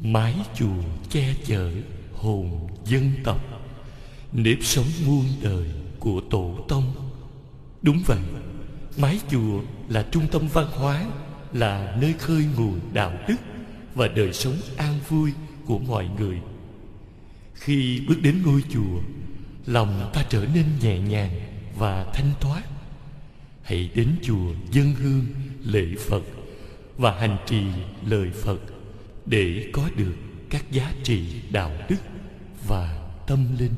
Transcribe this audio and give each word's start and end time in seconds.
mái 0.00 0.34
chùa 0.54 0.82
che 1.10 1.34
chở 1.44 1.72
hồn 2.12 2.68
dân 2.84 3.10
tộc. 3.24 3.40
Nếp 4.32 4.58
sống 4.62 4.86
muôn 5.06 5.24
đời 5.42 5.66
của 5.98 6.20
tổ 6.30 6.58
tông. 6.68 6.94
Đúng 7.82 8.02
vậy, 8.06 8.18
mái 8.98 9.20
chùa 9.30 9.60
là 9.88 10.06
trung 10.10 10.26
tâm 10.32 10.48
văn 10.52 10.66
hóa, 10.72 11.04
là 11.52 11.96
nơi 12.00 12.12
khơi 12.12 12.44
nguồn 12.56 12.80
đạo 12.92 13.12
đức 13.28 13.36
và 13.94 14.08
đời 14.08 14.32
sống 14.32 14.56
an 14.76 14.98
vui 15.08 15.32
của 15.66 15.78
mọi 15.78 16.08
người. 16.18 16.40
Khi 17.54 18.00
bước 18.08 18.22
đến 18.22 18.42
ngôi 18.42 18.62
chùa, 18.70 19.00
lòng 19.66 20.10
ta 20.14 20.24
trở 20.28 20.46
nên 20.54 20.64
nhẹ 20.82 20.98
nhàng 20.98 21.30
và 21.78 22.06
thanh 22.14 22.30
thoát. 22.40 22.62
Hãy 23.62 23.90
đến 23.94 24.16
chùa 24.22 24.52
dân 24.70 24.94
hương 24.94 25.26
lễ 25.64 25.86
phật 26.08 26.22
và 26.98 27.20
hành 27.20 27.36
trì 27.46 27.62
lời 28.06 28.30
phật 28.30 28.58
để 29.26 29.70
có 29.72 29.82
được 29.96 30.14
các 30.50 30.64
giá 30.70 30.92
trị 31.02 31.24
đạo 31.50 31.70
đức 31.88 31.96
và 32.68 32.94
tâm 33.26 33.46
linh. 33.58 33.74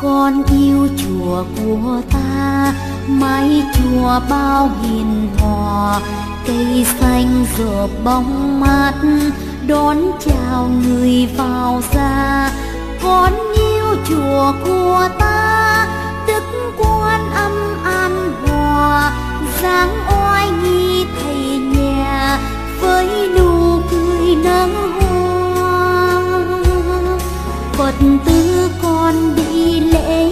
Con 0.00 0.42
yêu 0.52 0.88
chùa 0.96 1.44
của 1.56 2.02
ta 2.10 2.74
mái 3.08 3.62
chùa 3.74 4.20
bao 4.30 4.70
hiền 4.82 5.28
hòa 5.38 6.00
cây 6.46 6.86
xanh 7.00 7.46
rợp 7.58 7.88
bóng 8.04 8.60
mát, 8.60 8.92
đón 9.66 9.96
chào 10.20 10.70
người 10.82 11.28
vào 11.36 11.82
ra 11.92 12.50
con 13.02 13.32
yêu 13.54 13.96
chùa 14.08 14.52
của 14.64 15.08
ta 15.18 15.86
đức 16.26 16.42
quan 16.78 17.30
âm 17.30 17.52
an 17.84 18.32
hòa, 18.46 19.12
dáng 19.62 19.90
oai 20.08 20.50
nghi 20.62 21.06
thầy 21.20 21.58
nhà 21.58 22.38
với 22.80 23.28
nụ 23.38 23.80
cười 23.90 24.34
nắng 24.44 24.92
hoa 25.00 25.27
phật 27.78 27.94
tử 28.26 28.70
con 28.82 29.36
đi 29.36 29.80
lễ 29.80 30.30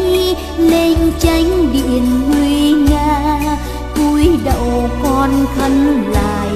lên 0.59 0.99
chánh 1.19 1.73
điện 1.73 2.05
nguy 2.29 2.73
nga. 2.73 3.39
Cúi 3.97 4.29
đầu 4.45 4.91
con 5.03 5.31
khấn 5.57 6.05
lại, 6.13 6.49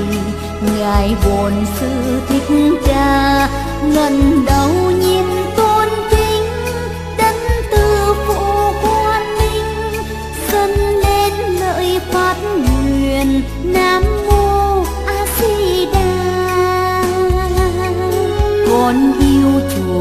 ngài 0.79 1.15
bổn 1.25 1.53
sư 1.81 2.21
thích 2.29 2.79
ca. 2.87 3.49
Ngần 3.83 4.45
đầu 4.47 4.71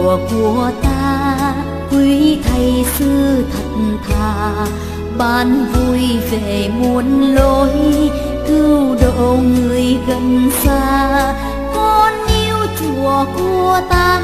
chùa 0.09 0.17
của 0.31 0.71
ta. 0.81 1.37
Quý 1.91 2.37
thầy 2.43 2.85
sư 2.97 3.43
thật 3.53 3.97
thà, 4.09 4.65
ban 5.17 5.65
vui 5.73 6.01
về 6.31 6.69
muôn 6.79 7.35
lối, 7.35 7.71
cứu 8.47 8.95
độ 9.01 9.37
người 9.37 9.97
gần 10.07 10.51
xa. 10.63 11.33
Con 11.75 12.13
yêu 12.27 12.57
chùa 12.79 13.25
của 13.37 13.81
ta, 13.89 14.21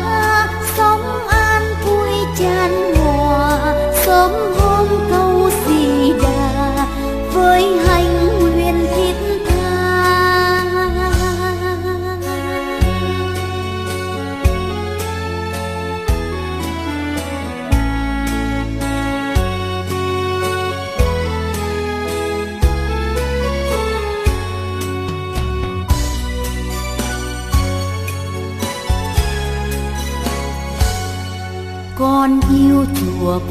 sống 0.78 1.28
an 1.28 1.63
vui 1.85 2.09
chan 2.40 2.95
hòa 2.95 3.75
sớm 4.06 4.31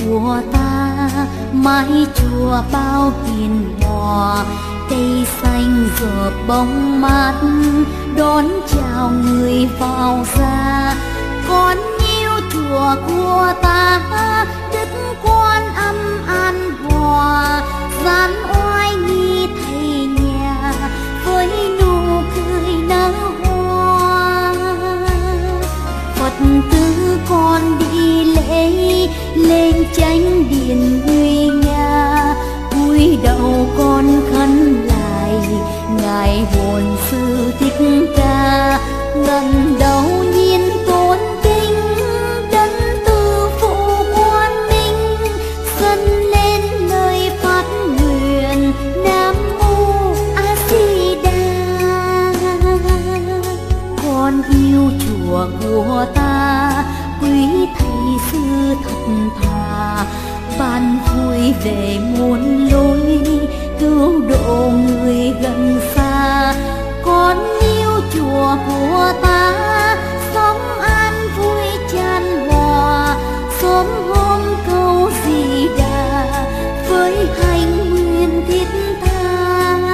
của 0.05 0.41
ta 0.53 1.09
mái 1.53 2.07
chùa 2.15 2.63
bao 2.73 3.13
hiền 3.27 3.75
hòa. 3.83 4.45
Cây 4.91 5.27
xanh 5.43 5.89
rợp 6.01 6.33
bóng 6.49 7.01
mát, 7.01 7.35
đón 8.17 8.45
chào 8.69 9.11
người 9.11 9.69
vào 9.79 10.25
ra. 10.39 10.95
Con 11.49 11.77
yêu 12.19 12.31
chùa 12.53 12.95
của 13.07 13.53
ta, 13.63 14.01
đức 14.73 14.89
quan 15.23 15.75
âm 15.75 15.97
an 16.27 16.71
hòa. 16.85 17.63
Gian 18.05 18.31
oai 18.65 18.95
nghi 18.97 19.47
thầy 19.47 20.07
nhà 20.07 20.73
với 21.25 21.49
nụ 21.81 22.23
cười 22.37 22.75
nở 22.89 23.13
hoa. 23.45 24.55
Phật 26.15 26.33
tử 26.71 27.19
con 27.29 27.61
đi 27.79 28.25
lễ 28.25 29.09
lên 29.35 29.75
chánh 29.97 30.45
điện 30.51 31.01
nguy 31.07 31.47
nga, 31.47 32.35
cúi 32.71 33.19
đầu 33.23 33.67
con 33.79 34.21
khấn 34.33 34.85
lại, 34.87 35.33
ngài 36.03 36.47
buồn 36.57 36.97
sư 37.11 37.53
thích 37.61 38.09
ca 38.17 38.81
ngần 39.17 39.74
thà. 59.43 60.07
Ban 60.59 60.99
vui 61.07 61.55
về 61.65 61.99
muôn 62.19 62.69
lối, 62.73 63.21
cứu 63.81 64.23
độ 64.29 64.71
người 64.87 65.33
gần 65.43 65.81
xa. 65.95 66.55
Con 67.05 67.37
yêu 67.61 68.01
chùa 68.15 68.57
của 68.67 69.13
ta, 69.23 69.55
sống 70.35 70.81
an 70.81 71.15
vui 71.39 71.67
chan 71.93 72.49
hòa. 72.49 73.17
Sớm 73.61 73.87
hôm 74.09 74.41
câu 74.67 75.11
gì 75.27 75.69
đà, 75.79 76.27
với 76.89 77.15
hành 77.43 77.91
nguyện 77.91 78.45
thiết 78.49 78.67
tha. 79.05 79.89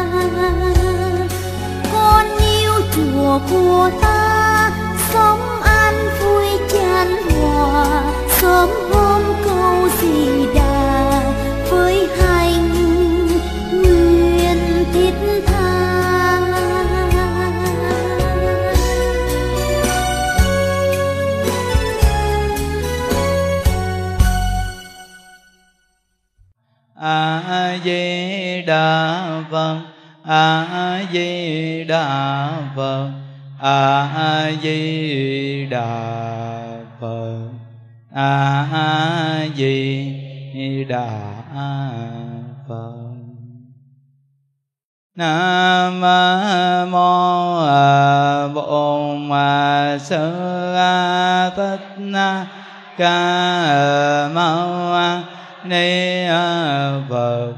Con 1.92 2.26
yêu 2.38 2.72
chùa 2.96 3.38
của 3.50 3.90
ta, 4.00 4.70
sống 5.12 5.60
an 5.62 5.94
vui 6.20 6.46
chan 6.72 7.08
hòa 7.28 8.02
sớm 8.50 8.70
hôm 8.92 9.22
câu 9.44 9.88
gì 10.00 10.46
đà 10.54 11.22
với 11.70 12.08
hành 12.18 12.68
nguyên 13.72 14.84
thiết 14.92 15.14
tha. 15.46 16.40
A 27.00 27.78
di 27.84 28.62
đà 28.66 29.42
phật, 29.50 29.78
a 30.24 31.02
di 31.12 31.84
đà 31.84 32.50
phật, 32.76 33.10
a 33.60 34.52
di 34.62 35.66
đà 35.70 36.20
phật 37.00 37.49
a 38.14 39.48
di 39.56 40.84
đà 40.88 41.10
phật. 42.68 42.92
Nam 45.16 46.00
mô 46.90 47.60
bổn 48.54 49.30
sư 50.00 50.32
thích 51.56 51.98
ca 52.98 54.28
mâu 54.34 54.94
ni 55.64 56.26
phật 57.10 57.54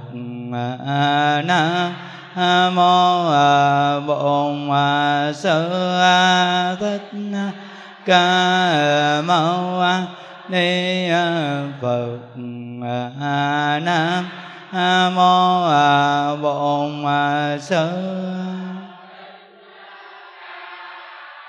nam 1.45 2.75
mô 2.75 3.31
bổn 4.07 4.71
sư 5.35 5.71
thích 6.81 7.13
ca 8.07 9.23
mâu 9.27 9.81
ni 9.81 10.22
phật 11.81 12.19
nam 13.83 15.15
mô 15.15 15.67
bổn 16.43 17.05
sư 17.61 17.89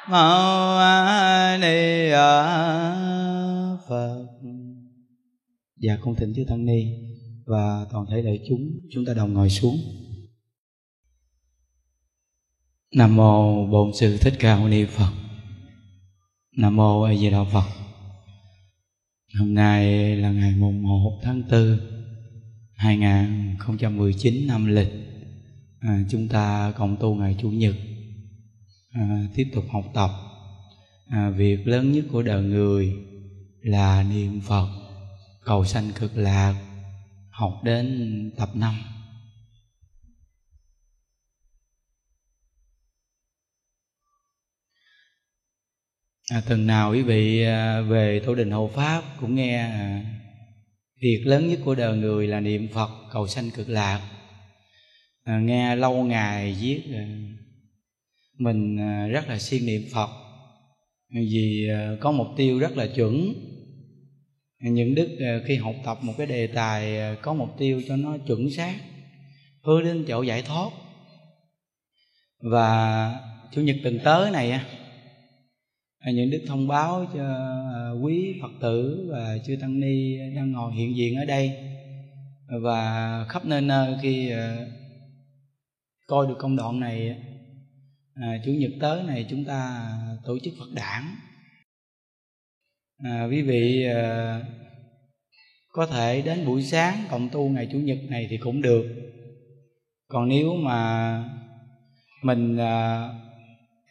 mâu 0.07 0.79
ni 1.59 2.11
phật 3.89 4.25
dạ 5.77 5.97
con 6.01 6.15
thỉnh 6.15 6.33
chư 6.35 6.43
tăng 6.47 6.65
ni 6.65 6.85
và 7.45 7.85
toàn 7.91 8.05
thể 8.11 8.21
đại 8.21 8.39
chúng 8.49 8.61
chúng 8.91 9.05
ta 9.05 9.13
đồng 9.13 9.33
ngồi 9.33 9.49
xuống. 9.49 9.75
Nam 12.95 13.15
mô 13.15 13.65
bổn 13.67 13.93
sư 13.93 14.17
thích 14.17 14.33
ca 14.39 14.59
mâu 14.59 14.67
ni 14.67 14.85
phật. 14.85 15.11
Nam 16.57 16.75
mô 16.75 17.01
a 17.01 17.15
di 17.15 17.29
đà 17.29 17.43
phật 17.53 17.82
hôm 19.39 19.53
nay 19.53 20.15
là 20.15 20.31
ngày 20.31 20.55
mùng 20.55 20.83
1 20.83 21.19
tháng 21.23 21.43
4 21.51 21.79
2019 22.75 24.47
năm 24.47 24.65
lịch. 24.65 24.91
À, 25.79 26.03
chúng 26.09 26.27
ta 26.27 26.73
cộng 26.77 26.97
tu 26.99 27.15
ngày 27.15 27.35
chủ 27.41 27.49
nhật 27.49 27.75
à, 28.91 29.27
tiếp 29.35 29.51
tục 29.53 29.65
học 29.71 29.85
tập. 29.93 30.09
À, 31.07 31.29
việc 31.29 31.67
lớn 31.67 31.91
nhất 31.91 32.05
của 32.11 32.21
đời 32.21 32.43
người 32.43 32.95
là 33.61 34.03
niệm 34.03 34.41
phật 34.41 34.67
cầu 35.45 35.65
sanh 35.65 35.91
cực 35.99 36.17
lạc 36.17 36.55
học 37.29 37.61
đến 37.63 38.31
tập 38.37 38.49
5 38.55 38.75
à, 46.33 46.41
tuần 46.47 46.67
nào 46.67 46.91
quý 46.91 47.01
vị 47.01 47.43
à, 47.43 47.81
về 47.81 48.21
tổ 48.25 48.35
đình 48.35 48.51
hộ 48.51 48.71
pháp 48.75 49.03
cũng 49.19 49.35
nghe 49.35 49.57
à, 49.57 50.01
việc 51.01 51.23
lớn 51.25 51.47
nhất 51.47 51.59
của 51.65 51.75
đời 51.75 51.97
người 51.97 52.27
là 52.27 52.39
niệm 52.39 52.67
phật 52.73 52.89
cầu 53.11 53.27
sanh 53.27 53.49
cực 53.51 53.69
lạc. 53.69 54.01
À, 55.23 55.39
nghe 55.39 55.75
lâu 55.75 56.03
ngày 56.03 56.55
viết 56.61 56.81
à, 56.93 57.05
mình 58.37 58.77
à, 58.79 59.07
rất 59.07 59.27
là 59.29 59.39
siêng 59.39 59.65
niệm 59.65 59.81
phật. 59.93 60.09
Vì 61.09 61.69
à, 61.69 61.91
có 61.99 62.11
mục 62.11 62.27
tiêu 62.37 62.59
rất 62.59 62.77
là 62.77 62.87
chuẩn. 62.87 63.33
Những 64.61 64.95
đức 64.95 65.17
à, 65.19 65.39
khi 65.47 65.55
học 65.55 65.75
tập 65.85 65.97
một 66.01 66.13
cái 66.17 66.27
đề 66.27 66.47
tài 66.47 66.99
à, 66.99 67.15
có 67.21 67.33
mục 67.33 67.49
tiêu 67.57 67.81
cho 67.87 67.95
nó 67.95 68.17
chuẩn 68.27 68.51
xác 68.51 68.75
hướng 69.63 69.83
đến 69.83 70.05
chỗ 70.07 70.21
giải 70.21 70.41
thoát. 70.41 70.69
Và 72.39 73.11
chủ 73.51 73.61
nhật 73.61 73.75
tuần 73.83 73.99
tới 74.03 74.31
này 74.31 74.51
á 74.51 74.65
những 76.11 76.29
đức 76.29 76.43
thông 76.47 76.67
báo 76.67 77.05
cho 77.13 77.25
à, 77.73 77.91
quý 78.01 78.39
phật 78.41 78.51
tử 78.61 79.07
và 79.11 79.37
chư 79.45 79.55
tăng 79.61 79.79
ni 79.79 80.17
đang 80.35 80.51
ngồi 80.51 80.73
hiện 80.73 80.95
diện 80.95 81.15
ở 81.15 81.25
đây. 81.25 81.51
Và 82.61 83.25
khắp 83.29 83.45
nơi 83.45 83.61
nơi 83.61 83.95
khi 84.01 84.29
à, 84.29 84.67
coi 86.07 86.27
được 86.27 86.35
công 86.39 86.55
đoạn 86.55 86.79
này 86.79 87.15
à, 88.15 88.41
chủ 88.45 88.51
nhật 88.51 88.71
tới 88.79 89.03
này 89.03 89.25
chúng 89.29 89.45
ta 89.45 89.91
tổ 90.25 90.39
chức 90.39 90.53
phật 90.59 90.69
đản. 90.75 91.03
À, 93.03 93.27
quý 93.31 93.41
vị 93.41 93.85
à, 93.85 94.41
có 95.69 95.85
thể 95.85 96.21
đến 96.21 96.45
buổi 96.45 96.63
sáng 96.63 96.97
cộng 97.11 97.29
tu 97.29 97.49
ngày 97.49 97.67
chủ 97.71 97.77
nhật 97.77 97.97
này 98.09 98.27
thì 98.29 98.37
cũng 98.37 98.61
được. 98.61 98.85
Còn 100.07 100.29
nếu 100.29 100.55
mà 100.55 101.23
mình 102.23 102.57
à, 102.57 103.09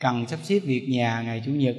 cần 0.01 0.27
sắp 0.27 0.39
xếp 0.43 0.59
việc 0.59 0.87
nhà 0.89 1.23
ngày 1.23 1.43
chủ 1.47 1.53
nhật 1.53 1.77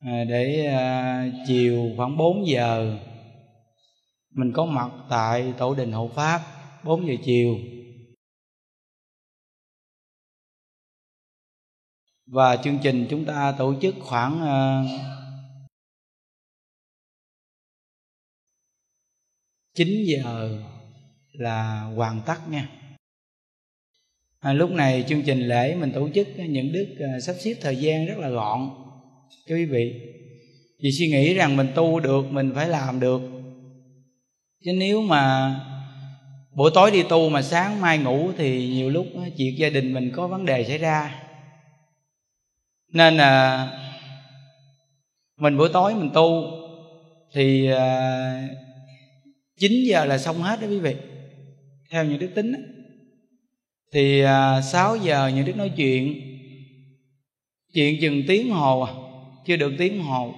à, 0.00 0.24
để 0.24 0.66
à, 0.66 1.26
chiều 1.46 1.92
khoảng 1.96 2.16
4 2.16 2.48
giờ 2.48 2.98
mình 4.30 4.52
có 4.52 4.64
mặt 4.64 4.90
tại 5.10 5.54
tổ 5.58 5.74
đình 5.74 5.92
hộ 5.92 6.08
pháp 6.08 6.40
4 6.84 7.06
giờ 7.06 7.14
chiều. 7.24 7.56
Và 12.26 12.56
chương 12.56 12.78
trình 12.82 13.06
chúng 13.10 13.24
ta 13.24 13.54
tổ 13.58 13.74
chức 13.82 13.94
khoảng 14.00 14.40
à, 14.42 14.82
chín 19.74 19.88
9 19.88 20.04
giờ 20.06 20.58
là 21.32 21.80
hoàn 21.80 22.20
tất 22.26 22.48
nha. 22.48 22.68
À, 24.38 24.52
lúc 24.52 24.70
này 24.70 25.04
chương 25.08 25.22
trình 25.26 25.38
lễ 25.38 25.76
mình 25.76 25.92
tổ 25.94 26.08
chức 26.14 26.28
những 26.36 26.72
đức 26.72 26.96
à, 26.98 27.20
sắp 27.20 27.36
xếp 27.40 27.54
thời 27.60 27.76
gian 27.76 28.06
rất 28.06 28.18
là 28.18 28.28
gọn 28.28 28.89
cho 29.46 29.54
quý 29.54 29.64
vị 29.64 30.10
vì 30.82 30.92
suy 30.92 31.08
nghĩ 31.08 31.34
rằng 31.34 31.56
mình 31.56 31.68
tu 31.74 32.00
được 32.00 32.32
mình 32.32 32.52
phải 32.54 32.68
làm 32.68 33.00
được. 33.00 33.20
Chứ 34.64 34.72
nếu 34.72 35.02
mà 35.02 35.54
buổi 36.56 36.70
tối 36.74 36.90
đi 36.90 37.02
tu 37.02 37.28
mà 37.28 37.42
sáng 37.42 37.80
mai 37.80 37.98
ngủ 37.98 38.30
thì 38.38 38.68
nhiều 38.68 38.90
lúc 38.90 39.06
chuyện 39.36 39.58
gia 39.58 39.68
đình 39.68 39.94
mình 39.94 40.12
có 40.14 40.28
vấn 40.28 40.44
đề 40.46 40.64
xảy 40.64 40.78
ra. 40.78 41.22
Nên 42.92 43.16
là 43.16 43.68
mình 45.36 45.56
buổi 45.56 45.68
tối 45.72 45.94
mình 45.94 46.10
tu 46.14 46.44
thì 47.32 47.70
à, 47.70 48.48
9 49.58 49.72
giờ 49.86 50.04
là 50.04 50.18
xong 50.18 50.42
hết 50.42 50.60
đó 50.60 50.66
quý 50.66 50.78
vị. 50.78 50.96
Theo 51.90 52.04
những 52.04 52.18
đức 52.18 52.30
tính 52.34 52.52
đó. 52.52 52.58
thì 53.92 54.20
à, 54.20 54.62
6 54.62 54.96
giờ 54.96 55.30
những 55.34 55.44
đức 55.44 55.56
nói 55.56 55.72
chuyện 55.76 56.20
chuyện 57.74 58.00
chừng 58.00 58.22
tiếng 58.28 58.50
hồ 58.50 58.80
à 58.80 58.92
chưa 59.50 59.56
được 59.56 59.72
tiếng 59.78 60.02
hồ 60.02 60.34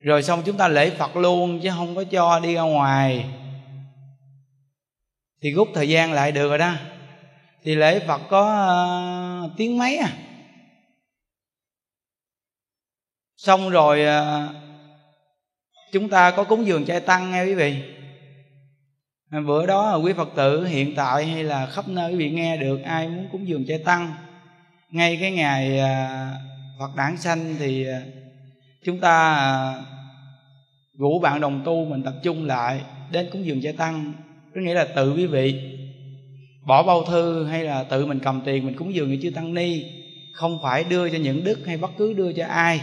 rồi 0.00 0.22
xong 0.22 0.42
chúng 0.44 0.56
ta 0.56 0.68
lễ 0.68 0.90
phật 0.90 1.16
luôn 1.16 1.60
chứ 1.62 1.70
không 1.70 1.96
có 1.96 2.04
cho 2.04 2.40
đi 2.40 2.54
ra 2.54 2.62
ngoài. 2.62 3.26
Thì 5.40 5.52
rút 5.52 5.68
thời 5.74 5.88
gian 5.88 6.12
lại 6.12 6.32
được 6.32 6.48
rồi 6.48 6.58
đó. 6.58 6.74
Thì 7.62 7.74
lễ 7.74 8.06
phật 8.06 8.20
có 8.30 8.42
uh, 9.44 9.52
tiếng 9.56 9.78
mấy 9.78 9.96
à? 9.96 10.12
Xong 13.36 13.70
rồi 13.70 14.00
uh, 14.04 14.54
chúng 15.92 16.08
ta 16.08 16.30
có 16.30 16.44
cúng 16.44 16.66
dường 16.66 16.84
chay 16.84 17.00
tăng 17.00 17.30
nghe 17.30 17.44
quý 17.44 17.54
vị. 17.54 17.82
Bữa 19.46 19.66
đó 19.66 19.96
quý 19.96 20.12
phật 20.12 20.28
tử 20.36 20.64
hiện 20.64 20.94
tại 20.96 21.26
hay 21.26 21.44
là 21.44 21.66
khắp 21.66 21.88
nơi 21.88 22.12
quý 22.12 22.16
vị 22.16 22.30
nghe 22.30 22.56
được 22.56 22.80
ai 22.84 23.08
muốn 23.08 23.28
cúng 23.32 23.48
dường 23.48 23.66
chay 23.66 23.78
tăng? 23.78 24.27
Ngay 24.90 25.18
cái 25.20 25.32
ngày 25.32 25.78
à, 25.78 26.32
phật 26.78 26.96
đản 26.96 27.16
sanh 27.16 27.54
thì 27.58 27.86
à, 27.86 28.02
chúng 28.84 29.00
ta 29.00 29.34
à, 29.34 29.74
rủ 30.98 31.18
bạn 31.18 31.40
đồng 31.40 31.62
tu 31.64 31.84
mình 31.84 32.02
tập 32.02 32.14
trung 32.22 32.46
lại 32.46 32.80
đến 33.10 33.28
cúng 33.32 33.46
dường 33.46 33.62
chay 33.62 33.72
tăng. 33.72 34.12
Có 34.54 34.60
nghĩa 34.60 34.74
là 34.74 34.84
tự 34.84 35.12
quý 35.12 35.26
vị. 35.26 35.74
Bỏ 36.66 36.82
bao 36.82 37.04
thư 37.04 37.44
hay 37.44 37.64
là 37.64 37.84
tự 37.84 38.06
mình 38.06 38.18
cầm 38.18 38.42
tiền 38.44 38.66
mình 38.66 38.76
cúng 38.76 38.94
dường 38.94 39.16
cho 39.16 39.22
chư 39.22 39.30
tăng 39.30 39.54
ni, 39.54 39.84
không 40.32 40.58
phải 40.62 40.84
đưa 40.84 41.08
cho 41.08 41.18
những 41.18 41.44
đức 41.44 41.66
hay 41.66 41.76
bất 41.76 41.90
cứ 41.98 42.12
đưa 42.12 42.32
cho 42.32 42.46
ai 42.46 42.80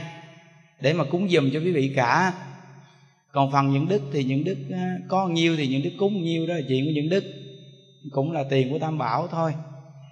để 0.82 0.94
mà 0.94 1.04
cúng 1.04 1.30
dùm 1.30 1.50
cho 1.54 1.60
quý 1.60 1.72
vị 1.72 1.94
cả. 1.96 2.34
Còn 3.32 3.52
phần 3.52 3.74
những 3.74 3.88
đức 3.88 4.02
thì 4.14 4.24
những 4.24 4.44
đức 4.44 4.58
có 5.08 5.28
nhiêu 5.28 5.58
thì 5.58 5.68
những 5.68 5.84
đức 5.84 5.92
cúng 6.00 6.22
nhiêu 6.22 6.48
đó 6.48 6.54
là 6.54 6.62
chuyện 6.68 6.86
của 6.86 6.92
những 6.96 7.10
đức. 7.10 7.24
Cũng 8.12 8.32
là 8.32 8.44
tiền 8.50 8.70
của 8.72 8.80
tam 8.80 8.98
bảo 8.98 9.28
thôi 9.28 9.54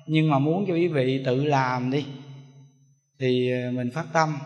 nhưng 0.08 0.30
mà 0.30 0.40
muốn 0.40 0.66
cho 0.68 0.74
quý 0.74 0.88
vị 0.88 1.24
tự 1.26 1.44
làm 1.46 1.92
đi, 1.92 2.06
thì 3.20 3.52
ờ, 3.52 3.72
mình 3.72 3.92
phát 3.92 4.06
tâm. 4.14 4.38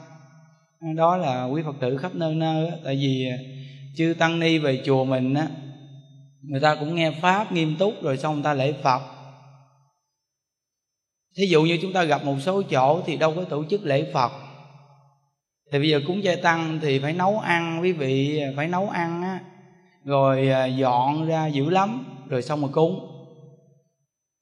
Đó 0.96 1.18
là 1.18 1.46
quý 1.46 1.62
phật 1.66 1.76
tử 1.82 1.98
khắp 1.98 2.16
nơi 2.16 2.36
nơi 2.36 2.72
tại 2.84 2.96
vì 2.96 3.30
ờ, 3.30 3.38
chư 3.96 4.16
tăng 4.20 4.40
ni 4.40 4.58
về 4.58 4.82
chùa 4.86 5.06
mình 5.06 5.34
á, 5.34 5.48
người 6.42 6.60
ta 6.60 6.76
cũng 6.76 6.96
nghe 6.96 7.12
pháp 7.12 7.52
nghiêm 7.52 7.76
túc 7.80 7.94
rồi 8.02 8.18
xong 8.18 8.34
người 8.34 8.44
ta 8.44 8.54
lễ 8.54 8.74
phật. 8.84 9.02
Thí 11.38 11.46
dụ 11.46 11.64
như 11.64 11.80
chúng 11.82 11.94
ta 11.94 12.04
gặp 12.04 12.26
một 12.26 12.36
số 12.40 12.62
chỗ 12.62 13.02
thì 13.06 13.18
đâu 13.18 13.34
có 13.36 13.44
tổ 13.44 13.64
chức 13.70 13.86
lễ 13.86 14.12
phật. 14.14 14.32
Thì 15.72 15.80
bây 15.80 15.90
giờ 15.90 16.02
cúng 16.08 16.22
chay 16.24 16.36
tăng 16.36 16.80
thì 16.82 17.00
phải 17.00 17.14
nấu 17.14 17.40
ăn, 17.40 17.82
quý 17.82 17.92
vị 17.92 18.40
ờ, 18.40 18.54
phải 18.56 18.68
nấu 18.68 18.90
ăn 18.90 19.22
á, 19.22 19.40
rồi 20.06 20.50
dọn 20.78 21.28
ra 21.28 21.48
dữ 21.48 21.70
lắm, 21.70 22.06
rồi 22.30 22.42
xong 22.42 22.62
rồi 22.62 22.70
cúng 22.74 23.17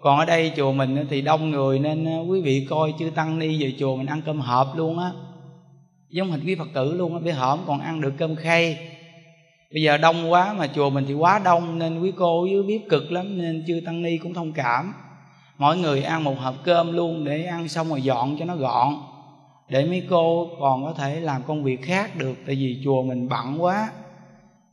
còn 0.06 0.20
ở 0.20 0.26
đây 0.26 0.52
chùa 0.56 0.72
mình 0.72 1.06
thì 1.10 1.22
đông 1.22 1.52
người 1.52 1.80
nên 1.80 2.06
ờ, 2.06 2.20
quý 2.30 2.42
vị 2.42 2.68
coi 2.70 2.94
chư 3.00 3.10
tăng 3.10 3.40
ni 3.40 3.64
về 3.64 3.74
chùa 3.80 3.96
mình 3.96 4.06
ăn 4.06 4.22
cơm 4.26 4.40
hộp 4.40 4.68
luôn 4.76 5.00
á. 5.00 5.12
Giống 6.10 6.32
hình 6.32 6.42
quý 6.46 6.56
phật 6.56 6.68
tử 6.74 6.94
luôn 6.94 7.14
á 7.14 7.20
bây 7.24 7.34
hổm 7.34 7.60
còn 7.68 7.80
ăn 7.80 8.02
được 8.02 8.14
cơm 8.18 8.36
khay. 8.36 8.78
Bây 9.74 9.82
giờ 9.84 9.98
đông 9.98 10.32
quá 10.32 10.54
mà 10.54 10.68
chùa 10.68 10.90
mình 10.90 11.06
thì 11.08 11.14
quá 11.14 11.42
đông 11.44 11.80
nên 11.80 12.02
quý 12.02 12.12
cô 12.18 12.42
với 12.42 12.64
biết 12.64 12.90
cực 12.90 13.12
lắm 13.12 13.38
nên 13.38 13.64
chư 13.68 13.82
tăng 13.86 14.02
ni 14.02 14.18
cũng 14.18 14.34
thông 14.34 14.52
cảm. 14.52 14.94
Mỗi 15.58 15.78
người 15.78 16.04
ăn 16.04 16.24
một 16.24 16.40
hộp 16.40 16.56
cơm 16.64 16.94
luôn 16.94 17.26
để 17.26 17.44
ăn 17.44 17.68
xong 17.68 17.90
rồi 17.90 18.02
dọn 18.02 18.38
cho 18.40 18.46
nó 18.46 18.56
gọn, 18.56 18.94
để 19.70 19.86
mấy 19.86 20.04
cô 20.10 20.50
còn 20.60 20.84
có 20.84 20.94
thể 20.94 21.20
làm 21.20 21.44
công 21.44 21.64
việc 21.64 21.82
khác 21.82 22.16
được, 22.16 22.36
tại 22.46 22.56
vì 22.56 22.82
chùa 22.84 23.04
mình 23.04 23.30
bận 23.30 23.64
quá 23.64 23.90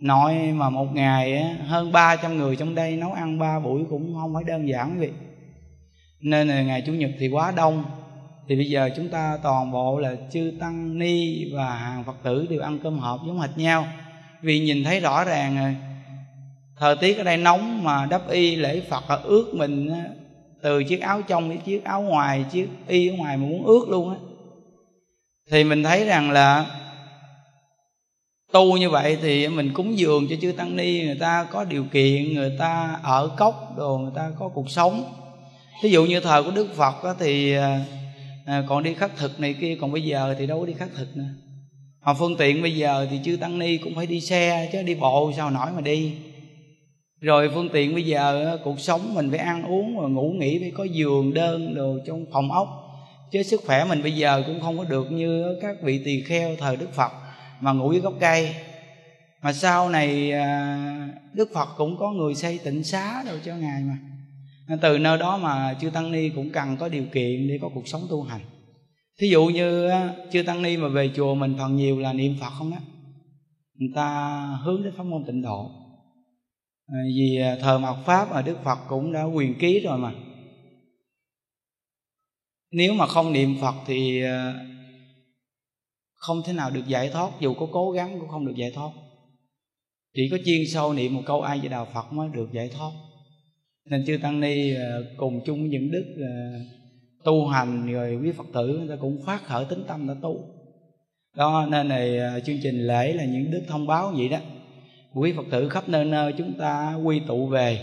nội 0.02 0.34
mà 0.34 0.70
một 0.70 0.86
ngày 0.94 1.36
á, 1.36 1.56
hơn 1.66 1.92
300 1.92 2.36
người 2.36 2.56
trong 2.56 2.74
đây 2.74 2.96
nấu 2.96 3.12
ăn 3.12 3.38
ba 3.38 3.60
buổi 3.60 3.82
cũng 3.90 4.14
không 4.14 4.34
phải 4.34 4.44
đơn 4.44 4.68
giản 4.68 4.98
vậy. 4.98 5.10
Nên 6.20 6.48
là 6.48 6.62
ngày 6.62 6.82
chủ 6.86 6.92
nhật 6.92 7.10
thì 7.18 7.28
quá 7.28 7.52
đông. 7.56 7.84
Thì 8.48 8.56
bây 8.56 8.68
giờ 8.68 8.90
chúng 8.96 9.08
ta 9.08 9.38
toàn 9.42 9.72
bộ 9.72 9.98
là 9.98 10.16
chư 10.32 10.52
tăng 10.60 10.98
ni 10.98 11.44
và 11.52 11.76
hàng 11.76 12.04
phật 12.04 12.16
tử 12.22 12.46
đều 12.50 12.60
ăn 12.60 12.78
cơm 12.82 12.98
hộp 12.98 13.20
giống 13.26 13.40
hệt 13.40 13.50
nhau. 13.56 13.86
Vì 14.42 14.60
nhìn 14.60 14.84
thấy 14.84 15.00
rõ 15.00 15.24
ràng 15.24 15.56
rồi 15.56 15.76
thời 16.78 16.96
tiết 16.96 17.18
ở 17.18 17.24
đây 17.24 17.36
nóng 17.36 17.84
mà 17.84 18.06
đắp 18.06 18.28
y 18.28 18.56
lễ 18.56 18.80
phật 18.88 19.10
là 19.10 19.16
ướt 19.16 19.54
mình 19.54 19.90
từ 20.62 20.84
chiếc 20.84 21.00
áo 21.00 21.22
trong 21.22 21.50
đến 21.50 21.58
chiếc 21.58 21.84
áo 21.84 22.02
ngoài 22.02 22.44
chiếc 22.52 22.68
y 22.86 23.08
ở 23.08 23.14
ngoài 23.14 23.36
mà 23.36 23.42
muốn 23.42 23.64
ướt 23.64 23.86
luôn 23.88 24.10
á. 24.10 24.16
Thì 25.50 25.64
mình 25.64 25.82
thấy 25.82 26.04
rằng 26.04 26.30
là 26.30 26.66
tu 28.52 28.76
như 28.76 28.90
vậy 28.90 29.18
thì 29.22 29.48
mình 29.48 29.72
cúng 29.74 29.98
dường 29.98 30.26
cho 30.28 30.36
chư 30.40 30.52
tăng 30.52 30.76
ni 30.76 31.04
người 31.04 31.16
ta 31.20 31.46
có 31.50 31.64
điều 31.64 31.84
kiện 31.92 32.34
người 32.34 32.56
ta 32.58 32.98
ở 33.02 33.30
cốc 33.38 33.74
đồ 33.76 33.98
người 33.98 34.12
ta 34.14 34.30
có 34.38 34.48
cuộc 34.48 34.70
sống. 34.70 35.04
Ví 35.82 35.90
dụ 35.90 36.04
như 36.04 36.20
thời 36.20 36.42
của 36.42 36.50
đức 36.50 36.68
phật 36.76 37.04
đó 37.04 37.14
thì 37.18 37.56
à, 37.56 37.84
à, 38.46 38.64
còn 38.68 38.82
đi 38.82 38.94
khắc 38.94 39.16
thực 39.16 39.40
này 39.40 39.54
kia 39.60 39.76
còn 39.80 39.92
bây 39.92 40.02
giờ 40.02 40.34
thì 40.38 40.46
đâu 40.46 40.60
có 40.60 40.66
đi 40.66 40.72
khắc 40.72 40.88
thực 40.96 41.16
nữa. 41.16 41.28
Mà 42.04 42.14
phương 42.14 42.36
tiện 42.36 42.62
bây 42.62 42.76
giờ 42.76 43.06
thì 43.10 43.20
chư 43.24 43.36
tăng 43.36 43.58
ni 43.58 43.76
cũng 43.76 43.94
phải 43.94 44.06
đi 44.06 44.20
xe 44.20 44.68
chứ 44.72 44.82
đi 44.82 44.94
bộ 44.94 45.32
sao 45.36 45.50
nổi 45.50 45.66
mà 45.74 45.80
đi. 45.80 46.12
Rồi 47.20 47.50
phương 47.54 47.68
tiện 47.68 47.94
bây 47.94 48.02
giờ 48.02 48.58
cuộc 48.64 48.80
sống 48.80 49.14
mình 49.14 49.30
phải 49.30 49.38
ăn 49.38 49.64
uống 49.64 49.96
và 49.96 50.08
ngủ 50.08 50.32
nghỉ 50.38 50.58
phải 50.58 50.72
có 50.76 50.84
giường 50.84 51.34
đơn 51.34 51.74
đồ 51.74 51.98
trong 52.06 52.24
phòng 52.32 52.52
ốc. 52.52 52.68
Chứ 53.32 53.42
sức 53.42 53.62
khỏe 53.66 53.84
mình 53.84 54.02
bây 54.02 54.12
giờ 54.12 54.42
cũng 54.46 54.60
không 54.60 54.78
có 54.78 54.84
được 54.84 55.12
như 55.12 55.58
các 55.62 55.76
vị 55.82 56.00
tỳ 56.04 56.22
kheo 56.22 56.56
thời 56.56 56.76
đức 56.76 56.94
phật 56.94 57.12
mà 57.62 57.72
ngủ 57.72 57.92
dưới 57.92 58.00
gốc 58.00 58.14
cây. 58.20 58.54
Mà 59.42 59.52
sau 59.52 59.90
này 59.90 60.32
à, 60.32 61.08
đức 61.32 61.50
phật 61.54 61.68
cũng 61.76 61.96
có 61.98 62.10
người 62.10 62.34
xây 62.34 62.60
tịnh 62.64 62.84
xá 62.84 63.22
đâu 63.26 63.36
cho 63.44 63.56
ngài 63.56 63.82
mà. 63.82 63.98
Từ 64.82 64.98
nơi 64.98 65.18
đó 65.18 65.36
mà 65.36 65.74
chư 65.80 65.90
tăng 65.90 66.12
ni 66.12 66.28
cũng 66.28 66.50
cần 66.50 66.76
có 66.76 66.88
điều 66.88 67.04
kiện 67.04 67.48
để 67.48 67.58
có 67.62 67.70
cuộc 67.74 67.88
sống 67.88 68.06
tu 68.10 68.22
hành. 68.22 68.40
Thí 69.20 69.28
dụ 69.28 69.46
như 69.46 69.90
chư 70.32 70.42
tăng 70.42 70.62
ni 70.62 70.76
mà 70.76 70.88
về 70.88 71.10
chùa 71.16 71.34
mình 71.34 71.54
phần 71.58 71.76
nhiều 71.76 71.98
là 71.98 72.12
niệm 72.12 72.36
phật 72.40 72.50
không 72.58 72.72
á 72.72 72.78
người 73.74 73.92
ta 73.94 74.40
hướng 74.64 74.82
đến 74.82 74.92
pháp 74.96 75.02
môn 75.02 75.24
tịnh 75.24 75.42
độ. 75.42 75.70
À, 76.86 76.98
vì 77.16 77.40
à, 77.40 77.56
thờ 77.60 77.78
mạt 77.78 77.96
pháp 78.04 78.30
mà 78.30 78.42
đức 78.42 78.58
phật 78.64 78.78
cũng 78.88 79.12
đã 79.12 79.24
quyền 79.24 79.58
ký 79.58 79.80
rồi 79.80 79.98
mà. 79.98 80.12
Nếu 82.70 82.94
mà 82.94 83.06
không 83.06 83.32
niệm 83.32 83.56
phật 83.60 83.74
thì 83.86 84.22
không 86.22 86.42
thể 86.42 86.52
nào 86.52 86.70
được 86.70 86.86
giải 86.86 87.08
thoát, 87.08 87.30
dù 87.40 87.54
có 87.54 87.66
cố 87.72 87.90
gắng 87.90 88.20
cũng 88.20 88.28
không 88.28 88.46
được 88.46 88.54
giải 88.56 88.70
thoát. 88.74 88.90
Chỉ 90.14 90.28
có 90.30 90.36
chuyên 90.44 90.60
sâu 90.72 90.92
niệm 90.92 91.14
một 91.14 91.22
câu 91.26 91.42
ai 91.42 91.58
về 91.58 91.68
đạo 91.68 91.88
phật 91.94 92.12
mới 92.12 92.28
được 92.32 92.52
giải 92.52 92.68
thoát. 92.68 92.90
Nên 93.90 94.06
chư 94.06 94.18
tăng 94.22 94.40
ni 94.40 94.74
ờ, 94.74 95.04
cùng 95.16 95.40
chung 95.46 95.68
những 95.68 95.90
đức 95.90 96.14
ờ, 96.18 96.58
tu 97.24 97.46
hành 97.46 97.92
rồi 97.92 98.18
quý 98.22 98.32
phật 98.32 98.46
tử, 98.54 98.66
người 98.66 98.88
ta 98.88 99.00
cũng 99.00 99.22
phát 99.26 99.44
khởi 99.44 99.64
tính 99.64 99.84
tâm 99.88 100.08
đã 100.08 100.14
tu. 100.22 100.40
Đó, 101.36 101.66
nên 101.70 101.88
này 101.88 102.18
ờ, 102.18 102.40
chương 102.40 102.58
trình 102.62 102.86
lễ 102.86 103.12
là 103.12 103.24
những 103.24 103.50
đức 103.50 103.62
thông 103.68 103.86
báo 103.86 104.12
vậy 104.16 104.28
đó. 104.28 104.38
Quý 105.14 105.32
phật 105.36 105.46
tử 105.50 105.68
khắp 105.68 105.88
nơi 105.88 106.04
nơi 106.04 106.32
chúng 106.38 106.52
ta 106.58 106.94
quy 107.04 107.20
tụ 107.26 107.46
về. 107.46 107.78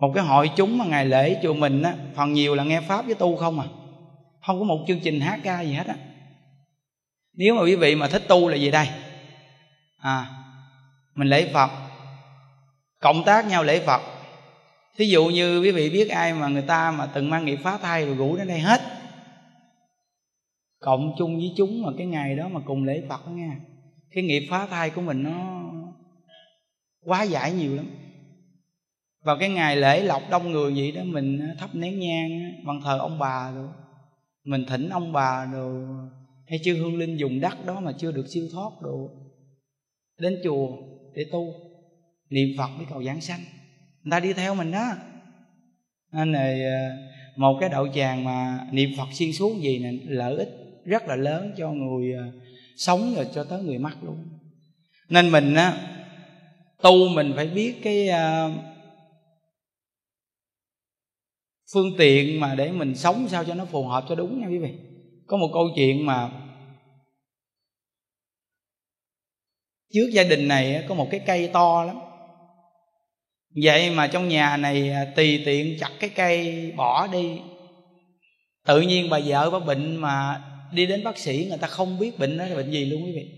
Một 0.00 0.12
cái 0.14 0.24
hội 0.24 0.50
chúng 0.56 0.78
mà 0.78 0.84
ngày 0.84 1.06
lễ 1.06 1.40
chùa 1.42 1.54
mình 1.54 1.82
á, 1.82 1.96
phần 2.14 2.32
nhiều 2.32 2.54
là 2.54 2.64
nghe 2.64 2.80
pháp 2.80 3.06
với 3.06 3.14
tu 3.14 3.36
không 3.36 3.60
à. 3.60 3.66
Không 4.46 4.58
có 4.58 4.64
một 4.64 4.84
chương 4.88 5.00
trình 5.00 5.20
hát 5.20 5.40
ca 5.42 5.60
gì 5.60 5.72
hết 5.72 5.86
á 5.86 5.96
nếu 7.36 7.54
mà 7.54 7.62
quý 7.62 7.74
vị 7.74 7.94
mà 7.94 8.08
thích 8.08 8.22
tu 8.28 8.48
là 8.48 8.56
gì 8.56 8.70
đây? 8.70 8.88
À 9.98 10.26
mình 11.14 11.28
lễ 11.28 11.50
phật. 11.52 11.70
Cộng 13.00 13.24
tác 13.24 13.46
nhau 13.46 13.64
lễ 13.64 13.80
phật. 13.86 14.00
Thí 14.96 15.08
dụ 15.08 15.26
như 15.26 15.60
quý 15.60 15.70
vị 15.70 15.90
biết 15.90 16.08
ai 16.08 16.34
mà 16.34 16.48
người 16.48 16.62
ta 16.62 16.90
mà 16.90 17.06
từng 17.06 17.30
mang 17.30 17.44
nghiệp 17.44 17.58
phá 17.62 17.78
thai 17.78 18.06
rồi 18.06 18.14
rủ 18.14 18.36
đến 18.36 18.48
đây 18.48 18.58
hết. 18.58 18.80
Cộng 20.80 21.14
chung 21.18 21.36
với 21.36 21.52
chúng 21.56 21.82
mà 21.82 21.92
cái 21.98 22.06
ngày 22.06 22.36
đó 22.36 22.48
mà 22.48 22.60
cùng 22.66 22.84
lễ 22.84 23.02
phật 23.08 23.26
đó 23.26 23.30
nghe. 23.30 23.50
Cái 24.10 24.24
nghiệp 24.24 24.46
phá 24.50 24.66
thai 24.66 24.90
của 24.90 25.00
mình 25.00 25.22
nó 25.22 25.62
quá 27.04 27.22
giải 27.22 27.52
nhiều 27.52 27.76
lắm. 27.76 27.90
Vào 29.24 29.36
cái 29.40 29.48
ngày 29.48 29.76
lễ 29.76 30.02
lọc 30.02 30.22
đông 30.30 30.52
người 30.52 30.72
vậy 30.76 30.92
đó, 30.92 31.02
mình 31.04 31.54
thắp 31.58 31.70
nén 31.72 31.98
nhang 31.98 32.30
bằng 32.64 32.80
thờ 32.84 32.98
ông 32.98 33.18
bà 33.18 33.50
rồi. 33.50 33.68
Mình 34.44 34.64
thỉnh 34.68 34.88
ông 34.88 35.12
bà 35.12 35.44
rồi 35.44 35.86
hay 36.48 36.60
chưa 36.64 36.74
hương 36.74 36.96
linh 36.96 37.16
dùng 37.16 37.40
đất 37.40 37.66
đó 37.66 37.80
mà 37.80 37.92
chưa 37.98 38.12
được 38.12 38.26
siêu 38.28 38.48
thoát 38.52 38.70
đồ 38.82 39.10
đến 40.18 40.40
chùa 40.44 40.68
để 41.14 41.26
tu, 41.32 41.54
niệm 42.30 42.48
phật 42.58 42.68
với 42.76 42.86
cầu 42.90 43.04
giảng 43.04 43.20
sanh. 43.20 43.40
Người 44.02 44.10
ta 44.10 44.20
đi 44.20 44.32
theo 44.32 44.54
mình 44.54 44.72
đó. 44.72 44.92
Nên 46.12 46.32
này 46.32 46.64
à, 46.64 46.96
một 47.36 47.56
cái 47.60 47.68
đậu 47.68 47.88
tràng 47.94 48.24
mà 48.24 48.68
niệm 48.72 48.90
phật 48.96 49.08
xuyên 49.12 49.32
suốt 49.32 49.60
gì 49.60 49.78
nè, 49.78 49.92
lợi 50.04 50.36
ích 50.36 50.48
rất 50.84 51.02
là 51.06 51.16
lớn 51.16 51.52
cho 51.56 51.72
người 51.72 52.14
à, 52.14 52.24
sống 52.76 53.14
rồi 53.16 53.26
cho 53.34 53.44
tới 53.44 53.62
người 53.62 53.78
mắc 53.78 53.96
luôn. 54.04 54.28
Nên 55.08 55.30
mình 55.30 55.54
á, 55.54 55.96
tu 56.82 57.08
mình 57.08 57.32
phải 57.36 57.46
biết 57.46 57.74
cái 57.82 58.08
à, 58.08 58.48
phương 61.72 61.92
tiện 61.98 62.40
mà 62.40 62.54
để 62.54 62.72
mình 62.72 62.94
sống 62.94 63.28
sao 63.28 63.44
cho 63.44 63.54
nó 63.54 63.64
phù 63.64 63.86
hợp 63.86 64.04
cho 64.08 64.14
đúng 64.14 64.40
nha 64.40 64.46
quý 64.48 64.58
vị 64.58 64.72
có 65.26 65.36
một 65.36 65.50
câu 65.52 65.68
chuyện 65.74 66.06
mà 66.06 66.30
trước 69.92 70.10
gia 70.12 70.22
đình 70.22 70.48
này 70.48 70.84
có 70.88 70.94
một 70.94 71.08
cái 71.10 71.20
cây 71.26 71.50
to 71.52 71.84
lắm. 71.84 71.96
Vậy 73.62 73.90
mà 73.90 74.06
trong 74.06 74.28
nhà 74.28 74.56
này 74.56 74.90
à, 74.90 75.12
tùy 75.16 75.42
tiện 75.46 75.76
chặt 75.80 75.90
cái 76.00 76.10
cây 76.10 76.72
bỏ 76.76 77.06
đi. 77.06 77.38
Tự 78.66 78.80
nhiên 78.80 79.10
bà 79.10 79.18
vợ 79.26 79.50
bà 79.50 79.58
bệnh 79.58 79.96
mà 79.96 80.42
đi 80.72 80.86
đến 80.86 81.04
bác 81.04 81.18
sĩ, 81.18 81.46
người 81.48 81.58
ta 81.58 81.66
không 81.66 81.98
biết 81.98 82.18
bệnh 82.18 82.38
đó 82.38 82.44
là 82.46 82.56
bệnh 82.56 82.70
gì 82.70 82.84
luôn 82.84 83.04
quý 83.04 83.12
vị. 83.14 83.30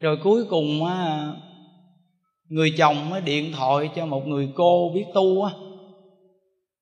Rồi 0.00 0.16
cuối 0.22 0.44
cùng 0.50 0.80
người 2.48 2.74
chồng 2.78 3.24
điện 3.24 3.52
thoại 3.52 3.90
cho 3.96 4.06
một 4.06 4.26
người 4.26 4.48
cô 4.54 4.92
biết 4.94 5.04
tu 5.14 5.42
á. 5.42 5.52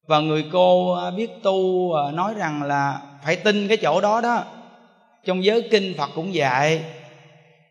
Và 0.07 0.21
người 0.21 0.45
cô 0.53 0.93
à, 0.93 1.11
biết 1.11 1.31
tu 1.43 1.93
à, 1.93 2.13
nói 2.13 2.35
rằng 2.35 2.63
là 2.63 3.10
phải 3.25 3.37
tin 3.37 3.69
cái 3.69 3.77
chỗ 3.77 4.01
đó 4.01 4.21
đó. 4.21 4.45
Trong 5.25 5.45
giới 5.45 5.69
kinh 5.71 5.95
phật 5.99 6.11
cũng 6.15 6.35
dạy, 6.35 6.83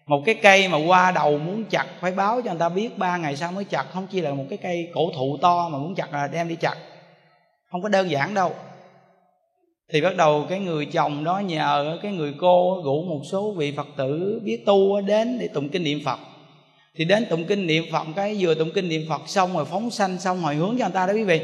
một 0.06 0.22
cái 0.26 0.36
cây 0.36 0.68
mà 0.68 0.78
qua 0.88 1.12
đầu 1.12 1.38
muốn 1.38 1.64
chặt, 1.64 1.86
phải 2.00 2.12
báo 2.12 2.42
cho 2.42 2.52
người 2.52 2.60
ta 2.60 2.70
biết 2.70 2.98
ba 2.98 3.18
ngày 3.18 3.36
sau 3.36 3.52
mới 3.52 3.64
chặt, 3.64 3.86
không 3.94 4.08
chỉ 4.12 4.22
là 4.22 4.34
một 4.34 4.46
cái 4.50 4.58
cây 4.58 4.90
cổ 4.94 5.12
thụ 5.16 5.38
to 5.42 5.70
mà 5.70 5.78
muốn 5.78 5.96
chặt 5.96 6.14
là 6.14 6.28
đem 6.28 6.48
đi 6.48 6.56
chặt. 6.56 6.76
Không 7.72 7.82
có 7.82 7.90
đơn 7.90 8.10
giản 8.10 8.34
đâu. 8.34 8.54
Thì 9.94 10.02
bắt 10.02 10.16
đầu 10.16 10.46
cái 10.50 10.60
người 10.60 10.86
chồng 10.86 11.24
đó 11.24 11.40
nhờ 11.40 12.00
cái 12.02 12.12
người 12.12 12.34
cô 12.40 12.82
rủ 12.86 13.04
một 13.04 13.22
số 13.32 13.52
vị 13.52 13.74
phật 13.78 13.88
tử 13.98 14.42
biết 14.44 14.64
tu 14.66 15.02
đến 15.02 15.40
để 15.40 15.48
tụng 15.48 15.70
kinh 15.70 15.84
niệm 15.84 16.00
phật. 16.06 16.20
Thì 16.96 17.06
đến 17.06 17.26
tụng 17.30 17.46
kinh 17.46 17.68
niệm 17.68 17.84
phật 17.92 18.08
cái, 18.16 18.38
vừa 18.40 18.56
tụng 18.56 18.72
kinh 18.76 18.90
niệm 18.90 19.06
phật 19.10 19.22
xong 19.26 19.54
rồi 19.54 19.66
phóng 19.66 19.90
sanh 19.90 20.20
xong, 20.20 20.42
hồi 20.42 20.56
hướng 20.56 20.76
cho 20.80 20.86
người 20.86 20.94
ta 20.94 21.08
đó 21.08 21.14
quý 21.14 21.24
vị 21.24 21.42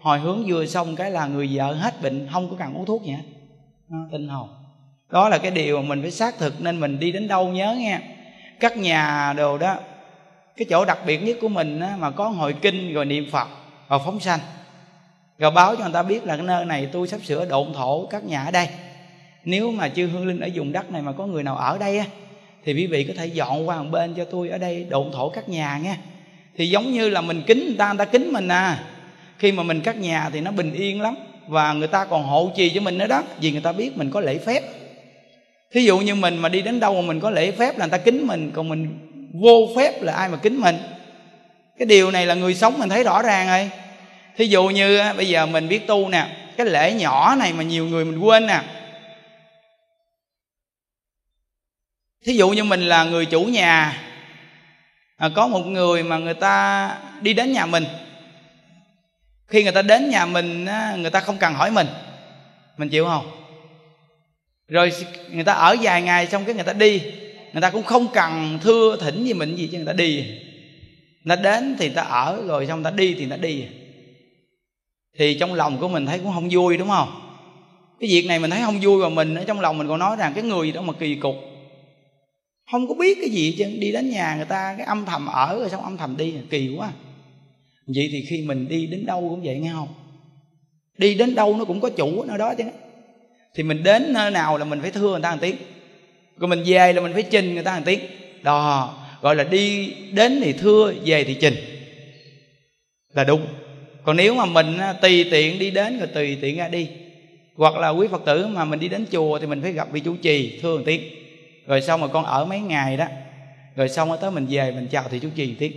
hồi 0.00 0.18
hướng 0.18 0.44
vừa 0.46 0.66
xong 0.66 0.96
cái 0.96 1.10
là 1.10 1.26
người 1.26 1.50
vợ 1.52 1.74
hết 1.74 2.02
bệnh 2.02 2.28
không 2.32 2.50
có 2.50 2.56
cần 2.58 2.74
uống 2.74 2.86
thuốc 2.86 3.04
gì 3.04 3.12
hết. 3.12 3.22
Tinh 4.12 4.28
hồn. 4.28 4.48
Đó 5.10 5.28
là 5.28 5.38
cái 5.38 5.50
điều 5.50 5.82
mà 5.82 5.88
mình 5.88 6.02
phải 6.02 6.10
xác 6.10 6.38
thực 6.38 6.60
nên 6.60 6.80
mình 6.80 6.98
đi 6.98 7.12
đến 7.12 7.28
đâu 7.28 7.48
nhớ 7.48 7.76
nghe. 7.78 8.00
Các 8.60 8.76
nhà 8.76 9.32
đồ 9.32 9.58
đó 9.58 9.76
cái 10.56 10.66
chỗ 10.70 10.84
đặc 10.84 10.98
biệt 11.06 11.22
nhất 11.22 11.36
của 11.40 11.48
mình 11.48 11.80
á, 11.80 11.96
mà 11.98 12.10
có 12.10 12.28
hồi 12.28 12.54
kinh 12.60 12.94
rồi 12.94 13.04
niệm 13.04 13.30
phật 13.32 13.48
và 13.88 13.98
phóng 13.98 14.20
sanh. 14.20 14.40
Rồi 15.38 15.50
báo 15.50 15.76
cho 15.76 15.84
người 15.84 15.92
ta 15.92 16.02
biết 16.02 16.24
là 16.24 16.36
cái 16.36 16.46
nơi 16.46 16.64
này 16.64 16.88
tôi 16.92 17.08
sắp 17.08 17.20
sửa 17.24 17.44
độn 17.44 17.72
thổ 17.72 18.06
các 18.06 18.24
nhà 18.24 18.44
ở 18.44 18.50
đây. 18.50 18.68
Nếu 19.44 19.70
mà 19.70 19.88
chư 19.88 20.06
hương 20.06 20.26
linh 20.26 20.40
ở 20.40 20.48
vùng 20.54 20.72
đất 20.72 20.90
này 20.90 21.02
mà 21.02 21.12
có 21.12 21.26
người 21.26 21.42
nào 21.42 21.56
ở 21.56 21.78
đây 21.78 21.98
á 21.98 22.04
thì 22.64 22.74
quý 22.74 22.86
vị 22.86 23.04
có 23.04 23.14
thể 23.16 23.26
dọn 23.26 23.68
qua 23.68 23.82
một 23.82 23.88
bên 23.90 24.14
cho 24.14 24.24
tôi 24.24 24.48
ở 24.48 24.58
đây 24.58 24.86
độn 24.90 25.10
thổ 25.12 25.28
các 25.28 25.48
nhà 25.48 25.78
nghe. 25.82 25.96
Thì 26.56 26.68
giống 26.68 26.92
như 26.92 27.08
là 27.08 27.20
mình 27.20 27.42
kính 27.46 27.64
người 27.66 27.76
ta 27.78 27.92
người 27.92 28.06
ta 28.06 28.12
kính 28.12 28.32
mình 28.32 28.48
à 28.48 28.84
khi 29.40 29.52
mà 29.52 29.62
mình 29.62 29.80
cắt 29.80 29.96
nhà 29.96 30.30
thì 30.32 30.40
nó 30.40 30.50
bình 30.50 30.72
yên 30.72 31.00
lắm 31.00 31.14
và 31.46 31.72
người 31.72 31.88
ta 31.88 32.04
còn 32.04 32.22
hộ 32.22 32.52
trì 32.56 32.70
cho 32.70 32.80
mình 32.80 32.98
nữa 32.98 33.06
đó 33.06 33.22
vì 33.40 33.52
người 33.52 33.60
ta 33.60 33.72
biết 33.72 33.96
mình 33.96 34.10
có 34.10 34.20
lễ 34.20 34.38
phép. 34.38 34.62
Thí 35.72 35.84
dụ 35.84 35.98
như 35.98 36.14
mình 36.14 36.36
mà 36.36 36.48
đi 36.48 36.62
đến 36.62 36.80
đâu 36.80 37.02
mà 37.02 37.08
mình 37.08 37.20
có 37.20 37.30
lễ 37.30 37.50
phép 37.52 37.78
là 37.78 37.86
người 37.86 37.98
ta 37.98 38.04
kính 38.04 38.26
mình 38.26 38.50
còn 38.54 38.68
mình 38.68 38.98
vô 39.34 39.68
phép 39.76 40.02
là 40.02 40.12
ai 40.12 40.28
mà 40.28 40.36
kính 40.36 40.60
mình? 40.60 40.78
Cái 41.78 41.86
điều 41.86 42.10
này 42.10 42.26
là 42.26 42.34
người 42.34 42.54
sống 42.54 42.78
mình 42.78 42.88
thấy 42.88 43.04
rõ 43.04 43.22
ràng 43.22 43.48
rồi. 43.48 43.70
Thí 44.36 44.46
dụ 44.46 44.68
như 44.68 45.02
bây 45.16 45.28
giờ 45.28 45.46
mình 45.46 45.68
biết 45.68 45.86
tu 45.86 46.08
nè 46.08 46.26
cái 46.56 46.66
lễ 46.66 46.92
nhỏ 46.92 47.34
này 47.38 47.52
mà 47.52 47.62
nhiều 47.62 47.86
người 47.86 48.04
mình 48.04 48.18
quên 48.18 48.46
nè. 48.46 48.60
Thí 52.24 52.36
dụ 52.36 52.50
như 52.50 52.64
mình 52.64 52.80
là 52.80 53.04
người 53.04 53.26
chủ 53.26 53.44
nhà 53.44 54.02
à, 55.16 55.30
có 55.34 55.46
một 55.46 55.66
người 55.66 56.02
mà 56.02 56.18
người 56.18 56.34
ta 56.34 56.90
đi 57.20 57.34
đến 57.34 57.52
nhà 57.52 57.66
mình 57.66 57.84
khi 59.50 59.62
người 59.62 59.72
ta 59.72 59.82
đến 59.82 60.10
nhà 60.10 60.26
mình 60.26 60.64
người 60.96 61.10
ta 61.10 61.20
không 61.20 61.38
cần 61.38 61.54
hỏi 61.54 61.70
mình. 61.70 61.86
Mình 62.76 62.88
chịu 62.88 63.04
không? 63.04 63.30
Rồi 64.68 64.92
người 65.30 65.44
ta 65.44 65.52
ở 65.52 65.76
vài 65.82 66.02
ngày 66.02 66.26
xong 66.26 66.44
cái 66.44 66.54
người 66.54 66.64
ta 66.64 66.72
đi. 66.72 67.00
Người 67.52 67.62
ta 67.62 67.70
cũng 67.70 67.82
không 67.82 68.06
cần 68.12 68.58
thưa 68.62 68.96
thỉnh 69.00 69.24
gì 69.24 69.32
mình 69.32 69.56
gì 69.56 69.68
chứ 69.72 69.76
người 69.76 69.86
ta 69.86 69.92
đi. 69.92 70.24
Người 71.24 71.36
ta 71.36 71.42
đến 71.42 71.76
thì 71.78 71.86
người 71.86 71.94
ta 71.94 72.02
ở, 72.02 72.42
rồi 72.46 72.66
xong 72.66 72.82
người 72.82 72.90
ta 72.92 72.96
đi 72.96 73.14
thì 73.14 73.20
người 73.20 73.30
ta 73.30 73.36
đi. 73.36 73.64
Thì 75.18 75.34
trong 75.34 75.54
lòng 75.54 75.78
của 75.78 75.88
mình 75.88 76.06
thấy 76.06 76.18
cũng 76.18 76.32
không 76.32 76.48
vui, 76.50 76.76
đúng 76.76 76.88
không? 76.88 77.08
Cái 78.00 78.10
việc 78.10 78.26
này 78.26 78.38
mình 78.38 78.50
thấy 78.50 78.62
không 78.62 78.80
vui 78.80 79.02
và 79.02 79.08
mình 79.08 79.34
ở 79.34 79.44
trong 79.44 79.60
lòng 79.60 79.78
mình 79.78 79.88
còn 79.88 79.98
nói 79.98 80.16
rằng 80.16 80.32
cái 80.34 80.44
người 80.44 80.66
gì 80.66 80.72
đó 80.72 80.82
mà 80.82 80.92
kỳ 80.92 81.14
cục. 81.14 81.36
Không 82.70 82.88
có 82.88 82.94
biết 82.94 83.18
cái 83.20 83.30
gì 83.30 83.54
chứ 83.58 83.64
đi 83.78 83.92
đến 83.92 84.10
nhà 84.10 84.34
người 84.36 84.44
ta, 84.44 84.74
cái 84.78 84.86
âm 84.86 85.04
thầm 85.04 85.26
ở, 85.26 85.58
rồi 85.58 85.70
xong 85.70 85.82
âm 85.82 85.96
thầm 85.96 86.16
đi, 86.16 86.34
kỳ 86.50 86.74
quá 86.78 86.92
vậy 87.94 88.08
thì 88.12 88.24
khi 88.28 88.42
mình 88.42 88.68
đi 88.68 88.86
đến 88.86 89.06
đâu 89.06 89.20
cũng 89.30 89.42
vậy 89.44 89.58
nghe 89.58 89.70
không? 89.72 89.88
Đi 90.98 91.14
đến 91.14 91.34
đâu 91.34 91.56
nó 91.56 91.64
cũng 91.64 91.80
có 91.80 91.90
chủ 91.90 92.20
ở 92.20 92.36
đó 92.36 92.54
chứ. 92.58 92.64
Thì 93.54 93.62
mình 93.62 93.82
đến 93.82 94.12
nơi 94.12 94.30
nào 94.30 94.58
là 94.58 94.64
mình 94.64 94.80
phải 94.80 94.90
thưa 94.90 95.10
người 95.10 95.20
ta 95.22 95.30
một 95.30 95.38
tiếng. 95.40 95.56
Rồi 96.36 96.48
mình 96.48 96.62
về 96.66 96.92
là 96.92 97.00
mình 97.00 97.12
phải 97.12 97.22
trình 97.22 97.54
người 97.54 97.62
ta 97.62 97.76
một 97.76 97.82
tiếng. 97.84 98.00
Đó, 98.42 98.94
gọi 99.20 99.36
là 99.36 99.44
đi 99.44 99.92
đến 100.12 100.40
thì 100.42 100.52
thưa, 100.52 100.92
về 101.04 101.24
thì 101.24 101.36
trình. 101.40 101.54
Là 103.14 103.24
đúng. 103.24 103.46
Còn 104.02 104.16
nếu 104.16 104.34
mà 104.34 104.46
mình 104.46 104.78
à, 104.78 104.92
tùy 104.92 105.26
tiện 105.30 105.58
đi 105.58 105.70
đến 105.70 105.98
rồi 105.98 106.08
tùy 106.14 106.38
tiện 106.40 106.56
ra 106.56 106.68
đi. 106.68 106.88
Hoặc 107.54 107.76
là 107.76 107.88
quý 107.88 108.08
phật 108.10 108.22
tử 108.26 108.46
mà 108.46 108.64
mình 108.64 108.80
đi 108.80 108.88
đến 108.88 109.06
chùa 109.12 109.38
thì 109.38 109.46
mình 109.46 109.62
phải 109.62 109.72
gặp 109.72 109.88
vị 109.92 110.00
chủ 110.00 110.16
trì, 110.16 110.58
thưa 110.62 110.76
một 110.76 110.82
tiếng. 110.86 111.00
Rồi 111.66 111.82
xong 111.82 112.00
rồi 112.00 112.10
con 112.12 112.24
ở 112.24 112.44
mấy 112.44 112.60
ngày 112.60 112.96
đó, 112.96 113.06
rồi 113.76 113.88
xong 113.88 114.08
rồi 114.08 114.18
tới 114.20 114.30
mình 114.30 114.46
về 114.50 114.72
mình 114.72 114.88
chào 114.90 115.04
thì 115.10 115.18
chủ 115.18 115.28
trì 115.34 115.46
một 115.46 115.54
tiếng 115.58 115.72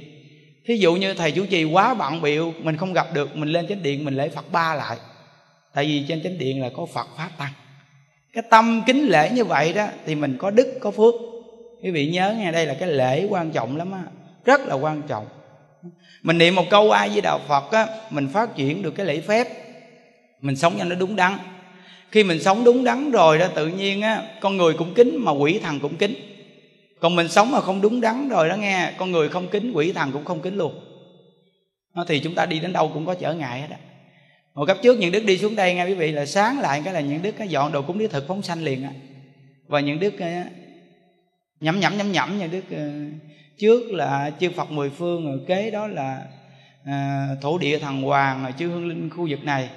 thí 0.66 0.78
dụ 0.78 0.96
như 0.96 1.14
thầy 1.14 1.32
chủ 1.32 1.46
trì 1.46 1.64
quá 1.64 1.94
bận 1.94 2.22
biệu 2.22 2.54
mình 2.60 2.78
không 2.78 2.94
gặp 2.94 3.14
được, 3.14 3.36
mình 3.36 3.50
lên 3.50 3.68
chánh 3.68 3.84
điện, 3.84 4.06
mình 4.06 4.16
lễ 4.16 4.30
phật 4.30 4.52
ba 4.52 4.76
lại. 4.76 4.98
Tại 5.74 5.86
vì 5.86 6.06
trên 6.08 6.24
chánh 6.24 6.38
điện 6.38 6.62
là 6.62 6.70
có 6.76 6.86
phật 6.86 7.08
pháp 7.18 7.30
tăng. 7.38 7.52
Cái 8.34 8.44
tâm 8.50 8.84
kính 8.86 9.08
lễ 9.08 9.30
như 9.30 9.46
vậy 9.46 9.74
đó, 9.74 9.88
thì 10.06 10.16
mình 10.16 10.38
có 10.38 10.50
đức, 10.50 10.78
có 10.82 10.92
phước. 10.92 11.14
Quý 11.84 11.92
vị 11.92 12.08
nhớ 12.08 12.36
nghe, 12.38 12.52
đây 12.52 12.66
là 12.66 12.74
cái 12.74 12.90
lễ 12.90 13.28
quan 13.30 13.52
trọng 13.52 13.78
lắm 13.78 13.92
á. 13.92 14.04
Rất 14.46 14.62
là 14.62 14.76
quan 14.76 15.02
trọng. 15.08 15.26
Mình 16.24 16.38
niệm 16.38 16.56
một 16.56 16.66
câu 16.70 16.92
ai 16.92 17.10
với 17.10 17.22
đạo 17.22 17.40
phật 17.48 17.72
á, 17.72 17.88
mình 18.10 18.28
phát 18.34 18.56
triển 18.56 18.82
được 18.82 18.92
cái 18.92 19.06
lễ 19.06 19.22
phép. 19.22 19.48
Mình 20.42 20.56
sống 20.56 20.76
cho 20.78 20.84
nó 20.84 20.96
đúng 20.96 21.16
đắn. 21.16 21.38
Khi 22.12 22.24
mình 22.24 22.44
sống 22.44 22.64
đúng 22.64 22.84
đắn 22.84 23.12
rồi 23.12 23.38
đó, 23.38 23.48
tự 23.56 23.68
nhiên 23.68 24.02
á, 24.02 24.22
con 24.42 24.58
người 24.58 24.74
cũng 24.74 24.94
kính 24.94 25.26
mà 25.26 25.32
quỷ 25.32 25.60
thần 25.64 25.80
cũng 25.80 25.96
kính 25.96 26.14
còn 27.04 27.16
mình 27.16 27.30
sống 27.30 27.52
mà 27.52 27.62
không 27.62 27.82
đúng 27.82 28.02
đắn 28.02 28.30
rồi 28.30 28.50
đó 28.50 28.56
nghe 28.56 28.92
con 28.98 29.12
người 29.12 29.30
không 29.30 29.48
kính 29.48 29.72
quỷ 29.72 29.94
thần 29.94 30.12
cũng 30.12 30.26
không 30.26 30.42
kính 30.42 30.58
luôn. 30.58 30.74
Nó 31.96 32.06
thì 32.08 32.20
chúng 32.20 32.36
ta 32.36 32.46
đi 32.46 32.60
đến 32.60 32.74
đâu 32.74 32.92
cũng 32.94 33.06
có 33.06 33.14
trở 33.14 33.34
ngại 33.34 33.62
hết 33.62 33.68
á. 33.70 33.78
Một 34.54 34.66
cấp 34.66 34.78
trước 34.84 35.00
những 35.00 35.12
đức 35.12 35.26
đi 35.26 35.38
xuống 35.38 35.56
đây 35.56 35.76
nghe 35.76 35.86
quý 35.86 35.94
vị 35.94 36.12
là 36.12 36.26
sáng 36.26 36.60
lại 36.60 36.82
cái 36.86 36.94
là 36.94 37.00
những 37.00 37.22
đức 37.22 37.32
cái 37.32 37.48
dọn 37.48 37.72
đồ 37.72 37.82
cúng 37.82 37.98
đi 37.98 38.08
thực 38.08 38.28
phóng 38.28 38.42
sanh 38.42 38.64
liền 38.64 38.84
á. 38.84 38.92
Và 39.68 39.80
những 39.80 40.00
đức 40.00 40.20
ờ, 40.20 40.28
nhẩm 41.60 41.80
nhẩm 41.80 41.98
nhẩm 41.98 42.12
nhẩm 42.12 42.38
những 42.40 42.52
đức 42.52 42.64
ờ, 42.72 42.90
trước 43.58 43.92
là 43.92 44.32
chư 44.40 44.52
phật 44.52 44.72
mười 44.72 44.90
phương 44.90 45.26
rồi 45.26 45.40
kế 45.48 45.72
đó 45.72 45.88
là 45.88 46.26
à, 46.86 47.28
thổ 47.42 47.58
địa 47.58 47.80
thần 47.80 48.02
hoàng 48.02 48.44
rồi 48.44 48.54
chư 48.58 48.68
hương 48.68 48.88
linh 48.88 49.10
khu 49.10 49.28
vực 49.30 49.44
này. 49.44 49.70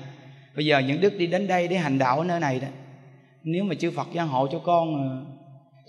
Bây 0.56 0.66
giờ 0.66 0.78
những 0.78 1.00
đức 1.00 1.18
đi 1.18 1.26
đến 1.26 1.47
đây 1.47 1.68
để 1.68 1.76
hành 1.76 1.99
đạo 1.99 2.18
ở 2.18 2.25
nơi 2.25 2.40
này 2.40 2.61
đó. 2.61 2.68
Nếu 3.42 3.64
mà 3.64 3.75
chư 3.75 3.90
phật 3.90 4.09
gia 4.12 4.23
hộ 4.23 4.49
cho 4.52 4.59
con 4.59 5.26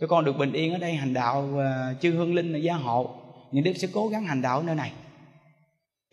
cho 0.01 0.07
con 0.07 0.25
được 0.25 0.37
bình 0.37 0.53
yên 0.53 0.73
ở 0.73 0.77
đây, 0.77 0.93
hành 0.93 1.13
đạo 1.13 1.49
ờ, 1.57 1.93
chư 2.01 2.11
hương 2.11 2.35
linh 2.35 2.53
là 2.53 2.59
gia 2.59 2.73
hộ. 2.73 3.09
Những 3.51 3.63
đức 3.63 3.73
sẽ 3.75 3.87
cố 3.93 4.07
gắng 4.07 4.25
hành 4.25 4.41
đạo 4.41 4.57
ở 4.57 4.63
nơi 4.63 4.75
này. 4.75 4.91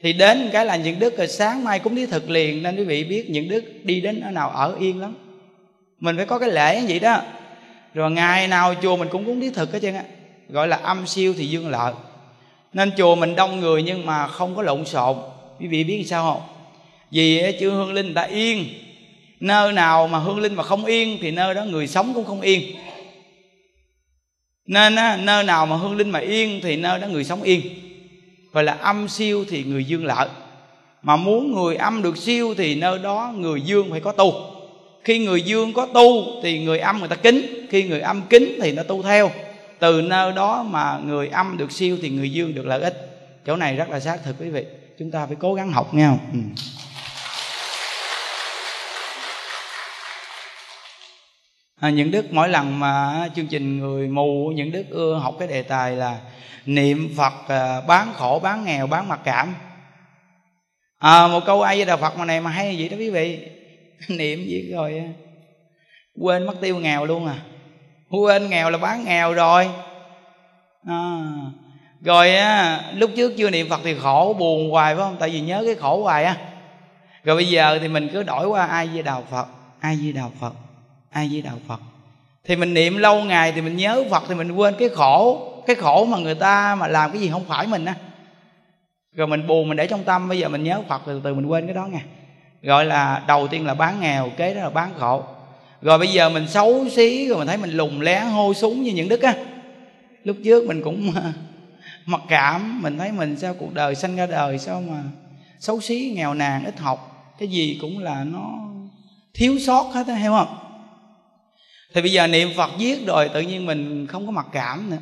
Thì 0.03 0.13
đến 0.13 0.51
cái 0.53 0.67
là 0.67 0.77
những 0.77 0.99
đức 0.99 1.17
ờ, 1.17 1.27
sáng 1.27 1.65
mai 1.65 1.79
cũng 1.79 1.95
đi 1.95 2.07
thực 2.07 2.31
liền. 2.31 2.63
Nên 2.63 2.77
quý 2.77 2.85
vị 2.85 3.05
biết 3.05 3.31
những 3.31 3.49
đức 3.49 3.65
đi 3.83 4.01
đến 4.01 4.21
ở 4.21 4.31
nào 4.31 4.51
ở 4.51 4.77
yên 4.81 5.01
lắm. 5.01 5.15
Mình 6.01 6.17
phải 6.17 6.27
có 6.27 6.39
cái 6.39 6.51
lễ 6.51 6.81
như 6.81 6.87
vậy 6.89 6.99
đó. 6.99 7.23
Rồi 7.95 8.11
ngày 8.11 8.49
nào 8.49 8.75
chùa 8.83 8.97
mình 8.97 9.09
cũng 9.11 9.25
cúng 9.25 9.41
đi 9.41 9.51
thực 9.51 9.73
hết 9.73 9.79
trơn 9.83 9.95
á. 9.95 10.05
Gọi 10.49 10.69
là 10.69 10.77
âm 10.77 11.07
siêu 11.07 11.35
thì 11.37 11.47
dương 11.47 11.69
lợi. 11.69 11.95
Nên 12.73 12.91
chùa 12.97 13.15
mình 13.15 13.37
đông 13.37 13.61
người 13.61 13.83
nhưng 13.83 14.07
mà 14.07 14.27
không 14.27 14.57
có 14.57 14.63
lộn 14.63 14.85
xộn. 14.85 15.17
Quý 15.61 15.67
vị 15.67 15.85
biết 15.85 16.05
sao 16.07 16.33
không? 16.33 16.43
Vì 17.11 17.39
ờ, 17.39 17.53
chư 17.61 17.71
hương 17.71 17.93
linh 17.93 18.07
người 18.07 18.15
ta 18.15 18.23
yên. 18.23 18.65
Nơi 19.41 19.73
nào 19.73 20.09
mà 20.09 20.19
hương 20.19 20.41
linh 20.41 20.55
mà 20.55 20.63
không 20.63 20.85
yên 20.85 21.19
thì 21.21 21.31
nơi 21.31 21.55
đó 21.55 21.65
người 21.65 21.87
sống 21.87 22.15
cũng 22.15 22.25
không 22.25 22.41
yên 22.41 22.77
nên 24.67 24.97
á, 24.97 25.17
nơi 25.17 25.45
nào 25.45 25.67
mà 25.67 25.77
hương 25.77 25.97
linh 25.97 26.11
mà 26.11 26.19
yên 26.19 26.61
thì 26.63 26.77
nơi 26.77 27.01
đó 27.01 27.09
người 27.09 27.25
sống 27.25 27.43
yên. 27.43 27.61
Gọi 28.53 28.65
là 28.65 28.73
âm 28.73 29.09
siêu 29.09 29.45
thì 29.49 29.65
người 29.65 29.85
dương 29.85 30.07
lợi. 30.07 30.29
Mà 31.03 31.17
muốn 31.17 31.55
người 31.55 31.77
âm 31.77 32.03
được 32.03 32.17
siêu 32.17 32.55
thì 32.59 32.75
nơi 32.75 32.99
đó 32.99 33.33
người 33.37 33.61
dương 33.61 33.91
phải 33.91 34.01
có 34.01 34.13
tu. 34.13 34.33
Khi 35.05 35.19
người 35.19 35.43
dương 35.43 35.73
có 35.73 35.87
tu 35.87 36.25
thì 36.43 36.65
người 36.65 36.79
âm 36.79 36.99
người 36.99 37.09
ta 37.09 37.17
kính. 37.17 37.67
Khi 37.71 37.83
người 37.83 38.01
âm 38.01 38.23
kính 38.23 38.59
thì 38.63 38.73
nó 38.73 38.83
tu 38.83 39.03
theo. 39.03 39.31
Từ 39.79 40.03
nơi 40.03 40.33
đó 40.33 40.63
mà 40.63 40.99
người 41.07 41.29
âm 41.29 41.57
được 41.57 41.73
siêu 41.73 41.97
thì 42.03 42.11
người 42.11 42.33
dương 42.33 42.55
được 42.55 42.67
lợi 42.67 42.81
ích. 42.81 42.95
Chỗ 43.47 43.57
này 43.57 43.77
rất 43.77 43.91
là 43.91 44.01
xác 44.01 44.25
thực 44.25 44.37
quý 44.41 44.49
vị. 44.49 44.65
Chúng 44.99 45.11
ta 45.11 45.27
phải 45.27 45.37
cố 45.41 45.55
gắng 45.55 45.73
học 45.73 45.95
nghe 45.95 46.07
không? 46.07 46.19
Ừ. 46.33 46.39
à, 51.85 51.91
những 51.91 52.11
đức 52.11 52.33
mỗi 52.33 52.49
lần 52.49 52.81
mà 52.81 53.29
chương 53.37 53.47
trình 53.47 53.79
người 53.79 54.09
mù 54.09 54.53
những 54.55 54.73
đức 54.73 54.85
ưa 54.91 55.15
học 55.15 55.35
cái 55.39 55.49
đề 55.49 55.63
tài 55.63 55.97
là 55.97 56.19
niệm 56.67 57.15
phật 57.17 57.33
à, 57.49 57.81
bán 57.81 58.13
khổ 58.15 58.41
bán 58.43 58.65
nghèo 58.65 58.87
bán 58.87 59.09
mặc 59.09 59.21
cảm. 59.25 59.55
À, 60.99 61.27
một 61.27 61.41
câu 61.47 61.63
ai 61.63 61.77
với 61.77 61.85
đạo 61.85 61.97
phật 61.97 62.19
mà 62.19 62.25
này 62.25 62.41
mà 62.41 62.51
hay 62.51 62.77
vậy 62.79 62.89
đó 62.89 62.97
quý 62.97 63.11
vị. 63.11 63.49
Niệm 64.09 64.45
gì 64.45 64.71
rồi 64.73 65.03
quên 66.21 66.47
mất 66.47 66.55
tiêu 66.61 66.77
nghèo 66.77 67.05
luôn 67.05 67.27
à. 67.27 67.37
Quên 68.11 68.51
nghèo 68.51 68.71
là 68.71 68.79
bán 68.79 69.05
nghèo 69.05 69.33
rồi. 69.35 69.69
À, 70.87 71.23
rồi 72.01 72.37
á 72.37 72.81
lúc 72.95 73.11
trước 73.17 73.33
chưa 73.37 73.51
niệm 73.51 73.69
phật 73.69 73.81
thì 73.85 73.95
khổ 73.95 74.37
buồn 74.39 74.71
hoài 74.71 74.95
phải 74.95 75.05
không? 75.05 75.17
Tại 75.21 75.31
vì 75.31 75.41
nhớ 75.41 75.63
cái 75.67 75.75
khổ 75.75 76.03
hoài 76.03 76.25
á. 76.25 76.37
Rồi 77.25 77.37
bây 77.37 77.49
giờ 77.49 77.79
thì 77.83 77.89
mình 77.89 78.09
cứ 78.13 78.23
đổi 78.23 78.47
qua 78.47 78.67
ai 78.67 78.87
với 78.87 79.03
đạo 79.03 79.25
phật 79.31 79.47
ai 79.81 79.99
với 80.03 80.13
đạo 80.13 80.33
phật 80.41 80.64
ai 81.15 81.29
với 81.33 81.43
đạo 81.43 81.59
phật? 81.69 81.81
Thì 82.45 82.57
mình 82.57 82.75
niệm 82.75 82.97
lâu 82.97 83.25
ngày 83.25 83.53
thì 83.53 83.61
mình 83.61 83.77
nhớ 83.77 84.05
phật 84.11 84.23
thì 84.29 84.35
mình 84.35 84.53
quên 84.53 84.75
cái 84.79 84.89
khổ 84.89 85.51
cái 85.67 85.77
khổ 85.77 86.05
mà 86.05 86.19
người 86.19 86.35
ta 86.35 86.75
mà 86.75 86.89
làm 86.89 87.13
cái 87.13 87.21
gì 87.21 87.29
không 87.29 87.45
phải 87.49 87.67
mình 87.67 87.85
á. 87.85 87.95
Rồi 89.13 89.27
mình 89.27 89.47
buồn 89.47 89.69
mình 89.69 89.77
để 89.77 89.87
trong 89.87 90.05
tâm, 90.05 90.29
bây 90.29 90.39
giờ 90.39 90.49
mình 90.49 90.65
nhớ 90.65 90.83
phật 90.89 91.03
từ 91.07 91.21
từ 91.25 91.35
mình 91.35 91.47
quên 91.47 91.67
cái 91.67 91.75
đó 91.75 91.87
nha 91.87 92.01
gọi 92.65 92.85
là 92.85 93.25
đầu 93.27 93.49
tiên 93.49 93.67
là 93.67 93.75
bán 93.75 94.01
nghèo, 94.01 94.31
kế 94.37 94.55
đó 94.55 94.63
là 94.63 94.71
bán 94.71 94.91
khổ. 94.99 95.23
Rồi 95.83 95.99
bây 95.99 96.09
giờ 96.09 96.29
mình 96.29 96.49
xấu 96.49 96.89
xí 96.89 97.29
rồi 97.29 97.39
mình 97.39 97.47
thấy 97.47 97.57
mình 97.57 97.71
lùng 97.71 98.01
lén, 98.01 98.23
hô 98.23 98.55
súng 98.55 98.83
như 98.83 98.93
những 98.93 99.09
đức 99.09 99.23
á. 99.23 99.35
Lúc 100.25 100.37
trước 100.45 100.67
mình 100.67 100.83
cũng, 100.83 101.13
mặc 102.07 102.21
cảm, 102.29 102.83
mình 102.83 102.99
thấy 102.99 103.13
mình 103.13 103.37
sao 103.37 103.55
cuộc 103.55 103.75
đời 103.75 103.95
sanh 103.95 104.17
ra 104.17 104.27
đời, 104.27 104.59
sao 104.59 104.83
mà 104.89 105.03
xấu 105.61 105.81
xí, 105.81 106.13
nghèo 106.17 106.35
nàn, 106.35 106.65
ít 106.65 106.79
học. 106.79 107.35
Cái 107.39 107.49
gì 107.49 107.79
cũng 107.81 107.99
là 107.99 108.25
nó 108.25 108.51
thiếu 109.35 109.59
sót 109.67 109.91
hết 109.95 110.07
á, 110.07 110.15
hiểu 110.15 110.33
không? 110.33 110.64
Thì 111.95 112.03
bây 112.03 112.13
giờ 112.13 112.27
niệm 112.27 112.49
phật 112.57 112.71
giết 112.79 113.07
rồi, 113.07 113.29
tự 113.29 113.41
nhiên 113.41 113.67
mình 113.67 114.07
không 114.07 114.27
có 114.27 114.33
mặc 114.33 114.47
cảm 114.53 114.91
nữa. 114.91 114.99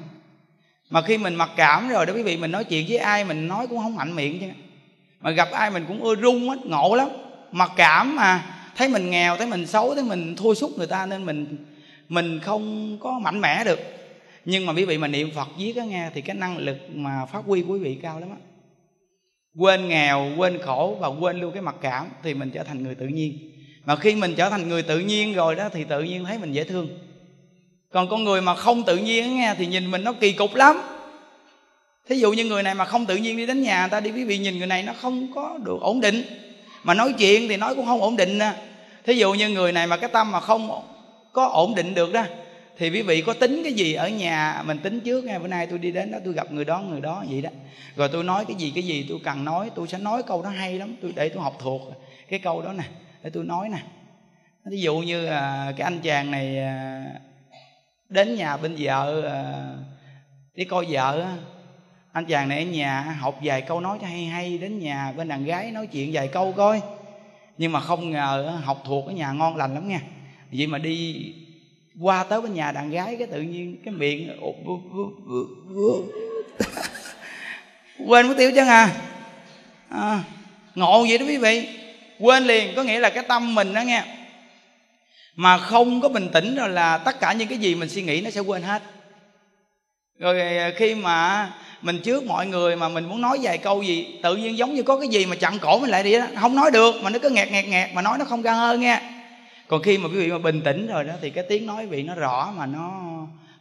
Mà 0.91 1.03
khi 1.03 1.19
mình 1.19 1.35
mặc 1.35 1.51
cảm 1.57 1.89
rồi 1.89 2.07
đó 2.07 2.13
quý 2.13 2.23
vị, 2.23 2.37
mình 2.37 2.51
nói 2.51 2.65
chuyện 2.65 2.87
với 2.89 2.99
ai 2.99 3.25
mình 3.25 3.49
nói 3.49 3.67
cũng 3.67 3.79
không 3.79 3.97
mạnh 3.97 4.17
miệng 4.17 4.41
chứ. 4.41 4.47
Mà 5.21 5.31
gặp 5.31 5.49
ai 5.53 5.71
mình 5.71 5.85
cũng 5.89 6.03
ưa 6.03 6.15
run 6.15 6.49
hết 6.49 6.67
ngộ 6.67 6.95
lắm. 6.95 7.09
Mặc 7.53 7.71
cảm 7.77 8.17
mà, 8.17 8.45
thấy 8.77 8.89
mình 8.89 9.11
nghèo, 9.11 9.37
thấy 9.37 9.47
mình 9.47 9.67
xấu, 9.67 9.95
thấy 9.95 10.05
mình 10.05 10.37
thua 10.37 10.55
sút 10.55 10.71
người 10.79 10.87
ta 10.87 11.07
nên 11.07 11.27
mình 11.27 11.57
mình 12.09 12.41
không 12.41 12.97
có 13.01 13.19
mạnh 13.19 13.41
mẽ 13.41 13.65
được. 13.65 13.81
Nhưng 14.45 14.67
mà 14.67 14.73
quý 14.73 14.85
vị 14.85 14.99
mà 14.99 15.09
niệm 15.09 15.31
phật 15.35 15.49
giết 15.59 15.77
á 15.77 15.85
nghe, 15.85 16.11
thì 16.15 16.21
cái 16.21 16.37
năng 16.37 16.59
lực 16.59 16.79
mà 16.95 17.27
phát 17.27 17.45
huy 17.47 17.63
của 17.63 17.73
quý 17.73 17.79
vị 17.79 17.99
cao 18.03 18.21
lắm 18.21 18.31
á. 18.31 18.37
Quên 19.59 19.89
nghèo, 19.89 20.33
quên 20.37 20.59
khổ 20.63 20.97
và 21.01 21.09
quên 21.09 21.41
luôn 21.41 21.53
cái 21.53 21.63
mặc 21.63 21.75
cảm, 21.81 22.07
thì 22.23 22.35
mình 22.35 22.51
trở 22.51 22.63
thành 22.63 22.83
người 22.83 22.95
tự 22.95 23.07
nhiên 23.07 23.52
mà 23.85 23.97
khi 23.97 24.15
mình 24.15 24.35
trở 24.35 24.51
thành 24.51 24.69
người 24.69 24.83
tự 24.83 24.99
nhiên 24.99 25.35
rồi 25.35 25.55
đó, 25.55 25.69
thì 25.73 25.85
tự 25.85 26.03
nhiên 26.03 26.25
thấy 26.25 26.39
mình 26.39 26.53
dễ 26.53 26.65
thương. 26.65 26.89
Còn 27.93 28.09
con 28.09 28.25
người 28.25 28.41
mà 28.41 28.55
không 28.55 28.83
tự 28.85 28.97
nhiên 28.97 29.37
nghe, 29.37 29.55
thì 29.59 29.67
nhìn 29.67 29.91
mình 29.91 30.05
nó 30.05 30.13
kỳ 30.13 30.33
cục 30.33 30.55
lắm. 30.55 30.81
Thí 32.09 32.17
dụ 32.17 32.33
như 32.33 32.45
người 32.45 32.63
này 32.63 32.75
mà 32.75 32.85
không 32.85 33.07
tự 33.07 33.17
nhiên 33.17 33.37
đi 33.37 33.47
đến 33.47 33.63
nhà 33.63 33.89
ta 33.89 34.01
đi, 34.01 34.11
quý 34.11 34.25
vị 34.25 34.39
nhìn 34.39 34.59
người 34.59 34.67
này 34.67 34.83
nó 34.83 34.93
không 34.93 35.33
có 35.35 35.59
được 35.65 35.81
ổn 35.81 36.01
định. 36.01 36.23
Mà 36.83 36.95
nói 36.95 37.15
chuyện 37.19 37.49
thì 37.49 37.57
nói 37.57 37.75
cũng 37.75 37.87
không 37.87 38.01
ổn 38.01 38.17
định 38.17 38.39
nè. 38.39 38.53
Thí 39.05 39.15
dụ 39.15 39.35
như 39.35 39.49
người 39.49 39.73
này 39.73 39.87
mà 39.87 39.97
cái 39.97 40.11
tâm 40.13 40.33
mà 40.33 40.41
không 40.41 40.83
có 41.33 41.47
ổn 41.47 41.75
định 41.75 41.95
được 41.95 42.13
đó, 42.13 42.25
thì 42.79 42.91
quý 42.91 43.03
vị 43.03 43.21
có 43.21 43.33
tính 43.33 43.61
cái 43.65 43.73
gì 43.73 43.95
ở 43.95 44.09
nhà? 44.09 44.63
Mình 44.67 44.79
tính 44.79 45.01
trước 45.01 45.25
ngay 45.25 45.39
bữa 45.39 45.47
nay 45.47 45.67
tôi 45.67 45.79
đi 45.79 45.93
đến 45.93 46.13
đó, 46.13 46.19
tôi 46.25 46.35
gặp 46.35 46.53
người 46.53 46.65
đó 46.65 46.83
người 46.91 47.01
đó 47.01 47.25
vậy 47.31 47.43
đó. 47.43 47.51
Rồi 47.97 48.09
tôi 48.13 48.25
nói 48.25 48.45
cái 48.49 48.55
gì 48.55 48.73
cái 48.75 48.85
gì 48.85 49.07
tôi 49.09 49.19
cần 49.25 49.45
nói, 49.45 49.71
tôi 49.75 49.89
sẽ 49.89 49.99
nói 49.99 50.23
câu 50.23 50.43
đó 50.43 50.51
hay 50.51 50.79
lắm, 50.79 50.97
tôi 51.03 51.13
để 51.17 51.29
tôi 51.29 51.43
học 51.43 51.57
thuộc. 51.59 51.81
Cái 52.29 52.39
câu 52.39 52.63
đó 52.63 52.73
nè 52.73 52.85
để 53.23 53.31
tôi 53.31 53.45
nói 53.45 53.69
nè. 53.69 53.79
Ví 54.65 54.81
dụ 54.81 54.99
như 54.99 55.27
à, 55.27 55.73
cái 55.77 55.85
anh 55.85 56.01
chàng 56.01 56.31
này 56.31 56.59
à, 56.59 57.05
đến 58.09 58.35
nhà 58.35 58.57
bên 58.57 58.77
vợ 58.79 59.23
à, 59.29 59.73
đi 60.55 60.65
coi 60.65 60.87
vợ 60.89 61.27
anh 62.13 62.27
chàng 62.27 62.49
này 62.49 62.59
ở 62.59 62.71
nhà 62.71 63.01
học 63.21 63.39
vài 63.43 63.63
câu 63.63 63.81
nói 63.81 63.99
cho 64.01 64.07
hay 64.07 64.25
hay 64.25 64.59
đến 64.59 64.79
nhà 64.79 65.13
bên 65.13 65.29
đàn 65.29 65.45
gái 65.45 65.71
nói 65.71 65.87
chuyện 65.87 66.11
vài 66.13 66.29
câu 66.29 66.53
coi. 66.53 66.83
Nhưng 67.59 67.73
mà 67.73 67.81
không 67.81 68.11
ngờ 68.11 68.61
học 68.65 68.83
thuộc 68.85 69.07
ở 69.07 69.13
nhà 69.13 69.33
ngon 69.33 69.57
lành 69.57 69.75
lắm 69.75 69.89
nha. 69.89 70.01
Vậy 70.53 70.67
mà 70.67 70.79
đi 70.79 71.33
qua 72.01 72.25
tới 72.25 72.43
bên 72.43 72.55
nhà 72.55 72.73
đàn 72.73 72.91
gái 72.91 73.17
cái 73.17 73.27
tự 73.27 73.43
nhiên 73.43 73.77
cái 73.85 73.95
miệng 73.95 74.29
quên 78.07 78.29
mất 78.29 78.35
tiêu 78.39 78.51
chứ 78.55 78.61
à, 78.61 78.91
à 79.89 80.25
ngộ 80.75 81.07
vậy 81.09 81.19
đó 81.19 81.27
quý 81.27 81.37
vị 81.37 81.82
quên 82.23 82.45
liền, 82.45 82.75
có 82.77 82.83
nghĩa 82.83 83.01
là 83.01 83.11
cái 83.11 83.25
tâm 83.29 83.55
mình 83.55 83.75
đó 83.75 83.83
nghe. 83.83 84.05
Mà 85.37 85.59
không 85.59 86.01
có 86.01 86.09
bình 86.09 86.29
tĩnh 86.33 86.57
rồi 86.57 86.69
là 86.69 86.99
tất 86.99 87.21
cả 87.21 87.33
những 87.33 87.49
cái 87.49 87.59
gì 87.59 87.75
mình 87.75 87.89
suy 87.89 88.03
nghĩ 88.03 88.21
nó 88.21 88.31
sẽ 88.31 88.41
quên 88.41 88.63
hết. 88.63 88.83
Rồi 90.19 90.57
ờ, 90.57 90.71
khi 90.77 90.95
mà 90.95 91.51
mình 91.83 92.01
trước 92.05 92.25
mọi 92.25 92.47
người 92.47 92.77
mà 92.77 92.89
mình 92.89 93.05
muốn 93.05 93.21
nói 93.21 93.39
vài 93.43 93.59
câu 93.59 93.83
gì, 93.83 94.07
tự 94.23 94.37
nhiên 94.37 94.59
giống 94.59 94.75
như 94.75 94.83
có 94.83 94.99
cái 94.99 95.09
gì 95.09 95.27
mà 95.27 95.37
chặn 95.37 95.59
cổ 95.59 95.79
mình 95.79 95.91
lại 95.91 96.03
đi 96.03 96.19
đó, 96.19 96.27
không 96.37 96.57
nói 96.57 96.71
được, 96.71 96.95
mà 97.03 97.11
nó 97.11 97.19
cứ 97.19 97.31
nghẹt 97.31 97.53
nghẹt 97.53 97.65
nghẹt, 97.65 97.91
mà 97.95 98.03
nói 98.03 98.19
nó 98.19 98.25
không 98.25 98.43
ra 98.43 98.53
hơn 98.53 98.81
nghe. 98.81 99.01
Còn 99.69 99.83
khi 99.83 99.99
mà 99.99 100.09
quý 100.09 100.15
vị 100.15 100.31
mà 100.31 100.39
bình 100.39 100.61
tĩnh 100.61 100.87
rồi 100.87 101.05
đó, 101.05 101.13
thì 101.21 101.31
cái 101.31 101.45
tiếng 101.49 101.67
nói 101.67 101.87
vị 101.87 102.03
nó 102.03 102.15
rõ 102.15 102.53
mà 102.57 102.67
nó 102.67 103.01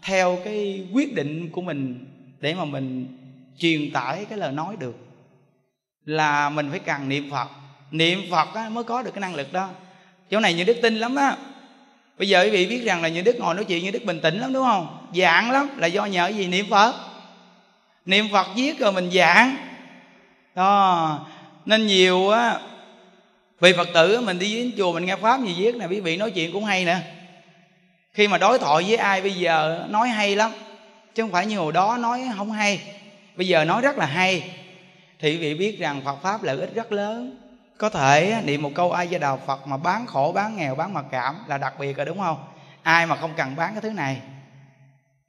theo 0.02 0.40
cái 0.44 0.88
quyết 0.94 1.16
định 1.16 1.50
của 1.52 1.62
mình 1.62 2.06
để 2.40 2.54
mà 2.54 2.66
mình 2.66 3.18
truyền 3.58 3.92
tải 3.92 4.26
cái 4.30 4.38
lời 4.38 4.52
nói 4.52 4.76
được, 4.80 4.96
là 6.06 6.50
mình 6.50 6.70
phải 6.70 6.80
cần 6.80 7.10
niệm 7.10 7.32
phật 7.32 7.48
niệm 7.92 8.22
phật 8.32 8.48
á, 8.56 8.70
mới 8.70 8.84
có 8.84 9.02
được 9.02 9.12
cái 9.14 9.22
năng 9.22 9.36
lực 9.36 9.54
đó. 9.54 9.70
Chỗ 10.32 10.40
này 10.40 10.54
như 10.54 10.64
đức 10.64 10.78
tin 10.82 10.96
lắm 10.96 11.16
á. 11.16 11.36
Bây 12.18 12.30
giờ 12.30 12.44
quý 12.44 12.50
vị 12.50 12.66
biết 12.66 12.84
rằng 12.86 13.02
là 13.02 13.08
như 13.08 13.22
đức 13.22 13.36
ngồi 13.40 13.56
nói 13.56 13.66
chuyện 13.66 13.84
như 13.84 13.92
đức 13.92 14.06
bình 14.06 14.20
tĩnh 14.22 14.40
lắm 14.40 14.54
đúng 14.54 14.66
không? 14.66 15.08
Dạng 15.16 15.52
lắm 15.52 15.70
là 15.78 15.88
do 15.88 16.06
nhờ 16.06 16.28
gì? 16.28 16.48
Niệm 16.48 16.66
phật. 16.70 16.96
Niệm 18.06 18.28
phật 18.32 18.48
viết 18.56 18.80
rồi 18.80 18.92
mình 18.92 19.12
giảng. 19.12 19.56
Đó. 20.56 21.20
Nên 21.66 21.88
nhiều 21.88 22.30
á 22.30 22.60
vì 23.60 23.74
phật 23.74 23.88
tử 23.94 24.22
mình 24.22 24.40
đi 24.40 24.56
đến 24.56 24.72
chùa 24.78 24.94
mình 24.94 25.06
nghe 25.06 25.16
pháp 25.16 25.42
gì 25.46 25.54
viết 25.58 25.76
nè 25.76 25.86
quý 25.86 26.00
vị 26.00 26.18
nói 26.18 26.32
chuyện 26.32 26.54
cũng 26.54 26.66
hay 26.66 26.86
nè. 26.86 26.98
Khi 28.14 28.28
mà 28.28 28.38
đối 28.38 28.60
thoại 28.60 28.84
với 28.88 28.98
ai 28.98 29.22
bây 29.22 29.32
giờ 29.32 29.86
nói 29.90 30.10
hay 30.10 30.36
lắm 30.36 30.52
chứ 31.16 31.24
không 31.24 31.32
phải 31.32 31.46
như 31.46 31.58
hồi 31.58 31.74
đó 31.74 31.98
nói 31.98 32.24
không 32.38 32.52
hay. 32.52 32.82
Bây 33.36 33.48
giờ 33.48 33.66
nói 33.66 33.82
rất 33.82 33.98
là 33.98 34.06
hay. 34.06 34.44
Thì 35.20 35.32
quý 35.32 35.38
vị 35.38 35.54
biết 35.54 35.80
rằng 35.80 36.02
phật 36.06 36.16
pháp 36.24 36.44
lợi 36.44 36.58
ích 36.58 36.74
rất 36.76 36.92
lớn 36.92 37.41
có 37.82 37.90
thể 37.90 38.42
niệm 38.46 38.62
một 38.62 38.72
câu 38.76 38.92
ai 38.92 39.08
gia 39.08 39.18
đà 39.18 39.36
phật 39.36 39.68
mà 39.68 39.78
bán 39.78 40.08
khổ, 40.08 40.32
bán 40.32 40.58
nghèo, 40.58 40.76
bán 40.76 40.94
mặc 40.94 41.06
cảm 41.12 41.36
là 41.48 41.58
đặc 41.58 41.74
biệt 41.80 41.98
rồi, 41.98 42.06
đúng 42.06 42.20
không? 42.20 42.38
Ai 42.84 43.06
mà 43.06 43.16
không 43.16 43.34
cần 43.38 43.56
bán 43.56 43.74
cái 43.74 43.82
thứ 43.82 43.90
này? 43.90 44.18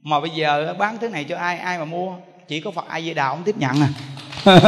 Mà 0.02 0.20
bây 0.20 0.30
giờ 0.30 0.74
bán 0.78 0.98
thứ 0.98 1.08
này 1.08 1.24
cho 1.24 1.36
ai 1.36 1.58
ai 1.58 1.78
mà 1.78 1.84
mua? 1.84 2.14
Chỉ 2.48 2.60
có 2.60 2.70
phật 2.70 2.88
ai 2.88 3.04
di 3.04 3.14
đà 3.14 3.28
không 3.28 3.42
tiếp 3.44 3.54
nhận 3.58 3.82
à. 3.82 3.88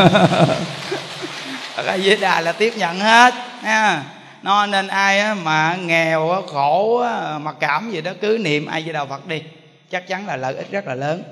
Phật 1.75 1.87
ai 1.87 2.03
di 2.03 2.17
đà 2.17 2.41
là 2.41 2.53
tiếp 2.53 2.75
nhận 2.77 3.01
hết 3.01 3.35
nha 3.63 4.05
nó 4.43 4.67
nên 4.67 4.89
ai 4.89 5.35
mà 5.35 5.77
nghèo 5.77 6.43
khổ 6.53 7.05
mặc 7.39 7.57
cảm 7.61 7.91
gì 7.91 8.01
đó, 8.01 8.13
cứ 8.21 8.39
niệm 8.41 8.67
ai 8.67 8.85
di 8.85 8.93
đà 8.93 9.05
phật 9.05 9.27
đi. 9.27 9.43
Chắc 9.91 10.09
chắn 10.09 10.27
là 10.27 10.37
lợi 10.37 10.55
ích 10.55 10.71
rất 10.71 10.87
là 10.87 10.95
lớn. 10.95 11.23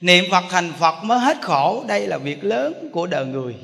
Niệm 0.00 0.24
phật 0.30 0.44
thành 0.50 0.72
phật 0.72 1.04
mới 1.04 1.18
hết 1.18 1.36
khổ. 1.42 1.84
Đây 1.88 2.06
là 2.06 2.18
việc 2.18 2.44
lớn 2.44 2.90
của 2.92 3.06
đời 3.06 3.26
người 3.26 3.56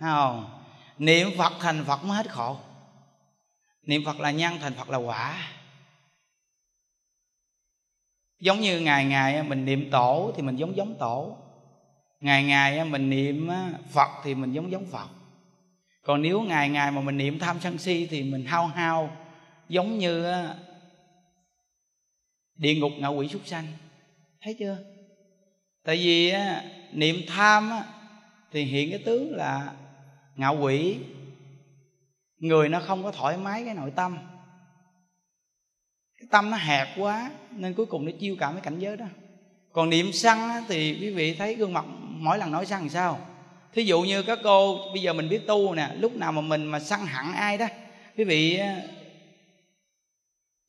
không? 0.00 0.55
Niệm 0.98 1.28
phật 1.38 1.52
thành 1.60 1.84
phật 1.84 2.04
mới 2.04 2.16
hết 2.16 2.30
khổ. 2.30 2.56
Niệm 3.82 4.02
phật 4.04 4.20
là 4.20 4.30
nhân, 4.30 4.58
thành 4.60 4.74
phật 4.74 4.90
là 4.90 4.98
quả. 4.98 5.52
Giống 8.40 8.60
như 8.60 8.80
ngày 8.80 9.04
ngày 9.04 9.42
mình 9.42 9.64
niệm 9.64 9.90
tổ 9.90 10.32
thì 10.36 10.42
mình 10.42 10.56
giống 10.56 10.76
giống 10.76 10.98
tổ. 10.98 11.36
Ngày 12.20 12.44
ngày 12.44 12.84
mình 12.84 13.10
niệm 13.10 13.50
phật 13.90 14.08
thì 14.24 14.34
mình 14.34 14.52
giống 14.52 14.70
giống 14.70 14.86
phật. 14.86 15.08
Còn 16.02 16.22
nếu 16.22 16.40
ngày 16.40 16.68
ngày 16.68 16.90
mà 16.90 17.00
mình 17.00 17.16
niệm 17.16 17.38
tham 17.38 17.60
sân 17.60 17.78
si 17.78 18.06
thì 18.10 18.22
mình 18.22 18.44
hao 18.46 18.66
hao, 18.66 19.16
giống 19.68 19.98
như 19.98 20.34
địa 22.54 22.74
ngục 22.74 22.92
ngạ 22.98 23.08
quỷ 23.08 23.28
súc 23.28 23.46
sanh. 23.46 23.66
Thấy 24.40 24.56
chưa? 24.58 24.78
Tại 25.84 25.96
vì 25.96 26.32
niệm 26.92 27.16
tham 27.28 27.70
thì 28.52 28.64
hiện 28.64 28.90
cái 28.90 29.02
tướng 29.04 29.36
là 29.36 29.74
ngạo 30.36 30.56
quỷ. 30.60 30.98
Người 32.38 32.68
nó 32.68 32.80
không 32.80 33.02
có 33.02 33.12
thoải 33.12 33.36
mái 33.36 33.64
cái 33.64 33.74
nội 33.74 33.92
tâm. 33.96 34.18
Cái 36.18 36.28
tâm 36.30 36.50
nó 36.50 36.56
hẹp 36.56 36.88
quá, 36.96 37.30
nên 37.50 37.74
cuối 37.74 37.86
cùng 37.86 38.04
nó 38.04 38.12
chiêu 38.20 38.36
cảm 38.38 38.52
cái 38.52 38.62
cảnh 38.62 38.78
giới 38.78 38.96
đó. 38.96 39.06
Còn 39.72 39.90
niệm 39.90 40.12
săn 40.12 40.38
thì 40.68 40.98
quý 41.00 41.10
vị 41.10 41.34
thấy 41.34 41.54
gương 41.54 41.72
mặt 41.72 41.84
mỗi 41.98 42.38
lần 42.38 42.50
nói 42.50 42.66
săn 42.66 42.80
làm 42.80 42.88
sao? 42.88 43.20
Thí 43.72 43.82
dụ 43.82 44.02
như 44.02 44.22
các 44.22 44.38
cô, 44.44 44.78
bây 44.92 45.02
giờ 45.02 45.12
mình 45.12 45.28
biết 45.28 45.46
tu 45.46 45.74
nè, 45.74 45.90
lúc 45.96 46.16
nào 46.16 46.32
mà 46.32 46.40
mình 46.40 46.64
mà 46.64 46.80
săn 46.80 47.00
hẳn 47.06 47.32
ai 47.32 47.58
đó, 47.58 47.66
quý 48.16 48.24
vị 48.24 48.60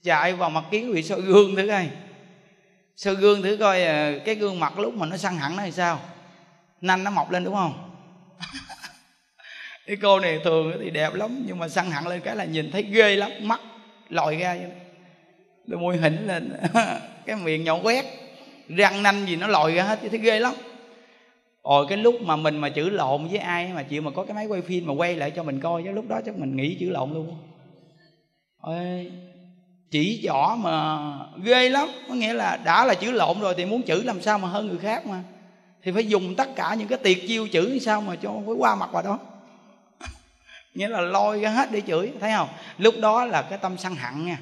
chạy 0.04 0.34
vào 0.34 0.50
mặt 0.50 0.64
kiến, 0.72 0.88
quý 0.88 0.94
vị 0.94 1.04
soi 1.04 1.22
gương 1.22 1.56
thử 1.56 1.68
coi. 1.68 1.90
Soi 2.96 3.16
gương 3.16 3.42
thử 3.42 3.58
coi 3.58 3.84
à, 3.84 4.14
cái 4.26 4.36
gương 4.36 4.60
mặt 4.60 4.80
lúc 4.80 4.94
mà 4.94 5.06
nó 5.06 5.18
săn 5.18 5.36
hẳn 5.36 5.56
nó 5.56 5.64
thì 5.64 5.72
sao? 5.72 6.00
Nanh 6.82 7.04
nó 7.04 7.12
mọc 7.12 7.32
lên 7.32 7.44
đúng 7.44 7.54
không? 7.54 7.92
cái 9.88 9.98
cô 10.02 10.20
này 10.20 10.40
thường 10.44 10.74
thì 10.82 10.90
đẹp 10.90 11.14
lắm, 11.14 11.44
nhưng 11.48 11.60
mà 11.60 11.70
săn 11.70 11.92
hẳn 11.92 12.08
lên 12.08 12.22
cái 12.22 12.36
là 12.36 12.46
nhìn 12.46 12.72
thấy 12.72 12.84
ghê 12.84 13.16
lắm, 13.16 13.32
mắt 13.42 13.62
lòi 14.10 14.36
ra 14.36 14.56
vậy 14.56 14.72
đôi 15.68 15.82
môi 15.82 15.98
hỉnh 15.98 16.28
lên, 16.28 16.54
cái 17.26 17.36
miệng 17.36 17.64
nhọn 17.64 17.86
quét, 17.86 18.06
răng 18.70 19.04
nanh 19.04 19.26
gì 19.28 19.36
nó 19.36 19.48
lòi 19.48 19.74
ra 19.74 19.84
hết 19.84 20.00
thấy 20.10 20.20
ghê 20.20 20.40
lắm. 20.40 20.54
Rồi 21.64 21.86
cái 21.90 21.98
lúc 21.98 22.22
mà 22.22 22.36
mình 22.36 22.58
mà 22.58 22.70
chữ 22.70 22.90
lộn 22.90 23.28
với 23.28 23.38
ai 23.38 23.72
mà 23.74 23.84
chịu 23.84 24.02
mà 24.02 24.12
có 24.12 24.24
cái 24.24 24.36
máy 24.36 24.46
quay 24.46 24.62
phim 24.62 24.88
mà 24.88 24.94
quay 24.94 25.16
lại 25.16 25.32
cho 25.32 25.44
mình 25.44 25.60
coi 25.60 25.84
chứ 25.84 25.92
lúc 25.92 26.08
đó 26.08 26.22
chắc 26.26 26.38
mình 26.38 26.56
nghĩ 26.56 26.78
chữ 26.80 26.90
lộn 26.90 27.14
luôn. 27.14 27.38
Ôi 28.62 29.12
chỉ 29.92 30.22
rõ 30.28 30.56
mà 30.56 30.98
ghê 31.44 31.70
lắm, 31.70 31.90
có 32.08 32.14
nghĩa 32.14 32.34
là 32.34 32.60
đã 32.66 32.86
là 32.86 32.94
chữ 32.94 33.12
lộn 33.12 33.40
rồi 33.40 33.54
thì 33.58 33.66
muốn 33.66 33.82
chữ 33.82 34.04
làm 34.04 34.22
sao 34.22 34.40
mà 34.40 34.48
hơn 34.48 34.68
người 34.68 34.78
khác 34.78 35.06
mà. 35.06 35.24
Thì 35.84 35.92
phải 35.92 36.08
dùng 36.08 36.36
tất 36.36 36.56
cả 36.56 36.76
những 36.80 36.88
cái 36.88 36.98
tiệt 36.98 37.18
chiêu 37.28 37.48
chữ 37.48 37.80
sao 37.80 38.02
mà 38.02 38.16
cho 38.16 38.32
phải 38.46 38.56
qua 38.58 38.76
mặt 38.76 38.90
vào 38.92 39.04
đó 39.04 39.20
nghĩa 40.78 40.88
là 40.88 41.02
lôi 41.02 41.40
ra 41.40 41.50
hết 41.50 41.72
để 41.72 41.82
chửi, 41.88 42.12
thấy 42.20 42.32
không? 42.32 42.50
Lúc 42.78 42.96
đó 43.02 43.26
là 43.26 43.42
cái 43.42 43.58
tâm 43.58 43.78
sân 43.78 43.96
hận 43.96 44.26
nha. 44.26 44.40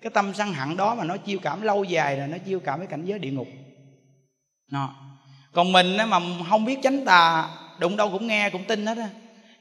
Cái 0.00 0.10
tâm 0.10 0.34
sân 0.34 0.52
hận 0.52 0.76
đó 0.76 0.94
mà 0.94 1.04
nó 1.04 1.16
chiêu 1.16 1.38
cảm 1.42 1.62
lâu 1.62 1.84
dài 1.84 2.16
là 2.16 2.26
nó 2.26 2.38
chiêu 2.38 2.60
cảm 2.60 2.78
với 2.78 2.88
cảnh 2.88 3.04
giới 3.04 3.18
địa 3.18 3.30
ngục. 3.30 3.48
Nó. 4.70 4.94
Còn 5.52 5.72
mình 5.72 5.96
mà 6.08 6.20
không 6.50 6.64
biết 6.64 6.78
tránh 6.82 7.04
tà, 7.04 7.48
đụng 7.78 7.96
đâu 7.96 8.10
cũng 8.10 8.26
nghe, 8.26 8.50
cũng 8.50 8.64
tin 8.64 8.86
hết 8.86 8.98
á. 8.98 9.08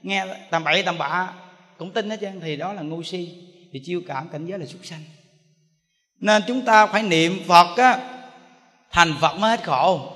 Nghe 0.02 0.26
tầm 0.50 0.64
bậy 0.64 0.84
tầm 0.84 0.98
bạ, 0.98 1.34
cũng 1.78 1.92
tin 1.92 2.10
hết 2.10 2.18
trơn, 2.22 2.40
thì 2.40 2.56
đó 2.56 2.74
là 2.74 2.82
ngu 2.82 3.04
si, 3.04 3.30
thì 3.72 3.82
chiêu 3.86 4.02
cảm 4.08 4.30
cảnh 4.30 4.46
giới 4.46 4.60
là 4.60 4.66
súc 4.66 4.86
sanh. 4.86 5.04
Nên 6.20 6.44
chúng 6.48 6.62
ta 6.62 6.86
phải 6.86 7.04
niệm 7.04 7.40
phật 7.48 7.78
á, 7.78 8.00
thành 8.92 9.14
phật 9.22 9.38
mới 9.38 9.50
hết 9.50 9.64
khổ 9.64 10.14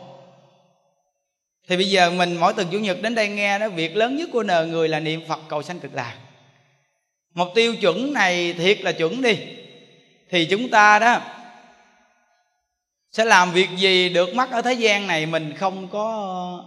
thì 1.68 1.78
bây 1.78 1.90
giờ 1.90 2.10
mình, 2.10 2.38
mỗi 2.38 2.54
tuần 2.54 2.68
chủ 2.72 2.80
nhật 2.80 3.02
đến 3.02 3.16
đây 3.16 3.30
nghe 3.30 3.60
đó, 3.60 3.70
việc 3.70 3.96
lớn 3.96 4.16
nhất 4.16 4.30
của 4.34 4.44
nờ 4.44 4.66
người 4.66 4.90
là 4.90 5.00
niệm 5.00 5.22
phật 5.28 5.40
cầu 5.50 5.64
sanh 5.64 5.80
cực 5.80 5.94
lạc. 5.94 6.14
Một 7.34 7.52
tiêu 7.56 7.76
chuẩn 7.76 8.14
này 8.14 8.54
thiệt 8.54 8.82
là 8.82 8.92
chuẩn 8.92 9.22
đi. 9.22 9.38
Thì 10.30 10.46
chúng 10.46 10.70
ta 10.70 11.00
đó 11.00 11.22
sẽ 13.12 13.26
làm 13.26 13.52
việc 13.52 13.70
gì 13.78 14.10
được 14.10 14.36
mắt 14.36 14.52
ở 14.52 14.62
thế 14.62 14.74
gian 14.74 15.08
này 15.08 15.26
mình 15.26 15.54
không 15.58 15.88
có 15.88 16.64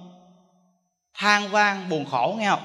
than 1.14 1.48
vang, 1.48 1.88
buồn 1.88 2.04
khổ, 2.04 2.36
nghe 2.38 2.48
không? 2.48 2.64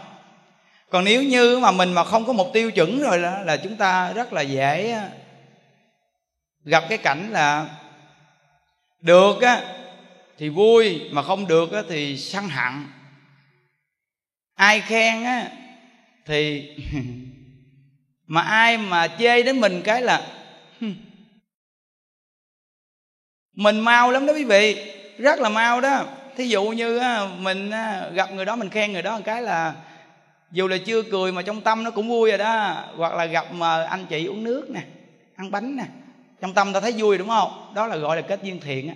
Còn 0.89 1.04
nếu 1.04 1.24
như 1.24 1.60
mà 1.60 1.71
mình 1.71 1.93
mà 1.93 2.04
không 2.04 2.26
có 2.26 2.34
một 2.34 2.54
tiêu 2.54 2.71
chuẩn 2.71 3.00
rồi 3.00 3.21
đó, 3.21 3.41
là 3.45 3.58
chúng 3.58 3.76
ta 3.76 4.12
rất 4.12 4.34
là 4.34 4.41
dễ 4.41 4.91
ờ, 4.91 5.10
gặp 6.63 6.84
cái 6.89 6.98
cảnh 6.98 7.30
là 7.32 7.69
được 9.02 9.41
á 9.41 9.62
thì 10.38 10.50
vui, 10.50 11.02
mà 11.12 11.21
không 11.21 11.48
được 11.48 11.69
thì 11.89 12.17
săn 12.17 12.50
hận. 12.50 12.74
Ai 14.56 14.82
khen 14.82 15.24
á, 15.24 15.50
thì 16.26 16.69
mà 18.28 18.41
ai 18.41 18.78
mà 18.78 19.08
chê 19.08 19.43
đến 19.43 19.60
mình 19.60 19.82
cái 19.84 20.02
là 20.02 20.32
mình 23.54 23.80
mau 23.80 24.12
lắm 24.12 24.26
đó 24.26 24.34
quý 24.34 24.43
vị, 24.43 24.93
rất 25.17 25.39
là 25.39 25.50
mau 25.50 25.82
đó. 25.82 26.06
Thí 26.38 26.48
dụ 26.48 26.63
như 26.63 27.00
mình 27.39 27.71
gặp 28.13 28.32
người 28.34 28.45
đó, 28.45 28.56
mình 28.56 28.69
khen 28.69 28.93
người 28.93 29.02
đó 29.02 29.17
một 29.17 29.24
cái 29.26 29.41
là, 29.41 29.74
dù 30.52 30.67
là 30.67 30.78
chưa 30.86 31.02
cười 31.02 31.32
mà 31.32 31.41
trong 31.41 31.62
tâm 31.62 31.84
nó 31.84 31.91
cũng 31.91 32.10
vui 32.10 32.30
rồi 32.30 32.38
đó. 32.38 32.84
Hoặc 32.95 33.13
là 33.13 33.26
gặp 33.26 33.54
mà 33.54 33.84
anh 33.84 34.06
chị 34.10 34.26
uống 34.26 34.43
nước 34.43 34.69
nè, 34.69 34.82
ăn 35.36 35.52
bánh 35.52 35.76
nè, 35.76 35.84
trong 36.41 36.54
tâm 36.54 36.74
ta 36.74 36.80
thấy 36.80 36.91
vui, 36.98 37.17
đúng 37.17 37.28
không? 37.28 37.71
Đó 37.76 37.88
là 37.88 37.98
gọi 37.98 38.15
là 38.15 38.21
kết 38.21 38.43
duyên 38.43 38.60
thiện 38.60 38.88
á 38.88 38.95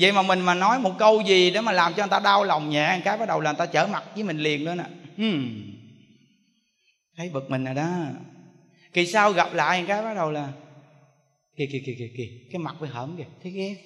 vậy 0.00 0.12
mà 0.12 0.22
mình 0.22 0.40
mà 0.40 0.54
nói 0.54 0.78
một 0.78 0.92
câu 0.98 1.20
gì 1.20 1.50
để 1.50 1.60
mà 1.60 1.72
làm 1.72 1.94
cho 1.94 2.02
người 2.02 2.10
ta 2.10 2.20
đau 2.20 2.44
lòng 2.44 2.70
nhẹ 2.70 3.00
cái 3.04 3.18
bắt 3.18 3.28
đầu 3.28 3.40
là 3.40 3.52
người 3.52 3.58
ta 3.58 3.66
trở 3.66 3.86
mặt 3.86 4.04
với 4.14 4.24
mình 4.24 4.38
liền 4.38 4.64
nữa 4.64 4.74
nè 4.74 4.84
hmm. 5.16 5.62
thấy 7.16 7.30
bực 7.32 7.50
mình 7.50 7.64
rồi 7.64 7.74
đó 7.74 7.88
kỳ 8.92 9.06
sau 9.06 9.32
gặp 9.32 9.54
lại 9.54 9.84
cái 9.88 10.02
bắt 10.02 10.14
đầu 10.14 10.30
là 10.30 10.48
kìa 11.56 11.64
kìa 11.72 11.78
kìa 11.86 11.94
kìa 11.98 12.10
kìa 12.16 12.28
cái 12.52 12.58
mặt 12.58 12.76
phải 12.80 12.88
hởm 12.88 13.16
kìa 13.16 13.24
thấy 13.42 13.52
ghét 13.52 13.76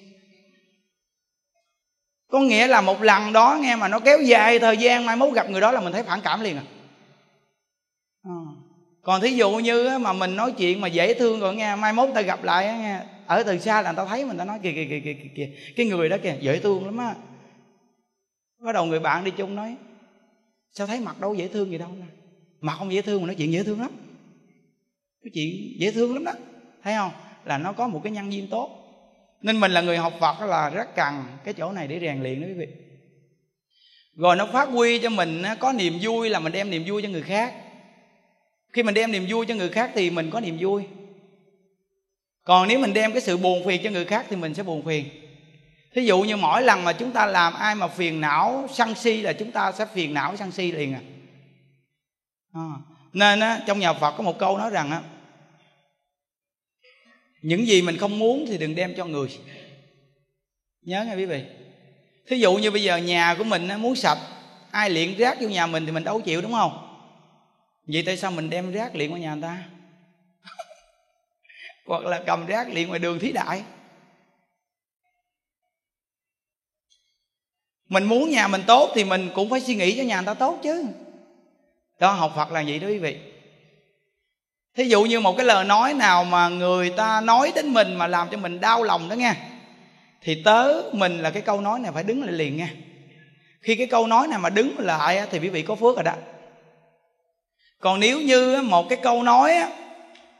có 2.31 2.39
nghĩa 2.39 2.67
là 2.67 2.81
một 2.81 3.01
lần 3.01 3.33
đó 3.33 3.57
nghe 3.61 3.75
mà 3.75 3.87
nó 3.87 3.99
kéo 3.99 4.21
dài 4.21 4.59
thời 4.59 4.77
gian 4.77 5.05
mai 5.05 5.15
mốt 5.15 5.33
gặp 5.33 5.49
người 5.49 5.61
đó 5.61 5.71
là 5.71 5.81
mình 5.81 5.93
thấy 5.93 6.03
phản 6.03 6.21
cảm 6.23 6.41
liền 6.41 6.57
à, 6.57 6.63
à. 8.23 8.31
còn 9.01 9.21
thí 9.21 9.29
dụ 9.29 9.51
như 9.51 9.97
mà 9.97 10.13
mình 10.13 10.35
nói 10.35 10.51
chuyện 10.51 10.81
mà 10.81 10.87
dễ 10.87 11.13
thương 11.13 11.39
rồi 11.39 11.55
nghe 11.55 11.75
mai 11.75 11.93
mốt 11.93 12.09
ta 12.15 12.21
gặp 12.21 12.43
lại 12.43 12.65
nghe 12.65 12.99
ở 13.29 13.43
từ 13.43 13.59
xa 13.59 13.81
là 13.81 13.91
người 13.91 13.97
ta 13.97 14.05
thấy 14.05 14.25
mình 14.25 14.37
ta 14.37 14.45
nói 14.45 14.59
kìa 14.63 14.71
kìa 14.71 14.85
kìa 14.89 14.99
kìa 14.99 15.29
kìa 15.35 15.49
cái 15.75 15.85
người 15.85 16.09
đó 16.09 16.17
kìa, 16.23 16.37
dễ 16.41 16.59
thương 16.59 16.85
lắm 16.85 16.97
á. 16.97 17.15
Bắt 18.59 18.71
đầu 18.71 18.85
người 18.85 18.99
bạn 18.99 19.23
đi 19.23 19.31
chung 19.31 19.55
nói, 19.55 19.75
sao 20.71 20.87
thấy 20.87 20.99
mặt 20.99 21.21
đâu 21.21 21.35
dễ 21.35 21.47
thương 21.47 21.71
gì 21.71 21.77
đâu 21.77 21.89
nè? 21.99 22.05
Mặt 22.61 22.75
không 22.77 22.93
dễ 22.93 23.01
thương 23.01 23.21
mà 23.21 23.27
nói 23.27 23.35
chuyện 23.35 23.51
dễ 23.51 23.63
thương 23.63 23.81
lắm. 23.81 23.91
Cái 25.23 25.31
chuyện 25.33 25.79
dễ 25.79 25.91
thương 25.91 26.13
lắm 26.13 26.23
đó. 26.23 26.31
Thấy 26.83 26.93
không? 26.97 27.11
Là 27.45 27.57
nó 27.57 27.73
có 27.73 27.87
một 27.87 28.01
cái 28.03 28.11
nhân 28.11 28.33
duyên 28.33 28.47
tốt. 28.47 28.69
Nên 29.41 29.59
mình 29.59 29.71
là 29.71 29.81
người 29.81 29.97
học 29.97 30.13
Phật 30.19 30.45
là 30.45 30.69
rất 30.69 30.95
cần 30.95 31.23
cái 31.43 31.53
chỗ 31.53 31.71
này 31.71 31.87
để 31.87 31.99
rèn 31.99 32.23
luyện 32.23 32.41
đó 32.41 32.47
quý 32.47 32.53
vị. 32.53 32.67
Rồi 34.15 34.35
nó 34.35 34.45
phát 34.45 34.69
huy 34.69 34.99
cho 34.99 35.09
mình 35.09 35.43
có 35.59 35.73
niềm 35.73 35.93
vui 36.01 36.29
là 36.29 36.39
mình 36.39 36.53
đem 36.53 36.69
niềm 36.69 36.83
vui 36.87 37.01
cho 37.01 37.09
người 37.09 37.21
khác. 37.21 37.53
Khi 38.73 38.83
mình 38.83 38.95
đem 38.95 39.11
niềm 39.11 39.25
vui 39.29 39.45
cho 39.45 39.55
người 39.55 39.69
khác 39.69 39.91
thì 39.93 40.09
mình 40.09 40.29
có 40.29 40.39
niềm 40.39 40.57
vui 40.59 40.83
còn 42.49 42.67
nếu 42.67 42.79
mình 42.79 42.93
đem 42.93 43.11
cái 43.11 43.21
sự 43.21 43.37
buồn 43.37 43.65
phiền 43.65 43.81
cho 43.83 43.89
người 43.89 44.05
khác 44.05 44.25
thì 44.29 44.35
mình 44.35 44.53
sẽ 44.53 44.63
buồn 44.63 44.85
phiền. 44.85 45.05
Thí 45.95 46.05
dụ 46.05 46.21
như 46.21 46.37
mỗi 46.37 46.61
lần 46.61 46.83
mà 46.83 46.93
chúng 46.93 47.11
ta 47.11 47.25
làm 47.25 47.53
ai 47.53 47.75
mà 47.75 47.87
phiền 47.87 48.21
não 48.21 48.67
sân 48.73 48.95
si 48.95 49.21
là 49.21 49.33
chúng 49.33 49.51
ta 49.51 49.71
sẽ 49.71 49.85
phiền 49.93 50.13
não 50.13 50.37
sân 50.37 50.51
si 50.51 50.71
liền 50.71 50.93
à, 50.93 51.01
à. 52.53 52.69
nên 53.13 53.39
á, 53.39 53.59
trong 53.67 53.79
nhà 53.79 53.93
phật 53.93 54.11
có 54.11 54.23
một 54.23 54.39
câu 54.39 54.57
nói 54.57 54.69
rằng 54.69 54.91
á 54.91 55.01
những 57.41 57.67
gì 57.67 57.81
mình 57.81 57.97
không 57.97 58.19
muốn 58.19 58.45
thì 58.47 58.57
đừng 58.57 58.75
đem 58.75 58.93
cho 58.97 59.05
người. 59.05 59.39
Nhớ 60.81 61.05
nghe 61.05 61.15
quý 61.15 61.25
vị. 61.25 61.43
Thí 62.27 62.39
dụ 62.39 62.55
như 62.55 62.71
bây 62.71 62.83
giờ 62.83 62.97
nhà 62.97 63.35
của 63.37 63.43
mình 63.43 63.69
muốn 63.77 63.95
sạch 63.95 64.19
ai 64.71 64.89
liện 64.89 65.17
rác 65.17 65.37
vô 65.41 65.47
nhà 65.47 65.67
mình 65.67 65.85
thì 65.85 65.91
mình 65.91 66.03
đâu 66.03 66.21
chịu 66.21 66.41
đúng 66.41 66.51
không? 66.51 67.01
Vậy 67.87 68.03
tại 68.05 68.17
sao 68.17 68.31
mình 68.31 68.49
đem 68.49 68.71
rác 68.71 68.95
liện 68.95 69.11
qua 69.11 69.19
nhà 69.19 69.33
người 69.33 69.41
ta? 69.41 69.63
Hoặc 71.89 72.05
là 72.05 72.23
cầm 72.25 72.45
rác 72.45 72.69
liền 72.69 72.87
ngoài 72.87 72.99
đường 72.99 73.19
thí 73.19 73.31
đại. 73.31 73.63
Mình 77.89 78.03
muốn 78.03 78.29
nhà 78.29 78.47
mình 78.47 78.61
tốt 78.67 78.91
thì 78.95 79.03
mình 79.03 79.29
cũng 79.35 79.49
phải 79.49 79.61
suy 79.61 79.75
nghĩ 79.75 79.97
cho 79.97 80.03
nhà 80.03 80.15
người 80.15 80.25
ta 80.25 80.33
tốt 80.33 80.59
chứ. 80.63 80.85
Đó, 81.99 82.11
học 82.11 82.33
phật 82.35 82.51
là 82.51 82.63
vậy 82.67 82.79
đó 82.79 82.87
quý 82.87 82.97
vị. 82.97 83.17
Thí 84.75 84.83
dụ 84.83 85.03
như 85.03 85.19
một 85.19 85.37
cái 85.37 85.45
lời 85.45 85.65
nói 85.65 85.93
nào 85.93 86.23
mà 86.23 86.49
người 86.49 86.89
ta 86.89 87.21
nói 87.21 87.51
đến 87.55 87.73
mình 87.73 87.95
mà 87.95 88.07
làm 88.07 88.29
cho 88.31 88.37
mình 88.37 88.59
đau 88.59 88.83
lòng 88.83 89.09
đó 89.09 89.13
nghe, 89.13 89.35
thì 90.21 90.43
tớ 90.43 90.81
mình 90.91 91.19
là 91.19 91.29
cái 91.29 91.41
câu 91.41 91.61
nói 91.61 91.79
này 91.79 91.91
phải 91.91 92.03
đứng 92.03 92.23
lại 92.23 92.31
liền 92.31 92.57
nghe. 92.57 92.69
Khi 93.61 93.75
cái 93.75 93.87
câu 93.87 94.07
nói 94.07 94.27
này 94.27 94.39
mà 94.39 94.49
đứng 94.49 94.79
lại 94.79 95.27
thì 95.31 95.39
quý 95.39 95.49
vị 95.49 95.61
có 95.61 95.75
phước 95.75 95.95
rồi 95.95 96.03
đó. 96.03 96.13
Còn 97.79 97.99
nếu 97.99 98.21
như 98.21 98.61
một 98.61 98.89
cái 98.89 98.99
câu 99.03 99.23
nói 99.23 99.53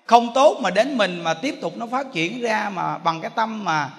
không 0.10 0.34
tốt 0.34 0.60
mà 0.62 0.70
đến 0.70 0.98
mình 0.98 1.24
mà 1.24 1.34
tiếp 1.34 1.56
tục 1.62 1.78
nó 1.78 1.88
phát 1.88 2.08
triển 2.14 2.42
ra 2.42 2.70
mà 2.74 2.98
bằng 2.98 3.22
cái 3.22 3.32
tâm 3.36 3.66
mà 3.66 3.90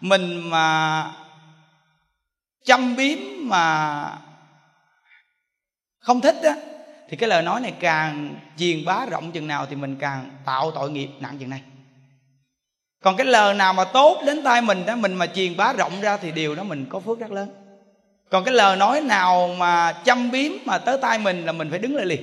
mình 0.00 0.50
mà 0.50 1.06
châm 2.64 2.96
biếm 2.96 3.18
mà 3.40 4.04
không 5.98 6.20
thích 6.20 6.36
á, 6.42 6.54
thì 7.08 7.16
cái 7.16 7.28
lời 7.28 7.42
nói 7.42 7.60
này 7.60 7.72
càng 7.80 8.34
truyền 8.58 8.84
bá 8.84 9.06
rộng 9.06 9.32
chừng 9.32 9.46
nào 9.46 9.66
thì 9.66 9.76
mình 9.76 9.96
càng 10.00 10.30
tạo 10.44 10.70
tội 10.70 10.90
nghiệp 10.90 11.08
nặng 11.20 11.38
chừng 11.38 11.50
này. 11.50 11.62
Còn 13.02 13.16
cái 13.16 13.26
lời 13.26 13.54
nào 13.54 13.72
mà 13.72 13.84
tốt 13.84 14.22
đến 14.26 14.42
tai 14.44 14.62
mình 14.62 14.86
đó 14.86 14.96
mình 14.96 15.14
mà 15.14 15.26
truyền 15.26 15.56
bá 15.56 15.72
rộng 15.72 16.00
ra 16.00 16.16
thì 16.16 16.30
điều 16.30 16.54
đó 16.54 16.62
mình 16.62 16.86
có 16.90 17.00
phước 17.00 17.18
rất 17.18 17.32
lớn. 17.32 17.48
Còn 18.30 18.44
cái 18.44 18.54
lời 18.54 18.76
nói 18.76 19.00
nào 19.00 19.48
mà 19.58 19.92
châm 20.04 20.30
biếm 20.30 20.52
mà 20.64 20.78
tới 20.78 20.98
tai 21.02 21.18
mình 21.18 21.46
là 21.46 21.52
mình 21.52 21.70
phải 21.70 21.78
đứng 21.78 21.96
lại 21.96 22.06
liền. 22.06 22.22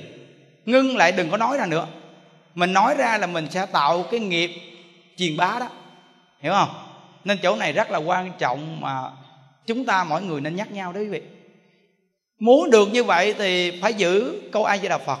Ngưng 0.64 0.96
lại 0.96 1.12
đừng 1.12 1.30
có 1.30 1.36
nói 1.36 1.56
ra 1.58 1.66
nữa 1.66 1.86
mình 2.54 2.72
nói 2.72 2.94
ra 2.98 3.18
là 3.18 3.26
mình 3.26 3.46
sẽ 3.50 3.66
tạo 3.66 4.04
cái 4.10 4.20
nghiệp 4.20 4.50
truyền 5.16 5.36
bá 5.36 5.56
đó. 5.60 5.68
Hiểu 6.40 6.52
không? 6.52 6.68
Nên 7.24 7.38
chỗ 7.42 7.56
này 7.56 7.72
rất 7.72 7.90
là 7.90 7.98
quan 7.98 8.32
trọng 8.38 8.80
mà 8.80 9.10
chúng 9.66 9.84
ta 9.84 10.04
mỗi 10.04 10.22
người 10.22 10.40
nên 10.40 10.56
nhắc 10.56 10.72
nhau 10.72 10.92
đó 10.92 11.00
quý 11.00 11.08
vị. 11.08 11.22
Muốn 12.38 12.70
được 12.70 12.88
như 12.92 13.04
vậy 13.04 13.34
thì 13.38 13.80
phải 13.80 13.94
giữ 13.94 14.42
câu 14.52 14.64
ai 14.64 14.78
với 14.78 14.88
đạo 14.88 14.98
phật. 14.98 15.18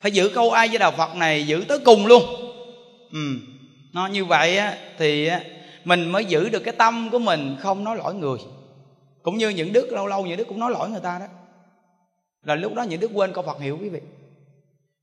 Phải 0.00 0.10
giữ 0.10 0.28
câu 0.34 0.50
ai 0.50 0.68
với 0.68 0.78
đạo 0.78 0.90
phật 0.90 1.16
này 1.16 1.46
giữ 1.46 1.64
tới 1.68 1.78
cùng 1.78 2.06
luôn. 2.06 2.22
Ừ. 3.12 3.40
Nó 3.92 4.06
như 4.06 4.24
vậy 4.24 4.56
á, 4.56 4.76
thì 4.98 5.30
mình 5.84 6.08
mới 6.08 6.24
giữ 6.24 6.48
được 6.48 6.60
cái 6.60 6.74
tâm 6.78 7.10
của 7.10 7.18
mình 7.18 7.56
không 7.60 7.84
nói 7.84 7.96
lỗi 7.96 8.14
người. 8.14 8.38
Cũng 9.22 9.36
như 9.36 9.48
những 9.48 9.72
đức 9.72 9.92
lâu 9.92 10.06
lâu 10.06 10.26
những 10.26 10.36
đức 10.36 10.48
cũng 10.48 10.60
nói 10.60 10.70
lỗi 10.70 10.90
người 10.90 11.00
ta 11.00 11.18
đó. 11.18 11.26
Là 12.42 12.54
lúc 12.54 12.74
đó 12.74 12.82
những 12.82 13.00
đức 13.00 13.10
quên 13.14 13.32
câu 13.32 13.44
phật 13.44 13.60
hiệu 13.60 13.78
quý 13.80 13.88
vị 13.88 14.00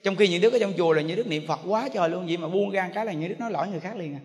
trong 0.04 0.16
khi 0.16 0.28
những 0.28 0.42
đứa 0.42 0.50
ở 0.50 0.60
trong 0.60 0.74
chùa 0.78 0.94
là 0.94 1.02
những 1.02 1.18
đứa 1.18 1.24
niệm 1.24 1.48
phật 1.48 1.60
quá 1.68 1.90
trời 1.94 2.10
luôn, 2.10 2.26
vậy 2.26 2.38
mà 2.38 2.48
buông 2.48 2.70
gan 2.70 2.94
cái 2.94 3.06
là 3.06 3.14
những 3.14 3.30
đứa 3.30 3.36
nói 3.40 3.52
lỗi 3.52 3.68
người 3.68 3.80
khác 3.80 3.96
liền 3.96 4.16
à. 4.16 4.22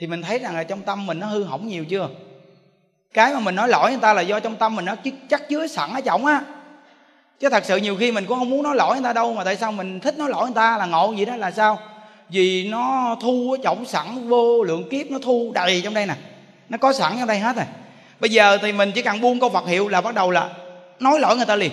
Thì 0.00 0.06
mình 0.06 0.22
thấy 0.22 0.38
rằng 0.38 0.54
là 0.54 0.64
trong 0.64 0.82
tâm 0.82 1.06
mình 1.06 1.18
nó 1.18 1.26
hư 1.26 1.44
hỏng 1.44 1.68
nhiều 1.68 1.84
chưa? 1.84 2.08
Cái 3.14 3.34
mà 3.34 3.40
mình 3.40 3.54
nói 3.54 3.68
lỗi 3.68 3.90
người 3.90 4.00
ta 4.00 4.14
là 4.14 4.22
do 4.22 4.40
trong 4.40 4.56
tâm 4.56 4.76
mình 4.76 4.84
nó 4.84 4.96
chắc 5.28 5.48
chứa 5.48 5.66
sẵn 5.66 5.90
ở 5.94 6.00
trọng 6.00 6.26
á. 6.26 6.44
Chứ 7.40 7.48
thật 7.48 7.64
sự 7.64 7.76
nhiều 7.76 7.96
khi 7.96 8.12
mình 8.12 8.26
cũng 8.26 8.38
không 8.38 8.50
muốn 8.50 8.62
nói 8.62 8.76
lỗi 8.76 8.94
người 8.94 9.04
ta 9.04 9.12
đâu, 9.12 9.34
mà 9.34 9.44
tại 9.44 9.56
sao 9.56 9.72
mình 9.72 10.00
thích 10.00 10.18
nói 10.18 10.30
lỗi 10.30 10.46
người 10.46 10.54
ta 10.54 10.78
là 10.78 10.86
ngộ 10.86 11.12
vậy 11.16 11.24
đó, 11.24 11.36
là 11.36 11.50
sao? 11.50 11.78
Vì 12.28 12.68
nó 12.68 13.16
thu 13.22 13.52
ở 13.52 13.62
trọng 13.62 13.84
sẵn, 13.84 14.28
vô 14.28 14.62
lượng 14.62 14.88
kiếp 14.88 15.10
nó 15.10 15.18
thu 15.22 15.52
đầy 15.54 15.80
trong 15.84 15.94
đây 15.94 16.06
nè. 16.06 16.14
Nó 16.68 16.78
có 16.78 16.92
sẵn 16.92 17.12
trong 17.18 17.28
đây 17.28 17.38
hết 17.38 17.56
rồi 17.56 17.64
bây 18.22 18.30
giờ 18.30 18.58
thì 18.62 18.72
mình 18.72 18.92
chỉ 18.94 19.02
cần 19.02 19.20
buông 19.20 19.40
câu 19.40 19.50
phật 19.50 19.66
hiệu 19.66 19.88
là 19.88 20.00
bắt 20.00 20.14
đầu 20.14 20.30
là 20.30 20.50
nói 21.00 21.20
lỗi 21.20 21.36
người 21.36 21.46
ta 21.46 21.56
liền 21.56 21.72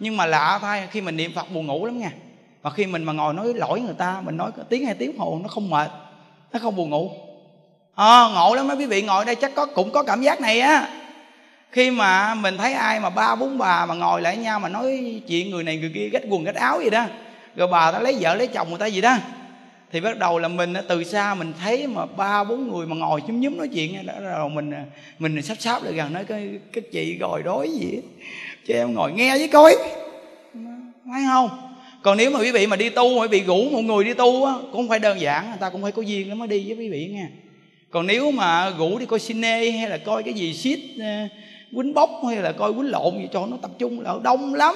nhưng 0.00 0.16
mà 0.16 0.26
lạ 0.26 0.58
thay 0.62 0.88
khi 0.90 1.00
mình 1.00 1.16
niệm 1.16 1.32
phật 1.34 1.52
buồn 1.52 1.66
ngủ 1.66 1.86
lắm 1.86 1.98
nha. 1.98 2.10
Và 2.62 2.70
khi 2.70 2.86
mình 2.86 3.04
mà 3.04 3.12
ngồi 3.12 3.34
nói 3.34 3.54
lỗi 3.54 3.80
người 3.80 3.94
ta 3.98 4.20
mình 4.24 4.36
nói 4.36 4.50
tiếng 4.68 4.86
hay 4.86 4.94
tiếng 4.94 5.18
hồ 5.18 5.40
nó 5.42 5.48
không 5.48 5.70
mệt 5.70 5.90
nó 6.52 6.58
không 6.58 6.76
buồn 6.76 6.90
ngủ. 6.90 7.10
À, 7.94 8.28
ngộ 8.34 8.54
lắm 8.54 8.68
mấy 8.68 8.76
quý 8.76 8.86
vị 8.86 9.02
ngồi 9.02 9.24
đây 9.24 9.34
chắc 9.34 9.54
có 9.54 9.66
cũng 9.66 9.90
có 9.90 10.02
cảm 10.02 10.22
giác 10.22 10.40
này 10.40 10.60
á. 10.60 10.88
Khi 11.70 11.90
mà 11.90 12.34
mình 12.34 12.56
thấy 12.56 12.72
ai 12.72 13.00
mà 13.00 13.10
ba 13.10 13.34
bốn 13.34 13.58
bà 13.58 13.86
mà 13.86 13.94
ngồi 13.94 14.22
lại 14.22 14.36
nhau 14.36 14.60
mà 14.60 14.68
nói 14.68 15.20
chuyện 15.28 15.50
người 15.50 15.64
này 15.64 15.76
người 15.76 15.92
kia 15.94 16.08
gách 16.08 16.22
quần 16.28 16.44
gách 16.44 16.54
áo 16.54 16.80
gì 16.82 16.90
đó 16.90 17.06
rồi 17.56 17.68
bà 17.68 17.92
ta 17.92 17.98
lấy 17.98 18.16
vợ 18.20 18.34
lấy 18.34 18.46
chồng 18.46 18.68
người 18.68 18.78
ta 18.78 18.86
gì 18.86 19.00
đó 19.00 19.16
thì 19.92 20.00
bắt 20.00 20.18
đầu 20.18 20.38
là 20.38 20.48
mình 20.48 20.74
từ 20.88 21.04
xa 21.04 21.34
mình 21.34 21.52
thấy 21.60 21.86
mà 21.86 22.06
ba 22.06 22.44
bốn 22.44 22.72
người 22.72 22.86
mà 22.86 22.96
ngồi 22.96 23.22
nhúm 23.26 23.40
nhúm 23.40 23.56
nói 23.56 23.68
chuyện 23.68 24.06
đó 24.06 24.14
rồi 24.20 24.50
mình 24.50 24.70
à, 24.70 24.84
mình 25.18 25.42
sắp 25.42 25.56
sáp 25.60 25.82
lại 25.82 25.92
gần 25.92 26.12
nói 26.12 26.24
cái 26.24 26.58
cái 26.72 26.82
chị 26.92 27.18
gòi 27.18 27.42
đói 27.42 27.68
gì 27.68 28.00
chị 28.68 28.74
em 28.74 28.94
ngồi 28.94 29.12
nghe 29.12 29.38
với 29.38 29.48
coi. 29.48 29.76
Phải 31.12 31.22
không? 31.28 31.50
Còn 32.02 32.16
nếu 32.16 32.30
mà 32.30 32.40
quý 32.40 32.52
vị 32.52 32.66
mà 32.66 32.76
đi 32.76 32.88
tu 32.88 33.20
quý 33.20 33.28
vị 33.28 33.40
rủ 33.40 33.70
một 33.70 33.80
người 33.80 34.04
đi 34.04 34.14
tu 34.14 34.44
á, 34.44 34.54
cũng 34.60 34.72
không 34.72 34.88
phải 34.88 34.98
đơn 34.98 35.20
giản, 35.20 35.48
người 35.48 35.58
ta 35.60 35.70
cũng 35.70 35.82
phải 35.82 35.92
có 35.92 36.02
duyên 36.02 36.28
nó 36.28 36.34
mới 36.34 36.48
đi 36.48 36.64
với 36.66 36.76
quý 36.76 36.88
vị 36.88 37.10
nghe. 37.12 37.26
Còn 37.90 38.06
nếu 38.06 38.30
mà 38.30 38.70
rủ 38.78 38.98
đi 38.98 39.06
coi 39.06 39.18
cine 39.18 39.70
hay 39.70 39.88
là 39.88 39.98
coi 39.98 40.22
cái 40.22 40.34
gì 40.34 40.54
shit 40.54 40.78
ờ, 41.00 41.06
quýnh 41.76 41.94
bốc 41.94 42.10
hay 42.26 42.36
là 42.36 42.52
coi 42.52 42.72
quýnh 42.72 42.90
lộn 42.90 43.18
gì, 43.18 43.28
cho 43.32 43.46
nó 43.46 43.56
tập 43.62 43.70
trung 43.78 44.00
là 44.00 44.14
đông 44.22 44.54
lắm. 44.54 44.74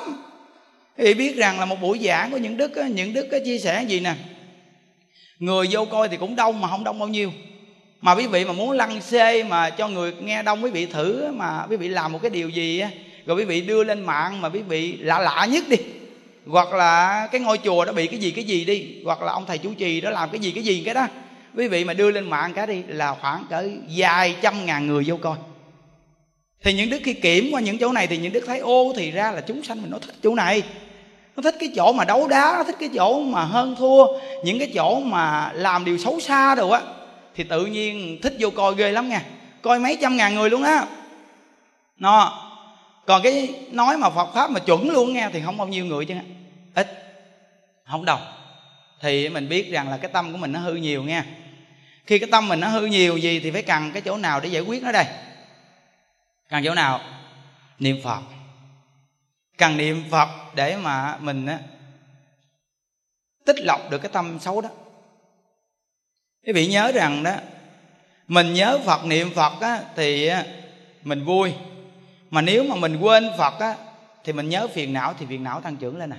Thì 0.99 1.15
biết 1.15 1.37
rằng 1.37 1.59
là 1.59 1.65
một 1.65 1.77
buổi 1.81 1.99
giảng 1.99 2.31
của 2.31 2.39
những 2.39 2.57
đức 2.57 2.73
những 2.95 3.15
đức 3.15 3.29
chia 3.45 3.59
sẻ 3.59 3.85
gì 3.89 4.01
nè? 4.01 4.15
Người 5.39 5.67
vô 5.71 5.85
coi 5.85 6.09
thì 6.09 6.17
cũng 6.17 6.37
đông 6.37 6.61
mà 6.61 6.69
không 6.69 6.85
đông 6.85 6.99
bao 6.99 7.09
nhiêu. 7.09 7.33
Mà 8.01 8.15
quý 8.15 8.27
vị 8.27 8.45
mà 8.45 8.53
muốn 8.53 8.71
lăn 8.71 9.01
xê 9.01 9.43
mà 9.43 9.71
cho 9.71 9.89
người 9.89 10.13
nghe 10.21 10.43
đông, 10.43 10.65
quý 10.65 10.71
vị 10.71 10.87
thử 10.87 11.33
mà 11.33 11.67
quý 11.71 11.77
vị 11.77 11.89
làm 11.89 12.13
một 12.13 12.19
cái 12.23 12.31
điều 12.31 12.49
gì 12.49 12.79
á 12.79 12.91
rồi 13.27 13.37
quý 13.37 13.45
vị 13.45 13.61
đưa 13.61 13.85
lên 13.85 14.07
mạng 14.07 14.41
mà 14.41 14.49
quý 14.49 14.63
vị 14.63 14.97
lạ 14.97 15.19
lạ 15.19 15.47
nhất 15.51 15.65
đi. 15.69 15.77
Hoặc 16.47 16.73
là 16.73 17.29
cái 17.33 17.41
ngôi 17.41 17.59
chùa 17.59 17.85
đó 17.85 17.93
bị 17.93 18.07
cái 18.07 18.21
gì 18.21 18.31
cái 18.31 18.45
gì 18.45 18.65
đi. 18.65 18.97
Hoặc 19.05 19.23
là 19.23 19.33
ông 19.33 19.45
thầy 19.47 19.59
chủ 19.59 19.75
trì 19.75 20.01
đó 20.01 20.11
làm 20.11 20.31
cái 20.31 20.41
gì 20.41 20.51
cái 20.51 20.65
gì 20.65 20.83
cái 20.85 20.95
đó. 20.95 21.07
Quý 21.57 21.69
vị 21.69 21.85
mà 21.85 21.95
đưa 21.95 22.11
lên 22.11 22.31
mạng 22.31 22.53
cái 22.53 22.67
đi 22.67 22.83
là 22.87 23.17
khoảng 23.21 23.45
cỡ 23.51 23.69
vài 23.97 24.37
trăm 24.43 24.67
ngàn 24.67 24.87
người 24.87 25.05
vô 25.07 25.17
coi. 25.17 25.37
Thì 26.65 26.73
những 26.73 26.91
đức 26.91 27.01
khi 27.05 27.13
kiểm 27.15 27.49
qua 27.53 27.61
những 27.61 27.79
chỗ 27.79 27.93
này 27.93 28.07
thì 28.07 28.17
những 28.17 28.33
đức 28.33 28.45
thấy, 28.47 28.59
ô, 28.59 28.93
thì 28.97 29.11
ra 29.11 29.33
là 29.33 29.41
chúng 29.41 29.63
sanh 29.63 29.83
mình 29.83 29.91
nó 29.91 29.99
thích 29.99 30.15
chỗ 30.23 30.35
này. 30.35 30.63
Nó 31.37 31.43
thích 31.43 31.57
cái 31.61 31.73
chỗ 31.77 31.93
mà 31.93 32.05
đấu 32.05 32.29
đá, 32.29 32.55
nó 32.57 32.65
thích 32.65 32.77
cái 32.81 32.89
chỗ 32.95 33.21
mà 33.21 33.45
hơn 33.45 33.77
thua. 33.79 34.07
Những 34.45 34.59
cái 34.59 34.71
chỗ 34.75 35.01
mà 35.01 35.53
làm 35.55 35.85
điều 35.85 35.99
xấu 35.99 36.21
xa 36.21 36.55
đồ 36.55 36.71
á, 36.71 36.81
thì 37.37 37.45
tự 37.45 37.67
nhiên 37.67 38.19
thích 38.23 38.37
vô 38.39 38.51
coi 38.51 38.75
ghê 38.75 38.91
lắm 38.93 39.09
nha. 39.09 39.23
Coi 39.63 39.79
mấy 39.79 39.99
trăm 40.01 40.17
ngàn 40.17 40.35
người 40.35 40.51
luôn 40.51 40.63
á. 40.63 40.85
Nó 41.99 42.49
còn 43.13 43.23
cái 43.23 43.55
nói 43.71 43.97
mà 43.97 44.11
phật 44.11 44.33
pháp 44.35 44.51
mà 44.51 44.61
chuẩn 44.61 44.91
luôn 44.91 45.13
nghe 45.13 45.29
thì 45.33 45.43
không 45.45 45.57
bao 45.57 45.69
nhiêu 45.69 45.85
người 45.85 46.05
chứ. 46.05 46.15
Ít. 46.75 46.89
Không 47.91 48.05
đồng. 48.05 48.21
Thì 49.01 49.29
mình 49.29 49.49
biết 49.49 49.71
rằng 49.71 49.91
là 49.91 49.97
cái 49.97 50.11
tâm 50.13 50.33
của 50.33 50.39
mình 50.39 50.53
nó 50.53 50.59
hư 50.59 50.75
nhiều 50.75 51.03
nha 51.03 51.25
khi 52.07 52.19
cái 52.19 52.29
tâm 52.33 52.49
mình 52.49 52.61
nó 52.61 52.69
hư 52.69 52.87
nhiều 52.87 53.17
gì 53.17 53.41
thì 53.41 53.51
phải 53.51 53.63
cần 53.63 53.91
cái 53.93 54.03
chỗ 54.03 54.17
nào 54.17 54.41
để 54.41 54.49
giải 54.49 54.63
quyết 54.63 54.83
nó 54.83 54.93
đây? 54.93 55.05
Cần 56.49 56.65
chỗ 56.65 56.75
nào? 56.75 57.01
Niệm 57.79 58.01
phật. 58.05 58.21
Cần 59.59 59.77
niệm 59.77 60.05
phật 60.11 60.29
để 60.55 60.77
mà 60.77 61.17
mình 61.17 61.47
á, 61.47 61.59
tích 63.47 63.57
lọc 63.59 63.91
được 63.91 63.99
cái 63.99 64.11
tâm 64.13 64.39
xấu 64.41 64.61
đó. 64.61 64.69
Quý 66.47 66.53
vị 66.53 66.67
nhớ 66.67 66.93
rằng 66.93 67.23
đó 67.23 67.33
mình 68.29 68.55
nhớ 68.55 68.79
phật 68.85 69.05
niệm 69.05 69.31
phật 69.35 69.61
á, 69.61 69.81
thì 69.97 70.31
mình 71.03 71.25
vui 71.25 71.53
mà 72.33 72.43
nếu 72.43 72.65
mà 72.65 72.77
mình 72.77 72.97
quên 72.97 73.31
phật 73.39 73.61
á, 73.61 73.77
thì 74.25 74.33
mình 74.33 74.49
nhớ 74.49 74.69
phiền 74.69 74.93
não 74.93 75.15
thì 75.19 75.27
phiền 75.27 75.45
não 75.45 75.61
tăng 75.61 75.77
trưởng 75.77 75.97
lên 75.97 76.11
nè 76.11 76.17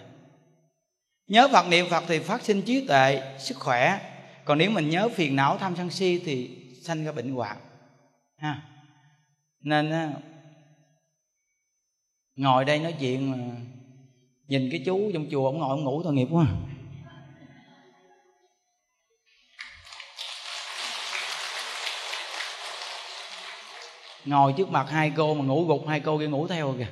nhớ 1.28 1.48
phật 1.52 1.68
niệm 1.68 1.86
phật 1.90 2.04
thì 2.08 2.20
phát 2.20 2.42
sinh 2.44 2.62
trí 2.62 2.88
tuệ 2.88 3.36
sức 3.40 3.58
khỏe. 3.60 4.00
Còn 4.46 4.58
nếu 4.58 4.72
mình 4.72 4.90
nhớ 4.90 5.10
phiền 5.10 5.36
não 5.36 5.58
tham 5.58 5.76
sân 5.76 5.90
si 5.90 6.22
thì 6.26 6.58
sanh 6.82 7.06
ra 7.06 7.12
bệnh 7.12 7.34
hoạn. 7.34 7.58
Ha. 8.38 8.62
Nên 9.60 10.14
ngồi 12.36 12.66
đây 12.66 12.80
nói 12.80 12.96
chuyện 13.00 13.32
mà 13.32 13.38
nhìn 14.48 14.70
cái 14.72 14.84
chú 14.86 15.12
trong 15.14 15.26
chùa 15.32 15.46
ông 15.46 15.58
ngồi 15.58 15.70
ông 15.70 15.84
ngủ 15.84 16.04
tội 16.04 16.14
nghiệp 16.14 16.28
quá 16.32 16.46
à. 16.46 16.73
Ngồi 24.26 24.54
trước 24.58 24.70
mặt 24.70 24.86
hai 24.90 25.12
cô 25.18 25.34
mà 25.34 25.44
ngủ 25.46 25.66
gục, 25.66 25.88
hai 25.88 26.00
cô 26.00 26.18
kia 26.18 26.28
ngủ 26.28 26.48
theo 26.48 26.76
kìa. 26.78 26.88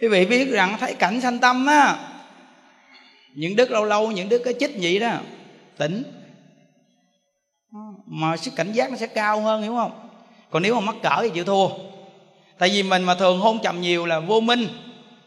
Quý 0.00 0.08
vị 0.08 0.26
biết 0.26 0.50
rằng 0.50 0.76
thấy 0.80 0.94
cảnh 0.94 1.20
sanh 1.20 1.38
tâm 1.38 1.66
á. 1.66 1.98
Những 3.34 3.56
đức 3.56 3.70
lâu 3.70 3.84
lâu, 3.84 4.10
những 4.10 4.28
đức 4.28 4.42
cái 4.44 4.54
chích 4.60 4.70
vậy 4.80 4.98
đó, 4.98 5.18
tỉnh. 5.76 6.02
Mà 8.06 8.36
sức 8.36 8.50
cảnh 8.56 8.72
giác 8.72 8.90
nó 8.90 8.96
sẽ 8.96 9.06
cao 9.06 9.40
hơn, 9.40 9.62
hiểu 9.62 9.74
không? 9.74 10.08
Còn 10.50 10.62
nếu 10.62 10.74
mà 10.74 10.80
mắc 10.80 10.96
cỡ 11.02 11.22
thì 11.22 11.30
chịu 11.34 11.44
thua. 11.44 11.68
Tại 12.58 12.68
vì 12.68 12.82
mình 12.82 13.02
mà 13.02 13.14
thường 13.14 13.40
hôn 13.40 13.58
trầm 13.62 13.80
nhiều 13.80 14.06
là 14.06 14.20
vô 14.20 14.40
minh. 14.40 14.68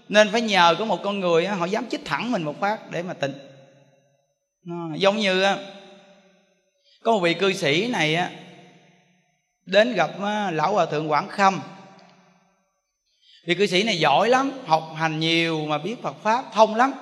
Nên 0.10 0.32
phải 0.32 0.42
nhờ 0.42 0.76
có 0.80 0.86
một 0.86 1.04
con 1.04 1.20
người 1.20 1.48
họ 1.48 1.66
dám 1.66 1.90
chích 1.90 2.06
thẳng 2.06 2.32
mình 2.32 2.44
một 2.44 2.60
phát 2.60 2.92
để 2.92 3.04
mà 3.04 3.14
tỉnh. 3.14 3.34
Giống 4.96 5.18
như 5.18 5.46
có 7.04 7.12
một 7.12 7.20
vị 7.20 7.34
cư 7.34 7.54
sĩ 7.54 7.88
này 7.88 8.16
á 8.16 8.30
đến 9.66 9.94
gặp 9.94 10.10
à, 10.24 10.52
lão 10.52 10.74
hòa 10.74 10.86
thượng 10.86 11.12
quảng 11.12 11.30
khâm. 11.30 11.62
Vị 13.46 13.56
cư 13.56 13.68
sĩ 13.68 13.84
này 13.84 14.00
giỏi 14.00 14.30
lắm 14.30 14.52
học 14.66 14.84
hành 14.96 15.20
nhiều 15.20 15.66
mà 15.66 15.78
biết 15.78 16.02
phật 16.04 16.16
pháp 16.24 16.46
thông 16.54 16.76
lắm. 16.76 16.94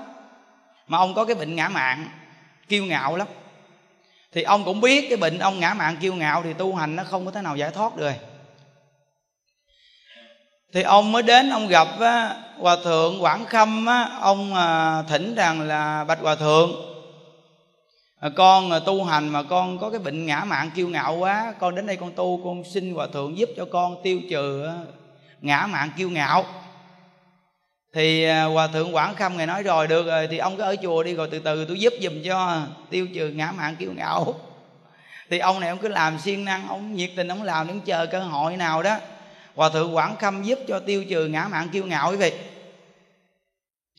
Mà 0.88 0.98
ông 0.98 1.14
có 1.14 1.26
cái 1.26 1.36
bệnh 1.36 1.56
ngã 1.56 1.70
mạn 1.70 2.08
kiêu 2.68 2.86
ngạo 2.86 3.16
lắm. 3.16 3.28
Thì 4.34 4.44
ông 4.44 4.66
cũng 4.66 4.82
biết 4.82 5.06
cái 5.10 5.18
bệnh 5.18 5.40
ông 5.40 5.60
ngã 5.60 5.74
mạn 5.74 5.98
kiêu 5.98 6.14
ngạo 6.14 6.44
thì 6.44 6.54
tu 6.54 6.76
hành 6.76 6.96
nó 6.96 7.04
không 7.04 7.26
có 7.26 7.32
thể 7.32 7.42
nào 7.42 7.56
giải 7.56 7.72
thoát 7.72 7.96
được. 7.96 8.12
Thì 10.74 10.82
ông 10.82 11.12
mới 11.12 11.24
đến 11.24 11.50
ông 11.50 11.68
gặp 11.68 11.88
á, 12.00 12.36
hòa 12.58 12.76
thượng 12.84 13.24
quảng 13.24 13.46
khâm 13.46 13.86
á, 13.86 14.10
ông 14.22 14.54
thỉnh 15.10 15.36
rằng 15.36 15.62
là 15.62 16.04
bạch 16.04 16.20
hòa 16.22 16.36
thượng 16.36 16.91
à, 18.22 18.30
con 18.36 18.72
à, 18.72 18.80
tu 18.80 19.04
hành 19.04 19.30
mà 19.30 19.44
con 19.44 19.80
có 19.80 19.90
cái 19.90 20.00
bệnh 20.00 20.26
ngã 20.26 20.44
mạng 20.44 20.72
kiêu 20.76 20.88
ngạo 20.88 21.16
quá 21.16 21.54
con 21.60 21.76
đến 21.76 21.88
đây 21.88 21.96
con 21.96 22.12
tu 22.16 22.42
con 22.44 22.64
xin 22.64 22.94
hòa 22.94 23.08
thượng 23.14 23.38
giúp 23.38 23.50
cho 23.58 23.66
con 23.72 23.96
tiêu 24.04 24.20
trừ 24.30 24.66
à, 24.66 24.74
ngã 25.42 25.68
mạng 25.68 25.90
kiêu 25.98 26.10
ngạo. 26.10 26.46
Thì 27.94 28.24
à, 28.24 28.44
hòa 28.44 28.68
thượng 28.68 28.96
quảng 28.96 29.16
khâm 29.16 29.38
ngài 29.38 29.48
nói 29.48 29.64
rồi 29.64 29.88
được 29.88 30.06
rồi 30.06 30.28
thì 30.28 30.38
ông 30.38 30.58
cứ 30.58 30.64
ở 30.64 30.76
chùa 30.82 31.04
đi 31.04 31.14
rồi 31.14 31.28
từ 31.32 31.40
từ 31.40 31.66
tôi 31.66 31.80
giúp 31.80 31.94
giùm 32.02 32.14
cho 32.26 32.62
tiêu 32.90 33.08
trừ 33.16 33.30
ngã 33.30 33.52
mạng 33.52 33.76
kiêu 33.76 33.92
ngạo. 33.96 34.36
Thì 35.30 35.40
ông 35.40 35.60
này 35.60 35.70
ông 35.70 35.80
cứ 35.80 35.88
làm 35.88 36.20
siêng 36.20 36.46
năng 36.46 36.68
ông 36.68 36.96
nhiệt 36.96 37.10
tình 37.16 37.28
ông 37.28 37.44
làm 37.44 37.68
đứng 37.68 37.82
chờ 37.82 38.06
cơ 38.06 38.20
hội 38.20 38.58
nào 38.58 38.84
đó. 38.84 38.98
Hòa 39.56 39.70
thượng 39.70 39.96
quảng 39.96 40.16
khâm 40.16 40.44
giúp 40.44 40.60
cho 40.68 40.80
tiêu 40.80 41.06
trừ 41.10 41.28
ngã 41.28 41.48
mạng 41.48 41.70
kiêu 41.72 41.86
ngạo 41.86 42.12
quý 42.12 42.18
vị. 42.18 42.32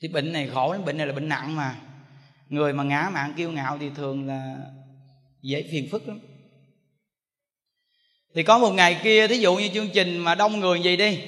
Thì 0.03 0.09
bệnh 0.09 0.33
này 0.33 0.49
khổ 0.55 0.73
lắm 0.73 0.85
bệnh 0.85 0.97
này 0.97 1.07
là 1.07 1.13
bệnh 1.13 1.29
nặng 1.29 1.57
mà 1.57 1.75
người 2.53 2.73
mà 2.73 2.85
ngã 2.85 3.11
mạng 3.12 3.35
kiêu 3.37 3.53
ngạo 3.53 3.79
thì 3.79 3.91
thường 3.97 4.27
là 4.27 4.57
dễ 5.43 5.69
phiền 5.73 5.88
phức 5.91 6.09
lắm. 6.09 6.21
Thì 8.35 8.43
có 8.43 8.59
một 8.59 8.71
ngày 8.71 9.01
kia, 9.03 9.29
thí 9.29 9.37
dụ 9.37 9.55
như 9.55 9.69
chương 9.75 9.88
trình 9.95 10.19
mà 10.19 10.35
đông 10.35 10.61
người 10.61 10.81
gì 10.81 10.97
đi, 10.97 11.19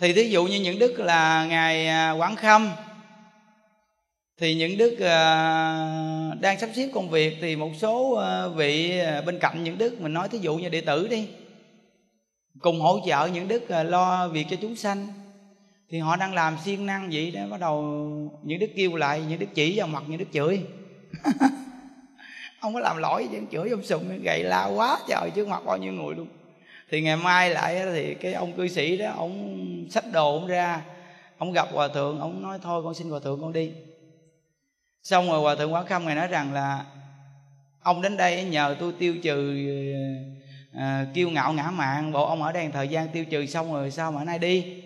thì 0.00 0.12
thí 0.12 0.28
dụ 0.30 0.46
như 0.46 0.60
những 0.60 0.78
đức 0.78 0.98
là 0.98 1.46
ngày 1.46 1.88
à, 1.88 2.10
quảng 2.10 2.36
khâm, 2.36 2.70
thì 4.36 4.54
những 4.54 4.76
đức 4.76 4.98
à, 5.00 6.34
đang 6.40 6.58
sắp 6.60 6.70
xếp 6.74 6.90
công 6.94 7.10
việc, 7.10 7.36
thì 7.40 7.56
một 7.56 7.70
số 7.78 8.14
à, 8.14 8.48
vị 8.48 9.00
bên 9.26 9.38
cạnh 9.38 9.64
những 9.64 9.78
đức 9.78 10.00
mình 10.00 10.12
nói 10.12 10.28
thí 10.28 10.38
dụ 10.38 10.56
như 10.56 10.68
đệ 10.68 10.80
tử 10.80 11.08
đi, 11.08 11.28
cùng 12.60 12.80
hỗ 12.80 13.00
trợ 13.06 13.26
những 13.26 13.48
đức 13.48 13.62
lo 13.68 14.28
việc 14.28 14.46
cho 14.50 14.56
chúng 14.60 14.76
sanh 14.76 15.08
thì 15.90 15.98
họ 15.98 16.16
đang 16.16 16.34
làm 16.34 16.56
siêng 16.64 16.86
năng 16.86 17.08
vậy 17.12 17.30
đó 17.30 17.40
bắt 17.50 17.60
đầu 17.60 17.82
những 18.42 18.58
đức 18.58 18.70
kêu 18.76 18.96
lại 18.96 19.22
những 19.28 19.38
đức 19.38 19.46
chỉ 19.54 19.78
vào 19.78 19.86
mặt 19.86 20.02
những 20.06 20.18
đức 20.18 20.28
chửi. 20.32 20.60
Ông 22.60 22.74
có 22.74 22.80
làm 22.80 22.96
lỗi 22.96 23.28
chứ 23.32 23.38
chửi 23.52 23.70
ông 23.70 23.82
sùng 23.82 24.22
gậy 24.22 24.42
la 24.44 24.66
quá 24.66 24.98
trời 25.08 25.30
trước 25.34 25.48
mặt 25.48 25.62
bao 25.66 25.76
nhiêu 25.76 25.92
người 25.92 26.14
luôn. 26.14 26.28
Thì 26.90 27.00
ngày 27.00 27.16
mai 27.16 27.50
lại 27.50 27.82
thì 27.94 28.14
cái 28.14 28.32
ông 28.32 28.52
cư 28.52 28.68
sĩ 28.68 28.96
đó 28.96 29.12
ông 29.16 29.64
xách 29.90 30.04
đồ 30.12 30.38
ông 30.38 30.46
ra 30.46 30.82
ông 31.38 31.52
gặp 31.52 31.68
hòa 31.72 31.88
thượng 31.88 32.20
ông 32.20 32.42
nói 32.42 32.58
thôi 32.62 32.82
con 32.84 32.94
xin 32.94 33.10
hòa 33.10 33.20
thượng 33.20 33.40
con 33.40 33.52
đi. 33.52 33.72
Xong 35.02 35.30
rồi 35.30 35.40
hòa 35.40 35.54
thượng 35.54 35.72
quán 35.72 35.86
khâm 35.86 36.04
ngày 36.04 36.14
nói 36.14 36.26
rằng 36.26 36.52
là 36.52 36.84
ông 37.82 38.02
đến 38.02 38.16
đây 38.16 38.44
nhờ 38.44 38.76
tôi 38.80 38.92
tiêu 38.98 39.16
trừ 39.22 39.56
à, 40.74 41.06
kiêu 41.14 41.30
ngạo 41.30 41.52
ngã 41.52 41.70
mạn 41.70 42.12
bộ 42.12 42.26
ông 42.26 42.42
ở 42.42 42.52
đây 42.52 42.68
thời 42.72 42.88
gian 42.88 43.08
tiêu 43.08 43.24
trừ 43.24 43.46
xong 43.46 43.72
rồi 43.72 43.90
sao 43.90 44.12
mà 44.12 44.24
nay 44.24 44.38
đi? 44.38 44.82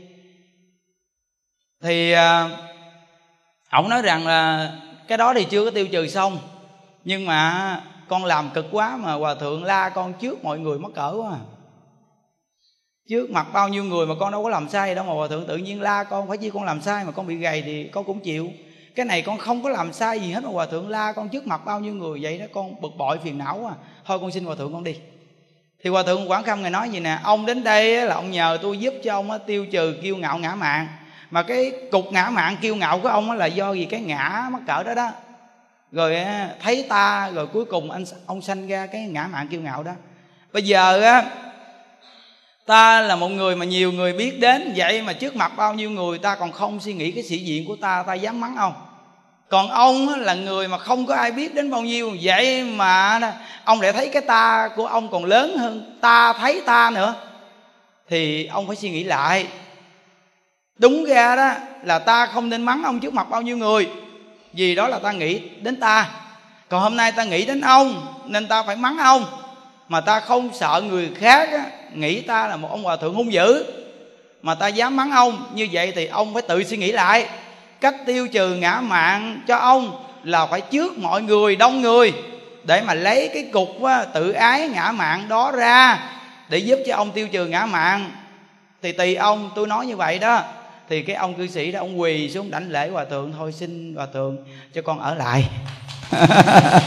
Thì 1.82 2.12
à, 2.12 2.48
ổng 3.70 3.88
nói 3.88 4.02
rằng 4.02 4.26
là 4.26 4.72
cái 5.08 5.18
đó 5.18 5.34
thì 5.34 5.44
chưa 5.44 5.64
có 5.64 5.70
tiêu 5.70 5.86
trừ 5.92 6.08
xong, 6.08 6.38
nhưng 7.04 7.26
mà 7.26 7.80
con 8.08 8.24
làm 8.24 8.50
cực 8.54 8.66
quá 8.70 8.96
mà 8.96 9.12
hòa 9.12 9.34
thượng 9.34 9.64
la 9.64 9.88
con 9.88 10.12
trước 10.12 10.44
mọi 10.44 10.58
người 10.58 10.78
mắc 10.78 10.92
cỡ 10.94 11.14
quá 11.16 11.30
à. 11.30 11.40
trước 13.08 13.30
mặt 13.30 13.46
bao 13.52 13.68
nhiêu 13.68 13.84
người 13.84 14.06
mà 14.06 14.14
con 14.20 14.32
đâu 14.32 14.42
có 14.42 14.48
làm 14.48 14.68
sai 14.68 14.94
đâu 14.94 15.04
mà 15.04 15.12
hòa 15.12 15.28
thượng 15.28 15.46
tự 15.46 15.56
nhiên 15.56 15.80
la 15.80 16.04
con, 16.04 16.28
phải 16.28 16.38
chi 16.38 16.50
con 16.54 16.64
làm 16.64 16.80
sai 16.80 17.04
mà 17.04 17.12
con 17.12 17.26
bị 17.26 17.36
gầy 17.36 17.62
thì 17.62 17.88
con 17.92 18.04
cũng 18.04 18.20
chịu. 18.20 18.48
Cái 18.94 19.06
này 19.06 19.22
con 19.22 19.38
không 19.38 19.62
có 19.62 19.68
làm 19.68 19.92
sai 19.92 20.20
gì 20.20 20.32
hết 20.32 20.44
mà 20.44 20.50
hòa 20.50 20.66
thượng 20.66 20.88
la 20.88 21.12
con 21.12 21.28
trước 21.28 21.46
mặt 21.46 21.64
bao 21.64 21.80
nhiêu 21.80 21.94
người 21.94 22.18
vậy 22.22 22.38
đó, 22.38 22.46
con 22.52 22.80
bực 22.80 22.92
bội 22.98 23.18
phiền 23.18 23.38
não 23.38 23.66
à. 23.66 23.74
Thôi 24.04 24.18
con 24.18 24.30
xin 24.30 24.44
hòa 24.44 24.54
thượng 24.54 24.72
con 24.72 24.84
đi. 24.84 24.96
Thì 25.84 25.90
hòa 25.90 26.02
thượng 26.02 26.30
quảng 26.30 26.42
khâm 26.42 26.62
ngài 26.62 26.70
nói 26.70 26.90
gì 26.90 27.00
nè, 27.00 27.18
ông 27.22 27.46
đến 27.46 27.64
đây 27.64 28.06
là 28.06 28.14
ông 28.14 28.30
nhờ 28.30 28.58
tôi 28.62 28.78
giúp 28.78 28.94
cho 29.04 29.14
ông 29.14 29.30
tiêu 29.46 29.66
trừ 29.66 29.96
kiêu 30.02 30.16
ngạo 30.16 30.38
ngã 30.38 30.54
mạng 30.54 30.86
mà 31.32 31.42
cái 31.42 31.72
cục 31.90 32.12
ngã 32.12 32.30
mạn 32.30 32.56
kiêu 32.60 32.76
ngạo 32.76 32.98
của 32.98 33.08
ông 33.08 33.32
là 33.32 33.46
do 33.46 33.72
gì? 33.72 33.84
Cái 33.84 34.00
ngã 34.00 34.48
mắc 34.50 34.62
cỡ 34.66 34.82
đó 34.82 34.94
đó. 34.94 35.08
Rồi 35.92 36.16
thấy 36.62 36.86
ta, 36.88 37.30
rồi 37.34 37.46
cuối 37.46 37.64
cùng 37.64 37.90
anh, 37.90 38.04
ông 38.26 38.42
sanh 38.42 38.68
ra 38.68 38.86
cái 38.86 39.00
ngã 39.00 39.26
mạn 39.26 39.48
kiêu 39.48 39.60
ngạo 39.60 39.82
đó. 39.82 39.92
Bây 40.52 40.62
giờ 40.62 41.00
á, 41.00 41.24
ta 42.66 43.00
là 43.00 43.16
một 43.16 43.28
người 43.28 43.56
mà 43.56 43.64
nhiều 43.64 43.92
người 43.92 44.12
biết 44.12 44.40
đến. 44.40 44.72
Vậy 44.76 45.02
mà 45.02 45.12
trước 45.12 45.36
mặt 45.36 45.52
bao 45.56 45.74
nhiêu 45.74 45.90
người, 45.90 46.18
ta 46.18 46.34
còn 46.34 46.52
không 46.52 46.80
suy 46.80 46.92
nghĩ 46.92 47.10
cái 47.10 47.24
sĩ 47.24 47.38
diện 47.38 47.64
của 47.68 47.76
ta 47.76 48.04
ta 48.06 48.14
dám 48.14 48.40
mắng 48.40 48.56
ông. 48.56 48.74
Còn 49.48 49.68
ông 49.68 50.08
là 50.08 50.34
người 50.34 50.68
mà 50.68 50.78
không 50.78 51.06
có 51.06 51.14
ai 51.14 51.32
biết 51.32 51.54
đến 51.54 51.70
bao 51.70 51.82
nhiêu. 51.82 52.16
Vậy 52.22 52.64
mà 52.64 53.20
ông 53.64 53.80
lại 53.80 53.92
thấy 53.92 54.08
cái 54.08 54.22
ta 54.22 54.68
của 54.76 54.86
ông 54.86 55.10
còn 55.10 55.24
lớn 55.24 55.58
hơn, 55.58 55.98
ta 56.00 56.32
thấy 56.32 56.62
ta 56.66 56.90
nữa. 56.94 57.14
Thì 58.08 58.46
ông 58.46 58.66
phải 58.66 58.76
suy 58.76 58.90
nghĩ 58.90 59.04
lại 59.04 59.46
đúng 60.78 61.04
ra 61.04 61.37
đó 61.37 61.52
là 61.82 61.98
ta 61.98 62.26
không 62.26 62.48
nên 62.48 62.62
mắng 62.62 62.82
ông 62.82 63.00
trước 63.00 63.14
mặt 63.14 63.30
bao 63.30 63.42
nhiêu 63.42 63.56
người. 63.56 63.88
Vì 64.52 64.74
đó 64.74 64.88
là 64.88 64.98
ta 64.98 65.12
nghĩ 65.12 65.40
đến 65.61 65.80
ta. 65.80 66.08
Còn 66.68 66.82
hôm 66.82 66.96
nay 66.96 67.12
ta 67.12 67.24
nghĩ 67.24 67.44
đến 67.44 67.61
ông 67.61 68.14
nên 68.26 68.48
ta 68.48 68.62
phải 68.62 68.76
mắng 68.76 68.98
ông. 68.98 69.24
Mà 69.88 70.00
ta 70.00 70.20
không 70.20 70.50
sợ 70.54 70.82
người 70.88 71.11
khác 71.18 71.48
á, 71.52 71.64
nghĩ 71.94 72.20
ta 72.20 72.46
là 72.46 72.56
một 72.56 72.68
ông 72.70 72.82
hòa 72.82 72.96
thượng 72.96 73.14
hung 73.14 73.32
dữ. 73.32 73.64
Mà 74.42 74.54
ta 74.54 74.68
dám 74.68 74.96
mắng 74.96 75.11
ông 75.11 75.52
như 75.54 75.68
vậy 75.72 75.92
thì 75.96 76.06
ông 76.06 76.35
phải 76.35 76.42
tự 76.42 76.64
suy 76.64 76.76
nghĩ 76.76 76.92
lại. 76.92 77.28
Cách 77.80 77.94
tiêu 78.06 78.28
trừ 78.28 78.54
ngã 78.54 78.80
mạng 78.80 79.40
cho 79.48 79.56
ông 79.56 80.04
là 80.24 80.46
phải 80.46 80.61
trước 80.61 80.98
mọi 80.98 81.22
người 81.22 81.56
đông 81.56 81.82
người 81.82 82.12
để 82.64 82.80
mà 82.80 82.94
lấy 82.94 83.30
cái 83.35 83.48
cục 83.52 83.82
á, 83.82 84.04
tự 84.04 84.32
ái 84.32 84.68
ngã 84.68 84.92
mạng 84.92 85.24
đó 85.28 85.52
ra 85.52 85.98
để 86.48 86.58
giúp 86.58 86.78
cho 86.87 86.96
ông 86.96 87.11
tiêu 87.11 87.28
trừ 87.28 87.46
ngã 87.46 87.66
mạng. 87.66 88.11
Thì 88.82 88.92
tùy 88.92 89.14
ông 89.14 89.50
tôi 89.54 89.66
nói 89.66 89.87
như 89.87 89.96
vậy 89.96 90.18
đó 90.18 90.42
thì 90.92 91.02
cái 91.02 91.16
ông 91.16 91.35
cư 91.35 91.46
sĩ 91.46 91.72
đó 91.72 91.81
ông 91.81 92.00
quỳ 92.00 92.31
xuống 92.31 92.50
đảnh 92.50 92.70
lễ 92.70 92.88
hòa 92.88 93.05
thượng 93.05 93.33
thôi 93.38 93.52
xin 93.52 93.94
hòa 93.94 94.07
thượng 94.07 94.37
cho 94.74 94.83
con 94.83 95.00
ở 95.00 95.14
lại. 95.14 95.44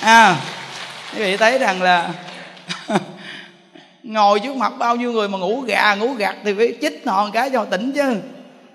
À, 0.00 0.36
quý 1.12 1.18
vị 1.18 1.36
thấy 1.36 1.58
rằng 1.58 1.82
là 1.82 2.12
ngồi 4.02 4.40
trước 4.40 4.56
mặt 4.56 4.72
bao 4.78 4.96
nhiêu 4.96 5.12
người 5.12 5.28
mà 5.28 5.38
ngủ 5.38 5.60
gà 5.60 5.94
ngủ 5.94 6.12
gặt 6.12 6.36
thì 6.44 6.54
phải 6.54 6.74
chích 6.80 7.02
họ 7.06 7.30
cái 7.30 7.50
cho 7.50 7.64
tỉnh 7.64 7.92
chứ. 7.92 8.20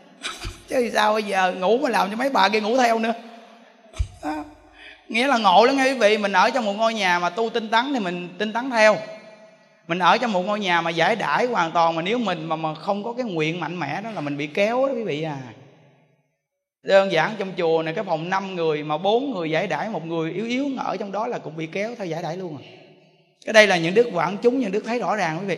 Chứ 0.67 0.89
sao 0.93 1.13
bây 1.13 1.23
giờ 1.23 1.53
ngủ 1.59 1.77
mà 1.77 1.89
làm 1.89 2.09
cho 2.09 2.15
mấy 2.15 2.29
bà 2.29 2.49
kia 2.49 2.61
ngủ 2.61 2.77
theo 2.77 2.99
nữa. 2.99 3.13
Đó. 4.23 4.35
nghĩa 5.07 5.27
là 5.27 5.37
ngộ 5.37 5.65
lắm 5.65 5.77
nghe 5.77 5.83
quý 5.83 5.93
vị 5.93 6.17
mình 6.17 6.33
ở 6.33 6.49
trong 6.49 6.65
một 6.65 6.73
ngôi 6.73 6.93
nhà 6.93 7.19
mà 7.19 7.29
tu 7.29 7.49
tinh 7.49 7.69
tấn 7.69 7.93
thì 7.93 7.99
mình 7.99 8.29
tinh 8.37 8.53
tấn 8.53 8.69
theo 8.69 8.97
mình 9.89 9.99
ở 9.99 10.17
trong 10.17 10.33
một 10.33 10.41
ngôi 10.41 10.59
nhà 10.59 10.81
mà 10.81 10.89
giải 10.89 11.15
đãi 11.15 11.45
hoàn 11.45 11.71
toàn, 11.71 11.95
mà 11.95 12.01
nếu 12.01 12.17
mình 12.17 12.45
mà 12.45 12.55
mà 12.55 12.75
không 12.75 13.03
có 13.03 13.13
cái 13.13 13.25
nguyện 13.25 13.59
mạnh 13.59 13.79
mẽ 13.79 14.01
đó 14.01 14.11
là 14.11 14.21
mình 14.21 14.37
bị 14.37 14.47
kéo 14.47 14.87
đó 14.87 14.93
quý 14.93 15.03
vị 15.03 15.21
à. 15.21 15.37
Đơn 16.83 17.11
giản 17.11 17.35
trong 17.37 17.51
chùa 17.57 17.83
này 17.83 17.93
cái 17.93 18.03
phòng 18.03 18.29
5 18.29 18.55
người 18.55 18.83
mà 18.83 18.97
bốn 18.97 19.31
người 19.31 19.51
giải 19.51 19.67
đãi, 19.67 19.89
một 19.89 20.05
người 20.05 20.31
yếu 20.31 20.45
yếu 20.45 20.67
ở 20.77 20.97
trong 20.97 21.11
đó 21.11 21.27
là 21.27 21.37
cũng 21.37 21.57
bị 21.57 21.67
kéo 21.67 21.95
theo 21.97 22.07
giải 22.07 22.23
đãi 22.23 22.37
luôn 22.37 22.57
à. 22.57 22.63
Cái 23.45 23.53
đây 23.53 23.67
là 23.67 23.77
những 23.77 23.93
đức 23.93 24.09
quảng 24.13 24.37
chúng, 24.41 24.59
những 24.59 24.71
đức 24.71 24.83
thấy 24.85 24.99
rõ 24.99 25.15
ràng 25.15 25.39
quý 25.39 25.45
vị. 25.45 25.57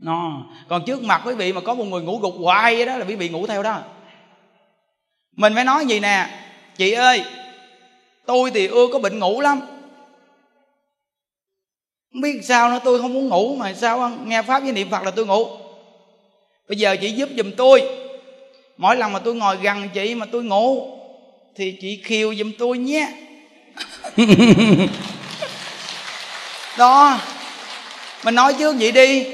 No. 0.00 0.46
còn 0.68 0.82
trước 0.86 1.02
mặt 1.02 1.22
quý 1.24 1.34
vị 1.34 1.52
mà 1.52 1.60
có 1.60 1.74
một 1.74 1.84
người 1.84 2.02
ngủ 2.02 2.18
gục 2.18 2.34
hoài 2.40 2.86
đó 2.86 2.96
là 2.96 3.04
quý 3.04 3.14
vị 3.14 3.28
ngủ 3.28 3.46
theo 3.46 3.62
đó. 3.62 3.82
Mình 5.36 5.54
phải 5.54 5.64
nói 5.64 5.86
gì 5.86 6.00
nè? 6.00 6.26
Chị 6.76 6.92
ơi, 6.92 7.24
tôi 8.26 8.50
thì 8.50 8.66
ưa 8.66 8.86
có 8.92 8.98
bệnh 8.98 9.18
ngủ 9.18 9.40
lắm 9.40 9.60
không 12.16 12.22
biết 12.22 12.44
sao 12.44 12.70
nữa 12.70 12.78
tôi 12.84 13.02
không 13.02 13.14
muốn 13.14 13.28
ngủ 13.28 13.56
mà 13.56 13.74
sao 13.74 14.10
nghe 14.24 14.42
pháp 14.42 14.62
với 14.62 14.72
niệm 14.72 14.90
phật 14.90 15.02
là 15.02 15.10
tôi 15.10 15.26
ngủ. 15.26 15.46
Bây 16.68 16.78
giờ 16.78 16.96
chị 17.00 17.10
giúp 17.10 17.28
giùm 17.36 17.50
tôi. 17.56 17.82
Mỗi 18.76 18.96
lần 18.96 19.12
mà 19.12 19.18
tôi 19.18 19.34
ngồi 19.34 19.56
gần 19.56 19.88
chị 19.94 20.14
mà 20.14 20.26
tôi 20.26 20.44
ngủ 20.44 20.98
thì 21.54 21.76
chị 21.80 22.00
khiêu 22.04 22.34
giùm 22.34 22.52
tôi 22.58 22.78
nhé. 22.78 23.08
Đó. 26.78 27.18
Mình 28.24 28.34
nói 28.34 28.54
trước 28.58 28.76
vậy 28.78 28.92
đi. 28.92 29.26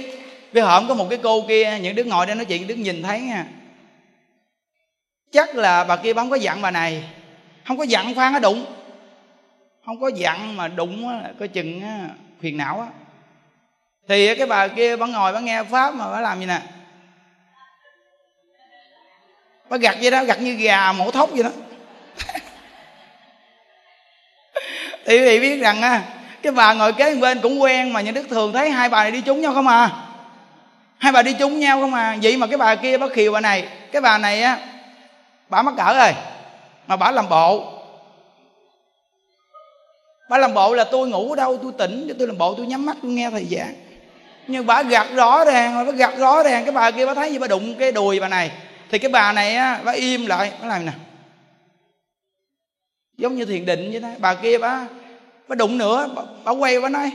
Bây 0.53 0.62
hổm 0.62 0.89
có 0.89 0.95
một 0.95 1.07
cái 1.11 1.18
cô 1.22 1.45
kia 1.49 1.78
những 1.83 1.95
đứa 1.95 2.05
ngồi 2.05 2.26
đây 2.26 2.37
nói 2.37 2.45
chuyện 2.45 2.66
đứa 2.66 2.74
nhìn 2.74 3.03
thấy 3.03 3.20
nha. 3.20 3.47
Chắc 5.33 5.55
là 5.55 5.85
bà 5.85 5.97
kia 5.97 6.12
bấm 6.12 6.30
có 6.30 6.37
dặn 6.37 6.62
bà 6.62 6.70
này. 6.70 7.03
Không 7.66 7.78
có 7.78 7.85
dặn 7.85 8.14
khoan 8.14 8.33
nó 8.33 8.39
đụng. 8.39 8.64
Không 9.87 10.01
có 10.01 10.11
dặn 10.14 10.57
mà 10.57 10.68
đụng 10.68 11.09
á 11.09 11.30
coi 11.39 11.49
chừng 11.49 11.80
á, 11.80 12.09
phiền 12.43 12.57
não 12.57 12.80
á. 12.80 12.86
Thì 14.09 14.34
cái 14.34 14.47
bà 14.47 14.68
kia 14.68 14.97
bà 14.97 15.07
ngồi 15.07 15.32
bà 15.32 15.40
nghe 15.40 15.62
pháp 15.64 15.95
mà 15.95 16.12
bà 16.12 16.20
làm 16.20 16.40
gì 16.40 16.47
nè? 16.47 16.61
Bà 19.68 19.76
gặt 19.76 19.97
vậy 20.01 20.11
đó, 20.11 20.24
gặt 20.24 20.40
như 20.40 20.53
gà 20.53 20.93
mổ 20.93 21.11
thóc 21.11 21.30
vậy 21.32 21.43
đó. 21.43 21.51
Thì 25.07 25.18
quý 25.18 25.24
vị 25.24 25.40
biết 25.40 25.61
rằng 25.61 25.82
á, 25.82 26.03
cái 26.43 26.53
bà 26.53 26.72
ngồi 26.72 26.93
kế 26.93 27.14
bên 27.14 27.40
cũng 27.40 27.62
quen 27.62 27.93
mà 27.93 28.01
những 28.01 28.14
đức 28.14 28.26
thường 28.30 28.53
thấy 28.53 28.70
hai 28.70 28.88
bà 28.88 29.03
này 29.03 29.11
đi 29.11 29.20
chung 29.20 29.40
nhau 29.40 29.55
không 29.55 29.68
à? 29.68 29.90
Hai 30.99 31.12
bà 31.12 31.22
đi 31.22 31.32
chung 31.32 31.61
nhau 31.61 31.80
không 31.80 31.95
à? 31.95 32.16
Vậy 32.22 32.36
mà 32.36 32.47
cái 32.47 32.59
bà 32.59 32.74
kia 32.74 32.99
bà 32.99 33.09
khiều 33.09 33.32
bà 33.32 33.40
này, 33.40 33.68
cái 33.93 34.03
bà 34.03 34.18
này 34.18 34.43
á, 34.43 34.59
bà 35.49 35.62
mắc 35.62 35.74
cỡ 35.76 35.95
rồi, 35.95 36.14
mà 36.86 36.97
bà 36.97 37.11
làm 37.11 37.28
bộ 37.28 37.82
bà 40.33 40.39
làm 40.39 40.55
bộ 40.55 40.74
là 40.74 40.85
tôi 40.85 41.09
ngủ 41.09 41.30
ở 41.30 41.37
đâu 41.37 41.59
tôi 41.62 41.72
tỉnh 41.78 42.05
cho 42.09 42.14
tôi 42.18 42.26
làm 42.26 42.39
bộ 42.39 42.55
tôi 42.55 42.66
nhắm 42.66 42.87
mắt 42.87 42.97
tôi 43.03 43.11
nghe 43.11 43.30
thầy 43.30 43.45
giảng. 43.51 43.74
Nhưng 44.47 44.66
bà 44.66 44.83
gặt 44.83 45.07
rõ 45.14 45.45
ràng 45.45 45.87
bà 45.87 45.93
gặt 45.93 46.14
rõ 46.18 46.43
ràng. 46.43 46.64
Cái 46.64 46.72
bà 46.72 46.91
kia 46.91 47.07
bà 47.07 47.14
thấy 47.14 47.33
gì? 47.33 47.39
Bà 47.39 47.47
đụng 47.47 47.74
cái 47.78 47.93
đùi 47.93 48.20
bà 48.20 48.28
này. 48.28 48.51
Thì 48.91 48.99
cái 48.99 49.11
bà 49.11 49.33
này 49.33 49.57
á 49.57 49.80
bà 49.85 49.93
im 49.93 50.26
lại 50.26 50.53
bà 50.62 50.68
làm 50.68 50.87
nè. 50.87 50.93
Giống 53.16 53.37
như 53.37 53.45
thiền 53.45 53.66
định 53.66 53.91
vậy 53.91 54.01
đó. 54.01 54.09
Bà 54.18 54.35
kia 54.35 54.59
bà 54.59 54.87
bà 55.49 55.55
đụng 55.55 55.78
nữa 55.78 56.09
bà, 56.16 56.22
bà 56.45 56.53
quay 56.53 56.80
bà 56.80 56.89
nói 56.89 57.12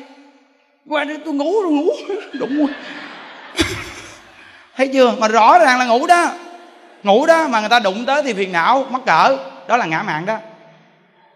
qua 0.90 1.04
đây 1.04 1.18
tôi 1.26 1.34
ngủ 1.34 1.62
rồi 1.62 1.72
ngủ. 1.72 1.90
Đụng 2.34 2.68
thấy 4.76 4.90
chưa? 4.94 5.16
Mà 5.20 5.28
rõ 5.28 5.60
ràng 5.60 5.80
là 5.80 5.86
ngủ 5.86 6.08
đó. 6.08 6.32
Ngủ 7.04 7.26
đó 7.26 7.48
mà 7.48 7.60
người 7.60 7.70
ta 7.70 7.80
đụng 7.80 8.06
tới 8.06 8.24
thì 8.24 8.34
phiền 8.34 8.52
não 8.52 8.86
mắc 8.90 9.02
cỡ. 9.06 9.38
Đó 9.68 9.78
là 9.78 9.86
ngã 9.86 10.04
mạng 10.04 10.26
đó 10.26 10.38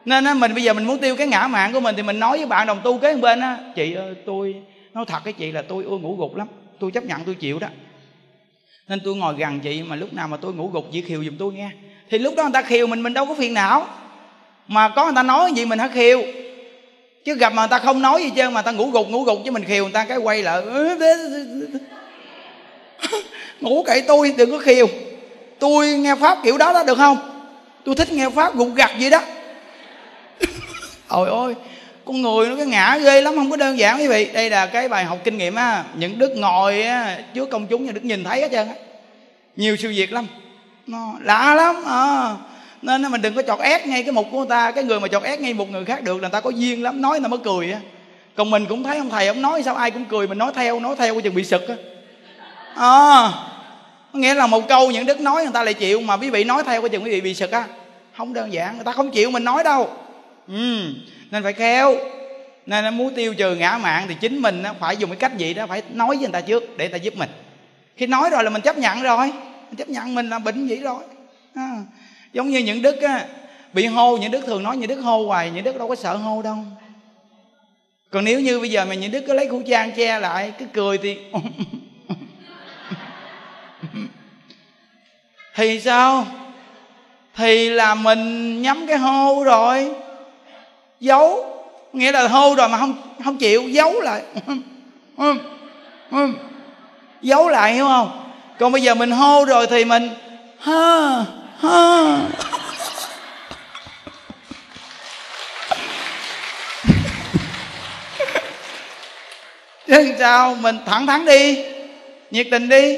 nên 0.05 0.25
á, 0.25 0.33
mình 0.33 0.53
bây 0.53 0.63
giờ 0.63 0.73
mình 0.73 0.85
muốn 0.85 0.99
tiêu 0.99 1.15
cái 1.15 1.27
ngã 1.27 1.47
mạng 1.47 1.73
của 1.73 1.79
mình 1.79 1.95
thì 1.95 2.03
mình 2.03 2.19
nói 2.19 2.37
với 2.37 2.45
bạn 2.45 2.67
đồng 2.67 2.81
tu 2.83 2.97
kế 2.97 3.15
bên 3.15 3.39
á, 3.39 3.57
chị 3.75 3.93
ơi, 3.93 4.15
tôi, 4.25 4.63
nói 4.93 5.05
thật 5.07 5.19
cái 5.23 5.33
chị 5.33 5.51
là 5.51 5.61
tôi 5.61 5.83
ưa 5.83 5.97
ngủ 5.97 6.15
gục 6.15 6.35
lắm, 6.35 6.47
tôi 6.79 6.91
chấp 6.91 7.03
nhận, 7.03 7.25
tôi 7.25 7.35
chịu 7.35 7.59
đó. 7.59 7.67
Nên 8.87 8.99
tôi 9.05 9.15
ngồi 9.15 9.35
gần 9.35 9.61
chị 9.61 9.83
mà 9.83 9.95
lúc 9.95 10.13
nào 10.13 10.27
mà 10.27 10.37
tôi 10.37 10.53
ngủ 10.53 10.67
gục, 10.67 10.85
chị 10.91 11.01
khiều 11.01 11.23
giùm 11.23 11.37
tôi 11.37 11.53
nghe. 11.53 11.69
Thì 12.09 12.17
lúc 12.17 12.35
đó 12.35 12.43
người 12.43 12.51
ta 12.53 12.61
khiều 12.61 12.87
mình 12.87 13.03
mình 13.03 13.13
đâu 13.13 13.25
có 13.25 13.35
phiền 13.35 13.53
não. 13.53 13.87
Mà 14.67 14.89
có 14.89 15.03
người 15.03 15.13
ta 15.15 15.23
nói 15.23 15.51
gì 15.55 15.65
mình 15.65 15.79
hãy 15.79 15.89
khiều 15.89 16.23
chứ 17.25 17.35
gặp 17.35 17.53
mà 17.53 17.61
người 17.61 17.69
ta 17.69 17.79
không 17.79 18.01
nói 18.01 18.23
gì 18.23 18.31
trơn 18.35 18.53
mà 18.53 18.61
người 18.61 18.63
ta 18.65 18.71
ngủ 18.71 18.89
gục 18.89 19.09
ngủ 19.09 19.23
gục 19.23 19.39
chứ 19.45 19.51
mình 19.51 19.65
khiều 19.65 19.83
người 19.83 19.93
ta 19.93 20.05
cái 20.05 20.17
quay 20.17 20.43
lại 20.43 20.61
ngủ 23.61 23.83
cậy 23.83 24.01
tôi 24.01 24.33
đừng 24.37 24.51
có 24.51 24.57
khiều 24.57 24.87
tôi 25.59 25.87
nghe 25.87 26.15
pháp 26.15 26.37
kiểu 26.43 26.57
đó 26.57 26.73
đó, 26.73 26.83
được 26.83 26.97
không? 26.97 27.17
Tôi 27.85 27.95
thích 27.95 28.11
nghe 28.11 28.29
pháp 28.29 28.55
gục 28.55 28.69
gặt 28.75 28.91
vậy 28.99 29.09
đó 29.09 29.21
ôi 31.07 31.29
ôi 31.29 31.55
con 32.05 32.21
người 32.21 32.49
nó 32.49 32.55
cái 32.55 32.65
ngã 32.65 32.97
ghê 32.97 33.21
lắm 33.21 33.35
không 33.35 33.49
có 33.49 33.57
đơn 33.57 33.77
giản 33.77 33.97
quý 33.97 34.07
vị. 34.07 34.29
Đây 34.33 34.49
là 34.49 34.65
cái 34.65 34.89
bài 34.89 35.05
học 35.05 35.17
kinh 35.23 35.37
nghiệm 35.37 35.55
á 35.55 35.83
những 35.95 36.19
đức 36.19 36.31
ngồi 36.35 36.81
á, 36.81 37.17
trước 37.33 37.49
công 37.49 37.67
chúng 37.67 37.85
như 37.85 37.91
đức 37.91 38.03
nhìn 38.03 38.23
thấy 38.23 38.41
hết 38.41 38.51
trơn 38.51 38.67
á. 38.67 38.73
Nhiều 39.55 39.75
sự 39.75 39.89
việc 39.89 40.13
lắm. 40.13 40.27
Nó 40.87 41.13
lạ 41.21 41.55
lắm 41.55 41.75
à. 41.87 42.35
nên 42.81 43.11
mình 43.11 43.21
đừng 43.21 43.35
có 43.35 43.41
chọt 43.41 43.59
ép 43.59 43.87
ngay 43.87 44.03
cái 44.03 44.11
mục 44.11 44.27
của 44.31 44.37
người 44.37 44.49
ta 44.49 44.71
cái 44.71 44.83
người 44.83 44.99
mà 44.99 45.07
chọt 45.07 45.23
ép 45.23 45.39
ngay 45.39 45.53
một 45.53 45.69
người 45.71 45.85
khác 45.85 46.03
được 46.03 46.13
là 46.13 46.19
người 46.19 46.29
ta 46.29 46.41
có 46.41 46.49
duyên 46.49 46.83
lắm 46.83 47.01
nói 47.01 47.11
người 47.11 47.23
ta 47.23 47.27
mới 47.27 47.39
cười 47.43 47.71
á. 47.71 47.79
Còn 48.35 48.49
mình 48.49 48.65
cũng 48.65 48.83
thấy 48.83 48.97
ông 48.97 49.09
thầy 49.09 49.27
ông 49.27 49.41
nói 49.41 49.63
sao 49.63 49.75
ai 49.75 49.91
cũng 49.91 50.05
cười 50.05 50.27
mình 50.27 50.37
nói 50.37 50.51
theo 50.55 50.79
nói 50.79 50.95
theo 50.97 51.21
chừng 51.21 51.35
bị 51.35 51.43
sực 51.43 51.67
á. 51.67 51.75
À, 52.75 53.31
nghĩa 54.13 54.33
là 54.33 54.47
một 54.47 54.67
câu 54.67 54.91
những 54.91 55.05
đức 55.05 55.19
nói 55.19 55.43
người 55.43 55.53
ta 55.53 55.63
lại 55.63 55.73
chịu 55.73 56.01
mà 56.01 56.17
quý 56.17 56.29
vị 56.29 56.43
nói 56.43 56.63
theo 56.63 56.81
coi 56.81 56.89
chừng 56.89 57.03
quý 57.03 57.11
vị 57.11 57.21
bị 57.21 57.33
sực 57.33 57.51
á. 57.51 57.63
Không 58.17 58.33
đơn 58.33 58.53
giản 58.53 58.75
người 58.75 58.85
ta 58.85 58.91
không 58.91 59.11
chịu 59.11 59.31
mình 59.31 59.43
nói 59.43 59.63
đâu 59.63 59.89
ừ 60.51 60.93
nên 61.31 61.43
phải 61.43 61.53
khéo. 61.53 61.95
Nên 62.65 62.83
nó 62.83 62.91
muốn 62.91 63.15
tiêu 63.15 63.33
trừ 63.33 63.55
ngã 63.55 63.77
mạng 63.77 64.05
thì 64.07 64.15
chính 64.19 64.41
mình 64.41 64.63
phải 64.79 64.97
dùng 64.97 65.09
cái 65.09 65.17
cách 65.19 65.37
gì 65.37 65.53
đó 65.53 65.67
phải 65.67 65.83
nói 65.93 66.07
với 66.07 66.17
người 66.17 66.29
ta 66.33 66.41
trước 66.41 66.77
để 66.77 66.85
người 66.85 66.99
ta 66.99 67.03
giúp 67.03 67.17
mình. 67.17 67.29
Khi 67.95 68.07
nói 68.07 68.29
rồi 68.29 68.43
là 68.43 68.49
mình 68.49 68.61
chấp 68.61 68.77
nhận 68.77 69.01
rồi. 69.01 69.31
Mình 69.69 69.75
chấp 69.77 69.89
nhận 69.89 70.15
mình 70.15 70.29
là 70.29 70.39
bệnh 70.39 70.67
vậy 70.67 70.77
rồi. 70.77 71.03
À, 71.55 71.77
giống 72.33 72.49
như 72.49 72.59
những 72.59 72.81
đức 72.81 73.01
á, 73.01 73.25
bị 73.73 73.85
hô 73.85 74.17
những 74.17 74.31
đức 74.31 74.45
thường 74.45 74.63
nói 74.63 74.77
những 74.77 74.89
đức 74.89 75.01
hô 75.01 75.25
hoài 75.25 75.51
những 75.51 75.63
đức 75.63 75.77
đâu 75.77 75.87
có 75.87 75.95
sợ 75.95 76.15
hô 76.15 76.41
đâu. 76.41 76.57
Còn 78.09 78.25
nếu 78.25 78.39
như 78.39 78.59
bây 78.59 78.69
giờ 78.69 78.85
mà 78.85 78.95
những 78.95 79.11
đức 79.11 79.23
cứ 79.27 79.33
lấy 79.33 79.47
khẩu 79.47 79.61
trang 79.67 79.91
che 79.91 80.19
lại 80.19 80.53
cứ 80.59 80.65
cười 80.73 80.97
thì 80.97 81.17
thì 85.55 85.81
sao? 85.81 86.27
Thì 87.35 87.69
là 87.69 87.95
mình 87.95 88.61
nhắm 88.61 88.85
cái 88.87 88.97
hô 88.97 89.43
rồi 89.43 89.91
giấu. 91.01 91.45
Nghĩa 91.93 92.11
là 92.11 92.27
hô 92.27 92.55
rồi 92.55 92.69
mà 92.69 92.77
không 92.77 92.95
không 93.23 93.37
chịu. 93.37 93.63
Giấu 93.69 94.01
lại. 94.01 94.21
Giấu 97.21 97.49
lại, 97.49 97.73
hiểu 97.73 97.85
không? 97.85 98.33
Còn 98.59 98.71
bây 98.71 98.81
giờ 98.81 98.95
mình 98.95 99.11
hô 99.11 99.45
rồi 99.45 99.67
thì 99.67 99.85
mình, 99.85 100.09
ha 100.59 101.25
ha. 101.59 102.19
Chứ 109.87 110.13
sao? 110.19 110.55
Mình 110.61 110.77
thẳng 110.85 111.07
thắn 111.07 111.25
đi. 111.25 111.65
Nhiệt 112.31 112.47
tình 112.51 112.69
đi. 112.69 112.97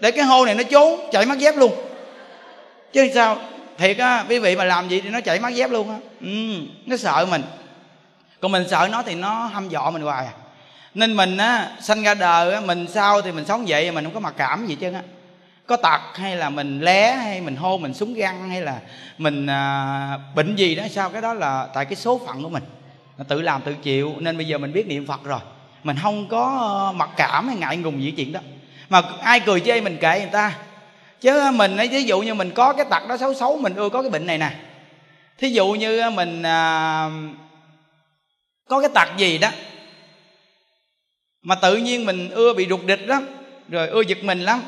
Để 0.00 0.10
cái 0.10 0.24
hô 0.24 0.44
này 0.44 0.54
nó 0.54 0.62
trốn. 0.62 1.00
Chạy 1.12 1.26
mất 1.26 1.38
dép 1.38 1.56
luôn. 1.56 1.72
Chứ 2.92 3.08
sao? 3.14 3.38
Thiệt 3.82 3.98
á 3.98 4.24
quý 4.28 4.38
vị 4.38 4.56
mà 4.56 4.64
làm 4.64 4.88
gì 4.88 5.00
thì 5.00 5.08
nó 5.08 5.20
chảy 5.20 5.40
mắt 5.40 5.54
dép 5.54 5.70
luôn 5.70 5.90
á. 5.90 5.96
Ừ, 6.20 6.54
nó 6.86 6.96
sợ 6.96 7.26
mình. 7.30 7.42
Còn 8.40 8.52
mình 8.52 8.68
sợ 8.68 8.88
nó 8.92 9.02
thì 9.02 9.14
nó 9.14 9.46
hăm 9.46 9.70
dọ 9.70 9.90
mình 9.90 10.02
hoài 10.02 10.26
à. 10.26 10.32
Nên 10.94 11.16
mình 11.16 11.36
á 11.36 11.68
sanh 11.80 12.02
ra 12.02 12.14
đời 12.14 12.54
á 12.54 12.60
mình 12.60 12.86
sao 12.88 13.20
thì 13.20 13.32
mình 13.32 13.44
sống 13.44 13.64
vậy 13.68 13.90
mình 13.90 14.04
không 14.04 14.14
có 14.14 14.20
mặc 14.20 14.34
cảm 14.36 14.66
gì 14.66 14.74
chứ 14.74 14.92
á. 14.92 15.02
Có 15.66 15.76
tật 15.76 16.00
hay 16.14 16.36
là 16.36 16.50
mình 16.50 16.80
lé 16.80 17.14
hay 17.14 17.40
mình 17.40 17.56
hô 17.56 17.78
mình 17.78 17.94
súng 17.94 18.14
găng 18.14 18.50
hay 18.50 18.60
là 18.60 18.78
mình 19.18 19.46
à, 19.46 20.18
bệnh 20.34 20.56
gì 20.56 20.74
đó 20.74 20.84
sao 20.90 21.10
cái 21.10 21.22
đó 21.22 21.34
là 21.34 21.66
tại 21.74 21.84
cái 21.84 21.94
số 21.94 22.20
phận 22.26 22.42
của 22.42 22.48
mình. 22.48 22.62
Tự 23.28 23.40
làm 23.40 23.62
tự 23.62 23.74
chịu 23.74 24.14
nên 24.18 24.36
bây 24.36 24.46
giờ 24.46 24.58
mình 24.58 24.72
biết 24.72 24.86
niệm 24.86 25.06
phật 25.06 25.24
rồi. 25.24 25.40
Mình 25.84 25.96
không 26.02 26.28
có 26.28 26.58
ờ, 26.60 26.92
mặc 26.92 27.10
cảm 27.16 27.48
hay 27.48 27.56
ngại 27.56 27.76
ngùng 27.76 28.02
gì 28.02 28.10
chuyện 28.10 28.32
đó. 28.32 28.40
Mà 28.88 29.02
ai 29.22 29.40
cười 29.40 29.60
chê 29.60 29.80
mình 29.80 29.96
kệ 29.96 30.20
người 30.20 30.30
ta? 30.32 30.52
Chứ 31.22 31.50
mình 31.54 31.76
ấy 31.76 31.88
ví 31.88 32.02
dụ 32.02 32.20
như 32.20 32.34
mình 32.34 32.50
có 32.54 32.72
cái 32.72 32.86
tật 32.90 33.08
đó 33.08 33.16
xấu 33.16 33.34
xấu 33.34 33.56
mình 33.56 33.74
ưa 33.74 33.88
có 33.88 34.02
cái 34.02 34.10
bệnh 34.10 34.26
này 34.26 34.38
nè. 34.38 34.50
Thí 35.38 35.48
dụ 35.48 35.72
như 35.72 35.98
à, 35.98 36.10
mình 36.10 36.42
à, 36.42 37.10
có 38.68 38.80
cái 38.80 38.90
tật 38.94 39.08
gì 39.16 39.38
đó 39.38 39.48
mà 41.42 41.54
tự 41.54 41.76
nhiên 41.76 42.06
mình 42.06 42.30
ưa 42.30 42.54
bị 42.54 42.66
rụt 42.70 42.80
địch 42.86 43.00
lắm 43.06 43.26
rồi 43.68 43.88
ưa 43.88 44.00
giật 44.00 44.18
mình 44.24 44.40
lắm 44.40 44.62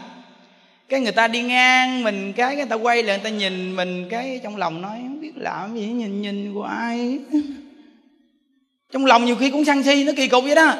cái 0.88 1.00
người 1.00 1.12
ta 1.12 1.28
đi 1.28 1.42
ngang 1.42 2.02
mình 2.02 2.32
cái 2.32 2.56
người 2.56 2.66
ta 2.66 2.76
quay 2.76 3.02
lại 3.02 3.18
người 3.18 3.24
ta 3.24 3.36
nhìn 3.36 3.76
mình 3.76 4.06
cái 4.10 4.40
trong 4.42 4.56
lòng 4.56 4.82
nói 4.82 4.98
không 5.02 5.20
biết 5.20 5.32
làm 5.36 5.76
gì 5.76 5.86
nhìn 5.86 6.22
nhìn 6.22 6.54
của 6.54 6.62
ai? 6.62 7.18
Trong 8.92 9.06
lòng 9.06 9.24
nhiều 9.24 9.36
khi 9.36 9.50
cũng 9.50 9.64
săn 9.64 9.82
si 9.82 10.04
nó 10.04 10.12
kỳ 10.16 10.28
cục 10.28 10.44
vậy 10.44 10.54
đó. 10.54 10.74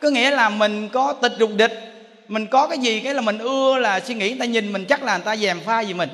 Có 0.00 0.10
nghĩa 0.10 0.30
là 0.30 0.48
mình 0.48 0.88
có 0.92 1.12
tịch 1.12 1.32
rụt 1.38 1.50
địch 1.56 1.85
mình 2.28 2.46
có 2.46 2.66
cái 2.66 2.78
gì 2.78 3.00
cái 3.00 3.14
là 3.14 3.20
mình 3.20 3.38
ưa 3.38 3.78
là 3.78 4.00
suy 4.00 4.14
nghĩ 4.14 4.28
người 4.28 4.38
ta 4.38 4.44
nhìn 4.44 4.72
mình 4.72 4.84
chắc 4.88 5.02
là 5.02 5.16
người 5.16 5.24
ta 5.24 5.36
dèm 5.36 5.60
pha 5.60 5.80
gì 5.80 5.94
mình. 5.94 6.08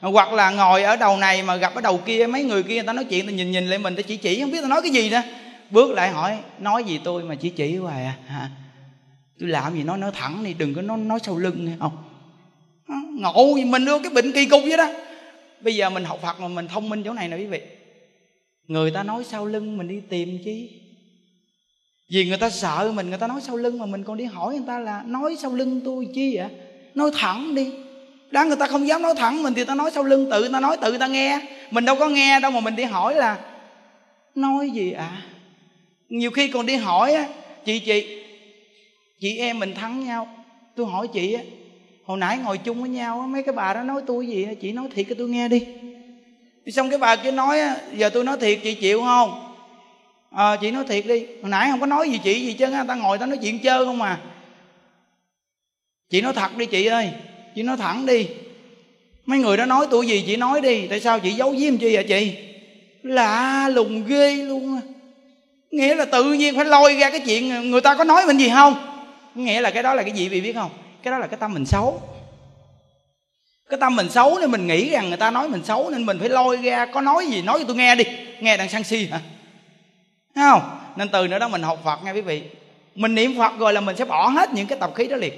Hoặc 0.00 0.32
là 0.32 0.50
ngồi 0.50 0.82
ở 0.82 0.96
đầu 0.96 1.16
này 1.16 1.42
mà 1.42 1.56
gặp 1.56 1.74
ở 1.74 1.80
đầu 1.80 1.98
kia, 1.98 2.26
mấy 2.26 2.44
người 2.44 2.62
kia 2.62 2.74
người 2.74 2.82
ta 2.82 2.92
nói 2.92 3.04
chuyện 3.04 3.26
ta 3.26 3.32
nhìn 3.32 3.50
nhìn 3.50 3.66
lại 3.66 3.78
mình 3.78 3.96
ta 3.96 4.02
chỉ 4.02 4.16
chỉ, 4.16 4.40
không 4.40 4.50
biết 4.50 4.62
ta 4.62 4.68
nói 4.68 4.82
cái 4.82 4.90
gì 4.90 5.10
nữa. 5.10 5.22
Bước 5.70 5.90
lại 5.90 6.08
hỏi, 6.08 6.38
nói 6.58 6.84
gì 6.84 7.00
tôi 7.04 7.22
mà 7.22 7.34
chỉ 7.34 7.48
chỉ 7.48 7.76
hoài 7.76 8.04
à? 8.04 8.14
Hả? 8.26 8.50
Tôi 9.40 9.48
làm 9.48 9.74
gì 9.74 9.82
nói 9.82 9.98
nói 9.98 10.10
thẳng 10.14 10.44
đi, 10.44 10.54
đừng 10.54 10.74
có 10.74 10.82
nói 10.82 10.98
nói 10.98 11.18
sau 11.22 11.38
lưng 11.38 11.64
nghe 11.64 11.72
không? 11.78 11.96
Ngộ 13.20 13.54
gì 13.56 13.64
mình 13.64 13.84
đưa 13.84 13.98
cái 13.98 14.10
bệnh 14.10 14.32
kỳ 14.32 14.46
cục 14.46 14.62
vậy 14.62 14.76
đó. 14.76 14.88
Bây 15.60 15.76
giờ 15.76 15.90
mình 15.90 16.04
học 16.04 16.18
phật 16.22 16.40
mà 16.40 16.48
mình 16.48 16.68
thông 16.68 16.88
minh 16.88 17.02
chỗ 17.04 17.12
này 17.12 17.28
nè 17.28 17.36
quý 17.36 17.46
vị. 17.46 17.60
Người 18.68 18.90
ta 18.90 19.02
nói 19.02 19.24
sau 19.24 19.46
lưng 19.46 19.78
mình 19.78 19.88
đi 19.88 20.00
tìm 20.10 20.38
chứ 20.44 20.50
vì 22.08 22.28
người 22.28 22.38
ta 22.38 22.50
sợ 22.50 22.92
mình, 22.94 23.08
người 23.08 23.18
ta 23.18 23.26
nói 23.26 23.40
sau 23.40 23.56
lưng 23.56 23.78
mà 23.78 23.86
mình 23.86 24.04
còn 24.04 24.16
đi 24.16 24.24
hỏi 24.24 24.54
người 24.54 24.64
ta 24.66 24.78
là, 24.78 25.02
nói 25.06 25.36
sau 25.38 25.54
lưng 25.54 25.80
tôi 25.84 26.08
chi 26.14 26.36
vậy? 26.36 26.48
Nói 26.94 27.10
thẳng 27.14 27.54
đi. 27.54 27.72
Đáng 28.30 28.48
người 28.48 28.56
ta 28.56 28.66
không 28.66 28.88
dám 28.88 29.02
nói 29.02 29.14
thẳng 29.16 29.42
mình 29.42 29.54
thì 29.54 29.64
ta 29.64 29.74
nói 29.74 29.90
sau 29.94 30.04
lưng 30.04 30.28
tự 30.30 30.48
ta 30.48 30.60
nói, 30.60 30.76
tự 30.80 30.98
ta 30.98 31.06
nghe. 31.06 31.40
Mình 31.70 31.84
đâu 31.84 31.96
có 31.96 32.08
nghe 32.08 32.40
đâu 32.40 32.50
mà 32.50 32.60
mình 32.60 32.76
đi 32.76 32.84
hỏi 32.84 33.14
là, 33.14 33.38
nói 34.34 34.70
gì 34.70 34.92
ạ? 34.92 35.10
À? 35.12 35.22
nhiều 36.08 36.30
khi 36.30 36.48
còn 36.48 36.66
đi 36.66 36.76
hỏi 36.76 37.14
á, 37.14 37.28
chị 37.64 37.78
chị 37.78 38.22
chị 39.20 39.36
em 39.38 39.58
mình 39.58 39.74
thắng 39.74 40.04
nhau. 40.04 40.28
Tôi 40.76 40.86
hỏi 40.86 41.08
chị 41.08 41.32
á, 41.32 41.42
hồi 42.04 42.18
nãy 42.18 42.38
ngồi 42.38 42.58
chung 42.58 42.80
với 42.80 42.90
nhau 42.90 43.20
á, 43.20 43.26
mấy 43.26 43.42
cái 43.42 43.54
bà 43.54 43.74
đó 43.74 43.82
nói 43.82 44.02
tôi 44.06 44.26
gì 44.26 44.44
á? 44.44 44.52
Chị 44.60 44.72
nói 44.72 44.88
thiệt 44.94 45.06
cho 45.08 45.14
tôi 45.18 45.28
nghe 45.28 45.48
đi. 45.48 45.66
Xong 46.66 46.90
cái 46.90 46.98
bà 46.98 47.16
kia 47.16 47.30
nói 47.30 47.60
á, 47.60 47.76
giờ 47.96 48.10
tôi 48.10 48.24
nói 48.24 48.36
thiệt, 48.40 48.58
chị 48.62 48.74
chịu 48.74 49.00
không? 49.00 49.47
À, 50.30 50.56
chị 50.56 50.70
nói 50.70 50.84
thiệt 50.88 51.06
đi. 51.06 51.26
Hồi 51.42 51.50
nãy 51.50 51.68
không 51.70 51.80
có 51.80 51.86
nói 51.86 52.10
gì 52.10 52.20
chị 52.24 52.46
gì 52.46 52.52
chứ 52.52 52.66
ta 52.88 52.94
ngồi 52.94 53.18
ta 53.18 53.26
nói 53.26 53.38
chuyện 53.42 53.58
chơi 53.58 53.84
không 53.84 53.98
mà 53.98 54.20
chị 56.10 56.20
nói 56.20 56.32
thật 56.32 56.56
đi 56.56 56.66
chị 56.66 56.86
ơi. 56.86 57.10
Chị 57.54 57.62
nói 57.62 57.76
thẳng 57.76 58.06
đi. 58.06 58.28
Mấy 59.26 59.38
người 59.38 59.56
đó 59.56 59.66
nói 59.66 59.86
tôi 59.90 60.06
gì 60.06 60.24
chị 60.26 60.36
nói 60.36 60.60
đi. 60.60 60.86
Tại 60.86 61.00
sao 61.00 61.20
chị 61.20 61.30
giấu 61.30 61.50
giếm 61.50 61.76
chi 61.76 61.94
vậy 61.94 62.04
chị? 62.08 62.36
Lạ 63.02 63.68
lùng 63.68 64.04
ghê 64.06 64.36
luôn 64.36 64.80
nghĩa 65.70 65.94
là 65.94 66.04
tự 66.04 66.32
nhiên 66.32 66.56
phải 66.56 66.64
lôi 66.64 66.94
ra 66.94 67.10
cái 67.10 67.20
chuyện 67.20 67.70
người 67.70 67.80
ta 67.80 67.94
có 67.94 68.04
nói 68.04 68.26
mình 68.26 68.38
gì 68.38 68.48
không? 68.48 68.74
Nghĩa 69.34 69.60
là 69.60 69.70
cái 69.70 69.82
đó 69.82 69.94
là 69.94 70.02
cái 70.02 70.12
gì 70.12 70.28
vì 70.28 70.40
biết 70.40 70.52
không? 70.52 70.70
Cái 71.02 71.12
đó 71.12 71.18
là 71.18 71.26
cái 71.26 71.38
tâm 71.40 71.54
mình 71.54 71.66
xấu. 71.66 72.02
Cái 73.70 73.78
tâm 73.80 73.96
mình 73.96 74.10
xấu 74.10 74.38
nên 74.38 74.50
mình 74.50 74.66
nghĩ 74.66 74.90
rằng 74.90 75.08
người 75.08 75.16
ta 75.16 75.30
nói 75.30 75.48
mình 75.48 75.64
xấu 75.64 75.90
nên 75.90 76.06
mình 76.06 76.18
phải 76.18 76.28
lôi 76.28 76.56
ra 76.56 76.86
có 76.86 77.00
nói 77.00 77.26
gì 77.26 77.42
nói 77.42 77.58
cho 77.58 77.64
tôi 77.64 77.76
nghe 77.76 77.94
đi. 77.94 78.04
Nghe 78.40 78.56
đằng 78.56 78.68
sang 78.68 78.84
si 78.84 79.06
hả? 79.06 79.20
Thấy 80.34 80.44
không? 80.50 80.78
Nên 80.96 81.08
từ 81.08 81.28
nữa 81.28 81.38
đó 81.38 81.48
mình 81.48 81.62
học 81.62 81.80
phật 81.84 82.04
nghe 82.04 82.12
quý 82.12 82.20
vị. 82.20 82.42
Mình 82.94 83.14
niệm 83.14 83.38
phật 83.38 83.52
rồi 83.58 83.72
là 83.72 83.80
mình 83.80 83.96
sẽ 83.96 84.04
bỏ 84.04 84.28
hết 84.28 84.54
những 84.54 84.66
cái 84.66 84.78
tập 84.78 84.90
khí 84.94 85.06
đó 85.06 85.16
liền. 85.16 85.32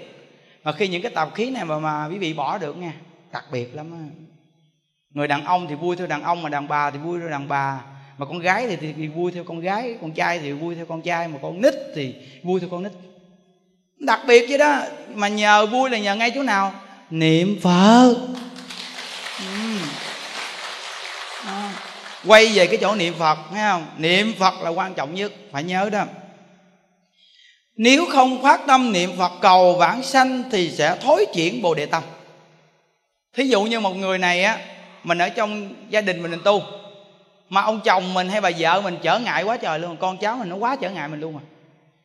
Mà 0.65 0.73
khi 0.73 0.89
những 0.89 1.03
cái 1.03 1.13
tập 1.15 1.31
khí 1.35 1.51
này 1.51 1.65
mà 1.65 1.79
mà 1.79 2.07
quý 2.07 2.19
vị 2.19 2.33
bỏ 2.33 2.59
được 2.59 2.77
nha 2.77 2.93
đặc 3.33 3.45
biệt 3.53 3.75
lắm 3.75 3.93
á. 3.93 3.99
Người 5.11 5.29
đàn 5.29 5.45
ông 5.45 5.67
thì 5.69 5.75
vui 5.75 5.97
theo 5.97 6.07
đàn 6.07 6.23
ông 6.23 6.43
mà 6.43 6.49
đàn 6.49 6.69
bà 6.69 6.91
thì 6.91 6.99
vui 6.99 7.21
theo 7.21 7.29
đàn 7.29 7.49
bà. 7.49 7.81
Mà 8.19 8.27
con 8.27 8.39
gái 8.39 8.67
thì, 8.69 8.77
thì, 8.77 8.93
thì 8.97 9.09
vui 9.09 9.33
theo 9.33 9.45
con 9.45 9.61
gái 9.61 9.97
con 10.01 10.13
trai 10.13 10.39
thì 10.39 10.53
vui 10.53 10.75
theo 10.75 10.87
con 10.87 11.03
trai 11.03 11.29
mà 11.29 11.39
con 11.43 11.63
nít 11.63 11.75
thì 11.95 12.15
vui 12.43 12.61
theo 12.61 12.69
con 12.69 12.83
nít. 12.83 12.93
Đặc 13.99 14.21
biệt 14.27 14.47
vậy 14.49 14.59
đó 14.59 14.83
mà 15.15 15.29
nhờ 15.29 15.67
vui 15.67 15.91
là 15.91 15.99
nhờ 15.99 16.15
ngay 16.15 16.31
chỗ 16.35 16.43
nào? 16.43 16.75
Niệm 17.11 17.59
phật 17.63 18.15
ừ. 19.39 19.79
à 21.47 21.73
quay 22.27 22.47
về 22.47 22.67
cái 22.67 22.79
chỗ 22.81 22.95
niệm 22.95 23.15
phật 23.19 23.39
thấy 23.51 23.61
không? 23.71 23.87
Niệm 23.99 24.33
phật 24.39 24.63
là 24.63 24.71
quan 24.71 24.95
trọng 24.95 25.15
nhất 25.15 25.33
phải 25.53 25.63
nhớ 25.63 25.91
đó. 25.93 26.05
Nếu 27.77 28.07
không 28.13 28.43
phát 28.43 28.61
tâm 28.67 28.93
niệm 28.93 29.11
phật 29.19 29.33
cầu 29.41 29.75
vãng 29.75 30.03
sanh 30.03 30.43
thì 30.51 30.71
sẽ 30.71 30.97
thối 31.01 31.27
chuyển 31.35 31.63
bồ 31.63 31.75
đề 31.75 31.87
tâm. 31.87 32.03
Thí 33.35 33.45
dụ 33.45 33.63
như 33.63 33.81
một 33.81 33.97
người 33.97 34.19
này 34.19 34.45
á 34.45 34.59
mình 35.05 35.19
ở 35.19 35.29
trong 35.29 35.75
gia 35.91 36.01
đình 36.01 36.23
mình, 36.23 36.31
mình 36.31 36.41
tu 36.45 36.63
mà 37.49 37.63
ông 37.63 37.81
chồng 37.85 38.15
mình 38.15 38.29
hay 38.29 38.41
bà 38.41 38.51
vợ 38.59 38.81
mình 38.81 38.99
trở 39.03 39.19
ngại 39.19 39.43
quá 39.43 39.57
trời 39.57 39.79
luôn 39.79 39.97
con 39.97 40.19
cháu 40.19 40.37
mình 40.37 40.49
nó 40.49 40.57
quá 40.57 40.77
trở 40.81 40.91
ngại 40.91 41.09
mình 41.09 41.21
luôn 41.21 41.37
à 41.37 41.45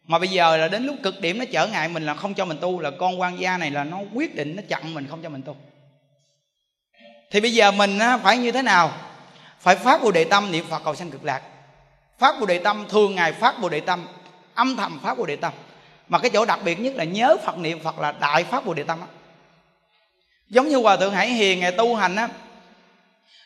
mà 0.07 0.19
bây 0.19 0.27
giờ 0.27 0.57
là 0.57 0.67
đến 0.67 0.85
lúc 0.85 0.95
cực 1.03 1.21
điểm 1.21 1.37
nó 1.37 1.45
trở 1.51 1.67
ngại 1.67 1.89
mình 1.89 2.05
là 2.05 2.13
không 2.13 2.33
cho 2.33 2.45
mình 2.45 2.57
tu 2.61 2.79
là 2.79 2.91
con 2.91 3.21
quan 3.21 3.39
gia 3.39 3.57
này 3.57 3.71
là 3.71 3.83
nó 3.83 3.99
quyết 4.13 4.35
định 4.35 4.55
nó 4.55 4.61
chặn 4.69 4.93
mình 4.93 5.07
không 5.09 5.23
cho 5.23 5.29
mình 5.29 5.41
tu. 5.41 5.55
Thì 7.31 7.41
bây 7.41 7.53
giờ 7.53 7.71
mình 7.71 7.99
phải 8.23 8.37
như 8.37 8.51
thế 8.51 8.61
nào? 8.61 8.91
Phải 9.65 9.75
phát 9.75 10.03
bồ 10.03 10.11
đề 10.11 10.23
tâm 10.23 10.51
niệm 10.51 10.65
phật 10.69 10.81
cầu 10.83 10.95
sanh 10.95 11.11
cực 11.11 11.23
lạc. 11.23 11.41
Phát 12.19 12.35
bồ 12.39 12.45
đề 12.45 12.59
tâm 12.59 12.85
thường 12.89 13.15
ngày 13.15 13.33
phát 13.33 13.61
bồ 13.61 13.69
đề 13.69 13.79
tâm 13.79 14.07
âm 14.53 14.75
thầm 14.75 14.99
phát 15.03 15.17
bồ 15.17 15.25
đề 15.25 15.35
tâm. 15.35 15.53
Mà 16.07 16.19
cái 16.19 16.29
chỗ 16.33 16.45
đặc 16.45 16.59
biệt 16.63 16.79
nhất 16.79 16.95
là 16.95 17.03
nhớ 17.03 17.37
phật 17.45 17.57
niệm 17.57 17.79
phật 17.83 17.99
là 17.99 18.11
đại 18.11 18.43
phát 18.43 18.65
bồ 18.65 18.73
đề 18.73 18.83
tâm 18.83 19.01
á. 19.01 19.07
Giống 20.49 20.69
như 20.69 20.77
hòa 20.77 20.97
thượng 20.97 21.13
hải 21.13 21.29
hiền 21.29 21.59
ngày 21.59 21.71
tu 21.71 21.95
hành 21.95 22.15
á 22.15 22.27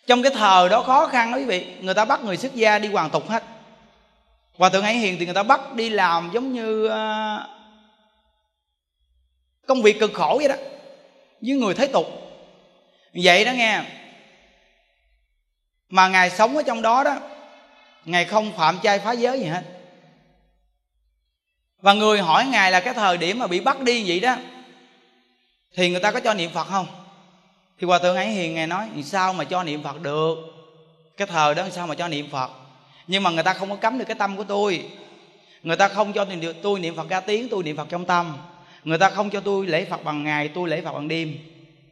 trong 0.08 0.24
cái 0.24 0.32
thời 0.36 0.70
đó 0.70 0.82
khó 0.82 1.08
khăn 1.08 1.32
đó 1.32 1.38
quý 1.38 1.46
vị 1.46 1.76
người 1.82 1.94
ta 1.94 2.06
bắt 2.06 2.24
người 2.24 2.38
xuất 2.38 2.56
gia 2.56 2.80
đi 2.80 2.88
hoàn 2.88 3.10
tục 3.10 3.30
hết. 3.30 3.44
Hòa 4.58 4.70
thượng 4.70 4.84
hải 4.84 4.94
hiền 4.94 5.16
thì 5.20 5.26
người 5.26 5.36
ta 5.36 5.44
bắt 5.44 5.74
đi 5.74 5.90
làm 5.90 6.30
giống 6.34 6.54
như 6.54 6.86
uh, 6.86 6.92
công 9.68 9.82
việc 9.82 10.00
cực 10.00 10.14
khổ 10.14 10.36
vậy 10.38 10.48
đó 10.48 10.56
với 11.42 11.56
người 11.56 11.74
thế 11.74 11.88
tục. 11.88 12.06
Vậy 13.24 13.46
đó 13.46 13.52
nghe 13.52 13.82
mà 15.90 16.08
ngài 16.08 16.30
sống 16.30 16.58
ở 16.58 16.64
trong 16.64 16.82
đó 16.82 17.04
đó 17.04 17.16
ngài 18.06 18.26
không 18.26 18.52
phạm 18.58 18.80
trai 18.84 19.00
phá 19.00 19.12
giới 19.12 19.40
gì 19.40 19.46
hết. 19.46 19.64
Và 21.82 21.94
người 21.94 22.20
hỏi 22.20 22.46
ngài 22.46 22.72
là 22.72 22.80
cái 22.80 22.94
thời 22.94 23.18
điểm 23.18 23.40
mà 23.40 23.48
bị 23.48 23.60
bắt 23.60 23.82
đi 23.82 24.04
vậy 24.08 24.20
đó 24.20 24.36
thì 25.76 25.90
người 25.90 26.00
ta 26.00 26.12
có 26.12 26.20
cho 26.20 26.34
niệm 26.34 26.52
phật 26.52 26.64
không? 26.64 26.88
Thì 27.80 27.88
hòa 27.88 28.00
thượng 28.00 28.16
ấy 28.16 28.28
hiền 28.28 28.56
ngài 28.56 28.68
nói 28.68 28.90
sao 29.04 29.34
mà 29.34 29.44
cho 29.44 29.64
niệm 29.64 29.84
phật 29.84 30.02
được? 30.02 30.36
Cái 31.18 31.28
thời 31.28 31.56
đó 31.56 31.70
sao 31.72 31.88
mà 31.88 31.96
cho 31.96 32.08
niệm 32.08 32.30
phật? 32.32 32.52
Nhưng 33.08 33.24
mà 33.24 33.30
người 33.30 33.44
ta 33.44 33.54
không 33.54 33.70
có 33.70 33.76
cấm 33.76 33.98
được 33.98 34.06
cái 34.08 34.16
tâm 34.20 34.38
của 34.38 34.44
tôi. 34.44 34.90
Người 35.64 35.76
ta 35.76 35.88
không 35.88 36.14
cho 36.14 36.26
tôi, 36.26 36.56
tôi 36.64 36.80
niệm 36.80 36.96
phật 36.96 37.10
ra 37.10 37.20
tiếng 37.20 37.50
tôi 37.50 37.64
niệm 37.64 37.78
phật 37.78 37.88
trong 37.90 38.06
tâm. 38.06 38.38
Người 38.84 38.98
ta 38.98 39.10
không 39.10 39.30
cho 39.30 39.40
tôi 39.40 39.68
lễ 39.68 39.86
phật 39.86 40.04
bằng 40.04 40.24
ngày 40.24 40.48
tôi 40.48 40.70
lễ 40.70 40.82
phật 40.82 40.94
bằng 40.94 41.08
đêm. 41.08 41.38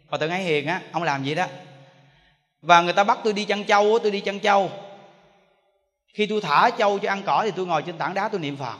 Hòa 0.07 0.19
thượng 0.19 0.29
ấy 0.29 0.43
hiền 0.43 0.67
á 0.67 0.81
ông 0.91 1.03
làm 1.03 1.23
vậy 1.23 1.35
đó 1.35 1.45
và 2.67 2.81
người 2.81 2.93
ta 2.93 3.03
bắt 3.03 3.19
tôi 3.23 3.33
đi 3.33 3.45
chăn 3.45 3.63
trâu 3.63 3.99
tôi 3.99 4.11
đi 4.11 4.19
chăn 4.19 4.39
trâu. 4.39 4.71
Khi 6.13 6.25
tôi 6.25 6.41
thả 6.41 6.69
trâu 6.77 6.99
cho 6.99 7.09
ăn 7.09 7.21
cỏ 7.25 7.41
thì 7.45 7.51
tôi 7.55 7.65
ngồi 7.65 7.81
trên 7.81 7.97
tảng 7.97 8.13
đá 8.13 8.29
tôi 8.29 8.39
niệm 8.39 8.57
phật. 8.57 8.77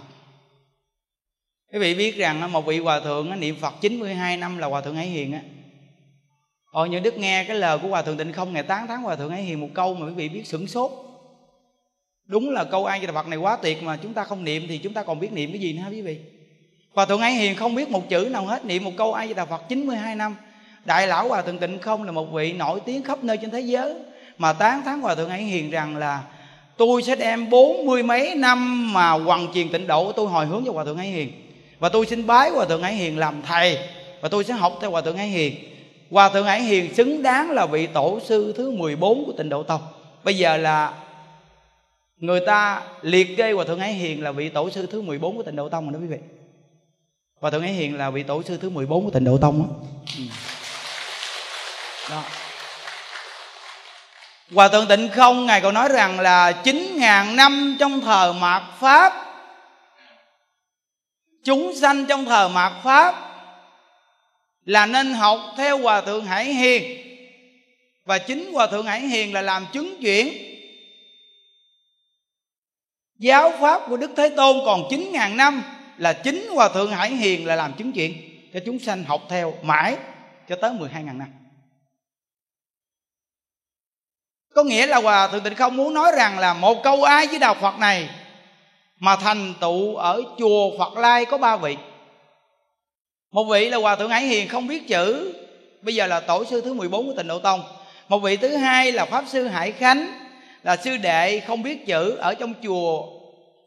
Quý 1.73 1.79
vị 1.79 1.95
biết 1.95 2.17
rằng 2.17 2.51
một 2.51 2.65
vị 2.65 2.79
hòa 2.79 2.99
thượng 2.99 3.39
niệm 3.39 3.55
phật 3.61 3.73
92 3.81 4.37
năm 4.37 4.57
là 4.57 4.67
hòa 4.67 4.81
thượng 4.81 4.95
ấy 4.95 5.05
hiền 5.05 5.33
á. 5.33 5.41
Hồi 6.71 6.89
như 6.89 6.99
Đức 6.99 7.17
nghe 7.17 7.43
cái 7.43 7.57
lời 7.57 7.77
của 7.77 7.87
Hòa 7.87 8.01
Thượng 8.01 8.17
Tịnh 8.17 8.33
Không 8.33 8.53
Ngày 8.53 8.63
8 8.63 8.87
tháng 8.87 9.01
Hòa 9.01 9.15
Thượng 9.15 9.31
ấy 9.31 9.41
hiền 9.41 9.61
một 9.61 9.69
câu 9.73 9.93
mà 9.93 10.07
quý 10.07 10.13
vị 10.13 10.29
biết 10.29 10.47
sửng 10.47 10.67
sốt. 10.67 10.91
Đúng 12.25 12.49
là 12.49 12.63
câu 12.63 12.85
ai 12.85 12.99
Di 12.99 13.07
Đà 13.07 13.13
Phật 13.13 13.27
này 13.27 13.37
quá 13.37 13.57
tuyệt 13.61 13.83
mà 13.83 13.97
chúng 13.97 14.13
ta 14.13 14.23
không 14.23 14.43
niệm 14.43 14.65
thì 14.67 14.77
chúng 14.77 14.93
ta 14.93 15.03
còn 15.03 15.19
biết 15.19 15.33
niệm 15.33 15.51
cái 15.51 15.61
gì 15.61 15.73
nữa 15.73 15.81
hả 15.81 15.89
quý 15.89 16.01
vị? 16.01 16.19
Hòa 16.93 17.05
Thượng 17.05 17.21
ấy 17.21 17.31
hiền 17.31 17.55
không 17.55 17.75
biết 17.75 17.89
một 17.89 18.09
chữ 18.09 18.29
nào 18.31 18.45
hết, 18.45 18.65
Niệm 18.65 18.83
một 18.83 18.91
câu 18.97 19.13
ai 19.13 19.27
Di 19.27 19.33
Đà 19.33 19.45
Phật 19.45 19.61
92 19.69 20.15
năm. 20.15 20.35
Đại 20.87 21.07
lão 21.07 21.27
Hòa 21.27 21.41
Thượng 21.41 21.57
Tịnh 21.57 21.79
Không 21.79 22.03
là 22.03 22.11
một 22.11 22.31
vị 22.33 22.53
nổi 22.53 22.79
tiếng 22.85 23.03
khắp 23.03 23.23
nơi 23.23 23.37
trên 23.37 23.51
thế 23.51 23.59
giới. 23.59 23.95
Mà 24.37 24.53
tán 24.53 24.81
thán 24.85 25.01
Hòa 25.01 25.15
Thượng 25.15 25.29
ấy 25.29 25.41
hiền 25.41 25.71
rằng 25.71 25.97
là, 25.97 26.23
Tôi 26.77 27.01
sẽ 27.01 27.15
đem 27.15 27.49
bốn 27.49 27.85
mươi 27.85 28.03
mấy 28.03 28.35
năm 28.35 28.93
mà 28.93 29.11
hoàn 29.11 29.53
truyền 29.53 29.69
tịnh 29.69 29.87
độ 29.87 30.11
Tôi 30.11 30.27
hồi 30.27 30.45
hướng 30.45 30.63
cho 30.65 30.71
Hòa 30.71 30.85
Thượng 30.85 30.97
ấy 30.97 31.07
hiền. 31.07 31.31
Và 31.79 31.89
tôi 31.89 32.05
xin 32.05 32.27
bái 32.27 32.49
Hòa 32.49 32.65
Thượng 32.65 32.81
ấy 32.81 32.93
hiền 32.93 33.17
làm 33.17 33.41
thầy, 33.41 33.79
Và 34.21 34.29
tôi 34.29 34.43
sẽ 34.43 34.53
học 34.53 34.77
theo 34.81 34.91
Hòa 34.91 35.01
Thượng 35.01 35.17
ấy 35.17 35.27
hiền. 35.27 35.55
Hòa 36.11 36.29
Thượng 36.29 36.45
ấy 36.45 36.61
Hiền 36.61 36.93
xứng 36.93 37.23
đáng 37.23 37.51
là 37.51 37.65
vị 37.65 37.87
tổ 37.87 38.19
sư 38.25 38.53
thứ 38.57 38.71
14 38.71 39.25
của 39.25 39.31
tịnh 39.31 39.49
độ 39.49 39.63
tông 39.63 39.81
Bây 40.23 40.37
giờ 40.37 40.57
là 40.57 40.93
người 42.17 42.39
ta 42.39 42.81
liệt 43.01 43.37
kê 43.37 43.51
Hòa 43.51 43.65
Thượng 43.65 43.79
ấy 43.79 43.93
Hiền 43.93 44.23
là 44.23 44.31
vị 44.31 44.49
tổ 44.49 44.69
sư 44.69 44.87
thứ 44.91 45.01
14 45.01 45.37
của 45.37 45.43
tịnh 45.43 45.55
độ 45.55 45.69
tông 45.69 45.83
rồi 45.83 45.93
đó 45.93 45.99
quý 45.99 46.07
vị. 46.07 46.17
Hòa 47.39 47.51
Thượng 47.51 47.61
ấy 47.61 47.71
Hiền 47.71 47.97
là 47.97 48.09
vị 48.09 48.23
tổ 48.23 48.43
sư 48.43 48.57
thứ 48.61 48.69
14 48.69 49.05
của 49.05 49.11
tịnh 49.11 49.23
độ 49.23 49.37
tông 49.37 49.59
đó. 49.59 49.87
Đó. 52.09 52.23
Hòa 54.53 54.67
Thượng 54.67 54.87
Tịnh 54.87 55.09
Không, 55.15 55.45
Ngài 55.45 55.61
còn 55.61 55.73
nói 55.73 55.89
rằng 55.89 56.19
là 56.19 56.51
9.000 56.63 57.35
năm 57.35 57.77
trong 57.79 58.01
thời 58.01 58.33
mạt 58.33 58.63
Pháp. 58.79 59.13
Chúng 61.43 61.75
sanh 61.75 62.05
trong 62.05 62.25
thời 62.25 62.49
mạt 62.49 62.73
Pháp 62.83 63.15
là 64.65 64.85
nên 64.85 65.13
học 65.13 65.39
theo 65.57 65.77
hòa 65.77 66.01
thượng 66.01 66.25
hải 66.25 66.45
hiền. 66.45 67.03
Và 68.05 68.17
chính 68.17 68.53
hòa 68.53 68.67
thượng 68.67 68.85
hải 68.85 69.01
hiền 69.01 69.33
là 69.33 69.41
làm 69.41 69.65
chứng 69.73 70.01
chuyển. 70.01 70.33
Giáo 73.19 73.51
pháp 73.59 73.81
của 73.89 73.97
đức 73.97 74.11
thế 74.17 74.29
tôn 74.29 74.57
còn 74.65 74.83
chín 74.89 75.09
ngàn 75.11 75.37
năm 75.37 75.63
là 75.97 76.13
chính 76.13 76.47
hòa 76.53 76.69
thượng 76.69 76.91
hải 76.91 77.09
hiền 77.09 77.45
là 77.45 77.55
làm 77.55 77.73
chứng 77.73 77.91
chuyển 77.91 78.13
cho 78.53 78.59
chúng 78.65 78.79
sanh 78.79 79.03
học 79.03 79.21
theo 79.29 79.53
mãi 79.61 79.97
cho 80.49 80.55
tới 80.61 80.73
12 80.73 81.03
ngàn 81.03 81.17
năm. 81.17 81.46
Có 84.57 84.63
nghĩa 84.63 84.85
là 84.85 84.97
hòa 84.97 85.27
thượng 85.27 85.43
tịnh 85.43 85.55
không 85.55 85.77
muốn 85.77 85.93
nói 85.93 86.11
rằng 86.17 86.39
là 86.39 86.53
một 86.53 86.83
câu 86.83 87.03
ai 87.03 87.27
với 87.27 87.39
đạo 87.39 87.55
phật 87.61 87.79
này 87.79 88.09
mà 88.99 89.15
thành 89.15 89.53
tựu 89.61 89.95
ở 89.95 90.21
chùa 90.37 90.77
phật 90.77 90.97
lai 90.97 91.25
có 91.25 91.37
ba 91.37 91.57
vị. 91.57 91.77
Một 93.31 93.43
vị 93.43 93.69
là 93.69 93.77
hòa 93.77 93.95
thượng 93.95 94.09
hải 94.09 94.21
hiền 94.21 94.47
không 94.47 94.67
biết 94.67 94.87
chữ, 94.87 95.33
bây 95.81 95.95
giờ 95.95 96.07
là 96.07 96.19
tổ 96.19 96.45
sư 96.45 96.61
thứ 96.61 96.73
14 96.73 97.07
của 97.07 97.13
tịnh 97.17 97.27
độ 97.27 97.39
tông. 97.39 97.63
Một 98.09 98.19
vị 98.19 98.37
thứ 98.37 98.55
hai 98.55 98.91
là 98.91 99.05
pháp 99.05 99.23
sư 99.27 99.47
hải 99.47 99.71
khánh, 99.71 100.07
là 100.63 100.77
sư 100.77 100.97
đệ 100.97 101.39
không 101.39 101.63
biết 101.63 101.85
chữ 101.85 102.15
ở 102.15 102.33
trong 102.33 102.53
chùa. 102.63 103.05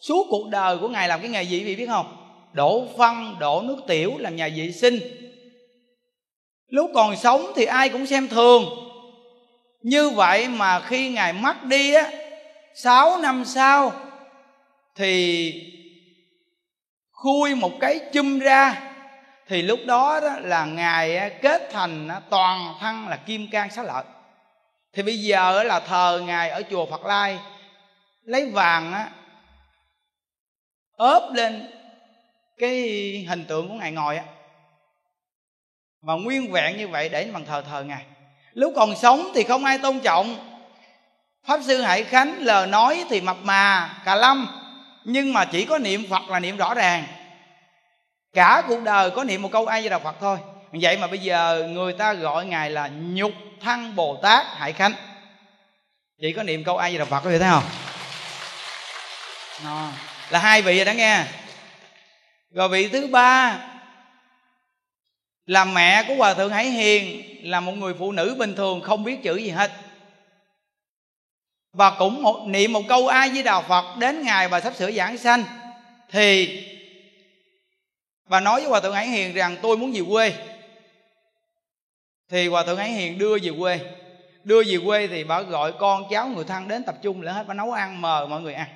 Suốt 0.01 0.27
cuộc 0.31 0.49
đời 0.49 0.79
của 0.79 0.89
ngài 0.89 1.09
làm 1.09 1.21
cái 1.21 1.31
nghề 1.31 1.43
gì 1.43 1.65
vị 1.65 1.77
biết 1.77 1.87
không? 1.87 2.17
Đổ 2.53 2.87
phân, 2.99 3.37
đổ 3.39 3.63
nước 3.63 3.77
tiểu, 3.87 4.13
làm 4.19 4.37
nhà 4.37 4.49
vệ 4.57 4.73
sinh. 4.73 4.99
Lúc 6.69 6.91
còn 6.95 7.17
sống 7.17 7.53
thì 7.57 7.65
ai 7.65 7.89
cũng 7.89 8.07
xem 8.07 8.29
thường 8.29 8.90
như 9.83 10.11
vậy 10.11 10.49
mà 10.49 10.81
khi 10.81 11.09
ngài 11.09 11.33
mất 11.33 11.65
đi 11.65 11.95
á 11.95 12.11
sáu 12.75 13.19
năm 13.19 13.45
sau 13.45 13.93
thì 14.95 15.53
khui 17.11 17.55
một 17.55 17.73
cái 17.81 18.01
chum 18.13 18.39
ra. 18.39 18.83
Thì 19.47 19.63
lúc 19.63 19.81
đó, 19.87 20.21
đó 20.21 20.39
là 20.41 20.65
ngài 20.65 21.31
kết 21.43 21.69
thành 21.73 22.09
toàn 22.31 22.75
thân 22.81 23.09
là 23.09 23.17
kim 23.17 23.51
cang 23.51 23.71
xá 23.71 23.83
lợi. 23.83 24.05
Thì 24.93 25.03
bây 25.03 25.19
giờ 25.19 25.63
là 25.63 25.81
thờ 25.81 26.23
ngài 26.27 26.51
ở 26.51 26.63
chùa 26.71 26.87
phật 26.87 27.05
lai 27.05 27.39
lấy 28.25 28.51
vàng 28.51 28.93
á 28.93 29.11
ốp 30.97 31.23
lên 31.33 31.71
cái 32.59 32.77
hình 33.29 33.45
tượng 33.45 33.69
của 33.69 33.75
ngài 33.75 33.93
ngồi 33.93 34.17
á. 34.17 34.25
Và 36.01 36.15
nguyên 36.15 36.53
vẹn 36.53 36.77
như 36.77 36.89
vậy 36.89 37.09
để 37.09 37.31
bằng 37.33 37.45
thờ 37.45 37.63
thờ 37.71 37.85
ngài 37.85 38.05
lúc 38.55 38.73
còn 38.77 38.97
sống 38.97 39.31
thì 39.35 39.45
không 39.45 39.65
ai 39.65 39.79
tôn 39.79 40.01
trọng. 40.01 40.47
Pháp 41.47 41.61
sư 41.67 41.81
hải 41.81 42.05
khánh 42.05 42.35
lờ 42.39 42.67
nói 42.67 43.05
thì 43.11 43.21
mập 43.21 43.37
mà 43.43 43.91
cà 44.05 44.15
lâm. 44.15 44.49
Nhưng 45.05 45.33
mà 45.33 45.45
chỉ 45.45 45.65
có 45.65 45.79
niệm 45.79 46.07
phật 46.11 46.29
là 46.29 46.41
niệm 46.41 46.57
rõ 46.57 46.75
ràng. 46.75 47.05
Cả 48.33 48.63
cuộc 48.69 48.83
đời 48.83 49.11
có 49.11 49.25
niệm 49.25 49.43
một 49.43 49.49
câu 49.53 49.67
ai 49.67 49.81
với 49.81 49.91
đà 49.91 49.99
phật 49.99 50.17
thôi. 50.21 50.39
Vậy 50.73 50.97
mà 50.97 51.07
bây 51.07 51.19
giờ 51.19 51.69
người 51.71 51.93
ta 51.93 52.13
gọi 52.13 52.47
ngài 52.47 52.71
là 52.71 52.89
nhục 52.89 53.33
thăng 53.61 53.97
bồ 53.97 54.19
tát 54.23 54.47
hải 54.47 54.73
khánh. 54.73 54.93
Chỉ 56.21 56.33
có 56.33 56.43
niệm 56.43 56.65
câu 56.65 56.77
ai 56.77 56.91
với 56.91 56.99
đà 56.99 57.05
phật 57.05 57.21
có 57.21 57.31
thể 57.31 57.39
thấy 57.39 57.49
không? 57.51 57.65
Là 60.31 60.39
hai 60.39 60.63
vị 60.63 60.77
rồi 60.77 60.85
đó 60.85 60.93
nghe. 60.93 61.25
Rồi 62.55 62.69
vị 62.69 62.89
thứ 62.89 63.07
ba 63.07 63.59
là 65.47 65.65
mẹ 65.65 66.05
của 66.09 66.15
hòa 66.15 66.35
thượng 66.35 66.51
hải 66.51 66.71
hiền 66.71 67.23
là 67.51 67.61
một 67.61 67.73
người 67.73 67.95
phụ 67.99 68.13
nữ 68.13 68.37
bình 68.39 68.55
thường 68.55 68.81
không 68.81 69.05
biết 69.05 69.23
chữ 69.23 69.37
gì 69.37 69.51
hết. 69.51 69.71
Và 71.73 71.97
cũng 71.99 72.23
một, 72.23 72.45
niệm 72.47 72.73
một 72.73 72.83
câu 72.89 73.09
a 73.09 73.29
di 73.29 73.43
đà 73.43 73.61
phật 73.61 73.97
đến 73.99 74.23
ngày 74.23 74.49
bà 74.49 74.61
sắp 74.61 74.75
sửa 74.75 74.93
giảng 74.93 75.19
sanh 75.19 75.45
thì 76.11 76.63
bà 78.29 78.41
nói 78.41 78.61
với 78.61 78.71
hòa 78.71 78.81
thượng 78.81 78.95
hải 78.95 79.07
hiền 79.07 79.35
rằng 79.35 79.57
tôi 79.63 79.77
muốn 79.77 79.93
về 79.93 80.01
quê. 80.11 80.35
Thì 82.29 82.49
hòa 82.49 82.65
thượng 82.65 82.79
hải 82.79 82.91
hiền 82.93 83.19
đưa 83.19 83.39
về 83.43 83.51
quê. 83.59 83.81
Đưa 84.45 84.63
về 84.65 84.79
quê 84.85 85.07
thì 85.07 85.25
bà 85.25 85.41
gọi 85.41 85.73
con 85.73 86.05
cháu 86.11 86.29
người 86.29 86.45
thân 86.45 86.69
đến 86.69 86.85
tập 86.85 86.95
trung 87.03 87.23
lại 87.23 87.35
hết 87.35 87.45
bà 87.47 87.55
nấu 87.55 87.73
ăn 87.73 88.01
mời 88.01 88.27
mọi 88.27 88.41
người 88.41 88.55
ăn. 88.55 88.69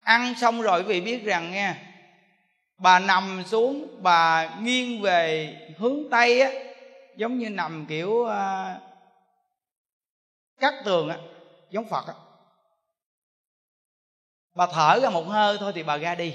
Ăn 0.00 0.34
xong 0.40 0.62
rồi 0.62 0.82
quý 0.82 0.86
vị 0.86 1.00
biết 1.00 1.24
rằng 1.24 1.52
nghe 1.52 1.74
bà 2.78 2.98
nằm 2.98 3.42
xuống 3.46 4.02
bà 4.02 4.56
nghiêng 4.60 5.02
về 5.02 5.54
hướng 5.78 6.10
tây 6.10 6.40
á 6.40 6.50
giống 7.16 7.38
như 7.38 7.50
nằm 7.50 7.86
kiểu 7.88 8.26
à, 8.26 8.80
cắt 10.58 10.74
tường 10.84 11.08
á 11.08 11.18
giống 11.70 11.88
phật 11.88 12.06
á. 12.06 12.14
Bà 14.54 14.66
thở 14.72 15.00
ra 15.02 15.10
một 15.10 15.22
hơi 15.22 15.56
thôi 15.60 15.72
thì 15.74 15.82
bà 15.82 15.96
ra 15.96 16.14
đi. 16.14 16.34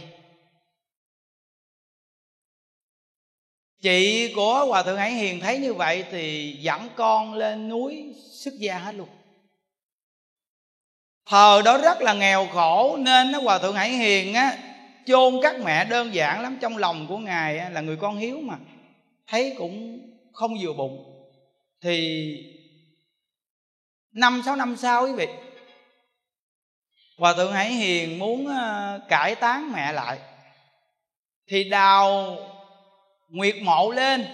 Chị 3.82 4.34
của 4.36 4.66
hòa 4.66 4.84
thượng 4.84 4.98
hải 4.98 5.12
hiền 5.12 5.40
thấy 5.40 5.58
như 5.58 5.74
vậy 5.74 6.06
thì 6.12 6.58
dẫn 6.62 6.90
con 6.96 7.34
lên 7.34 7.70
núi 7.70 8.16
xuất 8.32 8.54
gia 8.54 8.78
hết 8.78 8.96
luôn. 8.96 9.10
Thời 11.26 11.64
đó 11.64 11.78
rất 11.78 12.02
là 12.02 12.14
nghèo 12.14 12.48
khổ 12.54 12.98
nên 12.98 13.32
nó 13.32 13.40
hòa 13.42 13.60
thượng 13.60 13.76
hải 13.76 13.90
hiền 13.90 14.34
á 14.34 14.73
chôn 15.06 15.34
các 15.42 15.56
mẹ 15.60 15.86
đơn 15.86 16.14
giản 16.14 16.42
lắm, 16.42 16.58
trong 16.62 16.78
lòng 16.78 17.06
của 17.08 17.18
ngài 17.18 17.72
là 17.72 17.82
người 17.82 17.98
con 17.98 18.18
hiếu 18.18 18.42
mà. 18.42 18.58
Thấy 19.28 19.56
cũng 19.58 20.00
không 20.34 20.52
vừa 20.62 20.74
bụng. 20.74 21.10
Thì 21.82 22.38
năm 24.12 24.42
sáu 24.46 24.56
năm 24.56 24.76
sau 24.78 25.04
quý 25.04 25.14
vị, 25.14 25.28
hòa 27.18 27.34
thượng 27.34 27.54
hải 27.54 27.74
hiền 27.74 28.20
muốn 28.20 28.48
ờ, 28.48 29.00
cải 29.10 29.36
tán 29.36 29.72
mẹ 29.72 29.94
lại. 29.94 30.20
Thì 31.48 31.70
đào 31.70 32.38
nguyệt 33.30 33.56
mộ 33.62 33.92
lên. 33.92 34.26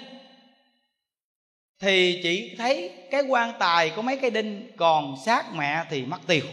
Thì 1.80 2.20
chỉ 2.24 2.56
thấy 2.58 2.92
cái 3.12 3.22
quan 3.22 3.54
tài 3.60 3.90
có 3.90 4.02
mấy 4.02 4.18
cây 4.18 4.32
đinh 4.32 4.72
còn 4.78 5.16
xác 5.26 5.54
mẹ 5.56 5.86
thì 5.90 6.06
mất 6.06 6.20
tiêu. 6.28 6.46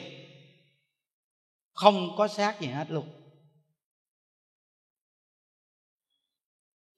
Không 1.72 2.10
có 2.18 2.28
xác 2.28 2.60
gì 2.60 2.68
hết 2.68 2.86
luôn. 2.88 3.15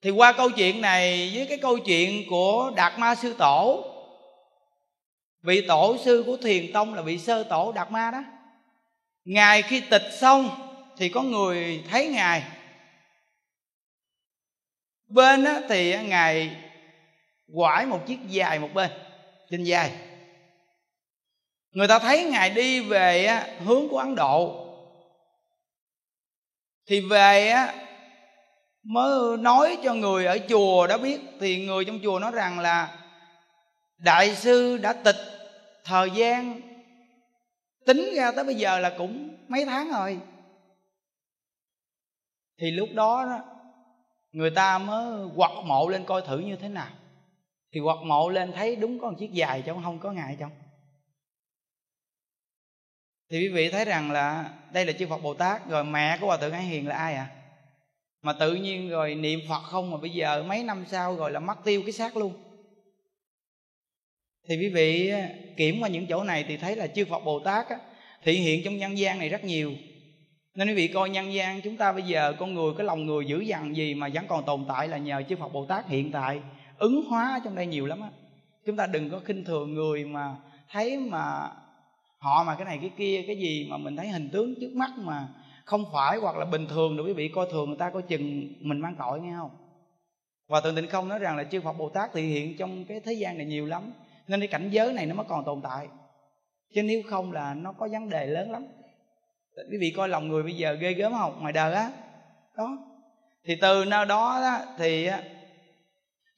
Thì 0.09 0.13
qua 0.13 0.33
câu 0.33 0.51
chuyện 0.51 0.81
này 0.81 1.33
với 1.35 1.47
cái 1.47 1.59
câu 1.59 1.79
chuyện 1.79 2.25
của 2.31 2.73
đạt 2.77 2.99
ma 2.99 3.15
sư 3.15 3.35
tổ 3.39 3.85
vị 5.43 5.65
tổ 5.69 5.97
sư 6.05 6.23
của 6.27 6.37
thiền 6.37 6.73
tông 6.73 6.95
là 6.95 7.03
vị 7.03 7.19
sơ 7.19 7.45
tổ 7.45 7.73
đạt 7.73 7.91
ma 7.91 8.11
đó. 8.11 8.25
Ngài 9.25 9.63
khi 9.63 9.81
tịch 9.81 10.03
xong 10.13 10.51
thì 10.97 11.09
có 11.09 11.23
người 11.23 11.85
thấy 11.91 12.09
ngài. 12.09 12.43
Bên 15.07 15.45
á, 15.45 15.61
thì 15.69 16.03
ngài 16.03 16.57
quải 17.55 17.87
một 17.87 18.01
chiếc 18.07 18.19
dài 18.29 18.59
một 18.59 18.71
bên 18.75 18.91
trên 19.51 19.65
dài 19.65 19.93
người 21.71 21.89
ta 21.89 21.99
thấy 21.99 22.25
ngài 22.25 22.51
đi 22.51 22.81
về 22.81 23.25
á, 23.25 23.47
hướng 23.65 23.89
của 23.89 23.99
ấn 23.99 24.15
độ. 24.15 24.65
Thì 26.87 27.01
về 27.01 27.49
á, 27.49 27.88
mới 28.83 29.37
nói 29.37 29.79
cho 29.85 29.95
người 29.95 30.27
ở 30.27 30.39
chùa 30.49 30.87
đã 30.87 30.99
biết 30.99 31.21
thì 31.41 31.67
người 31.67 31.85
trong 31.85 31.99
chùa 32.03 32.19
nói 32.19 32.31
rằng 32.31 32.59
là 32.59 32.99
đại 33.99 34.35
sư 34.35 34.77
đã 34.77 34.93
tịch 34.93 35.17
thời 35.85 36.11
gian 36.11 36.61
tính 37.87 38.11
ra 38.17 38.33
tới 38.33 38.45
bây 38.45 38.55
giờ 38.55 38.79
là 38.79 38.95
cũng 38.99 39.37
mấy 39.49 39.65
tháng 39.65 39.91
rồi. 39.91 40.21
Thì 42.61 42.71
lúc 42.71 42.89
đó, 42.95 43.27
đó 43.27 43.41
người 44.33 44.51
ta 44.51 44.79
mới 44.79 45.29
quật 45.37 45.51
mộ 45.65 45.89
lên 45.89 46.05
coi 46.05 46.23
thử 46.23 46.39
như 46.39 46.57
thế 46.57 46.69
nào. 46.69 46.91
Thì 47.73 47.81
quật 47.85 47.97
mộ 48.05 48.29
lên 48.29 48.53
thấy 48.53 48.77
đúng 48.77 48.99
có 48.99 49.11
một 49.11 49.17
chiếc 49.19 49.33
dài 49.33 49.63
trong 49.67 49.83
không 49.83 49.99
có 49.99 50.13
ngài 50.13 50.37
trong. 50.41 50.51
Thì 53.31 53.39
quý 53.39 53.49
vị 53.49 53.71
thấy 53.71 53.85
rằng 53.85 54.11
là 54.11 54.51
đây 54.73 54.87
là 54.87 54.93
chư 54.93 55.07
Phật 55.07 55.23
Bồ 55.23 55.35
Tát 55.35 55.69
rồi 55.69 55.85
mẹ 55.85 56.19
của 56.21 56.27
Hòa 56.27 56.37
thượng 56.37 56.53
Hải 56.53 56.63
Hiền 56.63 56.89
là 56.89 56.97
ai 56.97 57.15
à 57.15 57.31
mà 58.23 58.33
tự 58.33 58.55
nhiên 58.55 58.89
rồi 58.89 59.15
niệm 59.15 59.41
Phật 59.49 59.63
không 59.63 59.91
mà 59.91 59.97
bây 59.97 60.11
giờ 60.11 60.45
mấy 60.49 60.65
năm 60.65 60.85
sau 60.89 61.17
rồi 61.17 61.31
là 61.31 61.41
mất 61.41 61.65
tiêu 61.65 61.83
cái 61.83 61.93
xác 61.93 62.17
luôn. 62.17 62.33
Thì 64.49 64.57
quý 64.57 64.69
vị 64.69 65.13
kiểm 65.57 65.81
qua 65.81 65.89
những 65.89 66.07
chỗ 66.07 66.25
này 66.25 66.45
thì 66.49 66.57
thấy 66.57 66.77
là 66.77 66.87
chư 66.87 67.05
Phật 67.05 67.25
Bồ 67.25 67.41
Tát 67.41 67.69
á, 67.69 67.77
thị 68.25 68.33
hiện 68.33 68.63
trong 68.65 68.77
nhân 68.77 68.99
gian 68.99 69.19
này 69.19 69.29
rất 69.29 69.45
nhiều. 69.45 69.73
Nên 70.55 70.69
quý 70.69 70.75
vị 70.75 70.89
coi 70.89 71.11
nhân 71.11 71.35
gian 71.35 71.61
chúng 71.61 71.77
ta 71.77 71.93
bây 71.93 72.03
giờ 72.03 72.33
con 72.39 72.55
người 72.55 72.73
cái 72.77 72.87
lòng 72.87 73.07
người 73.07 73.25
dữ 73.27 73.41
dằn 73.41 73.77
gì 73.77 73.95
mà 73.95 74.09
vẫn 74.15 74.25
còn 74.29 74.45
tồn 74.45 74.65
tại 74.69 74.89
là 74.89 74.99
nhờ 74.99 75.23
chư 75.29 75.37
Phật 75.37 75.53
Bồ 75.53 75.67
Tát 75.67 75.89
hiện 75.89 76.13
tại 76.13 76.41
ứng 76.79 77.05
hóa 77.05 77.41
trong 77.45 77.55
đây 77.55 77.67
nhiều 77.67 77.87
lắm 77.87 78.01
á. 78.01 78.09
Chúng 78.67 78.77
ta 78.77 78.87
đừng 78.87 79.11
có 79.11 79.21
khinh 79.25 79.45
thường 79.45 79.75
người 79.75 80.05
mà 80.05 80.37
thấy 80.71 80.97
mà 80.97 81.51
họ 82.19 82.45
mà 82.45 82.55
cái 82.55 82.65
này 82.65 82.79
cái 82.81 82.91
kia 82.99 83.25
cái 83.27 83.37
gì 83.37 83.67
mà 83.71 83.77
mình 83.77 83.97
thấy 83.97 84.09
hình 84.09 84.31
tướng 84.33 84.55
trước 84.61 84.71
mắt 84.75 84.91
mà 84.97 85.29
không 85.69 85.85
phải 85.93 86.19
hoặc 86.19 86.37
là 86.37 86.45
bình 86.45 86.67
thường 86.67 86.97
nữa 86.97 87.03
quý 87.07 87.13
vị. 87.13 87.29
Coi 87.29 87.47
thường 87.51 87.69
người 87.69 87.79
ta 87.79 87.91
coi 87.91 88.03
chừng 88.03 88.53
mình 88.61 88.81
mang 88.81 88.95
tội 88.99 89.21
nghe 89.21 89.33
không? 89.37 89.51
Và 90.49 90.61
tường 90.61 90.77
tịnh 90.77 90.89
không 90.89 91.09
nói 91.09 91.19
rằng 91.19 91.37
là 91.37 91.45
chư 91.45 91.61
Phật 91.61 91.73
Bồ 91.73 91.89
Tát 91.89 92.11
thì 92.13 92.23
hiện 92.23 92.57
trong 92.57 92.85
cái 92.85 93.01
thế 93.01 93.13
gian 93.13 93.37
này 93.39 93.47
nhiều 93.47 93.67
lắm 93.67 93.93
nên 94.29 94.41
cái 94.41 94.49
cảnh 94.49 94.69
giới 94.71 94.93
này 94.93 95.07
nó 95.07 95.15
mới 95.15 95.27
còn 95.29 95.45
tồn 95.45 95.61
tại. 95.63 95.89
Chứ 96.75 96.83
nếu 96.83 97.03
không 97.11 97.33
là 97.33 97.55
nó 97.55 97.73
có 97.73 97.89
vấn 97.93 98.09
đề 98.09 98.27
lớn 98.27 98.51
lắm. 98.51 98.67
Quý 99.71 99.79
vị 99.81 99.93
coi 99.97 100.09
lòng 100.09 100.29
người 100.29 100.43
bây 100.43 100.57
giờ 100.57 100.73
ghê 100.73 100.93
gớm 100.93 101.13
không? 101.13 101.41
Ngoài 101.41 101.53
đời 101.53 101.75
á. 101.75 101.91
Đó 102.57 102.79
thì 103.45 103.57
từ 103.61 103.85
nơi 103.85 104.07
đó, 104.07 104.41
đó 104.43 104.59
thì 104.79 105.09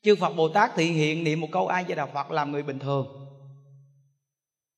chư 0.02 0.16
Phật 0.16 0.36
Bồ 0.36 0.48
Tát 0.48 0.70
thị 0.74 0.84
hiện 0.84 1.24
niệm 1.24 1.40
một 1.40 1.48
câu 1.52 1.66
ai 1.66 1.84
cho 1.88 1.94
Đà 1.94 2.06
Phật 2.06 2.30
làm 2.30 2.52
người 2.52 2.62
bình 2.62 2.78
thường 2.78 3.19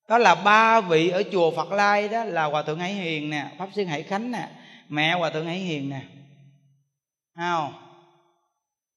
đó 0.08 0.18
là 0.18 0.34
ba 0.34 0.80
vị 0.80 1.08
ở 1.08 1.22
chùa 1.32 1.50
Phật 1.50 1.72
Lai 1.72 2.08
đó 2.08 2.24
là 2.24 2.44
Hòa 2.44 2.62
Thượng 2.62 2.78
Hải 2.78 2.92
Hiền 2.92 3.30
nè, 3.30 3.50
Pháp 3.58 3.68
Sư 3.74 3.84
Hải 3.84 4.02
Khánh 4.02 4.30
nè, 4.30 4.48
Mẹ 4.88 5.14
Hòa 5.14 5.30
Thượng 5.30 5.46
Hải 5.46 5.58
Hiền 5.58 5.88
nè. 5.88 6.00
Không? 7.36 7.72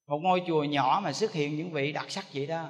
Một 0.08 0.18
ngôi 0.22 0.44
chùa 0.48 0.64
nhỏ 0.64 1.02
mà 1.04 1.14
xuất 1.14 1.34
hiện 1.34 1.58
những 1.58 1.72
vị 1.72 1.92
đặc 1.92 2.06
sắc 2.12 2.26
vậy 2.34 2.48
đó. 2.48 2.70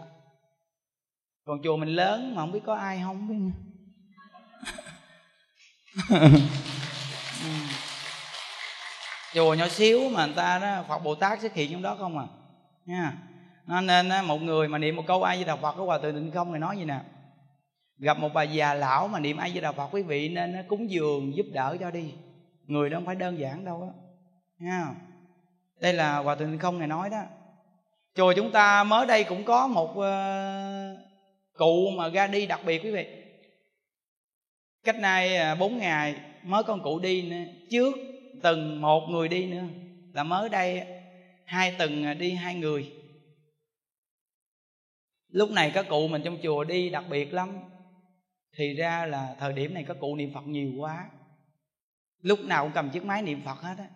Còn 1.46 1.62
chùa 1.64 1.78
mình 1.78 1.90
lớn 1.90 2.36
mà 2.36 2.42
không 2.42 2.52
biết 2.52 2.60
có 2.66 2.76
ai 2.76 3.02
không 3.04 3.28
biết 3.28 3.36
chùa 9.34 9.54
nhỏ 9.54 9.68
xíu 9.68 10.10
mà 10.10 10.26
người 10.26 10.36
ta 10.36 10.60
đó, 10.60 10.84
Phật 10.88 11.00
Bồ 11.00 11.16
Tát 11.16 11.42
xuất 11.42 11.54
hiện 11.54 11.72
trong 11.72 11.82
đó 11.82 11.96
không 12.00 12.18
à. 12.20 12.26
Nha. 12.86 13.14
Nên 13.68 14.10
một 14.26 14.42
người 14.42 14.68
mà 14.68 14.78
niệm 14.78 14.96
một 14.96 15.04
câu 15.08 15.24
ai 15.24 15.36
với 15.36 15.46
đạo 15.46 15.58
Phật 15.62 15.72
có 15.78 15.86
hòa 15.86 16.00
thượng 16.00 16.16
định 16.16 16.32
không 16.32 16.54
thì 16.54 16.60
nói 16.60 16.78
gì 16.78 16.86
nè? 16.86 17.00
Gặp 17.98 18.20
một 18.20 18.30
bà 18.34 18.44
già 18.44 18.74
lão 18.74 19.08
mà 19.08 19.20
niệm 19.20 19.38
ai 19.38 19.52
với 19.52 19.62
đạo 19.62 19.74
Phật 19.74 19.88
quý 19.92 20.02
vị 20.02 20.30
nên 20.30 20.56
cúng 20.68 20.90
dường 20.90 21.36
giúp 21.36 21.46
đỡ 21.54 21.78
cho 21.80 21.92
đi. 21.92 22.14
Người 22.66 22.90
đó 22.90 22.98
không 22.98 23.06
phải 23.06 23.16
đơn 23.16 23.40
giản 23.40 23.66
đâu 23.66 23.82
á. 23.82 23.90
Nha 24.60 24.88
đây 25.80 25.94
là 25.94 26.18
hòa 26.18 26.36
thượng 26.36 26.58
không 26.58 26.80
này 26.80 26.88
nói 26.88 27.10
đó. 27.10 27.22
Chùa 28.16 28.34
chúng 28.36 28.52
ta 28.52 28.84
mới 28.84 29.08
đây 29.08 29.24
cũng 29.24 29.44
có 29.44 29.68
một 29.68 29.90
uh, 29.92 31.00
cụ 31.54 31.90
mà 31.98 32.10
ra 32.10 32.28
đi 32.28 32.46
đặc 32.46 32.62
biệt 32.66 32.84
quý 32.84 32.92
vị. 32.92 33.08
Cách 34.84 35.00
nay 35.00 35.38
à, 35.38 35.56
bốn 35.56 35.78
ngày 35.78 36.16
mới 36.44 36.64
con 36.64 36.84
cụ 36.84 37.00
đi 37.00 37.22
nữa. 37.22 37.52
Trước 37.70 37.96
từng 38.42 38.82
một 38.82 39.08
người 39.10 39.28
đi 39.28 39.46
nữa. 39.46 39.64
Là 40.14 40.24
mới 40.24 40.50
đây 40.50 40.84
hai 41.46 41.76
tuần 41.78 42.06
ờ, 42.06 42.14
đi 42.14 42.32
hai 42.32 42.56
người. 42.56 42.92
Lúc 45.30 45.52
này 45.52 45.72
các 45.74 45.86
cụ 45.90 46.08
mình 46.08 46.22
trong 46.26 46.38
chùa 46.44 46.64
đi 46.64 46.90
đặc 46.90 47.04
biệt 47.10 47.34
lắm 47.34 47.50
thì 48.58 48.74
ra 48.74 49.06
là 49.06 49.36
thời 49.40 49.54
điểm 49.54 49.74
này 49.74 49.84
có 49.84 49.94
cụ 50.00 50.16
niệm 50.16 50.32
phật 50.34 50.48
nhiều 50.48 50.72
quá. 50.78 51.10
Lúc 52.22 52.40
nào 52.40 52.64
cũng 52.64 52.72
cầm 52.76 52.90
chiếc 52.90 53.06
máy 53.06 53.22
niệm 53.22 53.42
phật 53.46 53.62
hết 53.62 53.76
á. 53.78 53.88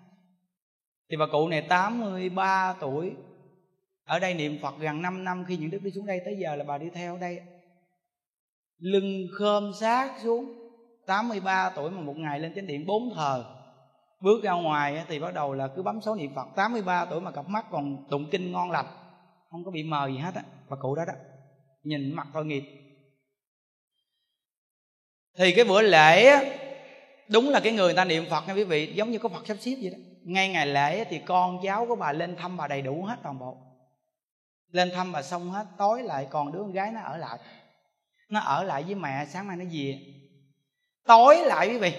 Thì 1.12 1.18
bà 1.18 1.26
cụ 1.32 1.48
này 1.48 1.62
83 1.62 2.76
tuổi, 2.80 3.14
ở 4.04 4.20
đây 4.20 4.34
niệm 4.34 4.58
phật 4.62 4.80
gần 4.80 5.02
5 5.02 5.24
năm, 5.24 5.46
khi 5.48 5.58
những 5.58 5.70
đức 5.70 5.80
đi 5.84 5.92
xuống 5.92 6.06
đây 6.06 6.22
tới 6.26 6.38
giờ 6.42 6.56
là 6.56 6.64
bà 6.64 6.78
đi 6.78 6.90
theo 6.90 7.18
đây. 7.18 7.40
Lưng 8.78 9.28
khơm 9.40 9.72
sát 9.80 10.12
xuống 10.24 10.54
83 11.06 11.70
tuổi 11.70 11.92
mà 11.92 12.02
một 12.02 12.18
ngày 12.18 12.40
lên 12.40 12.54
chánh 12.56 12.68
điện 12.68 12.86
bốn 12.86 13.14
thờ. 13.16 13.56
Bước 14.22 14.44
ra 14.44 14.52
ngoài 14.52 15.06
thì 15.08 15.20
bắt 15.20 15.34
đầu 15.34 15.54
là 15.54 15.68
cứ 15.76 15.84
bấm 15.84 16.02
số 16.02 16.16
niệm 16.16 16.32
phật 16.36 16.48
83 16.56 17.06
tuổi 17.06 17.22
mà 17.22 17.32
cặp 17.32 17.50
mắt 17.50 17.66
còn 17.72 18.08
tụng 18.10 18.30
kinh 18.32 18.52
ngon 18.52 18.72
lành, 18.72 18.86
không 19.50 19.64
có 19.66 19.72
bị 19.72 19.84
mờ 19.84 20.08
gì 20.08 20.18
hết 20.18 20.36
á, 20.36 20.44
bà 20.70 20.78
cụ 20.82 20.96
đó 20.96 21.06
đó. 21.06 21.14
Nhìn 21.84 22.14
mặt 22.14 22.28
tội 22.34 22.46
nghiệp 22.46 22.64
thì 25.40 25.52
cái 25.52 25.66
bữa 25.66 25.82
lễ 25.82 26.26
á, 26.26 26.44
đúng 27.28 27.50
là 27.50 27.60
cái 27.60 27.74
người 27.74 27.94
ta 27.94 28.06
niệm 28.06 28.26
phật 28.30 28.48
nha 28.48 28.54
quý 28.54 28.64
vị, 28.64 28.94
giống 28.96 29.12
như 29.12 29.20
có 29.20 29.30
phật 29.30 29.48
sắp 29.48 29.58
xếp 29.60 29.76
vậy 29.82 29.90
đó. 29.90 29.98
Ngay 30.24 30.50
ngày 30.50 30.68
lễ 30.68 31.04
thì 31.04 31.20
con 31.26 31.60
cháu 31.64 31.86
của 31.86 31.96
bà 31.96 32.14
lên 32.14 32.36
thăm 32.36 32.58
bà 32.58 32.68
đầy 32.68 32.82
đủ 32.82 33.04
hết 33.04 33.16
toàn 33.24 33.40
bộ. 33.40 33.58
Lên 34.72 34.92
thăm 34.96 35.12
bà 35.12 35.22
xong 35.22 35.50
hết, 35.50 35.66
tối 35.78 36.04
lại 36.04 36.28
còn 36.30 36.52
đứa 36.52 36.60
con 36.60 36.72
gái 36.72 36.92
nó 36.92 37.02
ở 37.02 37.18
lại. 37.18 37.40
Nó 38.30 38.40
ở 38.40 38.64
lại 38.64 38.84
với 38.84 38.96
mẹ, 38.96 39.26
sáng 39.30 39.48
mai 39.48 39.58
nó 39.58 39.66
về. 39.72 40.00
Tối 41.06 41.38
lại 41.46 41.68
quý 41.68 41.78
vị, 41.78 41.94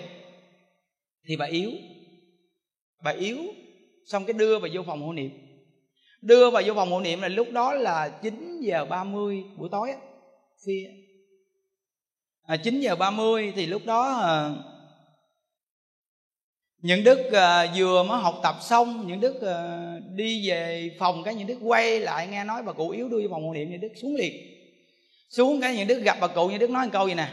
thì 1.29 1.37
bà 1.37 1.47
yếu. 1.47 1.71
Bà 3.05 3.11
yếu, 3.11 3.39
xong 4.07 4.25
cái 4.25 4.35
đưa 4.35 4.59
bà 4.59 4.69
vô 4.73 4.83
phòng 4.87 5.03
hộ 5.03 5.13
niệm. 5.13 5.31
Đưa 6.23 6.51
bà 6.51 6.61
vô 6.67 6.75
phòng 6.75 6.91
hộ 6.91 7.01
niệm 7.01 7.21
là 7.21 7.29
lúc 7.29 7.47
đó 7.53 7.73
là 7.73 8.09
9 8.23 8.61
giờ 8.61 8.85
30 8.85 9.45
buổi 9.57 9.69
tối 9.73 9.91
á 9.91 9.99
phía 10.67 10.91
à, 12.47 12.57
9 12.57 12.81
giờ 12.81 12.97
30 12.97 13.53
thì 13.57 13.67
lúc 13.67 13.83
đó 13.87 14.13
à, 14.13 14.51
những 16.83 17.05
đức 17.05 17.33
à, 17.33 17.67
vừa 17.75 18.03
mới 18.03 18.21
học 18.21 18.41
tập 18.43 18.55
xong 18.61 19.07
những 19.07 19.21
đức 19.21 19.43
à, 19.43 19.95
đi 20.15 20.49
về 20.49 20.91
phòng 20.99 21.23
cái 21.23 21.35
những 21.35 21.47
đức 21.47 21.59
quay 21.63 22.01
lại 22.01 22.27
nghe 22.27 22.45
nói 22.45 22.63
bà 22.63 22.73
cụ 22.73 22.89
yếu 22.89 23.09
đưa 23.09 23.19
vào 23.19 23.29
phòng 23.31 23.45
hộ 23.47 23.55
niệm 23.55 23.71
những 23.71 23.81
đức 23.81 23.93
xuống 23.97 24.15
liền. 24.17 24.33
Xuống 25.31 25.61
cái 25.61 25.77
những 25.77 25.89
đức 25.89 25.99
gặp 25.99 26.17
bà 26.21 26.27
cụ 26.27 26.49
những 26.49 26.59
đức 26.59 26.71
nói 26.71 26.87
một 26.87 26.93
câu 26.93 27.09
gì 27.09 27.15
nè. 27.15 27.29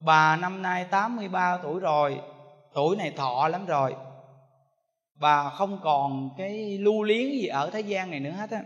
Bà 0.00 0.36
năm 0.36 0.62
nay 0.62 0.84
83 0.90 1.58
tuổi 1.62 1.80
rồi 1.80 2.20
tuổi 2.74 2.96
này 2.96 3.10
thọ 3.10 3.48
lắm 3.48 3.66
rồi. 3.66 3.94
Bà 5.14 5.50
không 5.50 5.80
còn 5.82 6.30
cái 6.38 6.78
lưu 6.78 7.02
liếng 7.02 7.32
gì 7.32 7.46
ở 7.46 7.70
thế 7.70 7.80
gian 7.80 8.10
này 8.10 8.20
nữa 8.20 8.30
hết 8.30 8.50
á. 8.50 8.62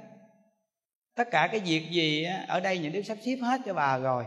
Tất 1.16 1.28
cả 1.30 1.48
cái 1.50 1.60
việc 1.60 1.90
gì 1.90 2.26
ở 2.48 2.60
đây 2.60 2.78
những 2.78 2.92
đức 2.92 3.02
sắp 3.02 3.18
xếp 3.24 3.36
hết 3.42 3.60
cho 3.66 3.74
bà 3.74 3.98
rồi 3.98 4.24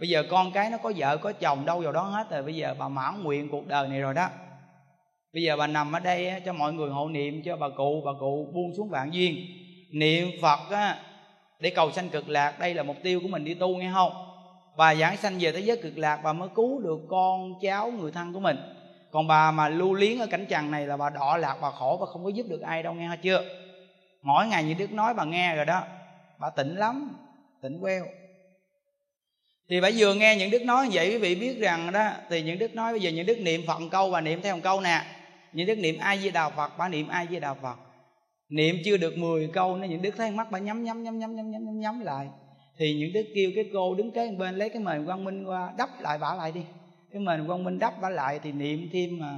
bây 0.00 0.08
giờ 0.08 0.24
con 0.30 0.52
cái 0.52 0.70
nó 0.70 0.78
có 0.78 0.92
vợ 0.96 1.16
có 1.16 1.32
chồng 1.32 1.66
đâu 1.66 1.80
vào 1.80 1.92
đó 1.92 2.02
hết 2.02 2.30
rồi. 2.30 2.42
Bây 2.42 2.54
giờ 2.54 2.74
bà 2.78 2.88
mãn 2.88 3.22
nguyện 3.22 3.48
cuộc 3.48 3.66
đời 3.66 3.88
này 3.88 4.00
rồi 4.00 4.14
đó. 4.14 4.28
Bây 5.34 5.42
giờ 5.42 5.56
bà 5.56 5.66
nằm 5.66 5.92
ở 5.92 6.00
đây 6.00 6.42
cho 6.46 6.52
mọi 6.52 6.72
người 6.72 6.90
hộ 6.90 7.08
niệm 7.08 7.42
cho 7.44 7.56
bà 7.56 7.68
cụ 7.76 8.02
bà 8.06 8.12
cụ 8.20 8.50
buông 8.54 8.72
xuống 8.76 8.88
vạn 8.88 9.10
duyên. 9.14 9.36
Niệm 9.92 10.28
phật 10.42 10.70
á, 10.70 10.98
để 11.60 11.70
cầu 11.70 11.90
sanh 11.90 12.08
cực 12.08 12.28
lạc 12.28 12.58
đây 12.58 12.74
là 12.74 12.82
mục 12.82 12.96
tiêu 13.02 13.20
của 13.22 13.28
mình 13.28 13.44
đi 13.44 13.54
tu 13.54 13.76
nghe 13.76 13.90
không? 13.94 14.12
Bà 14.76 14.94
giảng 14.94 15.16
sanh 15.16 15.34
về 15.40 15.52
thế 15.52 15.60
giới 15.60 15.76
cực 15.82 15.98
lạc 15.98 16.20
bà 16.24 16.32
mới 16.32 16.48
cứu 16.54 16.80
được 16.80 16.98
con 17.08 17.52
cháu 17.62 17.90
người 17.90 18.12
thân 18.12 18.32
của 18.32 18.40
mình. 18.40 18.56
Còn 19.10 19.26
bà 19.26 19.50
mà 19.50 19.68
lưu 19.68 19.94
liếng 19.94 20.20
ở 20.20 20.26
cảnh 20.26 20.46
trần 20.48 20.70
này 20.70 20.86
là 20.86 20.96
bà 20.96 21.10
đọa 21.10 21.36
lạc 21.36 21.56
bà 21.62 21.70
khổ 21.70 21.96
và 22.00 22.06
không 22.06 22.24
có 22.24 22.30
giúp 22.30 22.46
được 22.48 22.60
ai 22.60 22.82
đâu 22.82 22.94
nghe 22.94 23.10
chưa? 23.22 23.44
Mỗi 24.22 24.46
ngày 24.46 24.64
như 24.64 24.74
đức 24.74 24.92
nói 24.92 25.14
bà 25.14 25.24
nghe 25.24 25.56
rồi 25.56 25.64
đó. 25.64 25.82
Bà 26.38 26.50
tỉnh 26.50 26.76
lắm 26.76 27.16
tỉnh 27.62 27.80
queo 27.80 28.04
thì 29.70 29.80
phải 29.80 29.92
vừa 29.96 30.14
nghe 30.14 30.36
những 30.36 30.50
đức 30.50 30.62
nói 30.62 30.84
như 30.84 30.90
vậy, 30.92 31.10
quý 31.10 31.18
vị 31.18 31.34
biết 31.34 31.58
rằng 31.58 31.92
đó, 31.92 32.10
thì 32.30 32.42
những 32.42 32.58
đức 32.58 32.74
nói 32.74 32.92
bây 32.92 33.00
giờ 33.00 33.10
những 33.10 33.26
đức 33.26 33.38
niệm 33.40 33.62
phận 33.66 33.90
câu 33.90 34.10
và 34.10 34.20
niệm 34.20 34.40
theo 34.42 34.54
một 34.56 34.60
câu 34.64 34.80
nè. 34.80 35.02
Những 35.52 35.66
đức 35.66 35.78
niệm 35.78 35.98
ai 35.98 36.18
với 36.18 36.30
đạo 36.30 36.52
phật, 36.56 36.78
bà 36.78 36.88
niệm 36.88 37.08
ai 37.08 37.26
với 37.30 37.40
đạo 37.40 37.56
phật. 37.62 37.76
Niệm 38.48 38.76
chưa 38.84 38.96
được 38.96 39.18
10 39.18 39.48
câu 39.52 39.76
nên 39.76 39.90
những 39.90 40.02
đức 40.02 40.14
thấy 40.16 40.30
mắt 40.30 40.50
bà 40.50 40.58
nhắm 40.58 40.84
nhắm 40.84 41.02
nhắm 41.02 41.18
nhắm 41.18 41.36
nhắm 41.36 41.50
nhắm 41.50 41.80
nhắm 41.80 42.00
lại. 42.00 42.26
Thì 42.78 42.94
những 42.94 43.12
đức 43.12 43.26
kêu 43.34 43.50
cái 43.54 43.64
cô 43.72 43.94
đứng 43.94 44.10
kế 44.10 44.28
bên, 44.38 44.58
lấy 44.58 44.68
cái 44.68 44.82
mền 44.82 45.06
quang 45.06 45.24
minh 45.24 45.44
qua, 45.44 45.72
đắp 45.78 45.88
lại 46.00 46.18
bả 46.18 46.34
lại 46.34 46.52
đi. 46.52 46.60
Cái 47.12 47.20
mền 47.20 47.46
quang 47.46 47.64
minh 47.64 47.78
đắp 47.78 48.00
bả 48.00 48.08
lại 48.08 48.40
thì 48.42 48.52
niệm 48.52 48.88
thêm 48.92 49.18
mà 49.18 49.30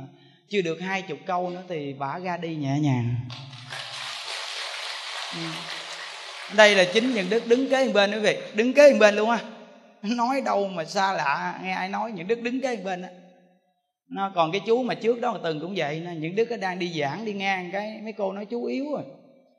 chưa 0.48 0.62
được 0.62 0.80
hai 0.80 1.02
chục 1.02 1.18
câu 1.26 1.50
nữa 1.50 1.62
thì 1.68 1.92
bả 1.92 2.18
ra 2.18 2.36
đi 2.36 2.54
nhẹ 2.54 2.78
nhàng. 2.80 3.14
Ừ. 5.34 5.40
Đây 6.56 6.74
là 6.74 6.84
chính 6.84 7.14
những 7.14 7.30
đức 7.30 7.46
đứng 7.46 7.70
kế 7.70 7.88
bên, 7.88 8.12
quý 8.12 8.18
vị. 8.18 8.36
Đứng 8.54 8.72
kế 8.72 8.94
bên 8.94 9.16
luôn 9.16 9.30
á 9.30 9.38
nói 10.02 10.40
đâu 10.40 10.68
mà 10.68 10.84
xa 10.84 11.12
lạ, 11.12 11.60
nghe 11.62 11.72
ai 11.72 11.88
nói, 11.88 12.12
những 12.12 12.28
đức 12.28 12.42
đứng 12.42 12.60
cái 12.60 12.76
bên 12.76 13.02
á. 13.02 13.08
Nó 14.08 14.32
còn 14.34 14.52
cái 14.52 14.60
chú 14.66 14.82
mà 14.82 14.94
trước 14.94 15.20
đó 15.20 15.38
từng 15.42 15.60
cũng 15.60 15.74
vậy 15.76 16.06
những 16.18 16.36
đức 16.36 16.48
đang 16.60 16.78
đi 16.78 17.00
giảng 17.00 17.24
đi 17.24 17.32
ngang 17.32 17.70
cái, 17.72 18.00
mấy 18.02 18.12
cô 18.12 18.32
nói 18.32 18.46
chú 18.46 18.64
yếu 18.64 18.84
rồi 18.92 19.02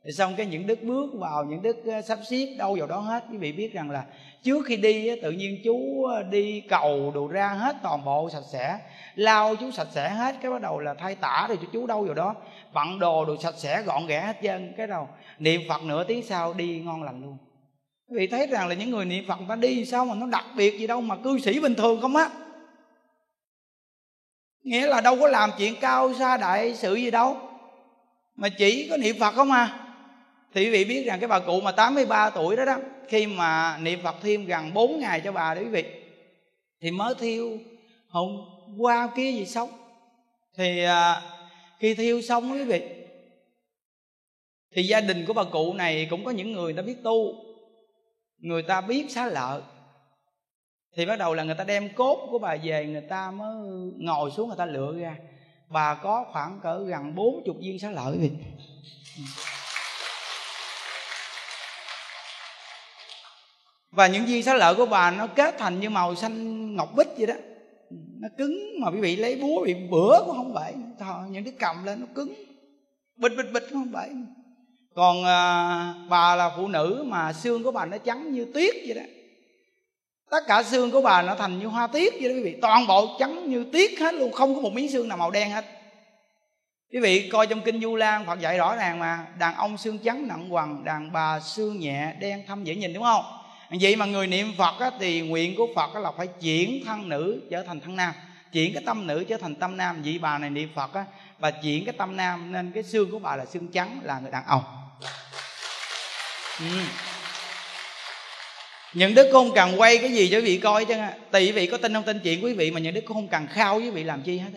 thì 0.06 0.12
xong 0.12 0.36
cái 0.38 0.46
những 0.46 0.68
đức 0.68 0.84
bước 0.84 1.10
vào, 1.14 1.46
những 1.46 1.62
đức 1.62 1.78
sắp 2.06 2.20
xếp 2.30 2.56
đâu 2.58 2.76
vào 2.80 2.88
đó 2.88 3.00
hết. 3.00 3.24
Quý 3.32 3.38
vị 3.38 3.52
biết 3.52 3.74
rằng 3.74 3.92
là 3.92 4.06
trước 4.44 4.66
khi 4.66 4.78
đi 4.78 5.22
tự 5.22 5.32
nhiên 5.32 5.58
chú 5.64 6.08
đi 6.30 6.62
cầu 6.62 7.12
đồ 7.16 7.28
ra 7.28 7.48
hết 7.48 7.76
toàn 7.84 8.06
bộ 8.06 8.30
sạch 8.30 8.44
sẽ 8.52 8.80
lau 9.16 9.56
chú 9.56 9.72
sạch 9.72 9.88
sẽ 9.92 10.10
hết, 10.10 10.36
cái 10.42 10.52
bắt 10.52 10.62
đầu 10.62 10.80
là 10.80 10.94
thay 10.94 11.16
tả 11.16 11.46
rồi 11.48 11.58
cho 11.62 11.68
chú 11.74 11.88
đâu 11.88 12.04
vào 12.04 12.14
đó. 12.14 12.36
Bận 12.74 13.00
đồ 13.00 13.26
đồ 13.26 13.38
sạch 13.38 13.56
sẽ 13.58 13.82
gọn 13.82 14.08
ghẽ 14.08 14.22
hết 14.22 14.38
trơn, 14.44 14.74
cái 14.78 14.88
đầu 14.88 15.08
niệm 15.40 15.62
phật 15.70 15.84
nửa 15.84 16.04
tiếng 16.04 16.24
sau 16.24 16.54
đi 16.54 16.80
ngon 16.80 17.04
lành 17.04 17.22
luôn 17.22 17.38
vì 18.14 18.20
vị 18.20 18.28
thấy 18.28 18.48
rằng 18.48 18.68
là 18.68 18.76
những 18.76 18.90
người 18.90 19.06
niệm 19.06 19.26
phật 19.28 19.40
ta 19.50 19.56
đi 19.56 19.86
sao 19.86 20.06
mà 20.06 20.16
nó 20.16 20.26
đặc 20.26 20.46
biệt 20.56 20.80
gì 20.80 20.88
đâu 20.88 21.02
mà 21.02 21.16
cư 21.16 21.40
sĩ 21.40 21.60
bình 21.60 21.76
thường 21.76 22.02
không 22.02 22.16
á. 22.16 22.30
Nghĩa 24.64 24.88
là 24.88 25.02
đâu 25.02 25.20
có 25.20 25.28
làm 25.28 25.50
chuyện 25.58 25.76
cao 25.82 26.14
xa 26.14 26.38
đại 26.38 26.76
sự 26.76 26.96
gì 26.96 27.12
đâu. 27.12 27.38
Mà 28.36 28.50
chỉ 28.50 28.88
có 28.90 28.98
niệm 28.98 29.16
phật 29.20 29.32
không 29.36 29.52
à. 29.52 29.80
Thì 30.54 30.66
quý 30.66 30.70
vị 30.70 30.86
biết 30.86 31.04
rằng 31.06 31.20
cái 31.20 31.28
bà 31.28 31.40
cụ 31.40 31.62
mà 31.62 31.72
83 31.72 32.30
tuổi 32.30 32.56
đó 32.56 32.66
đó 32.66 32.78
khi 33.08 33.28
mà 33.28 33.78
niệm 33.78 34.00
phật 34.04 34.16
thêm 34.22 34.46
gần 34.46 34.74
4 34.74 35.00
ngày 35.00 35.22
cho 35.24 35.32
bà 35.32 35.56
đó 35.56 35.62
quý 35.62 35.68
vị 35.68 35.84
thì 36.82 36.92
mới 36.92 37.16
thiêu. 37.20 37.58
Hôm 38.08 38.38
qua 38.78 39.10
kia 39.16 39.32
gì 39.32 39.46
xong? 39.46 39.70
Thì 40.58 40.84
à, 40.84 41.22
khi 41.80 41.96
thiêu 41.96 42.22
xong 42.22 42.52
quý 42.52 42.64
vị 42.64 42.82
thì 44.76 44.84
gia 44.84 45.02
đình 45.02 45.26
của 45.26 45.34
bà 45.34 45.44
cụ 45.44 45.74
này 45.74 46.08
cũng 46.10 46.24
có 46.24 46.32
những 46.32 46.52
người 46.52 46.74
ta 46.74 46.82
biết 46.82 46.96
tu 47.04 47.53
người 48.44 48.64
ta 48.64 48.82
biết 48.82 49.06
xá 49.10 49.26
lợi. 49.26 49.62
Thì 50.96 51.06
bắt 51.06 51.20
đầu 51.20 51.34
là 51.34 51.44
người 51.44 51.56
ta 51.56 51.64
đem 51.64 51.90
cốt 51.96 52.28
của 52.32 52.40
bà 52.40 52.56
về, 52.64 52.86
người 52.86 53.02
ta 53.02 53.32
mới 53.32 53.56
ngồi 53.98 54.32
xuống 54.32 54.48
người 54.48 54.58
ta 54.58 54.66
lựa 54.66 54.94
ra. 55.00 55.16
Bà 55.70 55.96
có 55.96 56.26
khoảng 56.32 56.60
cỡ 56.64 56.84
gần 56.84 57.16
bốn 57.16 57.44
chục 57.46 57.56
viên 57.60 57.80
xá 57.80 57.92
lợi 57.92 58.18
vậy 58.18 58.32
và 63.92 64.08
những 64.08 64.26
viên 64.26 64.44
xá 64.44 64.54
lợi 64.54 64.76
của 64.76 64.86
bà 64.86 65.12
nó 65.12 65.28
kết 65.28 65.56
thành 65.58 65.80
như 65.80 65.90
màu 65.90 66.16
xanh 66.16 66.76
ngọc 66.76 66.90
bích 66.96 67.08
vậy 67.18 67.28
đó. 67.28 67.34
Nó 68.20 68.28
cứng 68.38 68.80
mà 68.80 68.92
quý 68.92 69.00
vị 69.00 69.16
lấy 69.16 69.36
búa 69.42 69.66
bị 69.66 69.74
bữa 69.74 70.24
cũng 70.26 70.36
không 70.36 70.54
bể. 70.54 70.74
Những 71.30 71.44
đứa 71.44 71.52
cầm 71.60 71.86
lên 71.86 72.00
nó 72.00 72.08
cứng. 72.16 72.34
Bịch 73.16 73.32
bịch 73.38 73.54
bịch 73.54 73.64
cũng 73.70 73.80
không 73.80 73.92
bể 73.92 74.10
còn 74.96 75.24
à, 75.24 75.94
bà 76.10 76.36
là 76.36 76.52
phụ 76.58 76.68
nữ 76.68 77.04
mà 77.08 77.34
xương 77.34 77.64
của 77.64 77.72
bà 77.72 77.86
nó 77.86 77.98
trắng 77.98 78.32
như 78.32 78.48
tuyết 78.54 78.76
vậy 78.86 78.94
đó. 78.96 79.02
Tất 80.30 80.44
cả 80.48 80.64
xương 80.64 80.92
của 80.92 81.02
bà 81.02 81.22
nó 81.22 81.36
thành 81.36 81.60
như 81.60 81.68
hoa 81.68 81.88
tiết 81.88 82.14
vậy 82.14 82.30
đó 82.30 82.36
quý 82.36 82.44
vị. 82.44 82.58
Toàn 82.62 82.88
bộ 82.88 83.18
trắng 83.20 83.50
như 83.50 83.66
tuyết 83.74 83.92
hết 84.00 84.14
luôn 84.14 84.32
không 84.32 84.56
có 84.56 84.62
một 84.62 84.74
miếng 84.74 84.92
xương 84.92 85.08
nào 85.08 85.18
màu 85.18 85.32
đen 85.32 85.52
hết. 85.52 85.66
Quý 86.94 87.00
vị 87.00 87.30
coi 87.30 87.48
trong 87.48 87.62
kinh 87.62 87.82
du 87.82 87.96
lan 87.96 88.26
phật 88.26 88.40
dạy 88.40 88.58
rõ 88.58 88.76
ràng 88.76 89.00
mà 89.00 89.28
đàn 89.40 89.56
ông 89.56 89.78
xương 89.78 89.98
trắng 89.98 90.28
nặng 90.28 90.54
quằn 90.54 90.84
đàn 90.84 91.12
bà 91.12 91.40
xương 91.40 91.80
nhẹ 91.80 92.14
đen 92.20 92.44
thâm 92.48 92.64
dễ 92.64 92.76
nhìn 92.76 92.94
đúng 92.94 93.04
không? 93.04 93.26
Vậy 93.82 93.96
mà 93.96 94.06
người 94.06 94.28
niệm 94.28 94.54
phật 94.58 94.80
á, 94.80 94.92
thì 95.00 95.22
nguyện 95.22 95.56
của 95.58 95.68
phật 95.76 95.94
á, 95.94 96.00
là 96.00 96.12
phải 96.18 96.28
chuyển 96.28 96.86
thân 96.86 97.10
nữ 97.10 97.42
trở 97.52 97.64
thành 97.64 97.80
thân 97.80 97.96
nam. 97.96 98.14
Chuyển 98.52 98.74
cái 98.74 98.84
tâm 98.86 99.08
nữ 99.08 99.24
trở 99.30 99.38
thành 99.38 99.56
tâm 99.56 99.78
nam. 99.78 100.02
Vị 100.02 100.18
bà 100.18 100.38
này 100.38 100.50
niệm 100.50 100.70
phật 100.76 100.94
á, 100.94 101.06
bà 101.40 101.52
chuyển 101.52 101.86
cái 101.86 101.94
tâm 101.98 102.18
nam 102.18 102.52
nên 102.52 102.72
cái 102.72 102.84
xương 102.84 103.12
của 103.12 103.20
bà 103.20 103.36
là 103.36 103.46
xương 103.46 103.68
trắng 103.68 104.00
là 104.04 104.20
người 104.20 104.32
đàn 104.32 104.46
ông 104.46 104.83
ừ. 106.60 106.66
Những 108.94 109.16
đức 109.16 109.30
không 109.32 109.52
cần 109.56 109.80
quay 109.80 109.98
cái 109.98 110.12
gì 110.12 110.30
cho 110.32 110.38
quý 110.38 110.44
vị 110.44 110.58
coi 110.58 110.86
chứ. 110.86 110.96
Tùy 111.32 111.46
quý 111.46 111.52
vị 111.52 111.68
có 111.68 111.78
tin 111.78 111.94
không, 111.94 112.04
tin 112.04 112.20
chuyện 112.24 112.44
quý 112.44 112.54
vị, 112.54 112.72
mà 112.72 112.80
những 112.80 112.94
đức 112.94 113.02
cũng 113.06 113.18
không 113.18 113.28
cần 113.28 113.48
khao 113.48 113.76
với 113.76 113.84
quý 113.84 113.90
vị 113.90 114.04
làm 114.04 114.22
chi 114.22 114.38
hết 114.38 114.50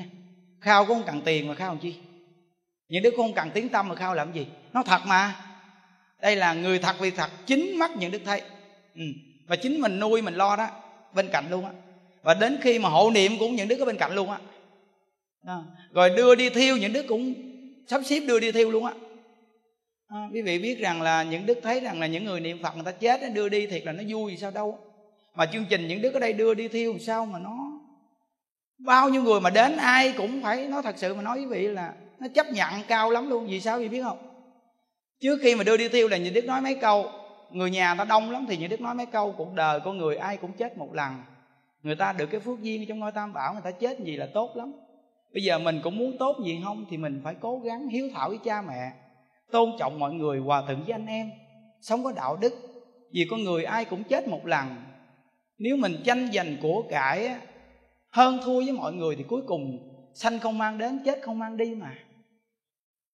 khao 0.61 0.85
cũng 0.85 0.97
không 0.97 1.07
cần 1.07 1.21
tiền 1.25 1.49
mà 1.49 1.55
khao 1.55 1.69
làm 1.69 1.79
chi? 1.79 1.95
Những 2.89 3.03
đức 3.03 3.11
cũng 3.11 3.27
không 3.27 3.35
cần 3.35 3.51
tiếng 3.55 3.69
tâm 3.69 3.89
mà 3.89 3.95
khao 3.95 4.15
làm 4.15 4.33
gì? 4.33 4.47
Nó 4.73 4.83
thật 4.83 5.01
mà. 5.07 5.35
Đây 6.21 6.37
là 6.37 6.55
người 6.55 6.79
thật 6.79 6.97
vì 7.01 7.11
thật, 7.11 7.31
chính 7.47 7.79
mắt 7.79 7.91
những 7.97 8.11
đức 8.11 8.21
thấy. 8.25 8.43
Ừ. 8.95 9.03
và 9.47 9.57
chính 9.57 9.81
mình 9.81 10.01
nuôi, 10.01 10.23
mình 10.23 10.35
lo 10.35 10.57
đó, 10.57 10.69
bên 11.15 11.29
cạnh 11.33 11.51
luôn 11.51 11.65
á. 11.65 11.71
Và 12.23 12.35
đến 12.35 12.59
khi 12.63 12.79
mà 12.79 12.89
hộ 12.89 13.11
niệm 13.11 13.39
cũng 13.39 13.57
những 13.57 13.69
đức 13.69 13.79
ở 13.79 13.85
bên 13.85 13.97
cạnh 13.97 14.15
luôn 14.15 14.31
á. 14.31 14.39
Rồi 15.93 16.11
đưa 16.11 16.35
đi 16.35 16.51
thiêu, 16.51 16.77
những 16.77 16.93
đức 16.93 17.07
cũng 17.09 17.35
sắp 17.87 18.01
xếp 18.05 18.21
đưa 18.21 18.41
đi 18.41 18.53
thiêu 18.53 18.71
luôn 18.71 18.87
á 18.87 18.93
à, 20.09 20.29
quý 20.33 20.43
vị 20.43 20.59
biết 20.59 20.79
rằng 20.81 21.03
là 21.03 21.23
những 21.23 21.47
đức 21.47 21.59
thấy 21.63 21.81
rằng 21.81 22.01
là 22.01 22.07
những 22.07 22.25
người 22.25 22.41
niệm 22.41 22.63
phật 22.63 22.75
người 22.75 22.85
ta 22.85 22.93
chết 22.93 23.21
đưa 23.35 23.49
đi 23.49 23.67
thiệt 23.67 23.85
là 23.85 23.93
nó 23.93 24.03
vui 24.09 24.37
sao 24.37 24.51
đâu. 24.51 24.79
Mà 25.35 25.47
chương 25.47 25.65
trình 25.71 25.89
những 25.89 26.03
đức 26.03 26.15
ở 26.15 26.21
đây 26.21 26.33
đưa 26.33 26.55
đi 26.55 26.69
thiêu 26.69 26.93
làm 26.93 27.01
sao 27.01 27.27
mà 27.27 27.39
nó 27.39 27.57
bao 28.79 29.09
nhiêu 29.09 29.23
người 29.23 29.41
mà 29.41 29.51
đến 29.51 29.77
ai 29.77 30.15
cũng 30.17 30.43
phải 30.43 30.67
nói 30.67 30.83
thật 30.83 30.95
sự 30.99 31.15
mà 31.15 31.23
nói 31.23 31.37
với 31.37 31.47
vị 31.47 31.67
là 31.69 31.95
nó 32.21 32.27
chấp 32.35 32.47
nhận 32.53 32.73
cao 32.89 33.11
lắm 33.11 33.31
luôn 33.31 33.47
vì 33.47 33.61
sao 33.61 33.79
vì 33.79 33.89
biết 33.89 34.03
không? 34.03 34.19
Trước 35.21 35.39
khi 35.43 35.55
mà 35.55 35.65
đưa 35.65 35.77
đi 35.77 35.89
thiêu 35.89 36.09
là 36.09 36.17
những 36.17 36.35
đức 36.35 36.45
nói 36.45 36.61
mấy 36.61 36.75
câu 36.75 37.11
người 37.51 37.71
nhà 37.71 37.95
ta 37.95 38.05
đông 38.05 38.31
lắm 38.31 38.47
thì 38.49 38.57
những 38.57 38.71
đức 38.71 38.81
nói 38.81 38.95
mấy 38.95 39.07
câu 39.07 39.35
cuộc 39.37 39.55
đời 39.55 39.81
con 39.85 39.99
người 39.99 40.17
ai 40.17 40.37
cũng 40.37 40.53
chết 40.53 40.79
một 40.79 40.95
lần. 40.95 41.15
Người 41.83 41.97
ta 41.97 42.13
được 42.13 42.27
cái 42.27 42.41
phước 42.41 42.63
duyên 42.63 42.87
trong 42.89 42.99
ngôi 42.99 43.13
tam 43.13 43.33
bảo 43.33 43.53
người 43.53 43.63
ta 43.65 43.71
chết 43.71 44.01
gì 44.01 44.17
là 44.17 44.29
tốt 44.35 44.57
lắm. 44.57 44.73
Bây 45.35 45.43
giờ 45.43 45.59
mình 45.59 45.81
cũng 45.83 45.99
muốn 45.99 46.17
tốt 46.19 46.37
gì 46.45 46.61
không 46.65 46.87
thì 46.91 46.97
mình 46.97 47.21
phải 47.25 47.35
cố 47.41 47.59
gắng 47.59 47.89
hiếu 47.89 48.11
thảo 48.15 48.29
với 48.29 48.39
cha 48.45 48.63
mẹ 48.63 48.93
tôn 49.53 49.71
trọng 49.79 49.99
mọi 49.99 50.13
người 50.13 50.39
hòa 50.39 50.63
thuận 50.67 50.85
với 50.85 50.93
anh 50.93 51.07
em. 51.07 51.31
Sống 51.81 52.05
có 52.05 52.13
đạo 52.13 52.37
đức 52.37 52.53
vì 53.13 53.27
con 53.31 53.45
người 53.45 53.65
ai 53.65 53.85
cũng 53.85 54.05
chết 54.05 54.29
một 54.29 54.47
lần. 54.47 54.77
Nếu 55.59 55.77
mình 55.77 55.97
tranh 56.05 56.29
giành 56.33 56.57
của 56.63 56.83
cải 56.91 57.35
hơn 58.11 58.39
thua 58.45 58.57
với 58.65 58.73
mọi 58.73 58.93
người 58.93 59.17
thì 59.17 59.25
cuối 59.29 59.43
cùng 59.47 59.79
sanh 60.15 60.39
không 60.39 60.59
mang 60.59 60.79
đến 60.79 60.99
chết 61.05 61.19
không 61.23 61.39
mang 61.39 61.57
đi 61.57 61.75
mà. 61.75 61.95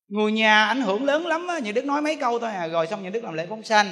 Người 0.08 0.32
nhà 0.32 0.64
ảnh 0.64 0.80
hưởng 0.80 1.04
lớn 1.04 1.26
lắm 1.26 1.46
á 1.48 1.58
những 1.58 1.74
đức 1.74 1.84
nói 1.84 2.02
mấy 2.02 2.16
câu 2.16 2.38
thôi 2.38 2.50
à. 2.50 2.68
Rồi 2.68 2.86
xong 2.86 3.02
những 3.02 3.12
đức 3.12 3.24
làm 3.24 3.34
lễ 3.34 3.46
phóng 3.46 3.62
sanh. 3.62 3.86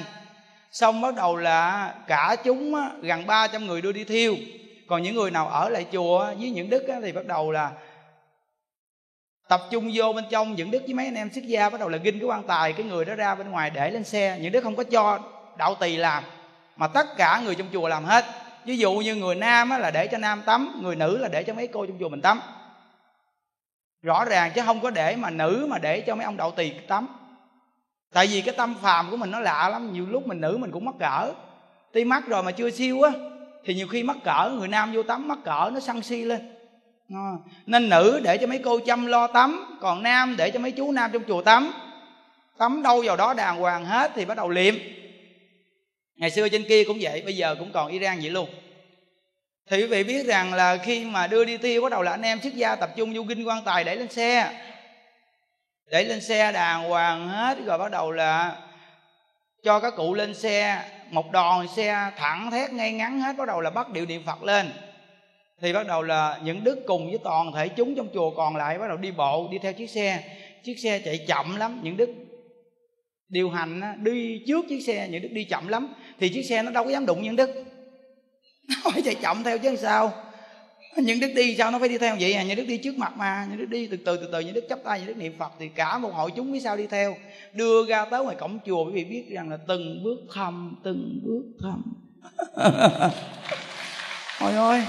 Xong 0.71 1.01
bắt 1.01 1.15
đầu 1.15 1.35
là 1.35 1.93
cả 2.07 2.35
chúng 2.43 2.75
á, 2.75 2.91
gần 3.01 3.25
300 3.27 3.65
người 3.65 3.81
đưa 3.81 3.91
đi 3.91 4.03
thiêu. 4.03 4.35
Còn 4.87 5.03
những 5.03 5.15
người 5.15 5.31
nào 5.31 5.47
ở 5.47 5.69
lại 5.69 5.85
chùa 5.91 6.25
với 6.39 6.49
những 6.49 6.69
đức 6.69 6.87
á, 6.87 6.99
thì 7.03 7.11
bắt 7.11 7.25
đầu 7.25 7.51
là 7.51 7.71
tập 9.51 9.61
trung 9.69 9.91
vô 9.93 10.13
bên 10.13 10.25
trong 10.29 10.55
những 10.55 10.71
đức 10.71 10.81
với 10.85 10.93
mấy 10.93 11.05
anh 11.05 11.15
em 11.15 11.29
xuất 11.31 11.43
gia 11.43 11.69
bắt 11.69 11.79
đầu 11.79 11.89
là 11.89 11.97
ginh 11.97 12.19
cái 12.19 12.27
quan 12.27 12.43
tài 12.43 12.73
cái 12.73 12.85
người 12.85 13.05
đó 13.05 13.15
ra 13.15 13.35
bên 13.35 13.51
ngoài 13.51 13.69
để 13.69 13.91
lên 13.91 14.03
xe. 14.03 14.37
Những 14.41 14.51
đức 14.51 14.63
không 14.63 14.75
có 14.75 14.83
cho 14.83 15.19
đạo 15.57 15.75
tỳ 15.75 15.97
làm 15.97 16.23
mà 16.75 16.87
tất 16.87 17.17
cả 17.17 17.41
người 17.45 17.55
trong 17.55 17.67
chùa 17.73 17.87
làm 17.87 18.03
hết. 18.03 18.25
Ví 18.65 18.77
dụ 18.77 18.93
như 18.93 19.15
người 19.15 19.35
nam 19.35 19.69
á, 19.69 19.77
là 19.77 19.91
để 19.91 20.07
cho 20.07 20.17
nam 20.17 20.41
tắm 20.45 20.79
người 20.83 20.95
nữ 20.95 21.17
là 21.17 21.27
để 21.27 21.43
cho 21.43 21.53
mấy 21.53 21.67
cô 21.67 21.85
trong 21.85 21.99
chùa 21.99 22.09
mình 22.09 22.21
tắm. 22.21 22.41
Rõ 24.01 24.25
ràng 24.25 24.51
chứ 24.55 24.61
không 24.65 24.79
có 24.79 24.89
để 24.89 25.15
mà 25.15 25.29
nữ 25.29 25.67
mà 25.69 25.77
để 25.77 26.01
cho 26.01 26.15
mấy 26.15 26.25
ông 26.25 26.37
đạo 26.37 26.51
tỳ 26.51 26.69
tắm. 26.69 27.07
Tại 28.13 28.27
vì 28.27 28.41
cái 28.41 28.55
tâm 28.57 28.75
phàm 28.81 29.11
của 29.11 29.17
mình 29.17 29.31
nó 29.31 29.39
lạ 29.39 29.69
lắm 29.69 29.93
nhiều 29.93 30.05
lúc 30.09 30.27
mình 30.27 30.41
nữ 30.41 30.57
mình 30.57 30.71
cũng 30.71 30.85
mắc 30.85 30.95
cỡ. 30.99 31.33
Tuy 31.91 32.05
mắc 32.05 32.23
rồi 32.27 32.43
mà 32.43 32.51
chưa 32.51 32.69
siêu 32.69 33.01
á 33.01 33.11
thì 33.65 33.73
nhiều 33.73 33.87
khi 33.87 34.03
mắc 34.03 34.17
cỡ 34.23 34.51
người 34.57 34.67
nam 34.67 34.91
vô 34.93 35.03
tắm 35.03 35.27
mắc 35.27 35.37
cỡ 35.43 35.69
nó 35.73 35.79
săn 35.79 36.01
si 36.01 36.21
lên. 36.21 36.60
Ờ. 37.13 37.37
nên 37.65 37.89
nữ 37.89 38.21
để 38.23 38.37
cho 38.37 38.47
mấy 38.47 38.59
cô 38.63 38.79
chăm 38.79 39.05
lo 39.05 39.27
tắm, 39.27 39.77
còn 39.81 40.03
nam 40.03 40.35
để 40.37 40.51
cho 40.51 40.59
mấy 40.59 40.71
chú 40.71 40.91
nam 40.91 41.11
trong 41.13 41.23
chùa 41.27 41.41
tắm. 41.41 41.73
Tắm 42.57 42.83
đâu 42.83 43.03
vào 43.05 43.17
đó 43.17 43.33
đàng 43.33 43.57
hoàng 43.57 43.85
hết 43.85 44.11
thì 44.15 44.25
bắt 44.25 44.37
đầu 44.37 44.49
liệm. 44.49 44.75
Ngày 46.15 46.31
xưa 46.31 46.49
trên 46.49 46.63
kia 46.63 46.83
cũng 46.83 46.97
vậy, 47.01 47.21
bây 47.21 47.35
giờ 47.35 47.55
cũng 47.59 47.71
còn 47.71 47.91
iran 47.91 48.19
vậy 48.21 48.29
luôn. 48.29 48.49
Thì 49.69 49.77
quý 49.81 49.87
vị 49.87 50.03
biết 50.03 50.25
rằng 50.25 50.53
là 50.53 50.77
khi 50.77 51.05
mà 51.05 51.27
đưa 51.27 51.45
đi 51.45 51.57
tiêu, 51.57 51.81
bắt 51.81 51.91
đầu 51.91 52.01
là 52.01 52.11
anh 52.11 52.21
em 52.21 52.39
xuất 52.41 52.55
gia 52.55 52.75
tập 52.75 52.89
trung 52.95 53.13
vô 53.13 53.23
kinh 53.29 53.47
quan 53.47 53.63
tài 53.63 53.83
để 53.83 53.95
lên 53.95 54.09
xe. 54.09 54.61
Để 55.91 56.03
lên 56.03 56.21
xe 56.21 56.51
đàng 56.51 56.89
hoàng 56.89 57.27
hết, 57.27 57.57
rồi 57.65 57.77
bắt 57.77 57.91
đầu 57.91 58.11
là 58.11 58.55
cho 59.63 59.79
các 59.79 59.95
cụ 59.95 60.13
lên 60.13 60.33
xe, 60.33 60.83
một 61.09 61.31
đòn 61.31 61.67
xe 61.67 62.11
thẳng 62.17 62.51
thét 62.51 62.73
ngay 62.73 62.91
ngắn 62.91 63.21
hết, 63.21 63.37
bắt 63.37 63.47
đầu 63.47 63.61
là 63.61 63.69
bắt 63.69 63.89
điệu 63.89 64.05
niệm 64.05 64.23
phật 64.25 64.43
lên 64.43 64.71
thì 65.61 65.73
bắt 65.73 65.87
đầu 65.87 66.01
là 66.01 66.39
những 66.43 66.63
đức 66.63 66.79
cùng 66.85 67.09
với 67.09 67.19
toàn 67.23 67.51
thể 67.53 67.67
chúng 67.67 67.95
trong 67.95 68.07
chùa 68.13 68.31
còn 68.31 68.55
lại 68.55 68.79
bắt 68.79 68.87
đầu 68.87 68.97
đi 68.97 69.11
bộ, 69.11 69.47
đi 69.51 69.57
theo 69.57 69.73
chiếc 69.73 69.89
xe. 69.89 70.23
Chiếc 70.63 70.79
xe 70.79 70.99
chạy 70.99 71.25
chậm 71.27 71.55
lắm, 71.55 71.79
những 71.83 71.97
đức 71.97 72.09
điều 73.29 73.49
hành 73.49 73.81
đi 74.03 74.43
trước 74.47 74.65
chiếc 74.69 74.81
xe, 74.81 75.07
những 75.11 75.21
đức 75.21 75.29
đi 75.31 75.43
chậm 75.43 75.67
lắm. 75.67 75.93
Thì 76.19 76.29
chiếc 76.29 76.43
xe 76.43 76.63
nó 76.63 76.71
đâu 76.71 76.83
có 76.83 76.89
dám 76.89 77.05
đụng 77.05 77.21
những 77.21 77.35
đức 77.35 77.49
nó 78.69 78.91
phải 78.91 79.01
chạy 79.01 79.15
chậm 79.15 79.43
theo 79.43 79.57
chứ 79.57 79.75
sao? 79.75 80.13
Những 80.95 81.19
đức 81.19 81.31
đi 81.35 81.55
sao 81.55 81.71
nó 81.71 81.79
phải 81.79 81.89
đi 81.89 81.97
theo 81.97 82.15
vậy 82.19 82.33
à? 82.33 82.43
Những 82.43 82.57
đức 82.57 82.67
đi 82.67 82.77
trước 82.77 82.97
mặt 82.97 83.13
mà, 83.17 83.47
những 83.49 83.59
đức 83.59 83.69
đi 83.69 83.87
từ 83.87 83.97
từ 83.97 84.17
từ 84.17 84.29
từ, 84.31 84.39
những 84.39 84.53
đức 84.53 84.65
chấp 84.69 84.79
tay, 84.83 84.99
những 84.99 85.07
đức 85.07 85.17
niệm 85.17 85.33
phật 85.37 85.51
thì 85.59 85.67
cả 85.67 85.97
một 85.97 86.13
hội 86.13 86.31
chúng 86.35 86.53
phía 86.53 86.59
sao 86.59 86.77
đi 86.77 86.87
theo. 86.87 87.15
Đưa 87.53 87.85
ra 87.85 88.05
tới 88.05 88.23
ngoài 88.23 88.35
cổng 88.39 88.59
chùa 88.65 88.85
quý 88.85 88.91
vị 88.91 89.03
biết 89.03 89.25
rằng 89.29 89.49
là 89.49 89.57
từng 89.67 90.03
bước 90.03 90.19
thầm 90.33 90.75
từng 90.83 91.19
bước 91.23 91.43
thầm 91.61 91.93
ôi 94.39 94.53
ơi 94.53 94.81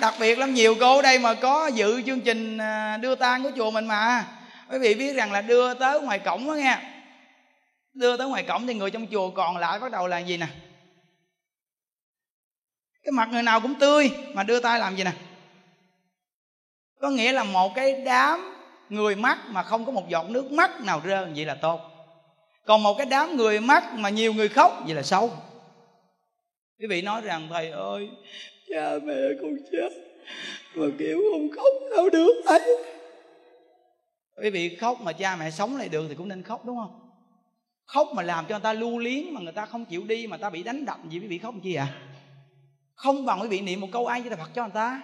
đặc 0.00 0.14
biệt 0.20 0.38
lắm, 0.38 0.54
nhiều 0.54 0.76
cô 0.80 0.96
ở 0.96 1.02
đây 1.02 1.18
mà 1.18 1.34
có 1.34 1.66
dự 1.66 2.02
chương 2.02 2.20
trình 2.20 2.58
à, 2.58 2.96
đưa 2.96 3.14
tang 3.14 3.42
của 3.42 3.50
chùa 3.56 3.70
mình 3.70 3.86
mà. 3.86 4.26
Quý 4.70 4.78
vị 4.78 4.94
biết 4.94 5.16
rằng 5.16 5.32
là 5.32 5.40
đưa 5.40 5.74
tới 5.74 6.00
ngoài 6.00 6.18
cổng 6.18 6.46
đó 6.46 6.52
nghe. 6.54 6.78
Đưa 7.94 8.16
tới 8.16 8.28
ngoài 8.28 8.42
cổng 8.42 8.66
thì 8.66 8.74
người 8.74 8.90
trong 8.90 9.06
chùa 9.06 9.30
còn 9.30 9.56
lại 9.56 9.78
bắt 9.78 9.92
đầu 9.92 10.06
là 10.06 10.18
gì 10.18 10.36
nè? 10.36 10.46
Cái 13.04 13.12
mặt 13.12 13.28
người 13.32 13.42
nào 13.42 13.60
cũng 13.60 13.74
tươi 13.74 14.10
mà 14.34 14.42
đưa 14.42 14.60
tay 14.60 14.78
làm 14.78 14.96
gì 14.96 15.04
nè? 15.04 15.12
Có 17.00 17.10
nghĩa 17.10 17.32
là 17.32 17.44
một 17.44 17.72
cái 17.74 17.92
đám 17.92 18.54
người 18.88 19.16
mắt 19.16 19.38
mà 19.48 19.62
không 19.62 19.84
có 19.84 19.92
một 19.92 20.08
giọt 20.08 20.30
nước 20.30 20.52
mắt 20.52 20.80
nào 20.80 21.00
rơi, 21.04 21.26
vậy 21.36 21.44
là 21.44 21.54
tốt. 21.54 21.80
Còn 22.66 22.82
một 22.82 22.94
cái 22.94 23.06
đám 23.06 23.36
người 23.36 23.60
mắt 23.60 23.92
mà 23.92 24.08
nhiều 24.08 24.34
người 24.34 24.48
khóc, 24.48 24.82
vậy 24.86 24.94
là 24.94 25.02
xấu. 25.02 25.30
Quý 26.78 26.86
vị 26.86 27.02
nói 27.02 27.20
rằng, 27.20 27.48
thầy 27.50 27.70
ơi 27.70 28.10
cha 28.74 28.98
mẹ 29.04 29.14
con 29.42 29.56
chết. 29.72 29.88
Mà 30.74 30.86
kiểu 30.98 31.22
không 31.32 31.48
khóc 31.56 31.72
sao 31.96 32.10
được 32.10 32.42
ấy. 32.46 32.60
Quý 34.42 34.50
vị 34.50 34.76
khóc 34.80 35.00
mà 35.00 35.12
cha 35.12 35.36
mẹ 35.36 35.50
sống 35.50 35.76
lại 35.76 35.88
được 35.88 36.06
thì 36.08 36.14
cũng 36.14 36.28
nên 36.28 36.42
khóc 36.42 36.64
đúng 36.64 36.76
không? 36.76 37.00
Khóc 37.86 38.08
mà 38.14 38.22
làm 38.22 38.46
cho 38.48 38.54
người 38.54 38.62
ta 38.62 38.72
lưu 38.72 38.98
liếng 38.98 39.34
mà 39.34 39.40
người 39.40 39.52
ta 39.52 39.66
không 39.66 39.84
chịu 39.84 40.04
đi 40.04 40.26
mà 40.26 40.36
ta 40.36 40.50
bị 40.50 40.62
đánh 40.62 40.84
đập 40.84 40.98
gì 41.08 41.18
quý 41.18 41.26
vị 41.26 41.38
khóc 41.38 41.54
chi 41.62 41.74
à? 41.74 41.86
Không 42.94 43.26
bằng 43.26 43.40
quý 43.42 43.48
vị 43.48 43.60
niệm 43.60 43.80
một 43.80 43.88
câu 43.92 44.06
ai 44.06 44.20
với 44.20 44.36
Phật 44.36 44.50
cho 44.54 44.62
người 44.62 44.72
ta. 44.74 45.02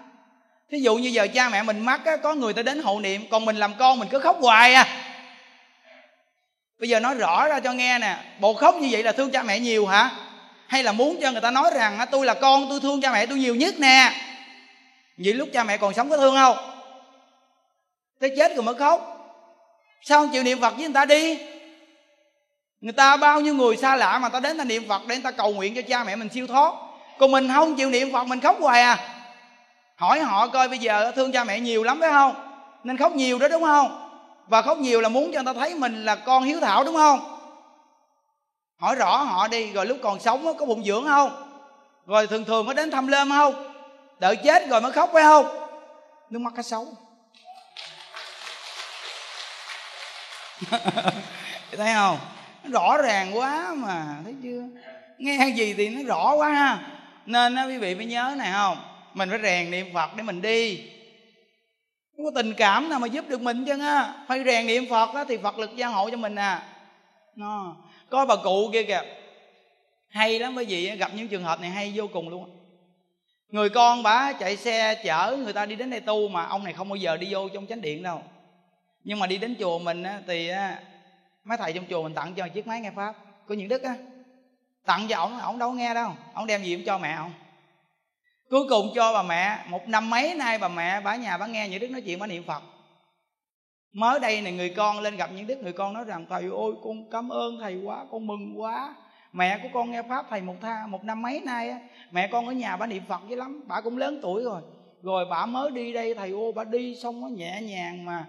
Thí 0.70 0.78
dụ 0.78 0.96
như 0.96 1.08
giờ 1.08 1.26
cha 1.34 1.48
mẹ 1.48 1.62
mình 1.62 1.80
mắc 1.80 2.00
á, 2.04 2.16
có 2.16 2.34
người 2.34 2.52
ta 2.52 2.62
đến 2.62 2.82
hộ 2.82 3.00
niệm 3.00 3.22
còn 3.30 3.44
mình 3.44 3.56
làm 3.56 3.72
con 3.78 3.98
mình 3.98 4.08
cứ 4.10 4.18
khóc 4.18 4.36
hoài 4.40 4.74
à. 4.74 5.06
Bây 6.78 6.88
giờ 6.88 7.00
nói 7.00 7.14
rõ 7.14 7.48
ra 7.48 7.60
cho 7.60 7.72
nghe 7.72 7.98
nè 7.98 8.24
bộ 8.40 8.54
khóc 8.54 8.74
như 8.80 8.88
vậy 8.90 9.02
là 9.02 9.12
thương 9.12 9.30
cha 9.30 9.42
mẹ 9.42 9.60
nhiều 9.60 9.86
hả? 9.86 10.29
Hay 10.70 10.82
là 10.82 10.92
muốn 10.92 11.18
cho 11.22 11.32
người 11.32 11.40
ta 11.40 11.50
nói 11.50 11.70
rằng 11.74 12.06
tôi 12.10 12.26
là 12.26 12.34
con, 12.34 12.66
tôi 12.68 12.80
thương 12.80 13.00
cha 13.00 13.12
mẹ 13.12 13.26
tôi 13.26 13.38
nhiều 13.38 13.54
nhất 13.54 13.74
nè. 13.78 14.12
Vậy 15.18 15.34
lúc 15.34 15.48
cha 15.52 15.64
mẹ 15.64 15.76
còn 15.76 15.94
sống 15.94 16.10
có 16.10 16.16
thương 16.16 16.34
không? 16.34 16.56
Tới 18.20 18.32
chết 18.36 18.56
rồi 18.56 18.62
mới 18.62 18.74
khóc. 18.74 19.16
Sao 20.02 20.20
không 20.20 20.32
chịu 20.32 20.42
niệm 20.42 20.60
phật 20.60 20.70
với 20.70 20.84
người 20.84 20.94
ta 20.94 21.04
đi? 21.04 21.38
Người 22.80 22.92
ta 22.92 23.16
bao 23.16 23.40
nhiêu 23.40 23.54
người 23.54 23.76
xa 23.76 23.96
lạ 23.96 24.18
mà 24.18 24.28
ta 24.28 24.40
đến 24.40 24.58
ta 24.58 24.64
niệm 24.64 24.88
phật 24.88 25.02
để 25.06 25.14
người 25.14 25.22
ta 25.22 25.30
cầu 25.30 25.52
nguyện 25.52 25.74
cho 25.74 25.82
cha 25.82 26.04
mẹ 26.04 26.16
mình 26.16 26.28
siêu 26.34 26.46
thoát. 26.46 26.72
Còn 27.18 27.30
mình 27.30 27.48
không 27.54 27.76
chịu 27.76 27.90
niệm 27.90 28.12
phật, 28.12 28.24
mình 28.24 28.40
khóc 28.40 28.56
hoài 28.60 28.82
à. 28.82 28.98
Hỏi 29.96 30.20
họ 30.20 30.46
coi 30.46 30.68
bây 30.68 30.78
giờ 30.78 31.12
thương 31.16 31.32
cha 31.32 31.44
mẹ 31.44 31.60
nhiều 31.60 31.82
lắm 31.82 32.00
phải 32.00 32.10
không? 32.10 32.34
Nên 32.84 32.96
khóc 32.96 33.12
nhiều 33.12 33.38
đó, 33.38 33.48
đúng 33.48 33.62
không? 33.62 34.10
Và 34.46 34.62
khóc 34.62 34.78
nhiều 34.78 35.00
là 35.00 35.08
muốn 35.08 35.32
cho 35.32 35.42
người 35.42 35.54
ta 35.54 35.60
thấy 35.60 35.74
mình 35.74 36.04
là 36.04 36.14
con 36.14 36.42
hiếu 36.42 36.60
thảo, 36.60 36.84
đúng 36.84 36.96
không? 36.96 37.39
Hỏi 38.80 38.94
rõ 38.94 39.16
họ 39.16 39.48
đi, 39.48 39.72
rồi 39.72 39.86
lúc 39.86 39.98
còn 40.02 40.20
sống 40.20 40.54
có 40.58 40.66
bụng 40.66 40.84
dưỡng 40.84 41.04
không? 41.04 41.46
Rồi 42.06 42.26
thường 42.26 42.44
thường 42.44 42.66
có 42.66 42.72
đến 42.72 42.90
thăm 42.90 43.06
lơm 43.06 43.30
không? 43.30 43.72
Đợi 44.18 44.36
chết 44.36 44.68
rồi 44.68 44.80
mới 44.80 44.92
khóc 44.92 45.10
phải 45.12 45.22
không? 45.22 45.46
Nước 46.30 46.38
mắt 46.38 46.52
cá 46.56 46.62
sấu 46.62 46.86
thấy 51.76 51.94
không? 51.94 52.18
Nó 52.64 52.70
rõ 52.70 52.96
ràng 53.02 53.38
quá 53.38 53.74
mà, 53.76 54.16
thấy 54.24 54.34
chưa? 54.42 54.62
Nghe 55.18 55.52
gì 55.56 55.74
thì 55.74 55.88
nó 55.88 56.02
rõ 56.06 56.34
quá 56.34 56.48
ha. 56.48 56.78
Nên 57.26 57.54
á, 57.54 57.64
quý 57.64 57.78
vị 57.78 57.94
phải 57.94 58.06
nhớ 58.06 58.34
này 58.38 58.52
không? 58.52 58.78
Mình 59.14 59.30
phải 59.30 59.38
rèn 59.42 59.70
niệm 59.70 59.94
phật 59.94 60.16
để 60.16 60.22
mình 60.22 60.42
đi. 60.42 60.90
Không 62.16 62.24
có 62.24 62.30
tình 62.34 62.54
cảm 62.54 62.88
nào 62.88 62.98
mà 62.98 63.06
giúp 63.06 63.24
được 63.28 63.40
mình 63.40 63.64
chứ 63.66 63.80
á? 63.80 64.14
Phải 64.28 64.44
rèn 64.44 64.66
niệm 64.66 64.84
phật 64.90 65.14
á, 65.14 65.24
thì 65.28 65.36
phật 65.36 65.58
lực 65.58 65.76
gia 65.76 65.86
hộ 65.86 66.10
cho 66.10 66.16
mình 66.16 66.34
à. 66.34 66.62
Nó 67.36 67.76
có 68.10 68.26
bà 68.26 68.36
cụ 68.36 68.70
kia 68.72 68.82
kìa. 68.82 69.02
Hay 70.08 70.38
lắm 70.38 70.54
bởi 70.54 70.64
vì 70.64 70.96
gặp 70.96 71.10
những 71.14 71.28
trường 71.28 71.42
hợp 71.42 71.60
này 71.60 71.70
hay 71.70 71.92
vô 71.94 72.06
cùng 72.12 72.28
luôn 72.28 72.60
người 73.50 73.68
con 73.68 74.02
bà 74.02 74.32
chạy 74.32 74.56
xe 74.56 74.94
chở 75.04 75.36
người 75.44 75.52
ta 75.52 75.66
đi 75.66 75.76
đến 75.76 75.90
đây 75.90 76.00
tu 76.00 76.28
mà 76.28 76.44
ông 76.46 76.64
này 76.64 76.72
không 76.72 76.88
bao 76.88 76.96
giờ 76.96 77.16
đi 77.16 77.34
vô 77.34 77.48
trong 77.48 77.66
chánh 77.66 77.80
điện 77.80 78.02
đâu. 78.02 78.22
Nhưng 79.04 79.18
mà 79.18 79.26
đi 79.26 79.38
đến 79.38 79.56
chùa 79.58 79.78
mình 79.78 80.02
á, 80.02 80.20
thì 80.26 80.50
mấy 81.44 81.58
thầy 81.58 81.72
trong 81.72 81.84
chùa 81.90 82.02
mình 82.02 82.14
tặng 82.14 82.34
cho 82.34 82.48
chiếc 82.48 82.66
máy 82.66 82.80
nghe 82.80 82.90
pháp 82.96 83.14
của 83.48 83.54
những 83.54 83.68
đức 83.68 83.82
á. 83.82 83.94
Tặng 84.86 85.06
cho 85.08 85.16
ổng 85.16 85.40
ổng 85.40 85.58
đâu 85.58 85.72
nghe 85.72 85.94
đâu. 85.94 86.12
Ổng 86.34 86.46
đem 86.46 86.62
gì 86.62 86.76
cũng 86.76 86.86
cho 86.86 86.98
mẹ 86.98 87.14
ổng. 87.14 87.32
Cuối 88.50 88.68
cùng 88.68 88.92
cho 88.94 89.12
bà 89.12 89.22
mẹ 89.22 89.58
một 89.68 89.88
năm 89.88 90.10
mấy 90.10 90.34
nay 90.34 90.58
bà 90.58 90.68
mẹ 90.68 91.00
bà 91.00 91.16
nhà 91.16 91.38
bà 91.38 91.46
nghe 91.46 91.68
những 91.68 91.80
đức 91.80 91.90
nói 91.90 92.00
chuyện 92.00 92.18
bà 92.18 92.26
niệm 92.26 92.42
phật 92.46 92.62
mới 93.92 94.20
đây 94.20 94.40
này, 94.40 94.52
người 94.52 94.68
con 94.68 95.00
lên 95.00 95.16
gặp 95.16 95.30
những 95.34 95.46
đức 95.46 95.62
người 95.62 95.72
con 95.72 95.94
nói 95.94 96.04
rằng, 96.04 96.26
thầy 96.30 96.42
ơi, 96.42 96.72
con 96.84 97.10
cảm 97.10 97.28
ơn 97.28 97.58
thầy 97.60 97.76
quá, 97.84 98.04
con 98.10 98.26
mừng 98.26 98.60
quá. 98.60 98.94
Mẹ 99.32 99.58
của 99.62 99.68
con 99.74 99.90
nghe 99.90 100.02
pháp 100.08 100.26
thầy 100.30 100.40
một 100.40 100.54
tha, 100.62 100.86
một 100.88 101.04
năm 101.04 101.22
mấy 101.22 101.40
nay 101.40 101.70
á, 101.70 101.78
mẹ 102.10 102.26
con 102.26 102.46
ở 102.46 102.52
nhà 102.52 102.76
bà 102.76 102.86
niệm 102.86 103.02
phật 103.08 103.20
dữ 103.28 103.36
lắm, 103.36 103.64
bà 103.66 103.80
cũng 103.80 103.98
lớn 103.98 104.18
tuổi 104.22 104.42
rồi. 104.42 104.62
Rồi 105.02 105.24
bà 105.30 105.46
mới 105.46 105.70
đi 105.70 105.92
đây, 105.92 106.14
thầy 106.14 106.30
ô, 106.30 106.52
bà 106.52 106.64
đi 106.64 106.96
xong 107.02 107.20
nó 107.20 107.28
nhẹ 107.28 107.60
nhàng 107.62 108.04
mà 108.04 108.24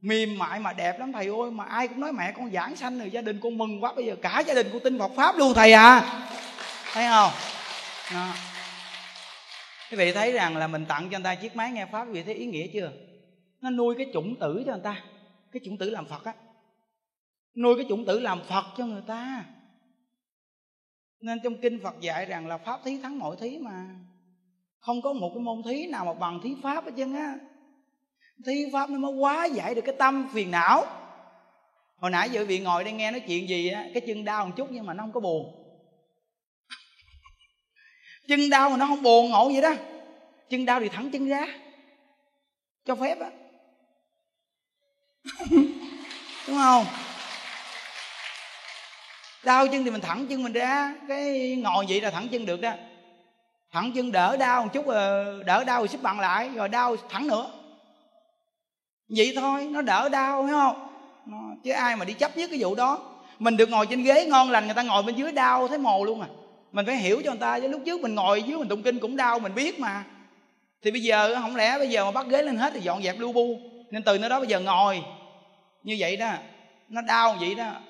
mềm 0.00 0.38
mại 0.38 0.60
mà 0.60 0.72
đẹp 0.72 0.98
lắm. 0.98 1.12
Thầy 1.12 1.26
ơi, 1.26 1.50
mà 1.50 1.64
ai 1.64 1.88
cũng 1.88 2.00
nói 2.00 2.12
mẹ 2.12 2.32
con 2.36 2.50
giảng 2.50 2.76
sanh 2.76 2.98
rồi, 2.98 3.10
gia 3.10 3.20
đình 3.20 3.40
con 3.42 3.58
mừng 3.58 3.84
quá. 3.84 3.92
Bây 3.96 4.06
giờ 4.06 4.16
cả 4.22 4.42
gia 4.46 4.54
đình 4.54 4.68
con 4.72 4.80
tin 4.84 4.98
Phật 4.98 5.10
pháp 5.16 5.36
luôn 5.36 5.54
thầy 5.54 5.72
à. 5.72 6.00
Thấy 6.92 7.06
không? 7.08 7.30
Đó. 8.14 8.26
Quý 9.90 9.96
vị 9.96 10.12
thấy 10.12 10.32
rằng 10.32 10.56
là 10.56 10.66
mình 10.66 10.86
tặng 10.86 11.08
cho 11.10 11.18
người 11.18 11.24
ta 11.24 11.34
chiếc 11.34 11.56
máy 11.56 11.70
nghe 11.70 11.86
pháp, 11.92 12.04
quý 12.04 12.12
vị 12.12 12.22
thấy 12.22 12.34
ý 12.34 12.46
nghĩa 12.46 12.66
chưa? 12.74 12.92
Nó 13.64 13.70
nuôi 13.70 13.94
cái 13.98 14.06
chủng 14.12 14.36
tử 14.36 14.62
cho 14.66 14.72
người 14.72 14.80
ta. 14.84 15.02
Cái 15.52 15.60
chủng 15.64 15.78
tử 15.78 15.90
làm 15.90 16.06
phật 16.06 16.24
á. 16.24 16.34
Nuôi 17.56 17.76
cái 17.76 17.86
chủng 17.88 18.04
tử 18.04 18.20
làm 18.20 18.42
phật 18.48 18.64
cho 18.76 18.86
người 18.86 19.02
ta. 19.06 19.44
Nên 21.20 21.38
trong 21.44 21.60
kinh 21.60 21.80
phật 21.82 22.00
dạy 22.00 22.26
rằng 22.26 22.46
là 22.46 22.58
pháp 22.58 22.80
thí 22.84 22.98
thắng 22.98 23.18
mọi 23.18 23.36
thí 23.40 23.58
mà. 23.58 23.86
Không 24.78 25.02
có 25.02 25.12
một 25.12 25.30
cái 25.34 25.42
môn 25.42 25.62
thí 25.62 25.86
nào 25.86 26.04
mà 26.04 26.14
bằng 26.14 26.40
thí 26.42 26.54
pháp 26.62 26.84
hết 26.84 26.90
trơn 26.96 27.14
á. 27.14 27.38
Thí 28.46 28.64
pháp 28.72 28.90
nó 28.90 28.98
mới 28.98 29.12
quá 29.12 29.44
giải 29.44 29.74
được 29.74 29.82
cái 29.84 29.94
tâm 29.98 30.28
phiền 30.32 30.50
não. 30.50 30.84
Hồi 31.96 32.10
nãy 32.10 32.30
giờ 32.30 32.44
vị 32.44 32.58
ngồi 32.58 32.84
đây 32.84 32.92
nghe 32.92 33.10
nói 33.10 33.20
chuyện 33.20 33.48
gì 33.48 33.68
á, 33.68 33.86
cái 33.94 34.02
chân 34.06 34.24
đau 34.24 34.46
một 34.46 34.52
chút 34.56 34.68
nhưng 34.70 34.86
mà 34.86 34.94
nó 34.94 35.02
không 35.02 35.12
có 35.12 35.20
buồn. 35.20 35.54
Chân 38.28 38.50
đau 38.50 38.70
mà 38.70 38.76
nó 38.76 38.86
không 38.86 39.02
buồn 39.02 39.30
ngộ 39.30 39.48
vậy 39.52 39.62
đó. 39.62 39.74
Chân 40.48 40.64
đau 40.64 40.80
thì 40.80 40.88
thẳng 40.88 41.10
chân 41.10 41.28
ra. 41.28 41.46
Cho 42.84 42.94
phép 42.94 43.20
á. 43.20 43.30
đúng 46.48 46.58
không? 46.58 46.86
Đau 49.44 49.66
chân 49.66 49.84
thì 49.84 49.90
mình 49.90 50.00
thẳng 50.00 50.26
chân 50.26 50.42
mình 50.42 50.52
ra. 50.52 50.94
Cái 51.08 51.56
ngồi 51.56 51.86
vậy 51.88 52.00
là 52.00 52.10
thẳng 52.10 52.28
chân 52.28 52.46
được 52.46 52.60
đó. 52.60 52.72
Thẳng 53.72 53.92
chân 53.94 54.12
đỡ 54.12 54.36
đau 54.36 54.62
một 54.62 54.70
chút 54.72 54.86
rồi 54.86 55.44
đỡ 55.44 55.64
đau 55.64 55.78
rồi 55.78 55.88
xếp 55.88 55.98
bằng 56.02 56.20
lại 56.20 56.50
rồi 56.54 56.68
đau 56.68 56.96
thẳng 57.08 57.26
nữa. 57.26 57.50
Vậy 59.08 59.32
thôi 59.36 59.68
nó 59.70 59.82
đỡ 59.82 60.08
đau 60.08 60.42
phải 60.42 60.52
không? 60.52 60.88
Nó, 61.26 61.38
chứ 61.64 61.70
ai 61.70 61.96
mà 61.96 62.04
đi 62.04 62.12
chấp 62.12 62.36
nhất 62.36 62.50
cái 62.50 62.58
vụ 62.62 62.74
đó. 62.74 62.98
Mình 63.38 63.56
được 63.56 63.70
ngồi 63.70 63.86
trên 63.86 64.02
ghế 64.02 64.26
ngon 64.26 64.50
lành 64.50 64.64
người 64.64 64.74
ta 64.74 64.82
ngồi 64.82 65.02
bên 65.02 65.14
dưới 65.14 65.32
đau 65.32 65.68
thấy 65.68 65.78
mồ 65.78 66.04
luôn 66.04 66.20
à. 66.20 66.28
Mình 66.72 66.86
phải 66.86 66.96
hiểu 66.96 67.22
cho 67.24 67.30
người 67.30 67.40
ta 67.40 67.60
chứ 67.60 67.68
lúc 67.68 67.82
trước 67.86 68.00
mình 68.00 68.14
ngồi 68.14 68.42
dưới 68.42 68.58
mình 68.58 68.68
tụng 68.68 68.82
kinh 68.82 68.98
cũng 68.98 69.16
đau 69.16 69.38
mình 69.38 69.54
biết 69.54 69.80
mà. 69.80 70.04
Thì 70.82 70.90
bây 70.90 71.00
giờ 71.00 71.34
không 71.40 71.56
lẽ 71.56 71.78
bây 71.78 71.88
giờ 71.88 72.04
mà 72.04 72.10
bắt 72.10 72.26
ghế 72.26 72.42
lên 72.42 72.56
hết 72.56 72.72
thì 72.74 72.80
dọn 72.80 73.02
dẹp 73.02 73.18
lu 73.18 73.32
bu 73.32 73.73
nên 73.94 74.02
từ 74.02 74.18
nơi 74.18 74.30
đó 74.30 74.38
bây 74.40 74.48
giờ 74.48 74.60
ngồi. 74.60 75.04
Như 75.82 75.96
vậy 75.98 76.16
đó, 76.16 76.34
nó 76.88 77.00
đau 77.00 77.36
vậy 77.40 77.54
đó, 77.54 77.80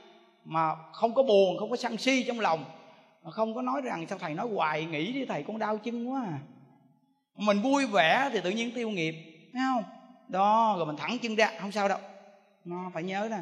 mà 0.45 0.75
không 0.93 1.15
có 1.15 1.23
buồn, 1.23 1.59
không 1.59 1.71
có 1.71 1.77
sân 1.77 1.97
si 1.97 2.25
trong 2.27 2.41
lòng. 2.41 2.65
Mà 3.23 3.31
không 3.31 3.55
có 3.55 3.63
nói 3.63 3.81
rằng 3.85 4.07
sao 4.09 4.19
thầy 4.19 4.35
nói 4.35 4.49
hoài 4.55 4.85
nghĩ 4.85 5.13
đi, 5.13 5.25
thầy 5.25 5.43
con 5.43 5.59
đau 5.59 5.79
chân 5.79 6.11
quá 6.11 6.23
à. 6.27 6.39
mình 7.37 7.63
vui 7.63 7.87
vẻ 7.87 8.31
thì 8.33 8.41
tự 8.41 8.51
nhiên 8.51 8.75
tiêu 8.75 8.91
nghiệp, 8.91 9.15
thấy 9.53 9.63
không? 9.75 9.85
Đó, 10.29 10.75
rồi 10.77 10.87
mình 10.87 10.97
thẳng 10.97 11.19
chân 11.23 11.35
ra, 11.35 11.51
không 11.61 11.73
sao 11.73 11.89
đâu. 11.89 11.99
Nó 12.65 12.91
phải 12.95 13.03
nhớ 13.03 13.29
nè 13.31 13.39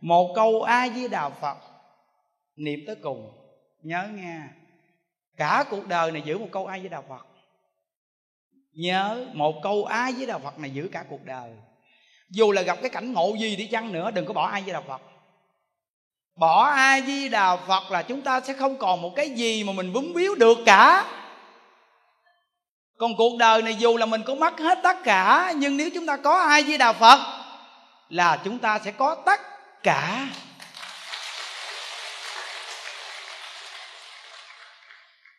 một 0.00 0.32
câu 0.34 0.62
a 0.62 0.88
di 0.88 1.08
đà 1.08 1.28
phật, 1.28 1.58
niệm 2.56 2.80
tới 2.86 2.96
cùng. 3.02 3.30
Nhớ 3.82 4.08
nghe, 4.14 4.40
cả 5.36 5.64
cuộc 5.70 5.86
đời 5.88 6.12
này 6.12 6.22
giữ 6.24 6.38
một 6.38 6.48
câu 6.52 6.66
a 6.66 6.78
di 6.78 6.88
đà 6.88 7.00
phật. 7.00 7.26
Nhớ, 8.72 9.26
một 9.32 9.54
câu 9.62 9.84
a 9.84 10.12
di 10.12 10.26
đà 10.26 10.38
phật 10.38 10.58
này 10.58 10.70
giữ 10.70 10.88
cả 10.92 11.04
cuộc 11.08 11.24
đời 11.24 11.50
dù 12.30 12.52
là 12.52 12.62
gặp 12.62 12.78
cái 12.80 12.90
cảnh 12.90 13.12
ngộ 13.12 13.34
gì 13.34 13.56
đi 13.56 13.66
chăng 13.66 13.92
nữa, 13.92 14.10
đừng 14.10 14.26
có 14.26 14.32
bỏ 14.32 14.46
ai 14.46 14.62
di 14.66 14.72
đà 14.72 14.80
phật. 14.80 15.00
Bỏ 16.36 16.64
ai 16.64 17.02
di 17.06 17.28
đà 17.28 17.56
phật 17.56 17.90
là 17.90 18.02
chúng 18.02 18.22
ta 18.22 18.40
sẽ 18.40 18.52
không 18.52 18.78
còn 18.78 19.02
một 19.02 19.12
cái 19.16 19.30
gì 19.30 19.64
mà 19.64 19.72
mình 19.72 19.92
vướng 19.92 20.14
víu 20.14 20.34
được 20.34 20.58
cả. 20.66 21.04
Còn 22.98 23.16
cuộc 23.16 23.36
đời 23.38 23.62
này 23.62 23.74
dù 23.74 23.96
là 23.96 24.06
mình 24.06 24.22
có 24.26 24.34
mất 24.34 24.60
hết 24.60 24.78
tất 24.82 24.96
cả, 25.04 25.52
nhưng 25.56 25.76
nếu 25.76 25.90
chúng 25.94 26.06
ta 26.06 26.16
có 26.16 26.40
ai 26.40 26.64
di 26.64 26.76
đà 26.76 26.92
phật 26.92 27.18
là 28.08 28.40
chúng 28.44 28.58
ta 28.58 28.78
sẽ 28.84 28.90
có 28.90 29.14
tất 29.14 29.40
cả. 29.82 30.26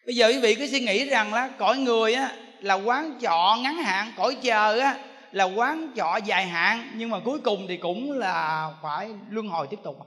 Bây 0.06 0.16
giờ 0.16 0.28
quý 0.28 0.40
vị 0.40 0.56
cứ 0.56 0.68
suy 0.68 0.80
nghĩ 0.80 1.06
rằng 1.06 1.34
là 1.34 1.50
cõi 1.58 1.78
người 1.78 2.14
á, 2.14 2.32
là 2.60 2.74
quán 2.74 3.20
trọ 3.22 3.58
ngắn 3.62 3.76
hạn, 3.76 4.14
cõi 4.18 4.36
chờ 4.42 4.80
á 4.80 4.96
là 5.32 5.44
quán 5.44 5.92
trọ 5.96 6.18
dài 6.26 6.48
hạn 6.48 6.92
nhưng 6.96 7.10
mà 7.10 7.20
cuối 7.20 7.40
cùng 7.40 7.66
thì 7.68 7.78
cũng 7.78 8.12
là 8.12 8.70
phải 8.82 9.10
luân 9.30 9.48
hồi 9.48 9.68
tiếp 9.70 9.80
tục. 9.84 9.98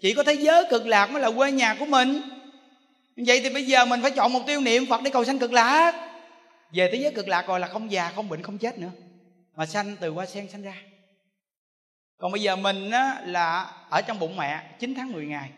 Chỉ 0.00 0.14
có 0.14 0.22
thế 0.22 0.34
giới 0.34 0.64
cực 0.70 0.86
lạc 0.86 1.10
mới 1.10 1.22
là 1.22 1.30
quê 1.30 1.52
nhà 1.52 1.74
của 1.78 1.86
mình. 1.86 2.20
Vậy 3.26 3.40
thì 3.42 3.50
bây 3.50 3.66
giờ 3.66 3.84
mình 3.84 4.02
phải 4.02 4.10
chọn 4.10 4.32
mục 4.32 4.42
tiêu 4.46 4.60
niệm 4.60 4.86
phật 4.86 5.00
để 5.02 5.10
cầu 5.10 5.24
sanh 5.24 5.38
cực 5.38 5.52
lạc. 5.52 5.92
Về 6.72 6.88
thế 6.92 6.98
giới 6.98 7.12
cực 7.12 7.28
lạc 7.28 7.46
rồi 7.46 7.60
là 7.60 7.66
không 7.66 7.92
già 7.92 8.12
không 8.14 8.28
bệnh 8.28 8.42
không 8.42 8.58
chết 8.58 8.78
nữa. 8.78 8.90
Mà 9.56 9.66
sanh 9.66 9.96
từ 10.00 10.10
hoa 10.10 10.26
sen 10.26 10.48
sanh 10.48 10.62
ra. 10.62 10.74
Còn 12.18 12.32
bây 12.32 12.42
giờ 12.42 12.56
mình 12.56 12.90
á, 12.90 13.22
là 13.26 13.70
ở 13.88 14.00
trong 14.02 14.18
bụng 14.18 14.36
mẹ 14.36 14.62
9 14.78 14.94
tháng 14.94 15.12
10 15.12 15.26
ngày. 15.26 15.50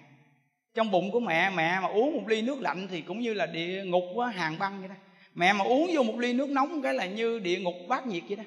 Trong 0.74 0.90
bụng 0.90 1.10
của 1.10 1.20
mẹ 1.20 1.50
mẹ 1.50 1.80
mà 1.80 1.88
uống 1.88 2.16
một 2.16 2.22
ly 2.28 2.42
nước 2.42 2.60
lạnh 2.60 2.88
thì 2.90 3.00
cũng 3.00 3.20
như 3.20 3.34
là 3.34 3.46
địa 3.46 3.84
ngục 3.84 4.18
á, 4.18 4.28
hàng 4.28 4.58
băng 4.58 4.78
vậy 4.80 4.88
đó. 4.88 4.94
Mẹ 5.34 5.52
mà 5.52 5.64
uống 5.64 5.90
vô 5.94 6.02
một 6.02 6.18
ly 6.18 6.32
nước 6.32 6.48
nóng 6.48 6.82
cái 6.82 6.94
là 6.94 7.06
như 7.06 7.38
địa 7.38 7.58
ngục 7.58 7.74
bát 7.88 8.06
nhiệt 8.06 8.22
vậy 8.28 8.36
đó 8.36 8.42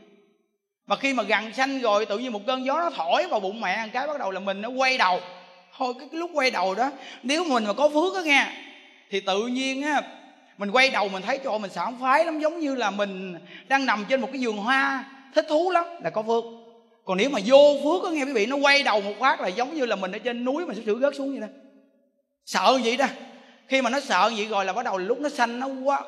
mà 0.88 0.96
khi 0.96 1.14
mà 1.14 1.24
gần 1.24 1.54
xanh 1.54 1.82
rồi 1.82 2.06
tự 2.06 2.18
nhiên 2.18 2.32
một 2.32 2.42
cơn 2.48 2.66
gió 2.66 2.78
nó 2.78 2.90
thổi 2.90 3.28
vào 3.28 3.40
bụng 3.40 3.62
mẹ 3.62 3.88
cái 3.94 4.08
bắt 4.08 4.20
đầu 4.20 4.32
là 4.32 4.40
mình 4.40 4.62
nó 4.62 4.70
quay 4.70 4.98
đầu. 4.98 5.20
Thôi 5.78 5.94
cái, 6.00 6.08
cái 6.12 6.20
lúc 6.20 6.32
quay 6.34 6.52
đầu 6.52 6.76
đó 6.76 6.92
nếu 7.24 7.44
mình 7.44 7.66
mà 7.66 7.74
có 7.74 7.90
phước 7.90 8.16
á 8.16 8.22
nghe 8.22 8.48
thì 9.10 9.20
tự 9.20 9.48
nhiên 9.48 9.82
á 9.82 10.02
mình 10.58 10.72
quay 10.72 10.90
đầu 10.90 11.08
mình 11.08 11.24
thấy 11.24 11.40
cho 11.44 11.58
mình 11.58 11.72
sảng 11.72 11.98
phái 12.02 12.26
lắm 12.26 12.40
giống 12.40 12.60
như 12.60 12.76
là 12.76 12.92
mình 12.92 13.36
đang 13.68 13.86
nằm 13.86 14.06
trên 14.10 14.22
một 14.22 14.30
cái 14.32 14.42
giường 14.42 14.58
hoa 14.58 15.06
thích 15.36 15.46
thú 15.50 15.72
lắm 15.72 15.86
là 16.04 16.10
có 16.10 16.22
phước. 16.22 16.44
Còn 17.06 17.18
nếu 17.18 17.30
mà 17.30 17.40
vô 17.46 17.76
phước 17.84 18.04
á 18.04 18.12
nghe 18.12 18.24
quý 18.24 18.34
vị 18.34 18.46
nó 18.46 18.56
quay 18.56 18.84
đầu 18.84 19.02
một 19.02 19.14
phát 19.20 19.42
là 19.42 19.48
giống 19.48 19.76
như 19.76 19.86
là 19.86 19.96
mình 19.96 20.12
ở 20.12 20.20
trên 20.20 20.46
núi 20.46 20.66
mà 20.66 20.74
sắp 20.74 20.82
sửa 20.86 21.00
rớt 21.00 21.16
xuống 21.16 21.32
vậy 21.32 21.40
đó. 21.40 21.48
Sợ 22.46 22.80
vậy 22.84 22.98
đó. 22.98 23.06
Khi 23.68 23.82
mà 23.82 23.90
nó 23.90 24.00
sợ 24.00 24.32
vậy 24.36 24.46
rồi 24.46 24.66
là 24.66 24.74
bắt 24.74 24.86
đầu 24.86 24.98
lúc 24.98 25.20
nó 25.20 25.30
xanh 25.30 25.60
nó 25.60 25.68
quá 25.84 26.02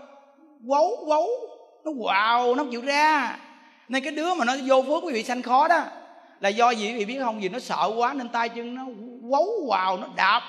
quấu 0.68 1.06
quấu 1.08 1.28
nó 1.86 1.92
quào 2.04 2.56
nó 2.56 2.66
chịu 2.72 2.82
ra 2.82 3.38
nên 3.90 4.04
cái 4.04 4.12
đứa 4.12 4.34
mà 4.34 4.46
nó 4.46 4.56
vô 4.66 4.84
phước 4.88 5.04
quý 5.04 5.14
vị 5.14 5.24
sanh 5.24 5.42
khó 5.42 5.68
đó, 5.68 5.86
là 6.40 6.50
do 6.50 6.70
gì 6.70 6.88
quý 6.88 6.98
vị 6.98 7.06
biết 7.06 7.20
không? 7.20 7.40
Vì 7.40 7.50
nó 7.50 7.60
sợ 7.60 7.92
quá 7.98 8.14
nên 8.14 8.30
tay 8.30 8.50
chân 8.50 8.76
nó 8.76 8.86
quấu 9.30 9.68
vào 9.70 9.98
nó 9.98 10.08
đạp. 10.16 10.42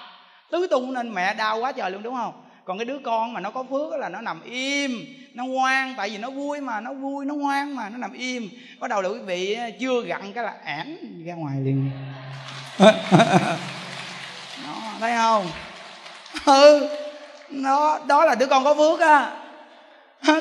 Tứ 0.51 0.67
tung 0.71 0.95
nên 0.95 1.15
mẹ 1.15 1.35
đau 1.35 1.61
quá 1.61 1.73
trời 1.73 1.91
luôn, 1.91 2.03
đúng 2.03 2.15
không? 2.15 2.33
Còn 2.65 2.79
cái 2.79 2.85
đứa 2.85 2.99
con 3.05 3.33
mà 3.33 3.41
nó 3.41 3.51
có 3.51 3.65
phước 3.71 3.93
là 3.93 4.09
nó 4.09 4.21
nằm 4.21 4.43
im, 4.43 5.07
nó 5.35 5.45
ngoan. 5.45 5.95
Tại 5.97 6.11
vì 6.11 6.19
nó 6.19 6.31
vui 6.31 6.61
mà, 6.61 6.81
nó 6.81 6.95
vui, 6.95 7.25
nó 7.25 7.35
ngoan 7.35 7.77
mà, 7.77 7.89
nó 7.89 7.99
nằm 7.99 8.13
im. 8.13 8.49
Bắt 8.81 8.91
đầu 8.91 9.03
là 9.03 9.09
quý 9.09 9.19
vị 9.19 9.55
ờ, 9.55 9.71
chưa 9.81 10.03
gặn 10.03 10.33
cái 10.33 10.45
là 10.45 10.55
ẻn 10.65 10.97
ra 11.27 11.35
ngoài 11.35 11.57
liền. 11.61 11.91
Đó, 14.67 14.77
thấy 15.01 15.13
không? 15.17 15.47
Ừ 16.45 16.89
nó, 17.51 17.99
đó 18.07 18.25
là 18.25 18.35
đứa 18.35 18.47
con 18.47 18.65
có 18.65 18.75
phước 18.75 19.01
á 19.01 19.33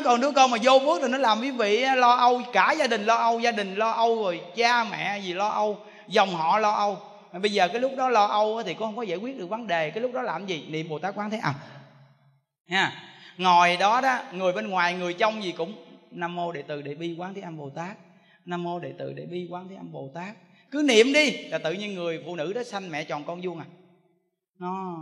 còn 0.04 0.22
đứa 0.22 0.32
con 0.32 0.52
mà 0.52 0.58
vô 0.64 0.80
phước 0.80 1.02
thì 1.02 1.08
nó 1.08 1.18
làm 1.18 1.42
quý 1.42 1.52
vị 1.52 1.86
lo 1.98 2.12
âu 2.12 2.42
cả 2.54 2.72
gia 2.80 2.88
đình, 2.88 3.06
lo 3.06 3.16
âu 3.16 3.40
gia 3.40 3.52
đình, 3.52 3.76
lo 3.76 3.92
âu 3.92 4.24
rồi 4.24 4.42
cha 4.56 4.84
mẹ 4.84 5.20
gì 5.20 5.34
lo 5.34 5.48
âu, 5.48 5.78
dòng 6.08 6.30
họ 6.30 6.60
lo 6.60 6.72
âu. 6.72 6.98
Bây 7.42 7.52
giờ 7.52 7.68
cái 7.68 7.82
lúc 7.82 7.92
đó 7.98 8.10
lo 8.10 8.26
âu 8.26 8.64
thì 8.64 8.74
con 8.74 8.88
không 8.88 8.96
có 8.96 9.02
giải 9.02 9.18
quyết 9.18 9.38
được 9.38 9.50
vấn 9.50 9.68
đề, 9.68 9.90
cái 9.90 10.02
lúc 10.02 10.14
đó 10.14 10.22
làm 10.22 10.46
gì? 10.46 10.66
Niệm 10.70 10.90
bồ 10.90 11.00
tát 11.00 11.16
quán 11.16 11.30
thế 11.30 11.38
âm. 11.38 11.56
Nha 12.68 12.94
ngồi 13.38 13.78
đó 13.78 14.02
đó 14.02 14.20
người 14.34 14.54
bên 14.54 14.70
ngoài 14.70 14.94
người 14.94 15.14
trong 15.14 15.44
gì 15.44 15.52
cũng 15.52 15.74
nam 16.12 16.36
mô 16.36 16.52
đệ 16.52 16.62
tử 16.62 16.82
đệ 16.82 16.96
bi 16.96 17.16
quán 17.18 17.34
thế 17.34 17.42
âm 17.42 17.58
bồ 17.58 17.70
tát. 17.70 17.98
Nam 18.46 18.64
mô 18.64 18.80
đệ 18.80 18.94
tử 19.00 19.14
đệ 19.14 19.26
bi 19.26 19.48
quán 19.52 19.68
thế 19.70 19.76
âm 19.76 19.92
bồ 19.92 20.10
tát. 20.16 20.36
Cứ 20.72 20.84
niệm 20.86 21.14
đi 21.14 21.32
là 21.32 21.58
tự 21.58 21.74
nhiên 21.74 21.96
người 21.96 22.24
phụ 22.26 22.36
nữ 22.36 22.54
đó 22.54 22.64
sanh 22.64 22.92
mẹ 22.92 23.04
tròn 23.04 23.24
con 23.24 23.42
vuông 23.42 23.60
à. 23.60 23.66
Nó 24.60 24.98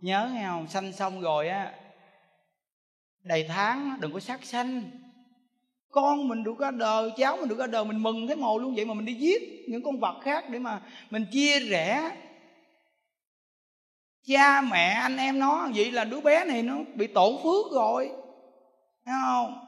nhớ 0.00 0.30
nghe 0.34 0.44
không? 0.46 0.68
Sanh 0.68 0.92
xong 0.92 1.20
rồi 1.20 1.48
á 1.48 1.72
đầy 3.22 3.44
tháng, 3.48 3.96
đừng 4.00 4.12
có 4.12 4.20
sát 4.20 4.44
sanh. 4.44 4.82
Con 5.90 6.28
mình 6.28 6.44
được 6.44 6.58
ra 6.58 6.70
đời, 6.70 7.10
cháu 7.16 7.36
mình 7.36 7.48
được 7.48 7.58
ra 7.58 7.66
đời, 7.66 7.84
mình 7.84 8.02
mừng 8.02 8.26
thấy 8.26 8.36
mồ 8.36 8.58
luôn 8.58 8.74
vậy 8.74 8.84
mà 8.84 8.94
mình 8.94 9.06
đi 9.06 9.14
giết 9.14 9.64
những 9.68 9.82
con 9.82 10.00
vật 10.00 10.20
khác 10.22 10.44
để 10.50 10.58
mà 10.58 10.80
mình 11.10 11.26
chia 11.32 11.60
rẽ. 11.60 12.16
Cha, 14.26 14.60
mẹ, 14.60 14.88
anh 14.88 15.16
em 15.16 15.38
nó, 15.38 15.68
vậy 15.74 15.92
là 15.92 16.04
đứa 16.04 16.20
bé 16.20 16.44
này 16.44 16.62
nó 16.62 16.78
bị 16.94 17.06
tổn 17.06 17.34
phước 17.42 17.72
rồi. 17.72 18.10
Thấy 19.04 19.14
không? 19.24 19.66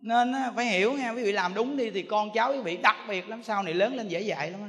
Nên 0.00 0.32
phải 0.56 0.64
hiểu 0.64 0.92
nha, 0.92 1.10
quý 1.10 1.24
vị 1.24 1.32
làm 1.32 1.54
đúng 1.54 1.76
đi 1.76 1.90
thì 1.90 2.02
con 2.02 2.30
cháu 2.34 2.52
quý 2.52 2.60
vị 2.60 2.76
đặc 2.76 2.96
biệt 3.08 3.28
lắm, 3.28 3.42
sau 3.42 3.62
này 3.62 3.74
lớn 3.74 3.94
lên 3.94 4.08
dễ 4.08 4.20
dạy 4.20 4.50
lắm 4.50 4.60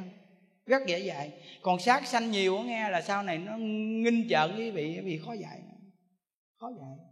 rất 0.68 0.88
dễ 0.88 0.99
dạy 0.99 1.32
còn 1.61 1.80
sát 1.80 2.07
sanh 2.07 2.32
nhiều 2.32 2.59
nghe 2.59 2.89
là 2.89 3.01
sau 3.01 3.24
này 3.24 3.38
nó 3.38 3.57
nghinh 3.57 4.28
trợn 4.30 4.55
với 4.55 4.65
quý 4.65 4.72
vị 4.72 4.93
quý 4.95 5.01
vị 5.05 5.22
khó 5.26 5.34
dạy. 5.34 5.59
Khó 6.59 6.72
dạy 6.80 7.07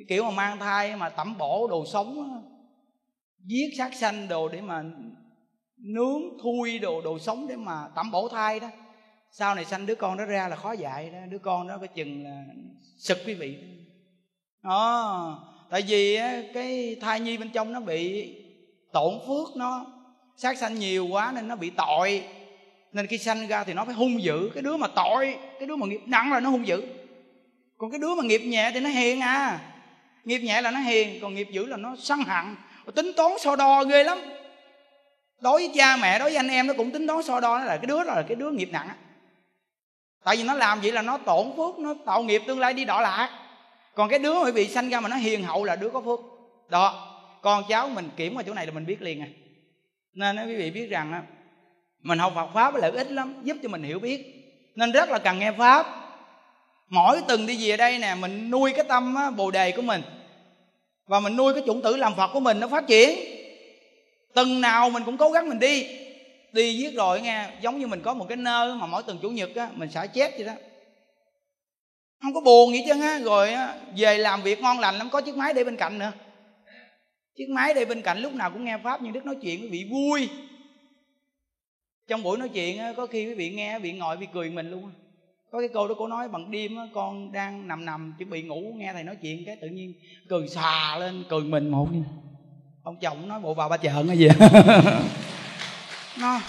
cái 0.00 0.06
kiểu 0.08 0.24
mà 0.24 0.30
mang 0.30 0.58
thai 0.58 0.96
mà 0.96 1.08
tẩm 1.08 1.38
bổ 1.38 1.66
đồ 1.70 1.86
sống 1.86 2.42
giết 3.46 3.68
sát 3.78 3.94
sanh 3.94 4.28
đồ 4.28 4.48
để 4.48 4.60
mà 4.60 4.84
nướng, 5.76 6.22
thui 6.42 6.78
đồ 6.78 7.00
đồ 7.00 7.18
sống 7.18 7.48
để 7.48 7.56
mà 7.56 7.88
tẩm 7.94 8.10
bổ 8.10 8.28
thai 8.28 8.60
đó. 8.60 8.68
Sau 9.32 9.54
này 9.54 9.64
sanh 9.64 9.86
đứa 9.86 9.94
con 9.94 10.18
đó 10.18 10.24
ra 10.24 10.48
là 10.48 10.56
khó 10.56 10.72
dạy 10.72 11.10
đó, 11.10 11.18
đứa 11.30 11.38
con 11.38 11.68
đó 11.68 11.78
có 11.80 11.86
chừng 11.86 12.24
là 12.24 12.44
sực 12.98 13.18
quý 13.26 13.34
vị 13.34 13.58
đó. 14.62 15.46
Tại 15.70 15.82
vì 15.88 16.18
cái 16.54 16.96
thai 17.00 17.20
nhi 17.20 17.38
bên 17.38 17.50
trong 17.50 17.72
nó 17.72 17.80
bị 17.80 18.34
tổn 18.92 19.14
phước 19.26 19.56
nó, 19.56 19.86
sát 20.36 20.58
sanh 20.58 20.74
nhiều 20.74 21.06
quá 21.06 21.32
nên 21.34 21.48
nó 21.48 21.56
bị 21.56 21.70
tội. 21.70 22.24
Nên 22.92 23.06
khi 23.06 23.18
sanh 23.18 23.46
ra 23.46 23.64
thì 23.64 23.74
nó 23.74 23.84
phải 23.84 23.94
hung 23.94 24.22
dữ. 24.22 24.50
Cái 24.54 24.62
đứa 24.62 24.76
mà 24.76 24.86
tội, 24.96 25.36
cái 25.58 25.68
đứa 25.68 25.76
mà 25.76 25.86
nghiệp 25.86 26.00
nặng 26.06 26.32
là 26.32 26.40
nó 26.40 26.50
hung 26.50 26.66
dữ. 26.66 26.82
Còn 27.76 27.90
cái 27.90 28.00
đứa 28.00 28.14
mà 28.14 28.22
nghiệp 28.22 28.42
nhẹ 28.44 28.70
thì 28.74 28.80
nó 28.80 28.90
hiền 28.90 29.20
à 29.20 29.66
nghiệp 30.24 30.38
nhẹ 30.38 30.60
là 30.60 30.70
nó 30.70 30.80
hiền, 30.80 31.18
còn 31.22 31.34
nghiệp 31.34 31.48
dữ 31.50 31.66
là 31.66 31.76
nó 31.76 31.96
sân 31.98 32.20
hận. 32.20 32.56
Tính 32.94 33.12
toán 33.16 33.32
so 33.38 33.56
đo 33.56 33.84
ghê 33.84 34.04
lắm. 34.04 34.18
Đối 35.40 35.60
với 35.60 35.70
cha 35.74 35.96
mẹ, 35.96 36.18
đối 36.18 36.30
với 36.30 36.36
anh 36.36 36.48
em 36.48 36.66
nó 36.66 36.74
cũng 36.76 36.90
tính 36.90 37.06
toán 37.06 37.22
so 37.22 37.40
đo, 37.40 37.58
nó 37.58 37.64
là 37.64 37.76
cái 37.76 37.86
đứa 37.86 38.04
đó 38.04 38.14
là 38.14 38.22
cái 38.28 38.36
đứa 38.36 38.50
nghiệp 38.50 38.68
nặng 38.72 38.88
tại 40.24 40.36
vì 40.36 40.42
nó 40.42 40.54
làm 40.54 40.80
vậy 40.80 40.92
là 40.92 41.02
nó 41.02 41.18
tổn 41.18 41.46
phước, 41.56 41.78
nó 41.78 41.94
tạo 42.06 42.22
nghiệp 42.22 42.42
tương 42.46 42.60
lai 42.60 42.74
đi 42.74 42.84
đọa 42.84 43.00
lạc. 43.00 43.30
Còn 43.94 44.08
cái 44.08 44.18
đứa 44.18 44.44
mà 44.44 44.50
bị 44.50 44.68
sanh 44.68 44.88
ra 44.88 45.00
mà 45.00 45.08
nó 45.08 45.16
hiền 45.16 45.42
hậu 45.42 45.64
là 45.64 45.76
đứa 45.76 45.90
có 45.90 46.00
phước. 46.00 46.20
Đó. 46.68 47.06
Con 47.42 47.64
cháu 47.68 47.88
mình 47.88 48.08
kiểm 48.16 48.34
qua 48.36 48.42
chỗ 48.46 48.54
này 48.54 48.66
là 48.66 48.72
mình 48.72 48.86
biết 48.86 49.02
liền 49.02 49.22
à. 49.22 49.28
Nên 50.14 50.46
quý 50.46 50.56
vị 50.56 50.70
biết 50.70 50.86
rằng 50.90 51.22
mình 52.02 52.18
học 52.18 52.32
Phật 52.34 52.48
pháp 52.54 52.74
là 52.74 52.80
lợi 52.80 52.90
ích 52.90 53.10
lắm, 53.10 53.34
giúp 53.42 53.56
cho 53.62 53.68
mình 53.68 53.82
hiểu 53.82 53.98
biết. 53.98 54.24
Nên 54.74 54.92
rất 54.92 55.10
là 55.10 55.18
cần 55.18 55.38
nghe 55.38 55.52
pháp 55.52 55.86
mỗi 56.90 57.22
từng 57.28 57.46
đi 57.46 57.68
về 57.68 57.76
đây 57.76 57.98
nè 57.98 58.14
mình 58.14 58.50
nuôi 58.50 58.72
cái 58.72 58.84
tâm 58.88 59.14
á, 59.14 59.30
bồ 59.30 59.50
đề 59.50 59.72
của 59.72 59.82
mình. 59.82 60.02
Và 61.06 61.20
mình 61.20 61.36
nuôi 61.36 61.54
cái 61.54 61.62
chủng 61.66 61.82
tử 61.82 61.96
làm 61.96 62.14
phật 62.14 62.30
của 62.32 62.40
mình 62.40 62.60
nó 62.60 62.68
phát 62.68 62.86
triển. 62.86 63.18
Từng 64.34 64.60
nào 64.60 64.90
mình 64.90 65.02
cũng 65.04 65.16
cố 65.16 65.30
gắng 65.30 65.48
mình 65.48 65.58
đi. 65.58 65.86
Đi 66.52 66.82
viết 66.82 66.94
rồi 66.94 67.20
nghe 67.20 67.48
giống 67.60 67.80
như 67.80 67.86
mình 67.86 68.00
có 68.02 68.14
một 68.14 68.26
cái 68.28 68.36
nơi 68.36 68.74
mà 68.74 68.86
mỗi 68.86 69.02
tuần 69.02 69.18
chủ 69.22 69.30
nhật 69.30 69.54
á 69.54 69.70
mình 69.74 69.90
xả 69.90 70.06
chép 70.06 70.32
vậy 70.36 70.46
đó. 70.46 70.52
Không 72.22 72.34
có 72.34 72.40
buồn 72.40 72.72
gì 72.72 72.82
chứ 72.86 73.00
á 73.02 73.18
rồi 73.18 73.52
á, 73.52 73.74
về 73.96 74.18
làm 74.18 74.42
việc 74.42 74.60
ngon 74.60 74.78
lành 74.78 74.98
lắm 74.98 75.08
có 75.12 75.20
chiếc 75.20 75.36
máy 75.36 75.52
để 75.52 75.64
bên 75.64 75.76
cạnh 75.76 75.98
nữa. 75.98 76.12
Chiếc 77.36 77.46
máy 77.50 77.74
để 77.74 77.84
bên 77.84 78.02
cạnh 78.02 78.18
lúc 78.18 78.34
nào 78.34 78.50
cũng 78.50 78.64
nghe 78.64 78.78
pháp 78.84 79.02
nhưng 79.02 79.12
đức 79.12 79.26
nói 79.26 79.36
chuyện 79.42 79.62
quý 79.62 79.68
vị 79.68 79.88
vui. 79.90 80.28
Trong 82.08 82.22
buổi 82.22 82.38
nói 82.38 82.48
chuyện 82.48 82.78
á, 82.78 82.92
có 82.96 83.06
khi 83.06 83.26
quý 83.26 83.34
vị 83.34 83.50
nghe 83.50 83.74
quý 83.74 83.80
vị 83.82 83.92
ngồi 83.92 84.16
vị 84.16 84.26
cười 84.32 84.50
mình 84.50 84.70
luôn 84.70 84.90
có 85.52 85.58
cái 85.58 85.68
câu 85.68 85.88
đó 85.88 85.94
cô 85.98 86.06
nói 86.06 86.28
bằng 86.28 86.50
đêm 86.50 86.76
đó, 86.76 86.86
con 86.94 87.32
đang 87.32 87.68
nằm 87.68 87.84
nằm 87.84 88.14
chuẩn 88.18 88.30
bị 88.30 88.42
ngủ 88.42 88.72
nghe 88.76 88.92
thầy 88.92 89.04
nói 89.04 89.16
chuyện 89.16 89.44
cái 89.46 89.56
tự 89.56 89.68
nhiên 89.68 89.94
cười 90.28 90.48
xà 90.48 90.96
lên 90.98 91.24
cười 91.28 91.40
mình 91.40 91.68
một 91.68 91.88
ông 92.82 92.96
chồng 93.00 93.28
nói 93.28 93.40
bộ 93.40 93.54
vào 93.54 93.68
ba 93.68 93.76
chợ 93.76 94.04
cái 94.08 94.18
gì? 94.18 94.28
Nó 96.20 96.40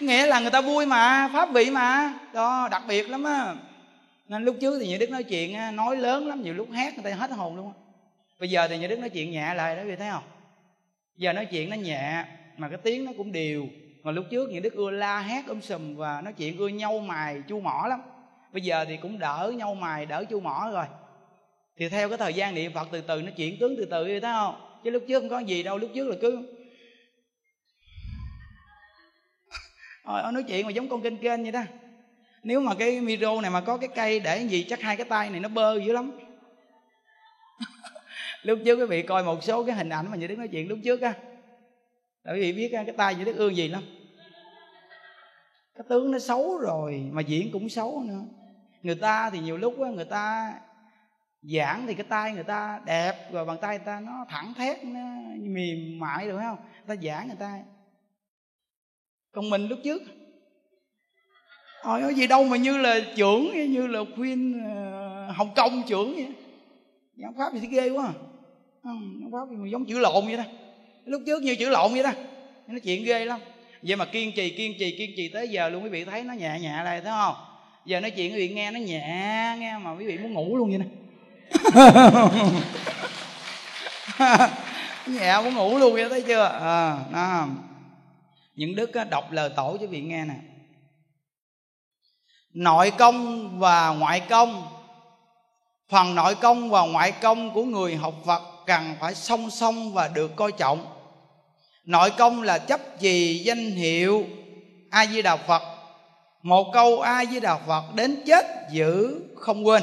nghĩa 0.00 0.26
là 0.26 0.40
người 0.40 0.50
ta 0.50 0.60
vui 0.60 0.86
mà 0.86 1.30
pháp 1.32 1.52
vị 1.52 1.70
mà. 1.70 2.14
Đó 2.32 2.68
đặc 2.70 2.82
biệt 2.88 3.10
lắm 3.10 3.24
á. 3.24 3.54
Nên 4.28 4.44
lúc 4.44 4.56
trước 4.60 4.78
thì 4.80 4.86
nhiều 4.88 4.98
đức 4.98 5.10
nói 5.10 5.22
chuyện 5.22 5.76
nói 5.76 5.96
lớn 5.96 6.26
lắm 6.26 6.42
nhiều 6.42 6.54
lúc 6.54 6.68
hát 6.70 6.94
người 6.94 7.12
ta 7.12 7.16
hết 7.16 7.30
hồn 7.30 7.56
luôn 7.56 7.72
bây 8.40 8.50
giờ 8.50 8.68
thì 8.68 8.78
nhiều 8.78 8.88
đức 8.88 8.98
nói 8.98 9.10
chuyện 9.10 9.30
nhẹ 9.30 9.54
lại 9.54 9.76
đó 9.76 9.82
vì 9.86 9.96
thấy 9.96 10.10
không? 10.10 10.22
Giờ 11.16 11.32
nói 11.32 11.46
chuyện 11.46 11.70
nó 11.70 11.76
nhẹ 11.76 12.24
mà 12.56 12.68
cái 12.68 12.78
tiếng 12.82 13.04
nó 13.04 13.12
cũng 13.16 13.32
đều 13.32 13.66
mà 14.08 14.12
lúc 14.12 14.24
trước 14.30 14.50
những 14.50 14.62
đức 14.62 14.74
ưa 14.74 14.90
la 14.90 15.20
hét 15.20 15.46
um 15.46 15.60
sùm 15.60 15.96
và 15.96 16.20
nói 16.20 16.32
chuyện 16.32 16.58
ưa 16.58 16.68
nhau 16.68 16.98
mài 16.98 17.42
chu 17.48 17.60
mỏ 17.60 17.86
lắm. 17.88 18.00
Bây 18.52 18.62
giờ 18.62 18.84
thì 18.88 18.96
cũng 18.96 19.18
đỡ 19.18 19.52
nhau 19.56 19.74
mài 19.74 20.06
đỡ 20.06 20.24
chu 20.30 20.40
mỏ 20.40 20.70
rồi. 20.72 20.84
Thì 21.76 21.88
theo 21.88 22.08
cái 22.08 22.18
thời 22.18 22.34
gian 22.34 22.54
niệm 22.54 22.72
phật 22.72 22.88
từ 22.92 23.00
từ 23.00 23.22
nó 23.22 23.30
chuyển 23.36 23.56
tướng 23.60 23.74
từ 23.78 23.84
từ 23.84 24.04
thấy 24.04 24.20
không? 24.20 24.80
Chứ 24.84 24.90
lúc 24.90 25.02
trước 25.08 25.20
không 25.20 25.28
có 25.28 25.38
gì 25.38 25.62
đâu 25.62 25.78
lúc 25.78 25.90
trước 25.94 26.08
là 26.08 26.16
cứ 26.20 26.48
ờ, 30.04 30.22
Rồi, 30.22 30.32
nói 30.32 30.42
chuyện 30.42 30.66
mà 30.66 30.72
giống 30.72 30.88
con 30.88 31.02
kênh 31.02 31.16
kênh 31.16 31.42
vậy 31.42 31.52
đó. 31.52 31.62
Nếu 32.42 32.60
mà 32.60 32.74
cái 32.74 33.00
micro 33.00 33.40
này 33.40 33.50
mà 33.50 33.60
có 33.60 33.76
cái 33.76 33.88
cây 33.94 34.20
để 34.20 34.38
gì 34.38 34.66
chắc 34.68 34.80
hai 34.80 34.96
cái 34.96 35.06
tay 35.08 35.30
này 35.30 35.40
nó 35.40 35.48
bơ 35.48 35.78
dữ 35.78 35.92
lắm. 35.92 36.12
Lúc 38.42 38.58
trước 38.64 38.76
quý 38.76 38.84
vị 38.84 39.02
coi 39.02 39.24
một 39.24 39.44
số 39.44 39.64
cái 39.64 39.76
hình 39.76 39.88
ảnh 39.88 40.10
mà 40.10 40.16
như 40.16 40.26
đức 40.26 40.38
nói 40.38 40.48
chuyện 40.48 40.68
lúc 40.68 40.78
trước 40.84 41.00
á. 41.00 41.14
Là 42.28 42.34
quý 42.34 42.40
vị 42.40 42.52
biết 42.52 42.68
cái 42.72 42.84
tay 42.96 43.14
như 43.14 43.24
đức 43.24 43.36
ương 43.36 43.56
gì 43.56 43.68
lắm 43.68 43.82
cái 45.78 45.84
tướng 45.88 46.10
nó 46.10 46.18
xấu 46.18 46.58
rồi 46.58 47.08
mà 47.12 47.22
diễn 47.22 47.50
cũng 47.52 47.68
xấu 47.68 48.02
nữa. 48.06 48.24
Người 48.82 48.94
ta 48.94 49.30
thì 49.30 49.38
nhiều 49.38 49.56
lúc 49.56 49.80
á 49.80 49.90
người 49.90 50.04
ta 50.04 50.54
giảng 51.42 51.86
thì 51.86 51.94
cái 51.94 52.06
tay 52.08 52.32
người 52.32 52.44
ta 52.44 52.80
đẹp 52.86 53.32
rồi 53.32 53.44
bàn 53.44 53.56
tay 53.60 53.78
người 53.78 53.86
ta 53.86 54.00
nó 54.00 54.26
thẳng 54.28 54.54
thét 54.56 54.84
nó 54.84 55.00
mềm 55.40 55.98
mại 55.98 56.26
được 56.26 56.38
không? 56.38 56.58
Người 56.86 56.96
ta 56.96 57.02
giảng 57.02 57.26
người 57.26 57.36
ta. 57.40 57.62
Còn 59.32 59.50
mình 59.50 59.68
lúc 59.68 59.78
trước 59.84 60.02
Thôi 61.82 62.00
có 62.02 62.08
gì 62.08 62.26
đâu 62.26 62.44
mà 62.44 62.56
như 62.56 62.78
là 62.78 63.00
trưởng 63.16 63.72
như 63.72 63.86
là 63.86 64.00
khuyên 64.16 64.64
ờ, 64.64 65.30
Hồng 65.30 65.50
Kông 65.56 65.82
trưởng 65.86 66.14
vậy. 66.14 66.32
Giảng 67.16 67.34
Pháp 67.38 67.52
thì 67.60 67.68
ghê 67.68 67.90
quá 67.90 68.06
à. 68.06 68.12
không, 68.82 69.20
Giảng 69.20 69.32
Pháp 69.32 69.46
thì 69.50 69.70
giống 69.70 69.84
chữ 69.84 69.98
lộn 69.98 70.26
vậy 70.26 70.36
đó. 70.36 70.44
Lúc 71.04 71.22
trước 71.26 71.42
như 71.42 71.56
chữ 71.58 71.68
lộn 71.68 71.92
vậy 71.92 72.02
đó. 72.02 72.12
Nó 72.66 72.78
chuyện 72.84 73.04
ghê 73.04 73.24
lắm. 73.24 73.40
Vậy 73.82 73.96
mà 73.96 74.04
kiên 74.04 74.32
trì 74.32 74.50
kiên 74.50 74.78
trì 74.78 74.96
kiên 74.98 75.10
trì 75.16 75.28
tới 75.28 75.48
giờ 75.48 75.68
luôn 75.68 75.84
quý 75.84 75.88
vị 75.88 76.04
thấy 76.04 76.22
nó 76.22 76.34
nhẹ 76.34 76.58
nhẹ 76.60 76.82
lại 76.84 77.00
thấy 77.00 77.12
không? 77.12 77.34
Giờ 77.84 78.00
nói 78.00 78.10
chuyện 78.10 78.32
quý 78.32 78.38
vị 78.38 78.54
nghe 78.54 78.70
nó 78.70 78.80
nhẹ 78.80 79.56
nghe 79.58 79.78
mà 79.78 79.92
quý 79.92 80.06
vị 80.06 80.18
muốn 80.18 80.32
ngủ 80.32 80.56
luôn 80.56 80.68
vậy 80.68 80.78
nè. 80.78 80.86
Nhẹ 85.06 85.40
muốn 85.44 85.54
ngủ 85.54 85.78
luôn 85.78 85.92
vậy 85.92 86.08
thấy 86.08 86.22
chưa? 86.22 86.44
À, 86.44 86.98
đó. 87.12 87.46
những 88.54 88.76
đức 88.76 88.90
đọc 89.10 89.32
lời 89.32 89.50
tổ 89.56 89.76
cho 89.80 89.86
vị 89.86 90.00
nghe 90.00 90.24
nè. 90.24 90.34
Nội 92.54 92.92
công 92.98 93.50
và 93.58 93.88
ngoại 93.88 94.20
công. 94.20 94.68
Phần 95.88 96.14
nội 96.14 96.34
công 96.34 96.70
và 96.70 96.82
ngoại 96.82 97.12
công 97.12 97.54
của 97.54 97.64
người 97.64 97.96
học 97.96 98.14
phật 98.26 98.42
cần 98.66 98.94
phải 99.00 99.14
song 99.14 99.50
song 99.50 99.92
và 99.92 100.08
được 100.08 100.36
coi 100.36 100.52
trọng 100.52 100.97
nội 101.88 102.10
công 102.18 102.42
là 102.42 102.58
chấp 102.58 103.00
trì 103.00 103.38
danh 103.38 103.70
hiệu 103.70 104.26
a 104.90 105.06
di 105.06 105.22
đà 105.22 105.36
phật. 105.36 105.62
Một 106.42 106.70
câu 106.72 107.00
a 107.00 107.24
di 107.24 107.40
đà 107.40 107.56
phật 107.56 107.82
đến 107.94 108.22
chết 108.26 108.46
giữ 108.70 109.20
không 109.36 109.66
quên. 109.66 109.82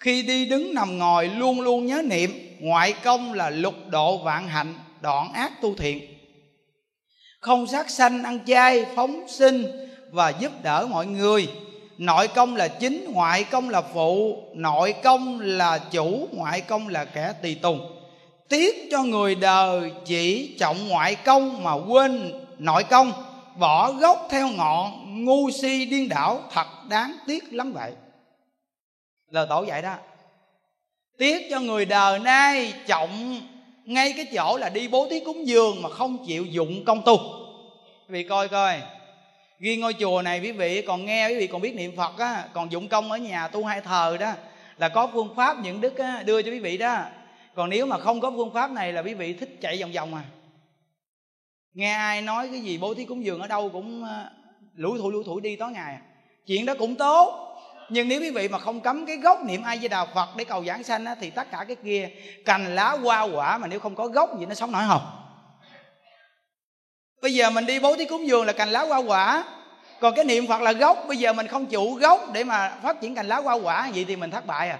Khi 0.00 0.22
đi 0.22 0.46
đứng 0.46 0.74
nằm 0.74 0.98
ngồi 0.98 1.28
luôn 1.28 1.60
luôn 1.60 1.86
nhớ 1.86 2.02
niệm, 2.04 2.56
ngoại 2.60 2.92
công 2.92 3.32
là 3.32 3.50
lục 3.50 3.74
độ 3.88 4.18
vạn 4.18 4.48
hạnh, 4.48 4.74
đoạn 5.00 5.32
ác 5.32 5.52
tu 5.62 5.74
thiện. 5.74 6.02
Không 7.40 7.66
sát 7.66 7.90
sanh, 7.90 8.22
ăn 8.22 8.38
chay, 8.46 8.84
phóng 8.94 9.28
sinh 9.28 9.66
và 10.10 10.30
giúp 10.30 10.52
đỡ 10.62 10.86
mọi 10.90 11.06
người. 11.06 11.48
Nội 11.98 12.28
công 12.28 12.56
là 12.56 12.68
chính, 12.68 13.12
ngoại 13.12 13.44
công 13.44 13.70
là 13.70 13.82
phụ. 13.82 14.36
Nội 14.54 14.94
công 15.02 15.40
là 15.40 15.78
chủ, 15.78 16.28
ngoại 16.32 16.60
công 16.60 16.88
là 16.88 17.04
kẻ 17.04 17.32
tùy 17.42 17.54
tùng 17.62 17.80
tiếc 18.48 18.88
cho 18.90 19.02
người 19.02 19.34
đời 19.34 19.92
chỉ 20.04 20.56
trọng 20.58 20.88
ngoại 20.88 21.14
công 21.14 21.62
mà 21.62 21.72
quên 21.74 22.32
nội 22.58 22.84
công 22.84 23.12
bỏ 23.58 23.92
gốc 23.92 24.26
theo 24.30 24.48
ngọn 24.48 25.06
ngu 25.24 25.50
si 25.50 25.84
điên 25.84 26.08
đảo 26.08 26.42
thật 26.52 26.66
đáng 26.88 27.16
tiếc 27.26 27.52
lắm 27.52 27.72
vậy. 27.72 27.92
Lời 29.30 29.46
tổ 29.48 29.64
vậy 29.68 29.82
đó. 29.82 29.94
Tiếc 31.18 31.46
cho 31.50 31.60
người 31.60 31.84
đời 31.84 32.18
nay 32.18 32.72
trọng 32.86 33.40
ngay 33.84 34.12
cái 34.16 34.26
chỗ 34.34 34.56
là 34.56 34.68
đi 34.68 34.88
bố 34.88 35.06
thí 35.10 35.20
cúng 35.20 35.46
dường 35.46 35.82
mà 35.82 35.88
không 35.88 36.26
chịu 36.26 36.44
dụng 36.44 36.84
công 36.84 37.02
tu. 37.02 37.16
Quý 38.08 38.12
vị 38.12 38.22
coi 38.22 38.48
coi 38.48 38.80
ghi 39.60 39.76
ngôi 39.76 39.94
chùa 40.00 40.22
này 40.22 40.40
quý 40.40 40.52
vị 40.52 40.82
còn 40.82 41.06
nghe 41.06 41.28
quý 41.28 41.38
vị 41.38 41.46
còn 41.46 41.60
biết 41.60 41.74
niệm 41.74 41.96
phật 41.96 42.18
á 42.18 42.44
còn 42.52 42.72
dụng 42.72 42.88
công 42.88 43.12
ở 43.12 43.18
nhà 43.18 43.48
tu 43.48 43.64
hai 43.64 43.80
thờ 43.80 44.16
đó 44.20 44.32
là 44.78 44.88
có 44.88 45.06
phương 45.12 45.34
pháp 45.36 45.56
những 45.62 45.80
đức 45.80 45.98
á, 45.98 46.22
đưa 46.26 46.42
cho 46.42 46.50
quý 46.50 46.58
vị 46.58 46.78
đó 46.78 47.02
còn 47.56 47.70
nếu 47.70 47.86
mà 47.86 47.98
không 47.98 48.20
có 48.20 48.30
phương 48.30 48.52
pháp 48.54 48.70
này 48.70 48.92
là 48.92 49.02
quý 49.02 49.14
vị 49.14 49.32
thích 49.32 49.58
chạy 49.60 49.80
vòng 49.80 49.92
vòng 49.92 50.14
à? 50.14 50.24
Nghe 51.74 51.92
ai 51.92 52.22
nói 52.22 52.48
cái 52.52 52.60
gì 52.60 52.78
bố 52.78 52.94
thí 52.94 53.04
cúng 53.04 53.24
dường 53.24 53.40
ở 53.40 53.46
đâu 53.46 53.68
cũng 53.72 54.04
ờ, 54.04 54.30
lũ 54.74 54.98
thủi 54.98 55.12
lũ 55.12 55.22
thủi 55.22 55.40
đi 55.40 55.56
tối 55.56 55.70
ngày 55.70 55.92
à? 55.92 56.00
chuyện 56.46 56.66
đó 56.66 56.74
cũng 56.78 56.94
tốt 56.94 57.42
nhưng 57.90 58.08
nếu 58.08 58.20
quý 58.20 58.30
vị 58.30 58.48
mà 58.48 58.58
không 58.58 58.80
cấm 58.80 59.06
cái 59.06 59.16
gốc 59.16 59.44
niệm 59.44 59.62
ai 59.62 59.78
di 59.78 59.88
đà 59.88 60.04
phật 60.04 60.28
để 60.36 60.44
cầu 60.44 60.64
giảng 60.64 60.82
sanh 60.82 61.04
á, 61.04 61.14
thì 61.20 61.30
tất 61.30 61.50
cả 61.50 61.64
cái 61.68 61.76
kia 61.84 62.10
cành 62.44 62.74
lá 62.74 62.90
hoa 62.90 63.22
quả 63.22 63.58
mà 63.58 63.66
nếu 63.66 63.80
không 63.80 63.94
có 63.94 64.06
gốc 64.06 64.40
gì 64.40 64.46
nó 64.46 64.54
sống 64.54 64.72
nổi 64.72 64.82
không 64.88 65.02
bây 67.22 67.34
giờ 67.34 67.50
mình 67.50 67.66
đi 67.66 67.80
bố 67.80 67.96
thí 67.96 68.04
cúng 68.04 68.26
dường 68.26 68.46
là 68.46 68.52
cành 68.52 68.68
lá 68.68 68.80
hoa 68.80 68.98
quả 68.98 69.44
còn 70.00 70.14
cái 70.14 70.24
niệm 70.24 70.46
phật 70.46 70.60
là 70.60 70.72
gốc 70.72 71.04
bây 71.08 71.16
giờ 71.16 71.32
mình 71.32 71.46
không 71.46 71.66
chủ 71.66 71.94
gốc 71.94 72.20
để 72.32 72.44
mà 72.44 72.78
phát 72.82 73.00
triển 73.00 73.14
cành 73.14 73.28
lá 73.28 73.36
hoa 73.36 73.54
quả 73.54 73.90
vậy 73.94 74.04
thì 74.08 74.16
mình 74.16 74.30
thất 74.30 74.46
bại 74.46 74.70
à? 74.70 74.78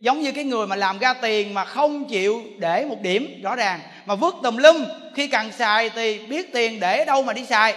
Giống 0.00 0.20
như 0.20 0.32
cái 0.32 0.44
người 0.44 0.66
mà 0.66 0.76
làm 0.76 0.98
ra 0.98 1.14
tiền 1.14 1.54
mà 1.54 1.64
không 1.64 2.04
chịu 2.04 2.42
để 2.58 2.86
một 2.88 3.00
điểm, 3.02 3.40
rõ 3.42 3.56
ràng. 3.56 3.80
Mà 4.06 4.14
vứt 4.14 4.34
tùm 4.42 4.56
lum, 4.56 4.84
khi 5.14 5.28
cần 5.28 5.52
xài 5.52 5.90
thì 5.90 6.26
biết 6.26 6.52
tiền 6.52 6.80
để 6.80 7.04
đâu 7.04 7.22
mà 7.22 7.32
đi 7.32 7.44
xài. 7.44 7.74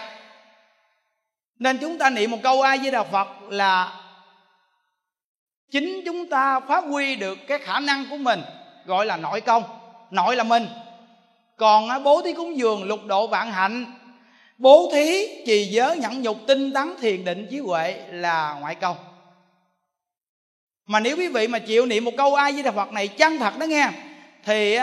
Nên 1.60 1.77
chúng 1.77 1.98
ta 1.98 2.10
niệm 2.10 2.31
một 2.31 2.38
câu 2.43 2.61
a 2.61 2.77
di 2.77 2.91
đà 2.91 3.03
phật 3.03 3.27
là, 3.49 4.02
chính 5.72 6.02
chúng 6.06 6.30
ta 6.30 6.60
phát 6.60 6.84
huy 6.84 7.15
được 7.15 7.38
cái 7.48 7.60
khả 7.60 7.80
năng 7.80 8.06
của 8.10 8.18
mình, 8.18 8.41
gọi 8.85 9.06
là 9.06 9.18
nội 9.18 9.41
công, 9.41 9.64
nội 10.11 10.35
là 10.35 10.43
mình. 10.43 10.68
Còn 11.57 12.03
bố 12.03 12.22
thí 12.22 12.34
cúng 12.34 12.57
dường 12.57 12.84
lục 12.84 12.99
độ 13.06 13.27
vạn 13.27 13.52
hạnh, 13.52 13.85
bố 14.57 14.89
thí 14.93 15.27
trì 15.45 15.65
giới 15.65 15.98
nhẫn 15.98 16.22
nhục 16.22 16.38
tinh 16.48 16.73
tấn 16.73 16.95
thiền 17.02 17.26
định 17.26 17.48
trí 17.52 17.60
huệ 17.60 18.03
là 18.11 18.57
ngoại 18.60 18.76
công 18.76 18.95
mà 20.86 20.99
nếu 20.99 21.18
quý 21.18 21.28
vị 21.28 21.48
mà 21.48 21.60
chịu 21.60 21.86
niệm 21.86 22.06
một 22.06 22.14
câu 22.18 22.36
ai 22.36 22.52
với 22.52 22.64
đà 22.64 22.72
phật 22.72 22.94
này 22.94 23.08
chân 23.08 23.38
thật 23.38 23.58
đó 23.58 23.66
nghe, 23.66 23.90
thì 24.45 24.78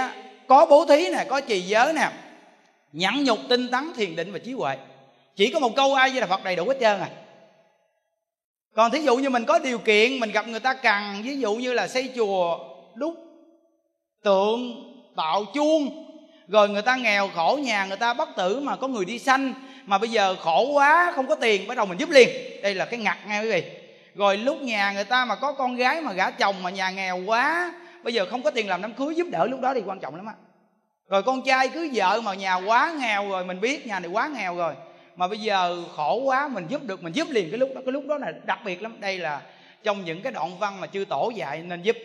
có 0.46 0.66
bố 0.66 0.84
thí 0.84 1.08
nè, 1.10 1.24
có 1.28 1.40
trì 1.40 1.60
giới 1.60 1.92
nè, 1.92 2.10
nhẫn 2.92 3.24
nhục, 3.24 3.38
tinh 3.48 3.68
tấn, 3.70 3.92
thiền 3.96 4.16
định 4.16 4.32
và 4.32 4.38
trí 4.38 4.52
huệ. 4.52 4.76
Chỉ 5.36 5.50
có 5.50 5.60
một 5.60 5.76
câu 5.76 5.94
ai 5.94 6.10
với 6.10 6.20
đà 6.20 6.26
phật 6.26 6.44
đầy 6.44 6.56
đủ 6.56 6.68
hết 6.68 6.76
trơn 6.80 7.00
à. 7.00 7.08
Còn 8.74 8.90
thí 8.90 9.00
dụ 9.00 9.16
như 9.16 9.30
mình 9.30 9.44
có 9.44 9.58
điều 9.58 9.78
kiện, 9.78 10.20
mình 10.20 10.32
gặp 10.32 10.48
người 10.48 10.60
ta 10.60 10.74
cần 10.74 11.22
ví 11.24 11.38
dụ 11.38 11.54
như 11.54 11.72
là 11.72 11.88
xây 11.88 12.10
chùa 12.16 12.58
đúc 12.94 13.14
tượng, 14.22 14.84
tạo 15.16 15.44
chuông, 15.54 16.04
rồi 16.48 16.68
người 16.68 16.82
ta 16.82 16.96
nghèo 16.96 17.28
khổ, 17.34 17.58
nhà 17.62 17.84
người 17.84 17.96
ta 17.96 18.14
bất 18.14 18.28
tử 18.36 18.60
mà 18.60 18.76
có 18.76 18.88
người 18.88 19.04
đi 19.04 19.18
sanh, 19.18 19.54
mà 19.86 19.98
bây 19.98 20.08
giờ 20.08 20.36
khổ 20.40 20.70
quá, 20.72 21.12
không 21.14 21.26
có 21.26 21.34
tiền, 21.34 21.68
bắt 21.68 21.76
đầu 21.76 21.86
mình 21.86 21.98
giúp 21.98 22.10
liền. 22.10 22.28
Đây 22.62 22.74
là 22.74 22.84
cái 22.84 23.00
ngặt 23.00 23.18
nghe 23.28 23.42
quý 23.42 23.50
vị 23.50 23.62
rồi 24.18 24.36
lúc 24.36 24.62
nhà 24.62 24.92
người 24.92 25.04
ta 25.04 25.24
mà 25.24 25.34
có 25.34 25.52
con 25.52 25.76
gái 25.76 26.00
mà 26.00 26.12
gả 26.12 26.30
chồng 26.30 26.62
mà 26.62 26.70
nhà 26.70 26.90
nghèo 26.90 27.18
quá, 27.26 27.72
bây 28.02 28.14
giờ 28.14 28.26
không 28.30 28.42
có 28.42 28.50
tiền 28.50 28.68
làm 28.68 28.82
đám 28.82 28.94
cưới 28.94 29.14
giúp 29.14 29.26
đỡ 29.30 29.46
lúc 29.46 29.60
đó 29.60 29.74
thì 29.74 29.82
quan 29.86 30.00
trọng 30.00 30.16
lắm 30.16 30.26
á. 30.26 30.32
Rồi 31.08 31.22
con 31.22 31.42
trai 31.46 31.68
cưới 31.68 31.90
vợ 31.94 32.20
mà 32.20 32.34
nhà 32.34 32.54
quá 32.54 32.94
nghèo 33.00 33.28
rồi, 33.28 33.44
mình 33.44 33.60
biết 33.60 33.86
nhà 33.86 34.00
này 34.00 34.10
quá 34.10 34.28
nghèo 34.28 34.56
rồi, 34.56 34.74
mà 35.16 35.28
bây 35.28 35.38
giờ 35.38 35.84
khổ 35.96 36.22
quá, 36.24 36.48
mình 36.48 36.66
giúp 36.68 36.82
được, 36.82 37.02
mình 37.02 37.12
giúp 37.12 37.28
liền 37.30 37.50
cái 37.50 37.58
lúc 37.58 37.70
đó, 37.74 37.80
cái 37.84 37.92
lúc 37.92 38.04
đó 38.08 38.18
là 38.18 38.32
đặc 38.44 38.58
biệt 38.64 38.82
lắm. 38.82 38.96
Đây 39.00 39.18
là 39.18 39.40
trong 39.84 40.04
những 40.04 40.22
cái 40.22 40.32
đoạn 40.32 40.58
văn 40.58 40.80
mà 40.80 40.86
chư 40.86 41.04
tổ 41.04 41.32
dạy 41.34 41.62
nên 41.62 41.82
giúp. 41.82 41.96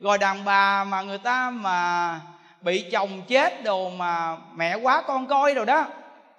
Rồi 0.00 0.18
đàn 0.18 0.44
bà 0.44 0.84
mà 0.84 1.02
người 1.02 1.18
ta 1.18 1.50
mà 1.50 2.20
bị 2.60 2.84
chồng 2.92 3.22
chết 3.28 3.64
đồ 3.64 3.90
mà 3.90 4.36
mẹ 4.54 4.74
quá 4.74 5.02
con 5.06 5.26
coi 5.26 5.54
rồi 5.54 5.66
đó, 5.66 5.86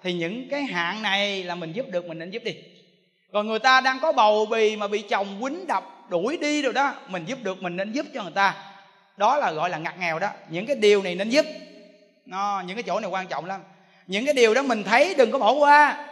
thì 0.02 0.12
những 0.12 0.48
cái 0.50 0.62
hạn 0.62 1.02
này 1.02 1.44
là 1.44 1.54
mình 1.54 1.72
giúp 1.72 1.86
được, 1.88 2.06
mình 2.06 2.18
nên 2.18 2.30
giúp 2.30 2.42
đi 2.44 2.54
còn 3.34 3.46
người 3.46 3.58
ta 3.58 3.80
đang 3.80 4.00
có 4.00 4.12
bầu 4.12 4.46
bì 4.46 4.76
mà 4.76 4.88
bị 4.88 5.02
chồng 5.02 5.26
quýnh 5.40 5.66
đập, 5.66 5.84
đuổi 6.08 6.36
đi 6.36 6.62
rồi 6.62 6.72
đó, 6.72 6.94
mình 7.08 7.24
giúp 7.24 7.38
được, 7.42 7.62
mình 7.62 7.76
nên 7.76 7.92
giúp 7.92 8.06
cho 8.14 8.22
người 8.22 8.32
ta. 8.32 8.54
Đó 9.16 9.38
là 9.38 9.52
gọi 9.52 9.70
là 9.70 9.78
ngặt 9.78 9.98
nghèo 9.98 10.18
đó. 10.18 10.28
Những 10.48 10.66
cái 10.66 10.76
điều 10.76 11.02
này 11.02 11.14
nên 11.14 11.30
giúp. 11.30 11.46
Nó 12.26 12.62
những 12.66 12.76
cái 12.76 12.82
chỗ 12.82 13.00
này 13.00 13.10
quan 13.10 13.26
trọng 13.26 13.44
lắm. 13.44 13.60
Những 14.06 14.24
cái 14.24 14.34
điều 14.34 14.54
đó 14.54 14.62
mình 14.62 14.84
thấy 14.84 15.14
đừng 15.14 15.30
có 15.30 15.38
bỏ 15.38 15.52
qua. 15.52 16.06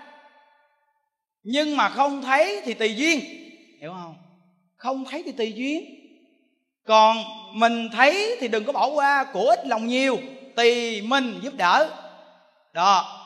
Nhưng 1.42 1.76
mà 1.76 1.88
không 1.88 2.22
thấy 2.22 2.62
thì 2.64 2.74
tùy 2.74 2.94
duyên. 2.94 3.20
Hiểu 3.80 3.92
không? 3.92 4.14
Không 4.76 5.04
thấy 5.10 5.22
thì 5.26 5.32
tùy 5.32 5.52
duyên. 5.52 5.84
Còn 6.86 7.16
mình 7.52 7.88
thấy 7.92 8.36
thì 8.40 8.48
đừng 8.48 8.64
có 8.64 8.72
bỏ 8.72 8.86
qua. 8.86 9.24
Của 9.32 9.46
ít 9.48 9.66
lòng 9.66 9.86
nhiều, 9.86 10.18
tùy 10.56 11.02
mình 11.02 11.40
giúp 11.42 11.54
đỡ. 11.54 11.88
Đó 12.72 13.21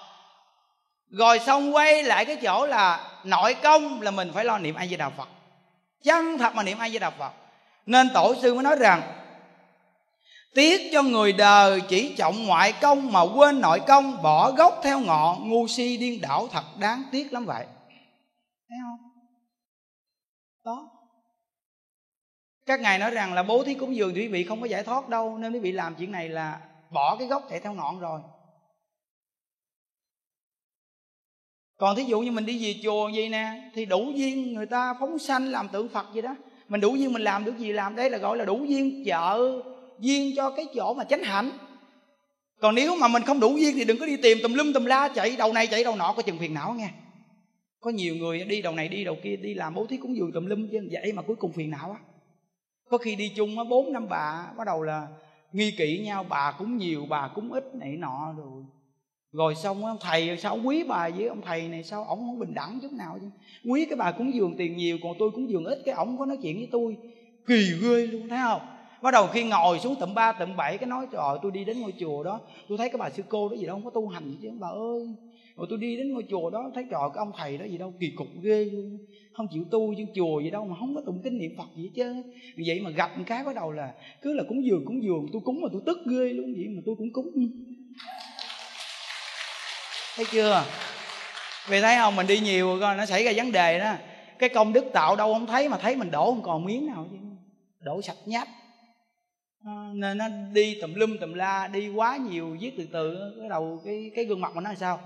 rồi 1.10 1.38
xong 1.38 1.74
quay 1.74 2.02
lại 2.02 2.24
cái 2.24 2.36
chỗ 2.36 2.66
là 2.66 3.10
nội 3.24 3.54
công 3.54 4.02
là 4.02 4.10
mình 4.10 4.30
phải 4.34 4.44
lo 4.44 4.58
niệm 4.58 4.74
a 4.74 4.86
di 4.86 4.96
đà 4.96 5.10
phật. 5.10 5.28
Chân 6.02 6.38
thật 6.38 6.54
mà 6.54 6.62
niệm 6.62 6.78
a 6.78 6.88
di 6.88 6.98
đà 6.98 7.10
phật. 7.10 7.32
Nên 7.86 8.08
tổ 8.14 8.34
sư 8.42 8.54
mới 8.54 8.62
nói 8.62 8.76
rằng, 8.76 9.02
tiếc 10.54 10.90
cho 10.92 11.02
người 11.02 11.32
đời 11.32 11.80
chỉ 11.88 12.14
trọng 12.18 12.46
ngoại 12.46 12.72
công 12.72 13.12
mà 13.12 13.20
quên 13.22 13.60
nội 13.60 13.80
công, 13.86 14.22
bỏ 14.22 14.50
gốc 14.50 14.80
theo 14.82 15.00
ngọn 15.00 15.48
ngu 15.48 15.66
si 15.66 15.96
điên 15.96 16.20
đảo 16.20 16.48
thật 16.52 16.64
đáng 16.78 17.02
tiếc 17.12 17.32
lắm 17.32 17.44
vậy. 17.44 17.66
Thấy 18.68 18.78
không? 18.82 19.10
Đó 20.64 20.90
các 22.66 22.80
ngài 22.80 22.98
nói 22.98 23.10
rằng 23.10 23.34
là 23.34 23.42
bố 23.42 23.64
thí 23.64 23.74
cúng 23.74 23.96
dường 23.96 24.14
thì 24.14 24.20
quý 24.20 24.28
vị 24.28 24.44
không 24.44 24.60
có 24.60 24.66
giải 24.66 24.82
thoát 24.82 25.08
đâu, 25.08 25.38
nên 25.38 25.52
quý 25.52 25.58
vị 25.58 25.72
làm 25.72 25.94
chuyện 25.94 26.12
này 26.12 26.28
là 26.28 26.60
bỏ 26.90 27.16
cái 27.16 27.28
gốc 27.28 27.42
chạy 27.50 27.60
theo 27.60 27.72
ngọn 27.72 27.98
rồi. 27.98 28.20
Còn 31.76 31.96
thí 31.96 32.02
dụ 32.02 32.20
như 32.20 32.32
mình 32.32 32.46
đi 32.46 32.64
về 32.64 32.80
chùa 32.82 33.10
vậy 33.14 33.28
nè, 33.28 33.70
thì 33.74 33.84
đủ 33.84 34.12
duyên 34.14 34.52
người 34.52 34.66
ta 34.66 34.94
phóng 35.00 35.18
sanh 35.18 35.48
làm 35.48 35.68
tượng 35.68 35.88
phật 35.88 36.06
gì 36.14 36.20
đó. 36.20 36.36
Mình 36.68 36.80
đủ 36.80 36.96
duyên 36.96 37.12
mình 37.12 37.22
làm 37.22 37.44
được 37.44 37.58
gì 37.58 37.72
làm, 37.72 37.96
đây 37.96 38.10
là 38.10 38.18
gọi 38.18 38.36
là 38.36 38.44
đủ 38.44 38.64
duyên, 38.64 39.04
chợ 39.06 39.62
duyên 39.98 40.32
cho 40.36 40.50
cái 40.50 40.66
chỗ 40.74 40.94
mà 40.94 41.04
chánh 41.04 41.22
hạnh. 41.22 41.50
Còn 42.60 42.74
nếu 42.74 42.96
mà 42.96 43.08
mình 43.08 43.22
không 43.22 43.40
đủ 43.40 43.56
duyên 43.56 43.74
thì 43.74 43.84
đừng 43.84 43.98
có 43.98 44.06
đi 44.06 44.16
tìm 44.16 44.38
tùm 44.42 44.54
lum 44.54 44.72
tùm 44.72 44.84
la, 44.84 45.08
chạy 45.08 45.36
đầu 45.38 45.52
này, 45.52 45.66
chạy 45.66 45.84
đầu 45.84 45.96
nọ 45.96 46.12
có 46.16 46.22
chừng 46.22 46.38
phiền 46.38 46.54
não 46.54 46.72
nghe. 46.72 46.88
Có 47.80 47.90
nhiều 47.90 48.16
người 48.16 48.44
đi 48.44 48.62
đầu 48.62 48.74
này, 48.74 48.88
đi 48.88 49.04
đầu 49.04 49.16
kia, 49.22 49.36
đi 49.36 49.54
làm 49.54 49.74
bố 49.74 49.86
thí 49.86 49.96
cúng 49.96 50.16
dường 50.16 50.32
tùm 50.32 50.46
lum, 50.46 50.68
chứ 50.72 50.88
vậy 50.92 51.12
mà 51.12 51.22
cuối 51.22 51.36
cùng 51.36 51.52
phiền 51.52 51.70
não 51.70 51.90
á. 51.90 51.98
Có 52.90 52.98
khi 52.98 53.14
đi 53.14 53.32
chung 53.36 53.58
á, 53.58 53.64
bốn 53.70 53.92
năm 53.92 54.08
bà, 54.08 54.46
bắt 54.56 54.64
đầu 54.66 54.82
là 54.82 55.08
nghi 55.52 55.70
kỵ 55.78 55.98
nhau, 55.98 56.26
bà 56.28 56.52
cũng 56.58 56.76
nhiều, 56.76 57.06
bà 57.08 57.28
cũng 57.34 57.52
ít, 57.52 57.74
này 57.74 57.96
nọ 57.96 58.34
rồi 58.36 58.64
rồi 59.32 59.54
xong 59.54 59.84
ông 59.84 59.96
thầy, 60.00 60.36
sao 60.38 60.58
quý 60.64 60.84
bà 60.88 61.10
với 61.10 61.26
ông 61.26 61.40
thầy 61.40 61.68
này 61.68 61.82
sao 61.82 62.04
ổng 62.04 62.18
không 62.18 62.38
bình 62.38 62.54
đẳng 62.54 62.78
chút 62.82 62.92
nào 62.92 63.18
chứ? 63.20 63.30
Quý 63.70 63.86
cái 63.86 63.96
bà 63.96 64.12
cúng 64.12 64.34
dường 64.34 64.56
tiền 64.58 64.76
nhiều, 64.76 64.98
còn 65.02 65.12
tôi 65.18 65.30
cúng 65.30 65.48
dường 65.50 65.64
ít, 65.64 65.78
cái 65.84 65.94
ổng 65.94 66.18
có 66.18 66.26
nói 66.26 66.38
chuyện 66.42 66.56
với 66.56 66.68
tôi. 66.72 66.96
Kỳ 67.46 67.72
ghê 67.82 68.06
luôn, 68.06 68.28
thấy 68.28 68.38
không? 68.42 68.60
Bắt 69.02 69.10
đầu 69.10 69.26
khi 69.26 69.44
ngồi 69.44 69.78
xuống 69.78 69.94
tầm 70.00 70.14
ba 70.14 70.32
tầm 70.32 70.56
bảy, 70.56 70.78
cái 70.78 70.86
nói, 70.88 71.06
trời 71.12 71.38
tôi 71.42 71.52
đi 71.52 71.64
đến 71.64 71.80
ngôi 71.80 71.92
chùa 72.00 72.22
đó. 72.22 72.40
Tôi 72.68 72.78
thấy 72.78 72.88
cái 72.88 72.98
bà 72.98 73.10
sư 73.10 73.22
cô 73.28 73.48
đó 73.48 73.56
gì 73.56 73.66
đâu 73.66 73.76
không 73.76 73.84
có 73.84 73.90
tu 73.90 74.08
hành 74.08 74.30
gì 74.30 74.38
chứ 74.42 74.48
bà 74.60 74.68
ơi. 74.68 75.16
Rồi 75.56 75.66
tôi 75.70 75.78
đi 75.78 75.96
đến 75.96 76.12
ngôi 76.12 76.24
chùa 76.30 76.50
đó, 76.50 76.70
thấy 76.74 76.84
trời 76.90 77.00
cái 77.14 77.18
ông 77.18 77.32
thầy 77.36 77.58
đó 77.58 77.64
gì 77.64 77.78
đâu, 77.78 77.94
kỳ 78.00 78.10
cục 78.16 78.26
ghê 78.42 78.64
luôn. 78.64 78.98
Không 79.32 79.46
chịu 79.52 79.64
tu 79.70 79.94
chứ, 79.96 80.04
chùa 80.14 80.40
gì 80.40 80.50
đâu 80.50 80.66
mà 80.66 80.76
không 80.78 80.94
có 80.94 81.02
tụng 81.06 81.20
kinh 81.24 81.38
niệm 81.38 81.50
phật 81.58 81.68
gì 81.76 81.90
chứ 81.94 82.22
vậy 82.66 82.80
mà 82.80 82.90
gặp 82.90 83.18
một 83.18 83.24
cái 83.26 83.44
bắt 83.44 83.54
đầu 83.56 83.72
là, 83.72 83.94
cứ 84.22 84.34
là 84.34 84.44
cúng 84.48 84.64
dường 84.66 84.84
cúng 84.86 85.02
dường, 85.02 85.26
tôi 85.32 85.42
cúng 85.44 85.60
mà 85.60 85.68
tôi 85.72 85.82
tức 85.86 85.98
ghê 86.10 86.32
luôn, 86.32 86.52
vậy 86.56 86.66
mà 86.76 86.82
tôi 86.86 86.94
cũng 86.98 87.12
cúng 87.12 87.26
thấy 90.16 90.24
chưa? 90.30 90.64
Vì 91.68 91.80
thấy 91.80 91.96
không? 91.96 92.16
Mình 92.16 92.26
đi 92.26 92.40
nhiều 92.40 92.78
rồi 92.78 92.96
nó 92.96 93.06
xảy 93.06 93.24
ra 93.24 93.32
vấn 93.36 93.52
đề 93.52 93.78
đó. 93.78 93.92
Cái 94.38 94.48
công 94.48 94.72
đức 94.72 94.84
tạo 94.92 95.16
đâu 95.16 95.32
không 95.32 95.46
thấy, 95.46 95.68
mà 95.68 95.78
thấy 95.78 95.96
mình 95.96 96.10
đổ 96.10 96.24
không 96.24 96.42
còn 96.42 96.64
miếng 96.64 96.86
nào 96.86 97.06
chứ. 97.10 97.16
Đổ 97.80 98.02
sạch 98.02 98.16
nháp. 98.26 98.48
Ờ, 99.64 99.72
nên 99.94 100.18
nó 100.18 100.24
đi 100.52 100.78
tùm 100.80 100.94
lum 100.94 101.16
tùm 101.20 101.32
la, 101.32 101.68
đi 101.68 101.88
quá 101.88 102.16
nhiều 102.16 102.56
viết 102.60 102.72
từ 102.78 102.86
từ 102.92 103.16
cái 103.40 103.48
đầu, 103.48 103.82
cái 103.84 104.10
cái 104.14 104.24
gương 104.24 104.40
mặt 104.40 104.50
của 104.54 104.60
nó 104.60 104.70
là 104.70 104.76
sao? 104.76 105.00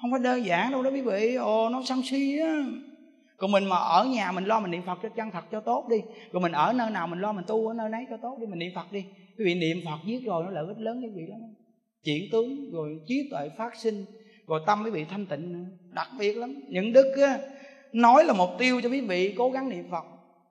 Không 0.00 0.10
phải 0.10 0.20
đơn 0.20 0.44
giản 0.44 0.72
đâu 0.72 0.82
đó 0.82 0.90
quý 0.90 1.00
vị. 1.00 1.34
Ồ, 1.34 1.68
nó 1.68 1.82
sân 1.86 2.02
si 2.02 2.38
á. 2.38 2.64
Còn 3.36 3.52
mình 3.52 3.64
mà 3.64 3.76
ở 3.76 4.04
nhà 4.04 4.32
mình 4.32 4.44
lo 4.44 4.60
mình 4.60 4.70
niệm 4.70 4.82
phật 4.86 4.98
cho 5.02 5.08
chân 5.08 5.30
thật 5.30 5.44
cho 5.52 5.60
tốt 5.60 5.86
đi. 5.90 5.96
Rồi 6.32 6.40
mình 6.42 6.52
ở 6.52 6.72
nơi 6.72 6.90
nào 6.90 7.06
mình 7.06 7.20
lo 7.20 7.32
mình 7.32 7.44
tu 7.48 7.68
ở 7.68 7.74
nơi 7.74 7.88
nấy 7.88 8.04
cho 8.10 8.16
tốt 8.22 8.36
đi, 8.40 8.46
mình 8.46 8.58
niệm 8.58 8.72
phật 8.74 8.92
đi. 8.92 9.04
Quý 9.38 9.44
vị 9.44 9.54
niệm 9.54 9.76
phật 9.84 9.98
viết 10.06 10.20
rồi 10.26 10.44
nó 10.44 10.50
lợi 10.50 10.66
ích 10.66 10.78
lớn 10.78 11.00
cái 11.02 11.10
vị 11.14 11.22
lắm 11.28 11.40
chuyển 12.04 12.30
tướng 12.32 12.70
rồi 12.72 13.00
trí 13.06 13.28
tuệ 13.30 13.48
phát 13.58 13.76
sinh 13.76 14.04
rồi 14.46 14.60
tâm 14.66 14.82
quý 14.84 14.90
vị 14.90 15.04
thanh 15.04 15.26
tịnh 15.26 15.52
nữa. 15.52 15.70
Đặc 15.90 16.08
biệt 16.18 16.36
lắm. 16.36 16.54
Những 16.68 16.92
đức 16.92 17.14
á, 17.22 17.38
nói 17.92 18.24
là 18.24 18.32
mục 18.32 18.50
tiêu 18.58 18.80
cho 18.82 18.88
quý 18.88 19.00
vị 19.00 19.34
cố 19.38 19.50
gắng 19.50 19.68
niệm 19.68 19.90
phật 19.90 20.04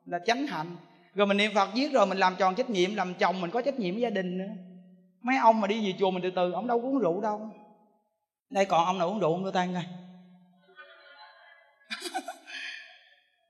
là 0.06 0.20
chánh 0.26 0.48
hạnh. 0.48 0.76
Rồi 1.16 1.28
mình 1.28 1.38
niệm 1.38 1.52
phật 1.56 1.70
viết 1.76 1.92
rồi 1.92 2.06
mình 2.06 2.18
làm 2.18 2.36
tròn 2.38 2.56
trách 2.56 2.70
nhiệm 2.70 2.96
làm 2.96 3.14
chồng 3.14 3.42
mình 3.42 3.52
có 3.52 3.62
trách 3.62 3.80
nhiệm 3.80 3.94
với 3.94 4.02
gia 4.02 4.10
đình 4.10 4.38
nữa. 4.38 4.50
Mấy 5.22 5.38
ông 5.38 5.62
mà 5.62 5.68
đi 5.68 5.86
về 5.86 5.94
chùa 6.00 6.12
mình 6.12 6.24
từ 6.24 6.32
từ 6.36 6.52
ông 6.52 6.68
đâu 6.68 6.82
có 6.82 6.88
uống 6.88 7.00
rượu 7.00 7.22
đâu. 7.22 7.50
Đây 8.50 8.66
còn 8.66 8.86
ông 8.86 8.98
nào 8.98 9.08
uống 9.08 9.20
rượu 9.20 9.32
ông 9.32 9.44
đưa 9.44 9.52
tay 9.52 9.70
coi. 9.74 9.84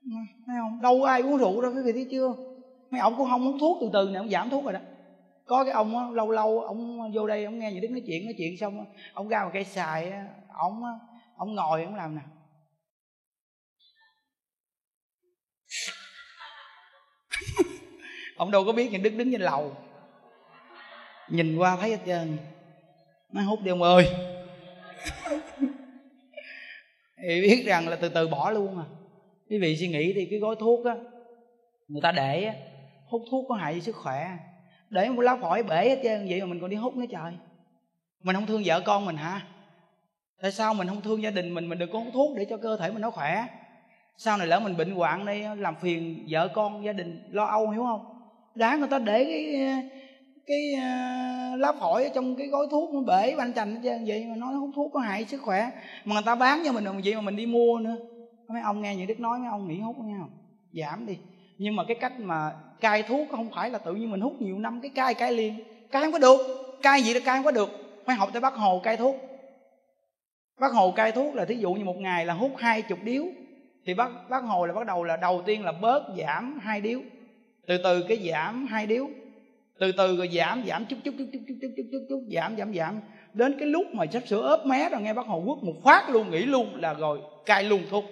Mấy 0.46 0.56
ông 0.58 0.82
đâu 0.82 1.02
ai 1.02 1.20
uống 1.20 1.36
rượu 1.36 1.60
đâu 1.60 1.72
quý 1.74 1.80
vị 1.84 1.92
thấy 1.92 2.06
chưa? 2.10 2.34
Mấy 2.90 3.00
ông 3.00 3.16
cũng 3.16 3.28
không 3.30 3.48
uống 3.48 3.58
thuốc 3.58 3.78
từ 3.80 3.90
từ 3.92 4.08
này 4.08 4.16
ông 4.16 4.30
giảm 4.30 4.50
thuốc 4.50 4.64
rồi 4.64 4.72
đó 4.72 4.80
có 5.46 5.64
cái 5.64 5.72
ông 5.72 5.98
á, 5.98 6.04
lâu 6.12 6.30
lâu 6.30 6.60
ông 6.60 7.12
vô 7.12 7.26
đây 7.26 7.44
ông 7.44 7.58
nghe 7.58 7.72
những 7.72 7.80
Đức 7.80 7.90
nói 7.90 8.02
chuyện 8.06 8.24
nói 8.24 8.34
chuyện 8.38 8.56
xong 8.60 8.86
ông 9.12 9.28
ra 9.28 9.44
một 9.44 9.50
cây 9.52 9.64
xài 9.64 10.12
ông 10.48 10.82
ông 11.36 11.54
ngồi 11.54 11.84
ông 11.84 11.94
làm 11.94 12.16
nè. 12.16 12.22
Ông 18.36 18.50
đâu 18.50 18.64
có 18.64 18.72
biết 18.72 18.88
những 18.92 19.02
đức 19.02 19.10
đứng 19.10 19.32
trên 19.32 19.40
lầu. 19.40 19.76
Nhìn 21.28 21.56
qua 21.56 21.76
thấy 21.76 21.90
hết 21.90 21.98
trơn. 22.06 22.38
Nó 23.32 23.42
hút 23.42 23.60
đi 23.62 23.70
ông 23.70 23.82
ơi. 23.82 24.06
Thì 27.22 27.40
biết 27.40 27.64
rằng 27.66 27.88
là 27.88 27.96
từ 27.96 28.08
từ 28.08 28.28
bỏ 28.28 28.50
luôn 28.50 28.78
à. 28.78 28.84
Quý 29.50 29.58
vị 29.58 29.76
suy 29.76 29.88
nghĩ 29.88 30.12
thì 30.14 30.26
cái 30.30 30.38
gói 30.38 30.56
thuốc 30.60 30.86
á 30.86 30.96
người 31.88 32.02
ta 32.02 32.12
để 32.12 32.44
á 32.44 32.54
hút 33.06 33.22
thuốc 33.30 33.46
có 33.48 33.54
hại 33.54 33.74
cho 33.74 33.80
sức 33.80 33.96
khỏe 33.96 34.36
để 34.94 35.08
một 35.08 35.22
lá 35.22 35.36
phổi 35.36 35.62
bể 35.62 35.88
hết 35.88 36.00
trơn 36.02 36.26
vậy 36.28 36.40
mà 36.40 36.46
mình 36.46 36.60
còn 36.60 36.70
đi 36.70 36.76
hút 36.76 36.96
nữa 36.96 37.06
trời. 37.10 37.32
Mình 38.22 38.36
không 38.36 38.46
thương 38.46 38.62
vợ 38.64 38.80
con 38.80 39.06
mình 39.06 39.16
hả? 39.16 39.40
Tại 40.42 40.52
sao 40.52 40.74
mình 40.74 40.88
không 40.88 41.00
thương 41.00 41.22
gia 41.22 41.30
đình 41.30 41.54
mình? 41.54 41.68
Mình 41.68 41.78
đừng 41.78 41.92
có 41.92 41.98
hút 41.98 42.08
thuốc 42.12 42.36
để 42.36 42.46
cho 42.50 42.56
cơ 42.56 42.76
thể 42.76 42.90
mình 42.90 43.02
nó 43.02 43.10
khỏe. 43.10 43.46
Sau 44.16 44.36
này 44.38 44.46
lỡ 44.46 44.60
mình 44.60 44.76
bệnh 44.76 44.94
hoạn 44.94 45.24
đây 45.24 45.56
làm 45.56 45.74
phiền 45.80 46.26
vợ 46.30 46.48
con 46.48 46.84
gia 46.84 46.92
đình 46.92 47.28
lo 47.30 47.44
âu 47.44 47.70
hiểu 47.70 47.82
không? 47.82 48.06
Đáng 48.54 48.78
người 48.78 48.88
ta 48.88 48.98
để 48.98 49.24
cái 49.24 49.56
cái 50.46 50.74
uh, 50.74 51.60
lá 51.60 51.72
phổi 51.80 52.04
ở 52.04 52.10
trong 52.14 52.36
cái 52.36 52.46
gói 52.46 52.66
thuốc 52.70 52.94
nó 52.94 53.00
bể 53.00 53.34
banh 53.36 53.52
chành 53.52 53.74
hết 53.74 53.80
trơn 53.84 54.04
vậy 54.06 54.26
mà 54.26 54.36
nói 54.36 54.54
hút 54.54 54.70
thuốc 54.76 54.90
có 54.92 55.00
hại 55.00 55.24
sức 55.24 55.42
khỏe. 55.42 55.70
Mà 56.04 56.14
người 56.14 56.22
ta 56.26 56.34
bán 56.34 56.62
cho 56.64 56.72
mình 56.72 56.84
vậy 57.04 57.14
mà 57.14 57.20
mình 57.20 57.36
đi 57.36 57.46
mua 57.46 57.78
nữa. 57.78 57.96
Mấy 58.48 58.62
ông 58.62 58.82
nghe 58.82 58.96
những 58.96 59.06
đức 59.06 59.20
nói 59.20 59.38
mấy 59.38 59.48
ông 59.48 59.68
nghỉ 59.68 59.80
hút 59.80 59.96
nghe 59.98 60.14
không 60.20 60.30
giảm 60.72 61.06
đi 61.06 61.18
nhưng 61.64 61.76
mà 61.76 61.84
cái 61.84 61.96
cách 62.00 62.20
mà 62.20 62.52
cai 62.80 63.02
thuốc 63.02 63.28
không 63.30 63.50
phải 63.54 63.70
là 63.70 63.78
tự 63.78 63.94
nhiên 63.94 64.10
mình 64.10 64.20
hút 64.20 64.42
nhiều 64.42 64.58
năm 64.58 64.80
cái 64.80 64.90
cai 64.94 65.14
cai 65.14 65.32
liền. 65.32 65.54
Cai 65.90 66.02
không 66.02 66.12
có 66.12 66.18
được. 66.18 66.40
Cai 66.82 67.02
gì 67.02 67.14
là 67.14 67.20
cai 67.20 67.36
không 67.36 67.44
có 67.44 67.50
được. 67.50 67.70
Phải 68.06 68.16
học 68.16 68.28
tới 68.32 68.40
bác 68.40 68.54
hồ 68.54 68.80
cai 68.84 68.96
thuốc. 68.96 69.16
Bác 70.60 70.72
hồ 70.72 70.90
cai 70.90 71.12
thuốc 71.12 71.34
là 71.34 71.44
thí 71.44 71.54
dụ 71.54 71.72
như 71.74 71.84
một 71.84 71.96
ngày 71.96 72.26
là 72.26 72.34
hút 72.34 72.52
hai 72.58 72.82
chục 72.82 72.98
điếu 73.02 73.24
thì 73.86 73.94
bác 73.94 74.30
bác 74.30 74.44
hồ 74.44 74.66
là 74.66 74.72
bắt 74.72 74.86
đầu 74.86 75.04
là 75.04 75.16
đầu 75.16 75.42
tiên 75.46 75.64
là 75.64 75.72
bớt 75.72 76.02
giảm 76.18 76.58
hai 76.62 76.80
điếu. 76.80 77.00
Từ 77.66 77.78
từ 77.84 78.02
cái 78.08 78.28
giảm 78.30 78.66
hai 78.66 78.86
điếu. 78.86 79.08
Từ 79.78 79.92
từ 79.92 80.16
rồi 80.16 80.30
giảm 80.32 80.64
giảm 80.66 80.84
chút 80.84 80.96
chút 81.04 81.14
chút 81.18 81.26
chút 81.32 81.40
chút 81.48 81.54
chút 81.62 81.68
chút 81.76 81.84
chút, 81.92 82.06
chút 82.08 82.22
giảm 82.30 82.56
giảm 82.56 82.74
giảm. 82.74 83.00
Đến 83.34 83.56
cái 83.58 83.68
lúc 83.68 83.86
mà 83.92 84.04
sắp 84.12 84.22
sửa 84.26 84.42
ốp 84.42 84.66
mé 84.66 84.88
rồi 84.88 85.02
nghe 85.02 85.14
bác 85.14 85.26
hồ 85.26 85.42
quất 85.46 85.58
một 85.62 85.80
phát 85.84 86.10
luôn 86.10 86.30
nghỉ 86.30 86.38
luôn 86.38 86.74
là 86.74 86.94
rồi 86.94 87.20
cai 87.46 87.64
luôn 87.64 87.80
thuốc. 87.90 88.04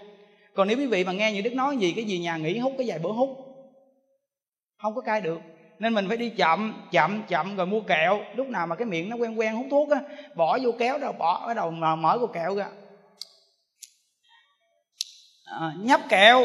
Còn 0.55 0.69
nếu 0.69 0.79
quý 0.79 0.87
vị 0.87 1.05
mà 1.05 1.13
nghe 1.13 1.33
như 1.33 1.41
đức 1.43 1.53
nói 1.53 1.77
gì 1.77 1.93
cái 1.97 2.05
gì 2.05 2.19
nhà 2.19 2.37
nghỉ 2.37 2.59
hút 2.59 2.73
cái 2.79 2.87
vài 2.89 2.99
bữa 2.99 3.13
hút 3.13 3.42
không 4.83 4.95
có 4.95 5.01
cai 5.01 5.21
được. 5.21 5.41
Nên 5.79 5.95
mình 5.95 6.09
phải 6.09 6.17
đi 6.17 6.31
chậm 6.31 6.83
chậm 6.91 7.23
chậm 7.29 7.57
rồi 7.57 7.67
mua 7.67 7.81
kẹo. 7.81 8.21
Lúc 8.35 8.49
nào 8.49 8.67
mà 8.67 8.77
cái 8.77 8.87
miệng 8.87 9.09
nó 9.09 9.17
quen 9.17 9.39
quen 9.39 9.55
hút 9.55 9.67
thuốc 9.71 9.91
á 9.91 10.01
bỏ 10.35 10.59
vô 10.63 10.71
kéo 10.79 10.99
rồi 10.99 11.13
bỏ 11.13 11.47
ở 11.47 11.55
đầu 11.55 11.71
mở 11.71 12.19
cái 12.19 12.43
kẹo 12.43 12.55
ra. 12.55 12.69
À, 15.45 15.73
nhấp 15.79 16.01
kẹo. 16.09 16.45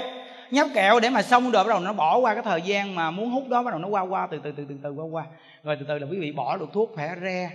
Nhấp 0.51 0.67
kẹo 0.73 0.99
để 0.99 1.09
mà 1.09 1.21
xong 1.21 1.51
rồi 1.51 1.63
bắt 1.63 1.69
đầu 1.69 1.79
nó 1.79 1.93
bỏ 1.93 2.17
qua 2.17 2.33
cái 2.33 2.43
thời 2.43 2.61
gian 2.61 2.95
mà 2.95 3.11
muốn 3.11 3.29
hút 3.29 3.47
đó 3.49 3.63
bắt 3.63 3.71
đầu 3.71 3.79
nó 3.79 3.87
qua 3.87 4.01
qua 4.01 4.27
từ 4.31 4.39
từ 4.43 4.51
từ 4.51 4.65
từ 4.69 4.75
từ 4.83 4.91
qua 4.91 5.05
qua. 5.11 5.25
Rồi 5.63 5.77
từ 5.79 5.85
từ 5.87 5.99
là 5.99 6.07
quý 6.11 6.19
vị 6.19 6.31
bỏ 6.31 6.57
được 6.57 6.69
thuốc 6.73 6.91
khỏe 6.95 7.15
re 7.21 7.51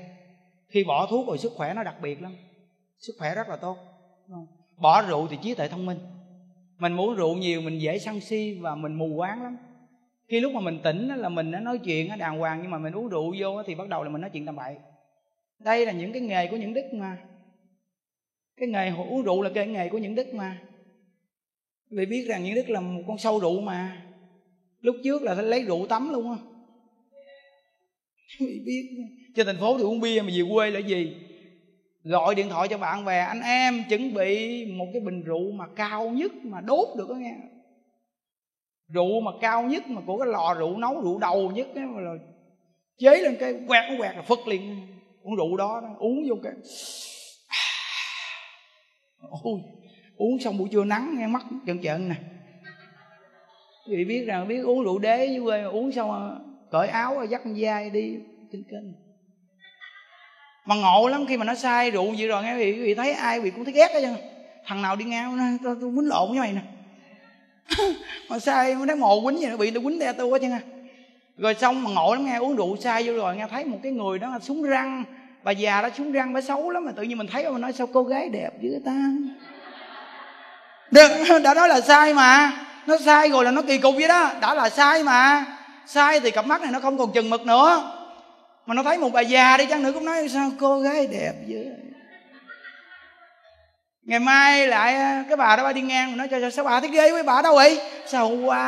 khi 0.68 0.84
bỏ 0.84 1.06
thuốc 1.06 1.28
rồi 1.28 1.38
sức 1.38 1.52
khỏe 1.56 1.74
nó 1.74 1.82
đặc 1.82 1.94
biệt 2.02 2.22
lắm. 2.22 2.36
Sức 2.98 3.12
khỏe 3.18 3.34
rất 3.34 3.48
là 3.48 3.56
tốt 3.56 3.76
bỏ 4.76 5.02
rượu 5.02 5.28
thì 5.28 5.36
trí 5.42 5.54
tuệ 5.54 5.68
thông 5.68 5.86
minh. 5.86 5.98
Mình 6.78 6.92
muốn 6.92 7.14
rượu 7.14 7.34
nhiều 7.34 7.60
mình 7.60 7.80
dễ 7.80 7.98
sân 7.98 8.20
si 8.20 8.58
và 8.62 8.74
mình 8.74 8.94
mù 8.94 9.14
quáng 9.16 9.42
lắm 9.42 9.56
khi 10.28 10.40
lúc 10.40 10.52
mà 10.52 10.60
mình 10.60 10.78
tỉnh 10.84 11.08
là 11.08 11.28
mình 11.28 11.50
nó 11.50 11.60
nói 11.60 11.78
chuyện 11.84 12.18
đàng 12.18 12.38
hoàng 12.38 12.58
nhưng 12.62 12.70
mà 12.70 12.78
mình 12.78 12.92
uống 12.92 13.08
rượu 13.08 13.34
vô 13.38 13.62
thì 13.62 13.74
bắt 13.74 13.88
đầu 13.88 14.02
là 14.02 14.10
mình 14.10 14.20
nói 14.20 14.30
chuyện 14.32 14.46
tầm 14.46 14.56
bậy. 14.56 14.76
Đây 15.58 15.86
là 15.86 15.92
những 15.92 16.12
cái 16.12 16.22
nghề 16.22 16.46
của 16.46 16.56
những 16.56 16.74
đức 16.74 16.84
mà. 16.92 17.18
Cái 18.56 18.68
nghề 18.68 18.90
uống 18.90 19.22
rượu 19.22 19.42
là 19.42 19.50
cái 19.54 19.66
nghề 19.66 19.88
của 19.88 19.98
những 19.98 20.14
đức 20.14 20.34
mà. 20.34 20.58
Vì 21.90 22.06
biết 22.06 22.24
rằng 22.28 22.44
những 22.44 22.54
đức 22.54 22.70
là 22.70 22.80
một 22.80 23.02
con 23.06 23.18
sâu 23.18 23.38
rượu 23.38 23.60
mà. 23.60 24.02
Lúc 24.80 24.96
trước 25.04 25.22
là 25.22 25.34
lấy 25.34 25.62
rượu 25.62 25.86
tắm 25.86 26.12
luôn 26.12 26.30
á. 26.30 26.38
Biết. 28.40 28.88
Trên 29.36 29.46
thành 29.46 29.58
phố 29.60 29.78
thì 29.78 29.84
uống 29.84 30.00
bia 30.00 30.22
mà 30.22 30.28
về 30.28 30.42
quê 30.52 30.70
là 30.70 30.78
gì? 30.78 31.16
Gọi 32.04 32.34
điện 32.34 32.48
thoại 32.48 32.68
cho 32.68 32.78
bạn 32.78 33.04
bè, 33.04 33.18
anh 33.18 33.40
em, 33.40 33.82
chuẩn 33.88 34.14
bị 34.14 34.64
một 34.66 34.86
cái 34.92 35.00
bình 35.00 35.22
rượu 35.22 35.52
mà 35.52 35.66
cao 35.76 36.10
nhất 36.10 36.32
mà 36.42 36.60
đốt 36.60 36.88
được 36.96 37.08
đó 37.08 37.14
nghe 37.14 37.36
rượu 38.92 39.20
mà 39.20 39.30
cao 39.40 39.62
nhất 39.62 39.88
mà 39.88 40.02
của 40.06 40.18
cái 40.18 40.28
lò 40.32 40.54
rượu 40.58 40.76
nấu 40.76 41.02
rượu 41.02 41.18
đầu 41.18 41.50
nhất 41.50 41.68
ấy, 41.74 41.84
mà 41.84 42.00
là 42.00 42.10
chế 42.98 43.20
lên 43.20 43.36
cái 43.40 43.54
quẹt 43.68 43.84
nó 43.90 43.96
quẹt 43.98 44.16
là 44.16 44.22
phất 44.22 44.38
liền 44.46 44.86
uống 45.22 45.36
rượu 45.36 45.56
đó, 45.56 45.80
đó 45.82 45.88
uống 45.98 46.28
vô 46.28 46.34
cái 46.42 46.52
ôi 49.42 49.60
uống 50.16 50.40
xong 50.40 50.58
buổi 50.58 50.68
trưa 50.72 50.84
nắng 50.84 51.14
nghe 51.18 51.26
mắt 51.26 51.42
chần 51.66 51.82
trợn 51.82 52.08
nè. 52.08 52.14
Thì 53.86 54.04
biết 54.04 54.24
rằng 54.26 54.48
biết 54.48 54.62
uống 54.62 54.84
rượu 54.84 54.98
đế 54.98 55.16
với 55.16 55.40
quê 55.44 55.62
uống 55.62 55.92
xong 55.92 56.10
ờ, 56.10 56.40
cởi 56.70 56.88
áo 56.88 57.24
dắt 57.24 57.40
con 57.44 57.60
dai 57.60 57.90
đi 57.90 58.16
kinh 58.52 58.62
kinh 58.70 58.94
mà 60.64 60.74
ngộ 60.74 61.08
lắm 61.08 61.24
khi 61.28 61.36
mà 61.36 61.44
nó 61.44 61.54
sai 61.54 61.90
rượu 61.90 62.14
vậy 62.18 62.28
rồi 62.28 62.42
nghe 62.42 62.56
quý 62.56 62.72
vị 62.72 62.94
thấy 62.94 63.12
ai 63.12 63.40
bị 63.40 63.50
cũng 63.50 63.64
thấy 63.64 63.74
ghét 63.74 63.90
hết 63.94 64.00
trơn. 64.00 64.16
Thằng 64.64 64.82
nào 64.82 64.96
đi 64.96 65.04
ngang 65.04 65.36
nó 65.36 65.44
tôi, 65.64 65.76
tôi 65.80 65.92
lộn 66.04 66.30
với 66.30 66.38
mày 66.38 66.52
nè. 66.52 66.60
mà 68.28 68.38
sai 68.38 68.74
nó 68.74 68.84
nói 68.84 68.96
mồ 68.96 69.20
quýnh 69.20 69.40
gì 69.40 69.46
nó 69.46 69.56
bị 69.56 69.70
tôi 69.70 69.82
quýnh 69.82 69.98
đe 69.98 70.12
tôi 70.12 70.26
quá 70.26 70.38
chứ 70.38 70.50
à? 70.50 70.60
rồi 71.38 71.54
xong 71.54 71.84
mà 71.84 71.90
ngộ 71.90 72.14
lắm 72.14 72.26
nghe, 72.26 72.36
uống 72.36 72.56
rượu 72.56 72.76
sai 72.80 73.06
vô 73.06 73.12
rồi 73.12 73.36
nghe 73.36 73.46
thấy 73.50 73.64
một 73.64 73.78
cái 73.82 73.92
người 73.92 74.18
đó 74.18 74.38
súng 74.42 74.62
răng. 74.62 75.04
Bà 75.42 75.52
già 75.52 75.82
đó 75.82 75.88
súng 75.96 76.12
răng, 76.12 76.32
bà 76.32 76.40
xấu 76.40 76.70
lắm 76.70 76.84
mà 76.84 76.92
tự 76.96 77.02
nhiên 77.02 77.18
mình 77.18 77.26
thấy 77.26 77.50
mà 77.50 77.58
nói 77.58 77.72
sao 77.72 77.86
cô 77.92 78.02
gái 78.02 78.28
đẹp 78.28 78.50
dữ 78.60 78.80
ta? 78.84 78.92
Được, 80.90 81.08
đã 81.44 81.54
nói 81.54 81.68
là 81.68 81.80
sai 81.80 82.14
mà. 82.14 82.52
Nó 82.86 82.96
sai 83.04 83.28
rồi 83.28 83.44
là 83.44 83.50
nó 83.50 83.62
kỳ 83.62 83.78
cục 83.78 83.94
vậy 83.94 84.08
đó. 84.08 84.30
Đã 84.40 84.54
là 84.54 84.68
sai 84.68 85.02
mà. 85.02 85.46
Sai 85.86 86.20
thì 86.20 86.30
cặp 86.30 86.46
mắt 86.46 86.62
này 86.62 86.70
nó 86.72 86.80
không 86.80 86.98
còn 86.98 87.12
chừng 87.12 87.30
mực 87.30 87.46
nữa. 87.46 87.92
Mà 88.66 88.74
nó 88.74 88.82
thấy 88.82 88.98
một 88.98 89.12
bà 89.12 89.20
già 89.20 89.56
đi 89.56 89.66
chăng 89.66 89.82
nữa 89.82 89.92
cũng 89.94 90.04
nói, 90.04 90.28
sao 90.28 90.50
cô 90.60 90.80
gái 90.80 91.06
đẹp 91.06 91.32
dữ? 91.46 91.64
Ngày 94.02 94.20
mai 94.20 94.66
lại 94.66 94.94
à, 94.94 95.24
cái 95.28 95.36
bà 95.36 95.56
đó 95.56 95.64
bà 95.64 95.72
đi 95.72 95.80
ngang 95.80 96.16
nói 96.16 96.28
cho 96.30 96.50
sao 96.50 96.64
bà 96.64 96.80
thấy 96.80 96.90
ghê 96.90 97.12
với 97.12 97.22
bà 97.22 97.42
đâu 97.42 97.54
vậy? 97.54 97.80
Sao 98.06 98.28
hôm 98.28 98.44
qua 98.44 98.62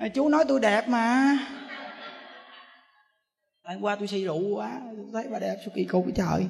à, 0.00 0.08
chú 0.14 0.28
nói 0.28 0.44
tôi 0.48 0.60
đẹp 0.60 0.88
mà. 0.88 1.36
Hôm 3.64 3.80
qua 3.80 3.96
tôi 3.96 4.08
say 4.08 4.24
rượu 4.24 4.56
quá 4.56 4.70
tôi 4.96 5.06
thấy 5.12 5.24
bà 5.32 5.38
đẹp 5.38 5.56
sao 5.64 5.72
kỳ 5.74 5.84
cục 5.84 6.06
trời? 6.14 6.46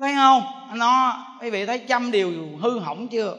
Thấy 0.00 0.14
không? 0.14 0.42
Nó 0.74 1.24
quý 1.40 1.50
vị 1.50 1.66
thấy 1.66 1.78
trăm 1.78 2.10
điều 2.10 2.32
hư 2.62 2.78
hỏng 2.78 3.08
chưa? 3.08 3.36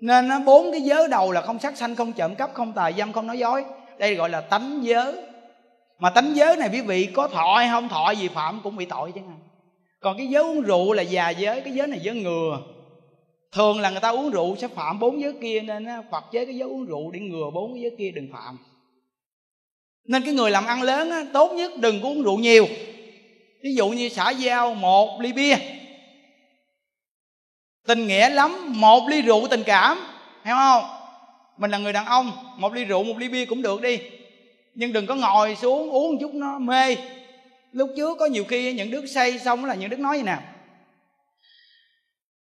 Nên 0.00 0.28
nó 0.28 0.40
bốn 0.40 0.72
cái 0.72 0.80
giới 0.80 1.08
đầu 1.08 1.32
là 1.32 1.42
không 1.42 1.58
sát 1.58 1.76
sanh 1.76 1.96
không 1.96 2.12
trộm 2.12 2.34
cắp 2.34 2.50
không 2.54 2.72
tà 2.72 2.92
dâm 2.92 3.12
không 3.12 3.26
nói 3.26 3.38
dối. 3.38 3.64
Đây 3.98 4.14
gọi 4.14 4.30
là 4.30 4.40
tánh 4.40 4.78
giới. 4.82 5.14
Mà 5.98 6.10
tánh 6.10 6.36
giới 6.36 6.56
này 6.56 6.68
quý 6.72 6.80
vị 6.80 7.12
có 7.14 7.28
thọ 7.28 7.54
hay 7.56 7.68
không 7.68 7.88
thọ 7.88 8.10
gì 8.10 8.28
phạm 8.28 8.60
cũng 8.64 8.76
bị 8.76 8.84
tội 8.84 9.12
chứ 9.12 9.20
không 9.26 9.47
còn 10.00 10.16
cái 10.16 10.26
giới 10.26 10.42
uống 10.42 10.60
rượu 10.60 10.92
là 10.92 11.02
già 11.02 11.30
giới 11.30 11.60
cái 11.60 11.72
giới 11.72 11.86
này 11.86 12.00
giới 12.02 12.14
ngừa. 12.14 12.60
Thường 13.52 13.80
là 13.80 13.90
người 13.90 14.00
ta 14.00 14.08
uống 14.08 14.30
rượu 14.30 14.56
sẽ 14.56 14.68
phạm 14.68 14.98
bốn 14.98 15.20
giới 15.20 15.32
kia 15.42 15.60
nên 15.60 15.86
phật 16.10 16.24
chế 16.32 16.44
cái 16.44 16.56
giới 16.56 16.68
uống 16.68 16.86
rượu 16.86 17.10
để 17.10 17.20
ngừa 17.20 17.50
bốn 17.54 17.72
cái 17.72 17.82
giới 17.82 17.92
kia 17.98 18.10
đừng 18.10 18.28
phạm. 18.32 18.58
Nên 20.04 20.22
cái 20.24 20.34
người 20.34 20.50
làm 20.50 20.66
ăn 20.66 20.82
lớn 20.82 21.10
á, 21.10 21.24
tốt 21.32 21.52
nhất 21.52 21.72
đừng 21.76 22.02
có 22.02 22.08
uống 22.08 22.22
rượu 22.22 22.38
nhiều. 22.38 22.66
Ví 23.62 23.74
dụ 23.74 23.88
như 23.88 24.08
xã 24.08 24.30
giao 24.30 24.74
một 24.74 25.20
ly 25.20 25.32
bia. 25.32 25.56
Tình 27.86 28.06
nghĩa 28.06 28.30
lắm 28.30 28.80
một 28.80 29.08
ly 29.08 29.22
rượu 29.22 29.46
tình 29.50 29.62
cảm 29.66 29.98
hiểu 30.44 30.54
không? 30.56 30.82
Mình 31.56 31.70
là 31.70 31.78
người 31.78 31.92
đàn 31.92 32.04
ông 32.04 32.32
một 32.56 32.72
ly 32.72 32.84
rượu 32.84 33.04
một 33.04 33.18
ly 33.18 33.28
bia 33.28 33.44
cũng 33.44 33.62
được 33.62 33.80
đi. 33.80 33.98
Nhưng 34.74 34.92
đừng 34.92 35.06
có 35.06 35.14
ngồi 35.14 35.56
xuống 35.56 35.90
uống 35.90 36.12
một 36.12 36.18
chút 36.20 36.34
nó 36.34 36.58
mê 36.58 36.96
lúc 37.72 37.90
trước 37.96 38.18
có 38.18 38.26
nhiều 38.26 38.44
khi 38.44 38.72
những 38.72 38.90
đứa 38.90 39.06
say 39.06 39.38
xong 39.38 39.64
là 39.64 39.74
những 39.74 39.90
đứa 39.90 39.96
nói 39.96 40.18
như 40.18 40.24
nào? 40.24 40.42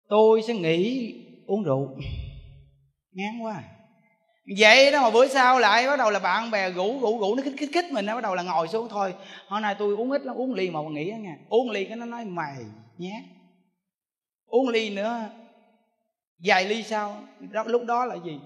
Tôi 0.09 0.43
sẽ 0.43 0.55
nghỉ 0.55 1.15
uống 1.47 1.62
rượu. 1.62 1.89
Ngán 3.12 3.40
quá 3.43 3.53
à. 3.53 3.62
vậy 4.59 4.93
đó 4.93 5.03
mà 5.03 5.11
bữa 5.11 5.28
sau 5.28 5.59
lại 5.59 5.86
bắt 5.86 5.97
đầu 5.97 6.11
là 6.11 6.19
bạn 6.19 6.51
bè 6.51 6.70
rủ 6.70 7.01
rủ 7.01 7.19
rủ 7.20 7.35
nó 7.35 7.43
khích 7.43 7.55
khích 7.59 7.70
khích 7.73 7.93
mình 7.93 8.07
nó 8.07 8.15
bắt 8.15 8.20
đầu 8.20 8.35
là 8.35 8.43
ngồi 8.43 8.69
xuống 8.69 8.89
thôi. 8.89 9.15
Hôm 9.47 9.62
nay 9.62 9.77
tôi 9.78 9.95
uống 9.95 10.11
ít 10.11 10.23
lắm 10.23 10.36
uống 10.36 10.55
ly 10.55 10.70
mà 10.70 10.82
mà 10.82 10.90
nghỉ 10.90 11.12
nha. 11.20 11.36
Uống 11.49 11.70
ly 11.70 11.85
cái 11.85 11.97
nó 11.97 12.07
nói 12.07 12.24
mày 12.24 12.57
nhé, 12.99 13.23
uống 14.47 14.69
ly 14.69 14.90
nữa 14.90 15.31
vài 16.45 16.65
ly 16.65 16.82
sau 16.82 17.23
đó, 17.53 17.65
lúc 17.66 17.85
đó 17.85 18.05
là 18.05 18.15
gì? 18.24 18.40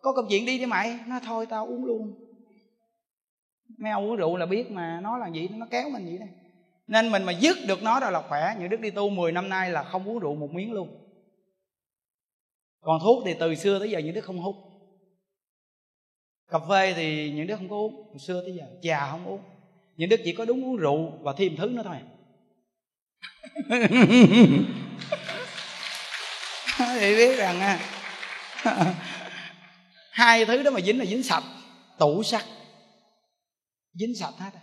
Có 0.00 0.12
công 0.12 0.26
chuyện 0.28 0.46
đi 0.46 0.58
đi 0.58 0.66
mày. 0.66 0.98
Nó 1.06 1.20
thôi 1.24 1.46
tao 1.46 1.66
uống 1.66 1.84
luôn 1.84 2.27
mấy 3.78 3.92
ông 3.92 4.04
uống 4.04 4.16
rượu 4.16 4.36
là 4.36 4.46
biết 4.46 4.70
mà 4.70 5.00
nó 5.02 5.18
là 5.18 5.28
gì? 5.28 5.48
Nó 5.48 5.66
kéo 5.70 5.90
mình 5.90 6.04
vậy 6.04 6.18
đây 6.18 6.28
nên 6.88 7.10
mình 7.10 7.22
mà 7.22 7.32
dứt 7.32 7.56
được 7.66 7.82
nó 7.82 8.00
rồi 8.00 8.12
là 8.12 8.22
khỏe. 8.28 8.54
Những 8.58 8.68
đức 8.68 8.80
đi 8.80 8.90
tu 8.90 9.10
10 9.10 9.32
năm 9.32 9.48
nay 9.48 9.70
là 9.70 9.82
không 9.82 10.08
uống 10.08 10.18
rượu 10.18 10.34
một 10.34 10.50
miếng 10.52 10.72
luôn. 10.72 10.88
Còn 12.80 13.00
thuốc 13.02 13.22
thì 13.26 13.34
từ 13.40 13.54
xưa 13.54 13.78
tới 13.78 13.90
giờ 13.90 13.98
những 13.98 14.14
đức 14.14 14.24
không 14.24 14.38
hút. 14.38 14.56
Cà 16.50 16.58
phê 16.68 16.94
thì 16.96 17.30
những 17.30 17.46
đức 17.46 17.56
không 17.56 17.68
có 17.68 17.76
uống 17.76 18.10
từ 18.12 18.18
xưa 18.18 18.42
tới 18.42 18.54
giờ 18.54 18.64
trà 18.82 19.10
không 19.10 19.26
uống. 19.26 19.40
Những 19.96 20.08
đức 20.08 20.20
chỉ 20.24 20.32
có 20.32 20.44
đúng 20.44 20.64
uống 20.64 20.76
rượu 20.76 21.12
và 21.20 21.32
thêm 21.36 21.56
thứ 21.56 21.68
nữa 21.68 21.82
thôi 21.84 21.96
à. 21.96 22.04
thì 27.00 27.16
biết 27.16 27.38
rằng 27.38 27.60
à, 27.60 27.80
hai 30.10 30.44
thứ 30.44 30.62
đó 30.62 30.70
mà 30.70 30.80
dính 30.80 30.98
là 30.98 31.04
dính 31.04 31.22
sạch 31.22 31.44
tủ 31.98 32.22
sắt 32.22 32.44
dính 33.98 34.14
sạch 34.14 34.34
hết 34.38 34.50
à. 34.54 34.60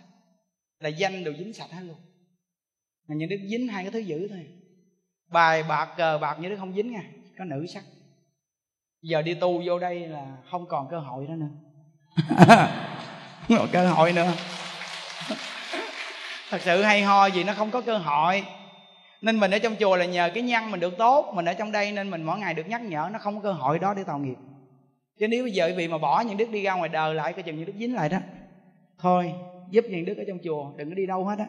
là 0.78 0.88
danh 0.88 1.24
đều 1.24 1.34
dính 1.38 1.52
sạch 1.52 1.70
hết 1.70 1.80
luôn. 1.82 1.96
Mà 3.08 3.14
những 3.14 3.28
đức 3.28 3.40
dính 3.50 3.68
hai 3.68 3.84
cái 3.84 3.92
thứ 3.92 3.98
dữ 3.98 4.28
thôi. 4.28 4.46
Bài 5.30 5.62
bạc 5.62 5.94
cờ 5.96 6.18
bạc 6.18 6.36
như 6.40 6.48
đức 6.48 6.56
không 6.58 6.74
dính 6.74 6.92
nha, 6.92 7.02
có 7.38 7.44
nữ 7.44 7.66
sắc. 7.74 7.84
Giờ 9.02 9.22
đi 9.22 9.34
tu 9.34 9.62
vô 9.66 9.78
đây 9.78 10.08
là 10.08 10.36
không 10.50 10.66
còn 10.68 10.88
cơ 10.90 10.98
hội 10.98 11.26
đó 11.26 11.34
nữa. 11.34 11.50
Không 13.48 13.58
còn 13.58 13.68
cơ 13.72 13.88
hội 13.88 14.12
nữa. 14.12 14.32
Thật 16.50 16.60
sự 16.60 16.82
hay 16.82 17.02
ho 17.02 17.26
gì 17.26 17.44
nó 17.44 17.54
không 17.54 17.70
có 17.70 17.80
cơ 17.80 17.98
hội. 17.98 18.44
Nên 19.20 19.40
mình 19.40 19.50
ở 19.50 19.58
trong 19.58 19.76
chùa 19.80 19.96
là 19.96 20.04
nhờ 20.04 20.30
cái 20.34 20.42
nhân 20.42 20.70
mình 20.70 20.80
được 20.80 20.98
tốt, 20.98 21.32
mình 21.34 21.44
ở 21.44 21.54
trong 21.54 21.72
đây 21.72 21.92
nên 21.92 22.10
mình 22.10 22.22
mỗi 22.22 22.38
ngày 22.38 22.54
được 22.54 22.68
nhắc 22.68 22.82
nhở, 22.82 23.08
nó 23.12 23.18
không 23.18 23.36
có 23.36 23.42
cơ 23.42 23.52
hội 23.52 23.78
đó 23.78 23.94
để 23.94 24.04
tạo 24.04 24.18
nghiệp. 24.18 24.36
Chứ 25.18 25.28
nếu 25.28 25.44
bây 25.44 25.52
giờ 25.52 25.72
vì 25.76 25.88
mà 25.88 25.98
bỏ 25.98 26.20
những 26.20 26.36
đức 26.36 26.50
đi 26.50 26.62
ra 26.62 26.74
ngoài 26.74 26.88
đời 26.88 27.14
lại, 27.14 27.32
coi 27.32 27.42
chừng 27.42 27.56
những 27.56 27.66
đức 27.66 27.72
dính 27.78 27.94
lại 27.94 28.08
đó 28.08 28.18
thôi, 28.98 29.32
giúp 29.70 29.84
những 29.90 30.04
đức 30.04 30.18
ở 30.18 30.24
trong 30.28 30.38
chùa, 30.44 30.72
đừng 30.76 30.88
có 30.88 30.94
đi 30.94 31.06
đâu 31.06 31.24
hết 31.24 31.38
á. 31.38 31.46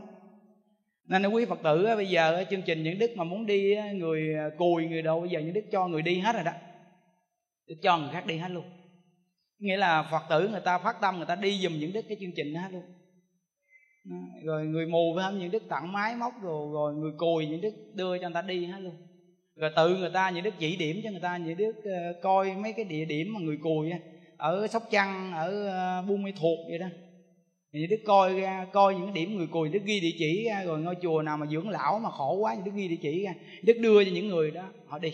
Nên 1.08 1.28
quý 1.28 1.46
phật 1.46 1.60
tử 1.64 1.86
bây 1.96 2.10
giờ 2.10 2.46
chương 2.50 2.62
trình 2.62 2.84
những 2.84 3.00
đức 3.00 3.12
mà 3.16 3.24
muốn 3.24 3.46
đi 3.46 3.76
người 3.94 4.36
à, 4.36 4.50
cùi 4.58 4.88
người 4.88 5.02
đâu, 5.02 5.20
bây 5.20 5.30
giờ 5.30 5.40
những 5.40 5.54
đức 5.54 5.66
cho 5.72 5.88
người 5.88 6.02
đi 6.02 6.20
hết 6.20 6.36
rồi 6.36 6.44
đó. 6.44 6.52
Đức 7.68 7.76
cho 7.84 7.98
người 7.98 8.10
khác 8.12 8.26
đi 8.26 8.38
hết 8.38 8.52
luôn. 8.52 8.66
Nghĩa 9.60 9.78
là 9.78 10.08
phật 10.12 10.24
tử 10.30 10.50
người 10.50 10.62
ta 10.62 10.78
phát 10.78 11.02
tâm, 11.02 11.18
người 11.18 11.26
ta 11.26 11.36
đi 11.36 11.60
dùm 11.64 11.80
những 11.80 11.94
đức 11.94 12.06
cái 12.08 12.18
chương 12.20 12.32
trình 12.36 12.54
đó 12.54 12.62
hết 12.62 12.72
luôn. 12.72 12.84
Rồi 14.44 14.66
người 14.66 14.86
mù 14.86 15.14
với 15.16 15.24
không? 15.24 15.40
Những 15.40 15.52
đức 15.52 15.64
tặng 15.70 15.92
máy 15.92 16.16
móc 16.16 16.34
rồi 16.42 16.70
rồi 16.74 16.94
người 16.94 17.12
cùi 17.18 17.48
những 17.48 17.62
đức 17.62 17.74
đưa 17.94 18.18
cho 18.18 18.30
người 18.30 18.34
ta 18.34 18.42
đi 18.42 18.66
hết 18.66 18.80
luôn. 18.80 18.96
Rồi 19.56 19.72
tự 19.76 19.98
người 19.98 20.10
ta 20.14 20.30
những 20.30 20.44
đức 20.44 20.54
chỉ 20.60 20.76
điểm 20.76 21.02
cho 21.04 21.12
người 21.12 21.20
ta, 21.20 21.38
những 21.38 21.58
đức 21.58 21.76
ờ, 21.84 22.14
coi 22.22 22.56
mấy 22.56 22.74
cái 22.74 22.86
địa 22.86 23.06
điểm 23.06 23.34
mà 23.34 23.40
người 23.40 23.58
cùi 23.64 23.92
ở 24.38 24.68
sóc 24.68 24.84
trăng, 24.92 25.32
ở 25.34 25.68
ờ, 25.68 26.02
buôn 26.08 26.24
mê 26.24 26.32
thuộc 26.40 26.60
vậy 26.70 26.80
đó 26.80 26.88
thì 27.74 27.88
đức 27.88 28.00
coi 28.06 28.40
ra 28.40 28.68
coi 28.74 28.96
những 28.96 29.14
điểm 29.14 29.38
người 29.38 29.48
cùi 29.48 29.70
đức 29.70 29.84
ghi 29.86 30.00
địa 30.00 30.16
chỉ 30.20 30.46
ra 30.50 30.64
rồi 30.64 30.80
ngôi 30.80 30.96
chùa 31.02 31.22
nào 31.22 31.38
mà 31.38 31.46
dưỡng 31.46 31.70
lão 31.70 32.00
mà 32.00 32.12
khổ 32.12 32.36
quá 32.36 32.56
thì 32.56 32.62
đức 32.66 32.72
ghi 32.76 32.88
địa 32.88 32.98
chỉ 33.02 33.24
ra. 33.24 33.34
Đức 33.64 33.78
đưa 33.80 34.04
cho 34.04 34.12
những 34.14 34.28
người 34.28 34.52
đó 34.52 34.64
họ 34.88 35.00
đi. 35.00 35.14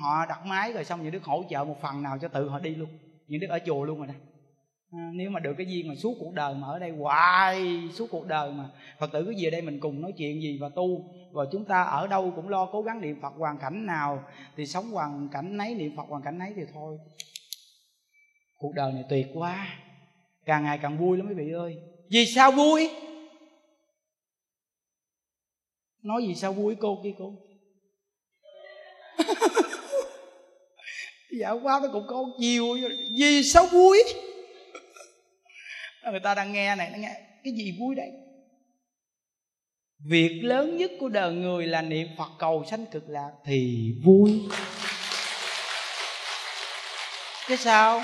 Họ 0.00 0.26
đặt 0.28 0.46
máy 0.46 0.72
rồi 0.72 0.84
xong 0.84 1.02
những 1.02 1.12
đức 1.12 1.24
hỗ 1.24 1.44
trợ 1.50 1.64
một 1.64 1.80
phần 1.82 2.02
nào 2.02 2.18
cho 2.22 2.28
tự 2.28 2.48
họ 2.48 2.58
đi 2.58 2.74
luôn. 2.74 2.88
Những 3.26 3.40
đức 3.40 3.50
ở 3.50 3.58
chùa 3.66 3.84
luôn 3.84 3.98
rồi 3.98 4.06
đó. 4.06 4.14
À, 4.92 5.10
nếu 5.14 5.30
mà 5.30 5.40
được 5.40 5.54
cái 5.58 5.66
duyên 5.66 5.88
mà 5.88 5.94
suốt 5.94 6.16
cuộc 6.20 6.34
đời 6.34 6.54
mà 6.54 6.66
ở 6.66 6.78
đây 6.78 6.90
hoài 6.90 7.88
suốt 7.92 8.06
cuộc 8.10 8.26
đời 8.26 8.52
mà 8.52 8.70
phật 8.98 9.12
tử 9.12 9.24
cứ 9.24 9.34
về 9.42 9.50
đây 9.50 9.62
mình 9.62 9.80
cùng 9.80 10.00
nói 10.00 10.12
chuyện 10.18 10.42
gì 10.42 10.58
và 10.60 10.68
tu 10.68 11.04
và 11.32 11.44
chúng 11.52 11.64
ta 11.64 11.82
ở 11.82 12.06
đâu 12.06 12.32
cũng 12.36 12.48
lo 12.48 12.66
cố 12.66 12.82
gắng 12.82 13.00
niệm 13.00 13.20
phật 13.22 13.32
hoàn 13.36 13.58
cảnh 13.58 13.86
nào 13.86 14.24
thì 14.56 14.66
sống 14.66 14.90
hoàn 14.90 15.28
cảnh 15.32 15.56
nấy 15.56 15.74
niệm 15.74 15.96
phật 15.96 16.04
hoàn 16.08 16.22
cảnh 16.22 16.38
nấy 16.38 16.52
thì 16.56 16.62
thôi. 16.74 16.98
Cuộc 18.58 18.72
đời 18.74 18.92
này 18.92 19.04
tuyệt 19.08 19.26
quá 19.34 19.66
càng 20.46 20.64
ngày 20.64 20.78
càng 20.82 20.98
vui 20.98 21.18
lắm 21.18 21.26
quý 21.28 21.34
vị 21.34 21.52
ơi. 21.52 21.76
Vì 22.10 22.26
sao 22.26 22.52
vui? 22.52 22.90
Nói 26.02 26.22
gì 26.26 26.34
sao 26.34 26.52
vui 26.52 26.76
cô 26.80 27.00
kia 27.04 27.14
cô? 27.18 27.32
Dạo 31.40 31.60
qua 31.62 31.80
nó 31.82 31.88
cũng 31.92 32.06
có 32.08 32.24
nhiều 32.38 32.76
vì 33.18 33.42
sao 33.42 33.66
vui? 33.66 33.98
Người 36.10 36.20
ta 36.20 36.34
đang 36.34 36.52
nghe 36.52 36.76
này 36.76 36.90
nó 36.92 36.98
nghe 36.98 37.20
cái 37.44 37.52
gì 37.52 37.76
vui 37.80 37.94
đây? 37.94 38.10
Việc 39.98 40.40
lớn 40.42 40.76
nhất 40.76 40.90
của 41.00 41.08
đời 41.08 41.34
người 41.34 41.66
là 41.66 41.82
niệm 41.82 42.08
phật 42.18 42.30
cầu 42.38 42.64
sanh 42.70 42.86
cực 42.86 43.08
lạc 43.08 43.30
thì 43.44 43.92
vui. 44.04 44.42
Chứ 47.48 47.56
sao 47.56 48.02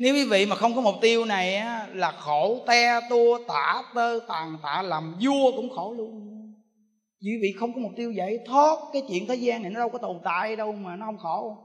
nếu 0.00 0.14
quý 0.14 0.24
vị 0.24 0.46
mà 0.46 0.56
không 0.56 0.74
có 0.74 0.80
mục 0.80 0.94
tiêu 1.00 1.24
này 1.24 1.56
á, 1.56 1.86
là 1.92 2.12
khổ 2.12 2.64
te 2.66 3.00
tua 3.10 3.38
tả 3.48 3.82
tơ 3.94 4.18
tàn 4.28 4.56
tạ 4.62 4.82
làm 4.82 5.14
vua 5.20 5.52
cũng 5.56 5.70
khổ 5.70 5.94
luôn. 5.98 6.26
Quý 7.22 7.30
vị 7.42 7.52
không 7.58 7.72
có 7.74 7.80
mục 7.80 7.92
tiêu 7.96 8.12
vậy 8.16 8.38
thoát 8.46 8.78
cái 8.92 9.02
chuyện 9.08 9.26
thế 9.26 9.34
gian 9.34 9.62
này 9.62 9.70
nó 9.70 9.80
đâu 9.80 9.88
có 9.88 9.98
tồn 9.98 10.16
tại 10.24 10.56
đâu 10.56 10.72
mà 10.72 10.96
nó 10.96 11.06
không 11.06 11.18
khổ. 11.18 11.56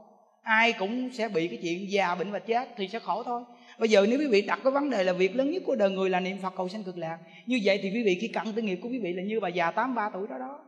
Ai 0.42 0.72
cũng 0.72 1.10
sẽ 1.12 1.28
bị 1.28 1.48
cái 1.48 1.58
chuyện 1.62 1.90
già 1.90 2.14
bệnh 2.14 2.32
và 2.32 2.38
chết 2.38 2.68
thì 2.76 2.88
sẽ 2.88 2.98
khổ 2.98 3.22
thôi. 3.22 3.42
Bây 3.78 3.88
giờ 3.88 4.06
nếu 4.08 4.18
quý 4.18 4.26
vị 4.26 4.42
đặt 4.42 4.60
cái 4.64 4.72
vấn 4.72 4.90
đề 4.90 5.04
là 5.04 5.12
việc 5.12 5.36
lớn 5.36 5.50
nhất 5.50 5.62
của 5.66 5.76
đời 5.76 5.90
người 5.90 6.10
là 6.10 6.20
niệm 6.20 6.38
phật 6.42 6.52
cầu 6.56 6.68
sanh 6.68 6.82
cực 6.82 6.98
lạc 6.98 7.18
như 7.46 7.60
vậy 7.64 7.80
thì 7.82 7.90
quý 7.94 8.02
vị 8.04 8.18
khi 8.20 8.28
cận 8.28 8.52
tư 8.52 8.62
nghiệp 8.62 8.78
của 8.82 8.88
quý 8.88 8.98
vị 9.02 9.12
là 9.12 9.22
như 9.22 9.40
bà 9.40 9.48
già 9.48 9.70
tám 9.70 9.94
ba 9.94 10.10
tuổi 10.12 10.26
đó 10.30 10.38
đó. 10.38 10.58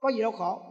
Có 0.00 0.10
gì 0.12 0.22
đâu 0.22 0.30
khổ 0.30 0.62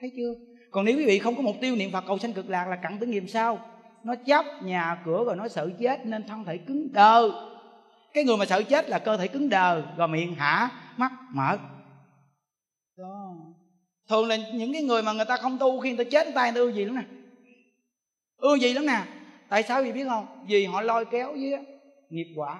thấy 0.00 0.10
chưa? 0.16 0.34
Còn 0.70 0.84
nếu 0.84 0.96
quý 0.96 1.04
vị 1.06 1.18
không 1.18 1.34
có 1.34 1.42
mục 1.42 1.56
tiêu 1.60 1.76
niệm 1.76 1.90
phật 1.92 2.04
cầu 2.06 2.18
sanh 2.18 2.32
cực 2.32 2.50
lạc 2.50 2.68
là 2.68 2.76
cận 2.76 2.98
tư 2.98 3.06
nghiệp 3.06 3.24
sao? 3.28 3.58
Nó 4.04 4.14
chấp 4.26 4.44
nhà 4.62 5.02
cửa 5.04 5.24
rồi 5.26 5.36
nó 5.36 5.48
sợ 5.48 5.70
chết 5.80 6.06
nên 6.06 6.26
thân 6.26 6.44
thể 6.44 6.58
cứng 6.58 6.92
đờ. 6.92 7.30
Cái 8.14 8.24
người 8.24 8.36
mà 8.36 8.44
sợ 8.44 8.62
chết 8.62 8.88
là 8.88 8.98
cơ 8.98 9.16
thể 9.16 9.28
cứng 9.28 9.48
đờ 9.48 9.82
rồi 9.96 10.08
miệng 10.08 10.34
hả, 10.34 10.70
mắt 10.96 11.12
mở. 11.30 11.58
Đó. 12.98 13.34
Thường 14.08 14.28
là 14.28 14.36
những 14.54 14.72
cái 14.72 14.82
người 14.82 15.02
mà 15.02 15.12
người 15.12 15.24
ta 15.24 15.36
không 15.36 15.58
tu 15.58 15.80
khi 15.80 15.92
người 15.92 16.04
ta 16.04 16.10
chết 16.10 16.34
tay 16.34 16.52
người 16.52 16.60
ta 16.60 16.64
ưa 16.64 16.72
gì 16.72 16.84
lắm 16.84 16.96
nè. 16.96 17.02
Ưa 18.36 18.54
gì 18.54 18.72
lắm 18.72 18.86
nè. 18.86 19.00
Tại 19.48 19.62
sao 19.62 19.82
vì 19.82 19.92
biết 19.92 20.04
không? 20.08 20.26
Vì 20.48 20.66
họ 20.66 20.80
lôi 20.80 21.04
kéo 21.04 21.32
với 21.32 21.54
nghiệp 22.08 22.32
quả. 22.36 22.58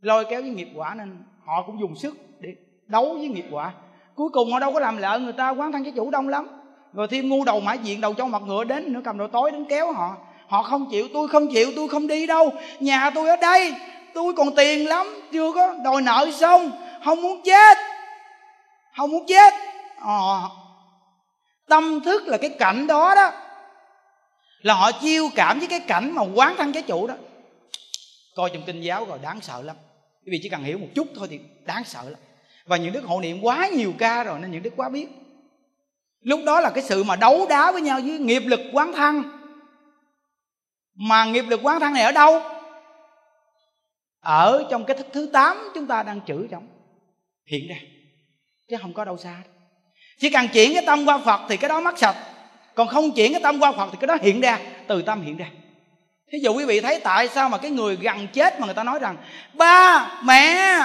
Lôi 0.00 0.24
kéo 0.30 0.42
với 0.42 0.50
nghiệp 0.50 0.68
quả 0.74 0.94
nên 0.94 1.22
họ 1.44 1.62
cũng 1.66 1.80
dùng 1.80 1.96
sức 1.96 2.16
để 2.40 2.54
đấu 2.86 3.14
với 3.14 3.28
nghiệp 3.28 3.46
quả. 3.50 3.74
Cuối 4.14 4.28
cùng 4.32 4.52
họ 4.52 4.60
đâu 4.60 4.72
có 4.72 4.80
làm 4.80 4.96
lợi 4.96 5.20
người 5.20 5.32
ta, 5.32 5.50
quán 5.50 5.72
thân 5.72 5.84
cái 5.84 5.92
chủ 5.96 6.10
đông 6.10 6.28
lắm. 6.28 6.46
Rồi 6.92 7.08
thêm 7.08 7.28
ngu 7.28 7.44
đầu 7.44 7.60
mã 7.60 7.74
diện, 7.74 8.00
đầu 8.00 8.14
trong 8.14 8.30
mặt 8.30 8.42
ngựa 8.46 8.64
đến 8.64 8.92
nữa, 8.92 9.00
cầm 9.04 9.18
đồ 9.18 9.26
tối 9.26 9.50
đến 9.50 9.64
kéo 9.68 9.92
họ 9.92 10.16
họ 10.48 10.62
không 10.62 10.90
chịu 10.90 11.08
tôi 11.12 11.28
không 11.28 11.52
chịu 11.52 11.72
tôi 11.76 11.88
không 11.88 12.06
đi 12.06 12.26
đâu. 12.26 12.52
Nhà 12.80 13.10
tôi 13.10 13.28
ở 13.28 13.36
đây 13.36 13.74
tôi 14.14 14.32
còn 14.36 14.54
tiền 14.54 14.88
lắm 14.88 15.06
chưa 15.32 15.52
có 15.52 15.74
đòi 15.84 16.02
nợ 16.02 16.30
xong. 16.40 16.70
Không 17.04 17.22
muốn 17.22 17.42
chết. 17.44 17.78
Không 18.96 19.10
muốn 19.10 19.26
chết. 19.26 19.54
À, 20.06 20.40
tâm 21.68 22.00
thức 22.04 22.22
là 22.26 22.36
cái 22.36 22.50
cảnh 22.50 22.86
đó 22.86 23.14
đó. 23.14 23.32
Là 24.62 24.74
họ 24.74 24.92
chiêu 24.92 25.28
cảm 25.34 25.58
với 25.58 25.68
cái 25.68 25.80
cảnh 25.80 26.12
mà 26.14 26.22
quán 26.34 26.54
thân 26.58 26.72
cái 26.72 26.82
chủ 26.82 27.06
đó. 27.06 27.14
Coi 28.36 28.50
trong 28.52 28.62
kinh 28.66 28.80
giáo 28.80 29.04
rồi 29.04 29.18
đáng 29.22 29.40
sợ 29.40 29.62
lắm. 29.62 29.76
Bởi 30.24 30.32
vì 30.32 30.40
chỉ 30.42 30.48
cần 30.48 30.64
hiểu 30.64 30.78
một 30.78 30.88
chút 30.94 31.08
thôi 31.16 31.26
thì 31.30 31.40
đáng 31.64 31.84
sợ 31.84 32.02
lắm. 32.04 32.20
Và 32.66 32.76
những 32.76 32.92
đức 32.92 33.04
hộ 33.04 33.20
niệm 33.20 33.38
quá 33.42 33.68
nhiều 33.68 33.92
ca 33.98 34.24
rồi 34.24 34.38
nên 34.40 34.50
những 34.50 34.62
đức 34.62 34.72
quá 34.76 34.88
biết. 34.88 35.08
Lúc 36.20 36.40
đó 36.46 36.60
là 36.60 36.70
cái 36.70 36.84
sự 36.84 37.04
mà 37.04 37.16
đấu 37.16 37.46
đá 37.48 37.72
với 37.72 37.82
nhau 37.82 38.00
với 38.04 38.18
nghiệp 38.18 38.42
lực 38.46 38.60
quán 38.72 38.92
thân 38.92 39.37
mà 40.98 41.24
nghiệp 41.24 41.44
lực 41.48 41.60
quán 41.62 41.80
thân 41.80 41.92
này 41.92 42.02
ở 42.02 42.12
đâu? 42.12 42.42
Ở 44.20 44.66
trong 44.70 44.84
cái 44.84 44.96
thức 44.96 45.06
thứ 45.12 45.30
8 45.32 45.70
chúng 45.74 45.86
ta 45.86 46.02
đang 46.02 46.20
chữ 46.20 46.46
trong. 46.50 46.68
Hiện 47.46 47.68
ra. 47.68 47.76
Chứ 48.70 48.76
không 48.82 48.92
có 48.92 49.04
đâu 49.04 49.16
xa. 49.16 49.36
Chỉ 50.18 50.30
cần 50.30 50.48
chuyển 50.48 50.74
cái 50.74 50.82
tâm 50.86 51.06
qua 51.06 51.18
phật 51.18 51.40
thì 51.48 51.56
cái 51.56 51.68
đó 51.68 51.80
mất 51.80 51.98
sạch. 51.98 52.16
Còn 52.74 52.88
không 52.88 53.12
chuyển 53.12 53.32
cái 53.32 53.42
tâm 53.42 53.60
qua 53.60 53.72
phật 53.72 53.88
thì 53.92 53.98
cái 54.00 54.08
đó 54.08 54.16
hiện 54.22 54.40
ra. 54.40 54.58
Từ 54.86 55.02
tâm 55.02 55.22
hiện 55.22 55.36
ra. 55.36 55.46
Thí 56.32 56.38
dụ 56.38 56.54
quý 56.54 56.64
vị 56.64 56.80
thấy 56.80 57.00
tại 57.00 57.28
sao 57.28 57.48
mà 57.48 57.58
cái 57.58 57.70
người 57.70 57.96
gần 57.96 58.26
chết 58.32 58.60
mà 58.60 58.66
người 58.66 58.74
ta 58.74 58.84
nói 58.84 58.98
rằng, 58.98 59.16
ba, 59.52 60.10
mẹ, 60.24 60.78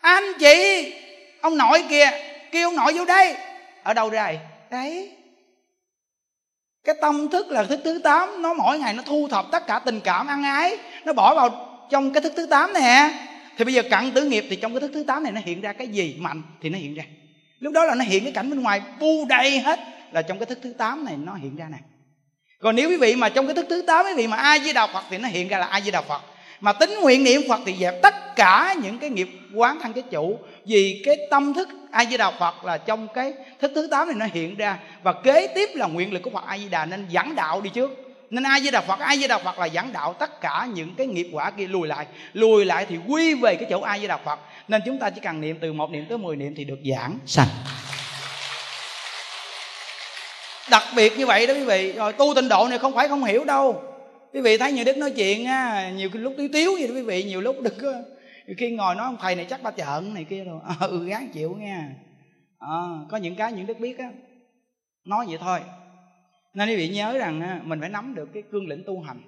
anh 0.00 0.24
chị, 0.40 0.92
ông 1.40 1.56
nội 1.56 1.84
kìa, 1.88 2.10
kêu 2.52 2.68
ông 2.68 2.76
nội 2.76 2.92
vô 2.92 3.04
đây. 3.04 3.36
Ở 3.82 3.94
đâu 3.94 4.10
ra 4.10 4.26
vậy? 4.26 4.38
Đấy 4.70 5.17
cái 6.84 6.94
tâm 7.00 7.28
thức 7.28 7.50
là 7.50 7.64
thức 7.64 7.80
thứ 7.84 8.00
tám, 8.04 8.42
nó 8.42 8.54
mỗi 8.54 8.78
ngày 8.78 8.94
nó 8.94 9.02
thu 9.06 9.28
thập 9.30 9.46
tất 9.52 9.66
cả 9.66 9.78
tình 9.78 10.00
cảm 10.00 10.26
ăn 10.26 10.42
ái, 10.42 10.76
nó 11.04 11.12
bỏ 11.12 11.34
vào 11.34 11.68
trong 11.90 12.12
cái 12.12 12.20
thức 12.20 12.32
thứ 12.36 12.46
tám 12.46 12.72
nè 12.72 13.10
thì 13.56 13.64
bây 13.64 13.74
giờ 13.74 13.82
cận 13.90 14.10
tử 14.10 14.24
nghiệp 14.24 14.44
thì 14.50 14.56
trong 14.56 14.72
cái 14.72 14.80
thức 14.80 14.90
thứ 14.94 15.04
tám 15.06 15.22
này 15.22 15.32
nó 15.32 15.40
hiện 15.44 15.60
ra 15.60 15.72
cái 15.72 15.88
gì? 15.88 16.16
Mạnh 16.18 16.42
thì 16.62 16.68
nó 16.68 16.78
hiện 16.78 16.94
ra. 16.94 17.04
Lúc 17.58 17.72
đó 17.72 17.84
là 17.84 17.94
nó 17.94 18.04
hiện 18.04 18.24
cái 18.24 18.32
cảnh 18.32 18.50
bên 18.50 18.62
ngoài 18.62 18.82
bu 19.00 19.26
đầy 19.28 19.60
hết 19.60 19.80
là 20.12 20.22
trong 20.22 20.38
cái 20.38 20.46
thức 20.46 20.58
thứ 20.62 20.72
tám 20.78 21.04
này 21.04 21.14
nó 21.16 21.34
hiện 21.34 21.56
ra 21.56 21.66
nè. 21.70 21.78
Còn 22.60 22.76
nếu 22.76 22.88
quý 22.88 22.96
vị 22.96 23.14
mà 23.16 23.28
trong 23.28 23.46
cái 23.46 23.54
thức 23.54 23.66
thứ 23.68 23.82
tám 23.86 24.06
quý 24.06 24.14
vị 24.16 24.26
mà 24.26 24.36
ai 24.36 24.58
với 24.58 24.72
đạo 24.72 24.88
phật 24.92 25.04
thì 25.10 25.18
nó 25.18 25.28
hiện 25.28 25.48
ra 25.48 25.58
là 25.58 25.66
ai 25.66 25.80
với 25.80 25.90
đạo 25.90 26.04
phật 26.08 26.22
mà 26.60 26.72
tính 26.72 26.98
nguyện 27.02 27.24
niệm 27.24 27.42
phật 27.48 27.60
thì 27.66 27.74
dẹp 27.80 28.02
tất 28.02 28.36
cả 28.36 28.74
những 28.82 28.98
cái 28.98 29.10
nghiệp 29.10 29.28
quán 29.54 29.78
thân 29.82 29.92
cái 29.92 30.02
chủ. 30.10 30.38
Vì 30.66 31.02
cái 31.04 31.16
tâm 31.30 31.54
thức 31.54 31.68
a 31.90 32.04
di 32.04 32.16
đà 32.16 32.30
phật 32.30 32.64
là 32.64 32.78
trong 32.78 33.08
cái 33.14 33.32
thức 33.60 33.72
thứ 33.74 33.88
tám 33.90 34.08
này 34.08 34.16
nó 34.16 34.26
hiện 34.32 34.56
ra. 34.56 34.78
Và 35.02 35.12
kế 35.12 35.46
tiếp 35.46 35.70
là 35.74 35.86
nguyện 35.86 36.12
lực 36.12 36.22
của 36.22 36.30
phật 36.30 36.44
a 36.46 36.58
di 36.58 36.68
đà 36.68 36.84
nên 36.84 37.06
dẫn 37.08 37.34
đạo 37.34 37.60
đi 37.60 37.70
trước. 37.74 38.04
Nên 38.30 38.46
a 38.46 38.60
di 38.60 38.70
đà 38.70 38.80
phật 38.80 38.98
a 38.98 39.16
di 39.16 39.26
đà 39.26 39.38
phật 39.38 39.58
là 39.58 39.66
dẫn 39.66 39.92
đạo 39.92 40.12
tất 40.12 40.40
cả 40.40 40.66
những 40.74 40.94
cái 40.94 41.06
nghiệp 41.06 41.28
quả 41.32 41.50
kia 41.50 41.66
lùi 41.66 41.88
lại. 41.88 42.06
Lùi 42.32 42.64
lại 42.64 42.86
thì 42.88 42.96
quy 43.08 43.34
về 43.34 43.54
cái 43.54 43.66
chỗ 43.70 43.80
a 43.80 43.98
di 43.98 44.06
đà 44.06 44.16
phật. 44.16 44.38
Nên 44.68 44.82
chúng 44.86 44.98
ta 44.98 45.10
chỉ 45.10 45.20
cần 45.20 45.40
niệm 45.40 45.58
từ 45.60 45.72
một 45.72 45.90
niệm 45.90 46.06
tới 46.08 46.18
mười 46.18 46.36
niệm 46.36 46.54
thì 46.56 46.64
được 46.64 46.78
giảng 46.92 47.18
sanh. 47.26 47.48
Đặc 50.70 50.82
biệt 50.96 51.18
như 51.18 51.26
vậy 51.26 51.46
đó 51.46 51.54
quý 51.54 51.64
vị. 51.64 51.92
Rồi 51.92 52.12
tu 52.12 52.34
tịnh 52.34 52.48
độ 52.48 52.66
này 52.68 52.78
không 52.78 52.94
phải 52.94 53.08
không 53.08 53.24
hiểu 53.24 53.44
đâu 53.44 53.82
quý 54.32 54.40
vị 54.40 54.58
thấy 54.58 54.72
nhiều 54.72 54.84
đức 54.84 54.96
nói 54.96 55.12
chuyện 55.16 55.44
á 55.44 55.90
nhiều 55.90 56.10
lúc 56.12 56.34
tiếu 56.36 56.48
tiếu 56.52 56.72
vậy 56.78 56.88
đó 56.88 56.94
quý 56.94 57.02
vị 57.02 57.24
nhiều 57.24 57.40
lúc 57.40 57.56
đừng 57.62 57.78
có 57.82 57.92
nhiều 58.48 58.54
khi 58.58 58.70
ngồi 58.70 58.94
nói 58.94 59.04
ông 59.04 59.16
thầy 59.20 59.34
này 59.34 59.46
chắc 59.50 59.62
ba 59.62 59.70
trợn 59.70 60.14
này 60.14 60.24
kia 60.24 60.44
rồi 60.44 60.60
ờ, 60.80 60.86
ừ 60.88 61.04
gán 61.04 61.28
chịu 61.32 61.56
nghe, 61.58 61.78
à, 62.58 62.68
có 63.10 63.16
những 63.16 63.36
cái 63.36 63.52
những 63.52 63.66
đức 63.66 63.78
biết 63.78 63.98
á. 63.98 64.12
Nói 65.04 65.26
vậy 65.28 65.38
thôi. 65.40 65.60
Nên 66.54 66.68
quý 66.68 66.76
vị 66.76 66.88
nhớ 66.88 67.18
rằng 67.18 67.60
mình 67.64 67.80
phải 67.80 67.88
nắm 67.88 68.14
được 68.14 68.28
cái 68.34 68.42
cương 68.52 68.68
lĩnh 68.68 68.82
tu 68.86 69.00
hành. 69.00 69.20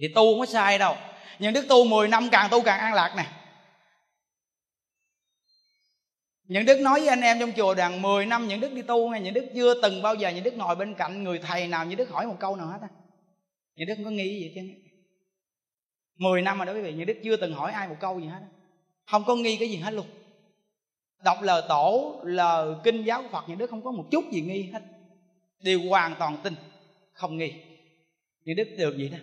Thì 0.00 0.08
tu 0.14 0.32
không 0.32 0.40
có 0.40 0.46
sai 0.46 0.78
đâu. 0.78 0.94
Nhưng 1.38 1.52
đức 1.52 1.66
tu 1.68 1.84
10 1.84 2.08
năm 2.08 2.28
càng 2.32 2.48
tu 2.50 2.62
càng 2.62 2.80
an 2.80 2.94
lạc 2.94 3.14
nè. 3.16 3.26
Những 6.44 6.66
đức 6.66 6.80
nói 6.80 7.00
với 7.00 7.08
anh 7.08 7.20
em 7.20 7.38
trong 7.40 7.52
chùa 7.56 7.74
rằng 7.74 8.02
10 8.02 8.26
năm 8.26 8.48
những 8.48 8.60
đức 8.60 8.72
đi 8.72 8.82
tu 8.82 9.10
nghe 9.10 9.20
những 9.20 9.34
đức 9.34 9.46
chưa 9.54 9.82
từng 9.82 10.02
bao 10.02 10.14
giờ 10.14 10.28
những 10.28 10.44
đức 10.44 10.54
ngồi 10.54 10.76
bên 10.76 10.94
cạnh 10.94 11.24
người 11.24 11.38
thầy 11.38 11.68
nào 11.68 11.84
những 11.84 11.98
đức 11.98 12.10
hỏi 12.10 12.26
một 12.26 12.36
câu 12.40 12.56
nào 12.56 12.66
hết 12.66 12.78
á 12.82 12.88
những 13.80 13.88
đức 13.88 13.94
không 13.94 14.04
có 14.04 14.10
nghi 14.10 14.40
gì 14.40 14.52
chứ 14.54 14.60
10 16.16 16.42
năm 16.42 16.58
rồi 16.58 16.66
đó 16.66 16.72
quý 16.72 16.80
vị 16.80 16.92
như 16.92 17.04
đức 17.04 17.16
chưa 17.24 17.36
từng 17.36 17.54
hỏi 17.54 17.72
ai 17.72 17.88
một 17.88 17.96
câu 18.00 18.20
gì 18.20 18.26
hết 18.26 18.40
không 19.06 19.24
có 19.26 19.34
nghi 19.36 19.56
cái 19.56 19.70
gì 19.70 19.76
hết 19.76 19.94
luôn. 19.94 20.06
Đọc 21.24 21.38
lời 21.42 21.62
tổ, 21.68 22.20
lời 22.24 22.74
kinh 22.84 23.04
giáo 23.04 23.22
của 23.22 23.28
phật 23.28 23.48
như 23.48 23.54
đức 23.54 23.70
không 23.70 23.84
có 23.84 23.90
một 23.90 24.04
chút 24.10 24.24
gì 24.32 24.40
nghi 24.40 24.62
hết. 24.62 24.82
Đều 25.62 25.80
hoàn 25.88 26.14
toàn 26.18 26.36
tin, 26.42 26.54
không 27.12 27.36
nghi. 27.36 27.52
Như 28.44 28.54
đức 28.56 28.68
được 28.78 28.94
vậy 28.98 29.08
đó. 29.12 29.18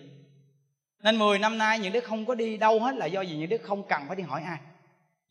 Nên 1.02 1.18
10 1.18 1.38
năm 1.38 1.58
nay 1.58 1.78
những 1.78 1.92
đức 1.92 2.04
không 2.04 2.26
có 2.26 2.34
đi 2.34 2.56
đâu 2.56 2.80
hết 2.80 2.96
là 2.96 3.06
do 3.06 3.20
gì 3.20 3.36
những 3.36 3.48
đức 3.48 3.62
không 3.62 3.88
cần 3.88 4.02
phải 4.06 4.16
đi 4.16 4.22
hỏi 4.22 4.42
ai. 4.42 4.58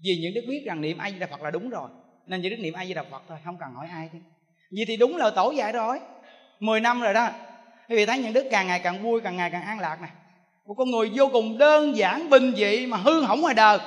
Vì 0.03 0.17
những 0.21 0.33
đức 0.33 0.41
biết 0.47 0.63
rằng 0.65 0.81
niệm 0.81 0.97
ai 0.97 1.11
di 1.11 1.19
đà 1.19 1.27
phật 1.27 1.41
là 1.41 1.51
đúng 1.51 1.69
rồi, 1.69 1.89
nên 2.27 2.41
những 2.41 2.51
đức 2.51 2.59
niệm 2.59 2.73
ai 2.73 2.87
di 2.87 2.93
đà 2.93 3.03
phật 3.03 3.23
thôi, 3.27 3.37
không 3.45 3.57
cần 3.59 3.73
hỏi 3.73 3.87
ai 3.91 4.09
chứ. 4.13 4.19
Vì 4.71 4.85
thì 4.85 4.97
đúng 4.97 5.17
lời 5.17 5.31
tổ 5.35 5.51
dạy 5.51 5.71
rồi. 5.71 5.99
10 6.59 6.79
năm 6.79 7.01
rồi 7.01 7.13
đó 7.13 7.29
quý 7.89 7.95
vị 7.95 8.05
thấy 8.05 8.19
những 8.19 8.33
đức 8.33 8.45
càng 8.51 8.67
ngày 8.67 8.79
càng 8.79 9.03
vui, 9.03 9.21
càng 9.21 9.37
ngày 9.37 9.49
càng 9.51 9.63
an 9.63 9.79
lạc 9.79 9.97
nè. 10.01 10.07
Một 10.65 10.73
con 10.77 10.91
người 10.91 11.11
vô 11.15 11.29
cùng 11.33 11.57
đơn 11.57 11.97
giản, 11.97 12.29
bình 12.29 12.53
dị 12.57 12.85
mà 12.85 12.97
hư 12.97 13.21
hỏng 13.21 13.41
ngoài 13.41 13.53
đời. 13.53 13.79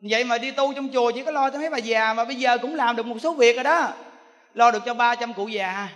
Vậy 0.00 0.24
mà 0.24 0.38
đi 0.38 0.50
tu 0.50 0.72
trong 0.72 0.88
chùa 0.92 1.10
chỉ 1.10 1.22
có 1.22 1.30
lo 1.30 1.50
cho 1.50 1.58
mấy 1.58 1.70
bà 1.70 1.78
già 1.78 2.14
mà 2.14 2.24
bây 2.24 2.36
giờ 2.36 2.58
cũng 2.58 2.74
làm 2.74 2.96
được 2.96 3.06
một 3.06 3.16
số 3.20 3.32
việc 3.32 3.56
rồi 3.56 3.64
đó. 3.64 3.88
Lo 4.54 4.70
được 4.70 4.82
cho 4.86 4.94
300 4.94 5.32
cụ 5.32 5.48
già 5.48 5.66
à. 5.66 5.88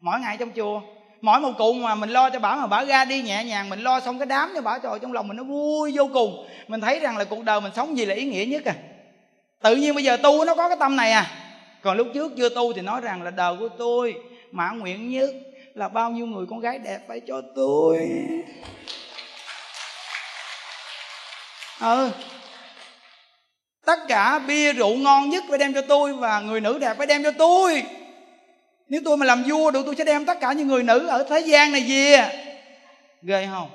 mỗi 0.00 0.20
ngày 0.20 0.36
trong 0.36 0.50
chùa, 0.50 0.80
mỗi 1.20 1.40
một 1.40 1.52
cụ 1.58 1.72
mà 1.72 1.94
mình 1.94 2.10
lo 2.10 2.30
cho 2.30 2.38
bà 2.38 2.56
mà 2.56 2.66
bà 2.66 2.84
ra 2.84 3.04
đi 3.04 3.22
nhẹ 3.22 3.44
nhàng, 3.44 3.68
mình 3.68 3.80
lo 3.80 4.00
xong 4.00 4.18
cái 4.18 4.26
đám 4.26 4.52
cho 4.54 4.60
bà 4.60 4.78
trời 4.78 4.98
trong 5.02 5.12
lòng 5.12 5.28
mình 5.28 5.36
nó 5.36 5.44
vui 5.44 5.92
vô 5.94 6.08
cùng. 6.12 6.46
Mình 6.68 6.80
thấy 6.80 7.00
rằng 7.00 7.16
là 7.16 7.24
cuộc 7.24 7.44
đời 7.44 7.60
mình 7.60 7.72
sống 7.76 7.98
gì 7.98 8.06
là 8.06 8.14
ý 8.14 8.24
nghĩa 8.24 8.44
nhất 8.44 8.64
à. 8.64 8.74
Tự 9.62 9.76
nhiên 9.76 9.94
bây 9.94 10.04
giờ 10.04 10.16
tu 10.16 10.44
nó 10.44 10.54
có 10.54 10.68
cái 10.68 10.76
tâm 10.80 10.96
này 10.96 11.12
à. 11.12 11.26
Còn 11.82 11.96
lúc 11.96 12.06
trước 12.14 12.32
chưa 12.36 12.48
tu 12.48 12.72
thì 12.72 12.82
nói 12.82 13.00
rằng 13.00 13.22
là 13.22 13.30
đời 13.30 13.56
của 13.60 13.68
tôi 13.68 14.14
mãn 14.52 14.78
nguyện 14.78 15.10
nhất 15.10 15.30
là 15.74 15.88
bao 15.88 16.10
nhiêu 16.10 16.26
người 16.26 16.46
con 16.50 16.60
gái 16.60 16.78
đẹp 16.78 17.00
phải 17.08 17.20
cho 17.20 17.42
tôi. 17.54 18.10
Ừ. 21.80 22.10
Tất 23.84 23.98
cả 24.08 24.38
bia 24.38 24.72
rượu 24.72 24.94
ngon 24.94 25.30
nhất 25.30 25.44
phải 25.48 25.58
đem 25.58 25.74
cho 25.74 25.82
tôi 25.82 26.12
và 26.12 26.40
người 26.40 26.60
nữ 26.60 26.78
đẹp 26.78 26.94
phải 26.98 27.06
đem 27.06 27.22
cho 27.22 27.30
tôi. 27.30 27.82
Nếu 28.88 29.00
tôi 29.04 29.16
mà 29.16 29.26
làm 29.26 29.42
vua 29.46 29.70
được 29.70 29.82
tôi 29.86 29.96
sẽ 29.96 30.04
đem 30.04 30.24
tất 30.24 30.40
cả 30.40 30.52
những 30.52 30.68
người 30.68 30.82
nữ 30.82 31.06
ở 31.06 31.26
thế 31.30 31.40
gian 31.40 31.72
này 31.72 31.84
về. 31.88 32.44
Ghê 33.22 33.48
không? 33.50 33.70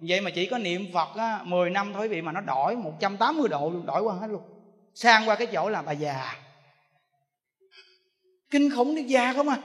Vậy 0.00 0.20
mà 0.20 0.30
chỉ 0.30 0.46
có 0.46 0.58
niệm 0.58 0.86
phật 0.94 1.16
á, 1.16 1.40
10 1.44 1.70
năm 1.70 1.92
thôi 1.94 2.08
vị 2.08 2.22
mà 2.22 2.32
nó 2.32 2.40
đổi 2.40 2.76
180 2.76 3.48
độ 3.48 3.70
luôn 3.70 3.86
đổi 3.86 4.02
qua 4.02 4.14
hết 4.14 4.26
luôn. 4.30 4.42
Sang 4.94 5.28
qua 5.28 5.34
cái 5.34 5.46
chỗ 5.46 5.68
là 5.68 5.82
bà 5.82 5.92
già. 5.92 6.36
Kinh 8.50 8.70
khủng 8.70 8.96
đến 8.96 9.06
già 9.06 9.32
không 9.32 9.48
à? 9.48 9.56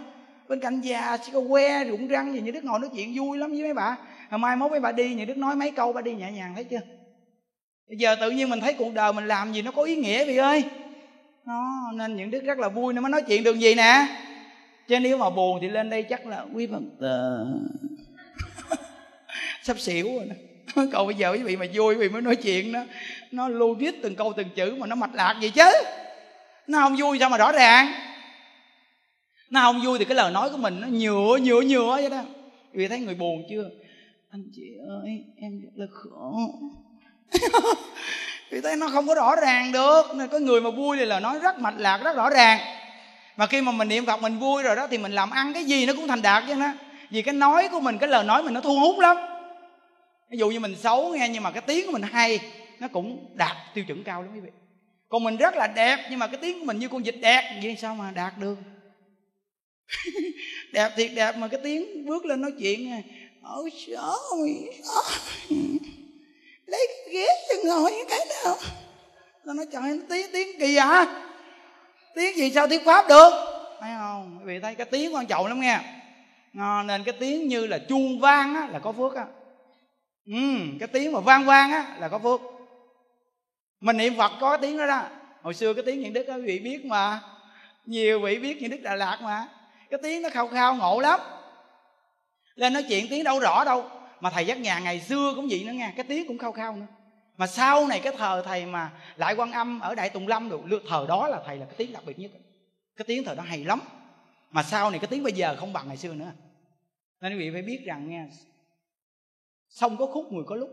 Bên 0.47 0.59
cạnh 0.59 0.81
già 0.81 1.17
chỉ 1.17 1.31
có 1.31 1.41
que, 1.49 1.83
rụng 1.83 2.07
răng 2.07 2.33
gì 2.33 2.41
như 2.41 2.51
đức 2.51 2.63
ngồi 2.63 2.79
nói 2.79 2.89
chuyện 2.95 3.13
vui 3.15 3.37
lắm 3.37 3.51
với 3.51 3.61
mấy 3.61 3.73
bà. 3.73 3.97
Hồi 4.29 4.39
mai 4.39 4.55
mốt 4.55 4.71
mấy 4.71 4.79
bà 4.79 4.91
đi 4.91 5.13
như 5.13 5.25
đức 5.25 5.37
nói 5.37 5.55
mấy 5.55 5.71
câu, 5.71 5.93
bà 5.93 6.01
đi 6.01 6.13
nhẹ 6.13 6.31
nhàng, 6.31 6.51
thấy 6.55 6.63
chưa? 6.63 6.81
Bây 7.87 7.97
giờ 7.97 8.15
tự 8.15 8.31
nhiên 8.31 8.49
mình 8.49 8.59
thấy 8.59 8.73
cuộc 8.73 8.93
đời 8.93 9.13
mình 9.13 9.27
làm 9.27 9.53
gì 9.53 9.61
nó 9.61 9.71
có 9.71 9.83
ý 9.83 9.95
nghĩa 9.95 10.25
vì 10.25 10.37
ơi. 10.37 10.63
Nó 11.45 11.91
nên 11.93 12.15
những 12.15 12.31
đức 12.31 12.43
rất 12.43 12.59
là 12.59 12.69
vui 12.69 12.93
nó 12.93 13.01
mới 13.01 13.09
nói 13.09 13.21
chuyện 13.21 13.43
được 13.43 13.59
gì 13.59 13.75
nè. 13.75 14.07
Chứ 14.87 14.99
nếu 14.99 15.17
mà 15.17 15.29
buồn 15.29 15.59
thì 15.61 15.69
lên 15.69 15.89
đây 15.89 16.03
chắc 16.03 16.25
là 16.25 16.45
quý 16.53 16.67
phật 16.67 16.81
tử. 16.99 17.45
Sắp 19.63 19.79
xỉu 19.79 20.07
rồi 20.15 20.25
đó. 20.29 20.35
Còn 20.93 21.07
bây 21.07 21.15
giờ 21.15 21.31
quý 21.31 21.43
vị 21.43 21.55
mà 21.55 21.65
vui, 21.73 21.95
quý 21.95 21.99
vị 21.99 22.09
mới 22.09 22.21
nói 22.21 22.35
chuyện 22.35 22.71
đó, 22.71 22.83
nó 23.31 23.47
lưu 23.47 23.75
viết 23.75 24.01
từng 24.01 24.15
câu 24.15 24.33
từng 24.37 24.49
chữ 24.55 24.75
mà 24.77 24.87
nó 24.87 24.95
mạch 24.95 25.15
lạc 25.15 25.35
gì 25.41 25.49
chứ? 25.49 25.71
Nó 26.67 26.79
không 26.79 26.95
vui 26.95 27.19
sao 27.19 27.29
mà 27.29 27.37
rõ 27.37 27.51
ràng? 27.51 27.93
Nó 29.53 29.61
không 29.61 29.81
vui 29.85 29.99
thì 29.99 30.05
cái 30.05 30.15
lời 30.15 30.31
nói 30.31 30.49
của 30.49 30.57
mình 30.57 30.81
nó 30.81 30.87
nhựa 30.87 31.37
nhựa 31.41 31.61
nhựa 31.61 31.95
vậy 31.95 32.09
đó. 32.09 32.23
Vì 32.71 32.87
thấy 32.87 32.99
người 32.99 33.15
buồn 33.15 33.43
chưa? 33.49 33.69
Anh 34.29 34.43
chị 34.55 34.61
ơi, 34.87 35.23
em 35.37 35.61
rất 35.61 35.71
là 35.75 35.85
khổ. 35.91 36.37
Vì 38.51 38.61
thấy 38.61 38.75
nó 38.75 38.89
không 38.89 39.07
có 39.07 39.15
rõ 39.15 39.35
ràng 39.35 39.71
được. 39.71 40.01
Nên 40.15 40.27
có 40.27 40.39
người 40.39 40.61
mà 40.61 40.69
vui 40.69 40.97
thì 40.97 41.05
lời 41.05 41.21
nói 41.21 41.39
rất 41.39 41.59
mạch 41.59 41.75
lạc, 41.77 41.97
rất 42.03 42.15
rõ 42.15 42.29
ràng. 42.29 42.59
Mà 43.37 43.47
khi 43.47 43.61
mà 43.61 43.71
mình 43.71 43.87
niệm 43.87 44.05
phật 44.05 44.21
mình 44.21 44.39
vui 44.39 44.63
rồi 44.63 44.75
đó, 44.75 44.87
thì 44.87 44.97
mình 44.97 45.11
làm 45.11 45.29
ăn 45.29 45.53
cái 45.53 45.63
gì 45.63 45.85
nó 45.85 45.93
cũng 45.93 46.07
thành 46.07 46.21
đạt 46.21 46.43
chứ 46.47 46.55
nó. 46.55 46.67
vì 47.09 47.21
cái 47.21 47.33
nói 47.33 47.69
của 47.71 47.79
mình, 47.79 47.97
cái 47.97 48.09
lời 48.09 48.23
nói 48.23 48.43
mình 48.43 48.53
nó 48.53 48.61
thu 48.61 48.79
hút 48.79 48.99
lắm. 48.99 49.17
Ví 50.29 50.37
dụ 50.37 50.49
như 50.49 50.59
mình 50.59 50.75
xấu 50.75 51.09
nghe, 51.09 51.29
nhưng 51.29 51.43
mà 51.43 51.51
cái 51.51 51.61
tiếng 51.67 51.85
của 51.85 51.91
mình 51.91 52.01
hay, 52.01 52.39
nó 52.79 52.87
cũng 52.87 53.35
đạt 53.35 53.57
tiêu 53.73 53.85
chuẩn 53.85 54.03
cao 54.03 54.23
lắm 54.23 54.31
quý 54.33 54.39
vị. 54.39 54.49
Còn 55.09 55.23
mình 55.23 55.37
rất 55.37 55.55
là 55.55 55.67
đẹp, 55.67 55.97
nhưng 56.09 56.19
mà 56.19 56.27
cái 56.27 56.37
tiếng 56.41 56.59
của 56.59 56.65
mình 56.65 56.79
như 56.79 56.87
con 56.87 57.03
vịt 57.03 57.15
đẹp, 57.21 57.59
vậy 57.63 57.77
sao 57.81 57.95
mà 57.95 58.11
đạt 58.11 58.33
được? 58.37 58.55
Đẹp 60.71 60.91
thiệt 60.95 61.11
đẹp 61.15 61.37
mà 61.37 61.47
cái 61.47 61.59
tiếng 61.63 62.05
bước 62.05 62.25
lên 62.25 62.41
nói 62.41 62.51
chuyện 62.59 62.91
à. 62.91 63.01
ôi 63.43 63.71
trời 63.87 63.97
lấy 66.65 66.87
cái 66.87 67.13
ghế 67.13 67.27
cho 67.49 67.55
ngồi 67.69 67.91
cái 68.09 68.19
nào. 68.43 68.57
Nó 69.45 69.53
nói 69.53 69.65
trời 69.71 69.81
nó 69.81 70.03
tiếng 70.09 70.27
tiếng 70.33 70.59
kỳ 70.59 70.75
à 70.75 71.23
tiếng 72.15 72.37
gì 72.37 72.51
sao 72.51 72.67
thuyết 72.67 72.85
pháp 72.85 73.07
được? 73.09 73.29
Thấy 73.79 73.91
không? 73.97 74.37
Quý 74.39 74.45
vị 74.45 74.59
thấy 74.59 74.75
cái 74.75 74.85
tiếng 74.91 75.15
quan 75.15 75.25
trọng 75.25 75.47
lắm 75.47 75.61
nghe. 75.61 75.79
À, 76.59 76.83
nên 76.83 77.03
cái 77.03 77.15
tiếng 77.19 77.47
như 77.47 77.67
là 77.67 77.77
chuông 77.89 78.19
vang 78.19 78.55
á 78.55 78.67
là 78.71 78.79
có 78.79 78.91
phước 78.91 79.15
á. 79.15 79.25
Ừ, 80.25 80.33
cái 80.79 80.87
tiếng 80.87 81.11
mà 81.11 81.19
vang 81.19 81.45
vang 81.45 81.71
á 81.71 81.95
là 81.99 82.09
có 82.09 82.19
phước. 82.19 82.41
Mình 83.81 83.97
niệm 83.97 84.17
phật 84.17 84.31
có 84.41 84.49
cái 84.49 84.57
tiếng 84.61 84.77
đó 84.77 84.85
đó. 84.85 85.03
Hồi 85.41 85.53
xưa 85.53 85.73
cái 85.73 85.83
tiếng 85.85 86.01
những 86.01 86.13
đức 86.13 86.27
á 86.27 86.35
quý 86.35 86.43
vị 86.45 86.59
biết 86.59 86.85
mà. 86.85 87.21
Nhiều 87.85 88.19
vị 88.19 88.39
biết 88.39 88.61
những 88.61 88.71
đức 88.71 88.81
đà 88.81 88.95
lạt 88.95 89.17
mà 89.21 89.47
cái 89.93 89.99
tiếng 90.03 90.21
nó 90.21 90.29
khao 90.29 90.47
khao, 90.47 90.75
ngộ 90.75 90.99
lắm. 90.99 91.19
Lên 92.55 92.73
nói 92.73 92.85
chuyện 92.89 93.07
tiếng 93.09 93.23
đâu 93.23 93.39
rõ 93.39 93.63
đâu. 93.65 93.89
Mà 94.19 94.29
thầy 94.29 94.45
giác 94.45 94.59
nhà 94.59 94.79
ngày 94.79 95.01
xưa 95.01 95.33
cũng 95.35 95.47
vậy 95.49 95.63
nữa 95.63 95.71
nha 95.71 95.93
cái 95.95 96.05
tiếng 96.09 96.27
cũng 96.27 96.37
khao 96.37 96.51
khao 96.51 96.75
nữa. 96.75 96.85
Mà 97.37 97.47
sau 97.47 97.87
này 97.87 97.99
cái 97.99 98.13
thờ 98.17 98.43
thầy 98.45 98.65
mà 98.65 98.91
lại 99.15 99.35
quan 99.35 99.51
âm 99.51 99.79
ở 99.79 99.95
đại 99.95 100.09
tùng 100.09 100.27
lâm 100.27 100.49
được 100.65 100.83
thờ 100.89 101.05
đó 101.07 101.27
là 101.27 101.41
thầy 101.45 101.57
là 101.57 101.65
cái 101.65 101.75
tiếng 101.77 101.93
đặc 101.93 102.03
biệt 102.05 102.19
nhất. 102.19 102.31
Cái 102.95 103.05
tiếng 103.07 103.23
thờ 103.23 103.35
đó 103.35 103.43
hay 103.43 103.63
lắm. 103.63 103.79
Mà 104.51 104.63
sau 104.63 104.89
này 104.89 104.99
cái 104.99 105.07
tiếng 105.07 105.23
bây 105.23 105.33
giờ 105.33 105.55
không 105.59 105.73
bằng 105.73 105.87
ngày 105.87 105.97
xưa 105.97 106.13
nữa. 106.13 106.31
Nên 107.21 107.33
quý 107.33 107.39
vị 107.39 107.49
phải 107.53 107.61
biết 107.61 107.83
rằng 107.85 108.09
nha 108.09 108.27
sông 109.69 109.97
có 109.97 110.05
khúc 110.05 110.31
người 110.31 110.43
có 110.47 110.55
lúc. 110.55 110.69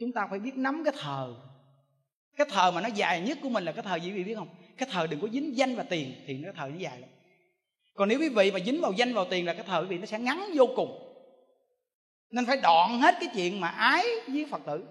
Chúng 0.00 0.12
ta 0.12 0.26
phải 0.30 0.38
biết 0.38 0.56
nắm 0.56 0.82
cái 0.84 0.94
thờ. 0.98 1.34
Cái 2.36 2.46
thờ 2.50 2.70
mà 2.70 2.80
nó 2.80 2.88
dài 2.88 3.20
nhất 3.20 3.38
của 3.42 3.48
mình 3.48 3.64
là 3.64 3.72
cái 3.72 3.82
thờ 3.82 3.96
gì 3.96 4.08
quý 4.08 4.16
vị 4.16 4.24
biết 4.24 4.34
không? 4.34 4.48
Cái 4.76 4.88
thờ 4.92 5.06
đừng 5.06 5.20
có 5.20 5.28
dính 5.28 5.56
danh 5.56 5.76
và 5.76 5.82
tiền 5.82 6.14
thì 6.26 6.38
nó 6.38 6.52
thờ 6.56 6.68
nó 6.72 6.78
dài 6.78 7.00
lắm 7.00 7.10
còn 7.96 8.08
nếu 8.08 8.20
quý 8.20 8.28
vị 8.28 8.50
mà 8.50 8.60
dính 8.60 8.80
vào 8.80 8.92
danh 8.92 9.14
vào 9.14 9.24
tiền 9.24 9.46
là 9.46 9.54
cái 9.54 9.64
thời 9.66 9.82
quý 9.82 9.88
vị 9.88 9.98
nó 9.98 10.06
sẽ 10.06 10.18
ngắn 10.18 10.50
vô 10.54 10.66
cùng. 10.76 11.02
Nên 12.30 12.46
phải 12.46 12.56
đoạn 12.56 13.00
hết 13.00 13.14
cái 13.20 13.28
chuyện 13.34 13.60
mà 13.60 13.68
ái 13.68 14.06
với 14.26 14.46
phật 14.50 14.60
tử. 14.66 14.84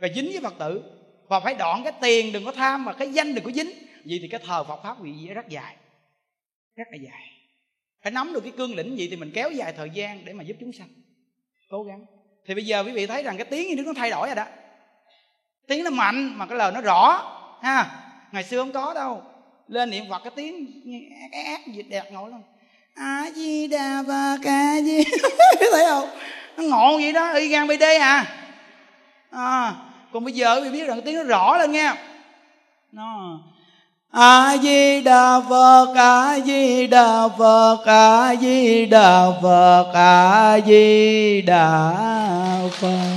Và 0.00 0.08
dính 0.14 0.28
với 0.32 0.40
phật 0.40 0.54
tử. 0.58 0.82
Và 1.28 1.40
phải 1.40 1.54
đoạn 1.54 1.82
cái 1.84 1.92
tiền 2.00 2.32
đừng 2.32 2.44
có 2.44 2.52
tham 2.52 2.84
và 2.84 2.92
cái 2.92 3.12
danh 3.12 3.34
đừng 3.34 3.44
có 3.44 3.50
dính. 3.50 3.70
Vậy 4.04 4.18
thì 4.22 4.28
cái 4.30 4.40
thờ 4.46 4.64
phật 4.64 4.82
pháp 4.82 5.00
vị 5.00 5.26
rất 5.34 5.48
dài. 5.48 5.76
Rất 6.76 6.84
là 6.90 6.98
dài. 7.04 7.30
Phải 8.02 8.12
nắm 8.12 8.32
được 8.32 8.40
cái 8.40 8.52
cương 8.56 8.74
lĩnh 8.74 8.98
gì 8.98 9.08
thì 9.10 9.16
mình 9.16 9.30
kéo 9.34 9.50
dài 9.50 9.72
thời 9.76 9.90
gian 9.90 10.24
để 10.24 10.32
mà 10.32 10.44
giúp 10.44 10.56
chúng 10.60 10.72
sanh. 10.72 10.88
Cố 11.70 11.82
gắng. 11.82 12.04
Thì 12.46 12.54
bây 12.54 12.66
giờ 12.66 12.84
quý 12.84 12.92
vị 12.92 13.06
thấy 13.06 13.22
rằng 13.22 13.36
cái 13.36 13.46
tiếng 13.46 13.68
như 13.68 13.76
nước 13.76 13.86
nó 13.86 13.92
thay 13.96 14.10
đổi 14.10 14.26
rồi 14.26 14.36
đó. 14.36 14.46
Tiếng 15.68 15.84
nó 15.84 15.90
mạnh 15.90 16.38
mà 16.38 16.46
cái 16.46 16.58
lời 16.58 16.72
nó 16.72 16.80
rõ. 16.80 17.30
Ha. 17.62 18.00
Ngày 18.32 18.44
xưa 18.44 18.58
không 18.58 18.72
có 18.72 18.94
đâu 18.94 19.22
lên 19.68 19.90
niệm 19.90 20.04
phật 20.10 20.18
cái 20.24 20.32
tiếng 20.36 20.82
ác 21.32 21.44
ác 21.44 21.60
gì 21.66 21.82
đẹp 21.82 22.12
ngồi 22.12 22.30
lắm. 22.30 22.40
A 22.94 23.30
di 23.34 23.66
đà 23.66 24.02
phật, 24.06 24.36
ca 24.42 24.80
di 24.84 25.04
thấy 25.72 25.84
không? 25.88 26.08
Nó 26.56 26.62
ngộ 26.62 26.96
vậy 26.96 27.12
đó, 27.12 27.32
y 27.32 27.48
gan 27.48 27.66
bd 27.68 27.82
à. 28.00 28.26
À 29.30 29.74
còn 30.12 30.24
bây 30.24 30.32
giờ 30.32 30.60
quý 30.62 30.70
biết 30.70 30.86
rằng 30.86 31.02
tiếng 31.04 31.16
nó 31.16 31.22
rõ 31.22 31.56
lên 31.56 31.72
nghe. 31.72 31.92
Nó, 32.92 33.38
a 34.10 34.56
di 34.62 35.00
đà 35.00 35.40
phật 35.48 35.94
a 35.96 36.40
di 36.40 36.86
đà 36.86 37.28
phật 37.38 37.82
a 37.86 38.34
di 38.36 38.86
đà 38.86 39.26
phật 39.42 39.92
a 39.94 40.60
di 40.66 41.42
đà 41.42 41.92
phật. 42.70 43.16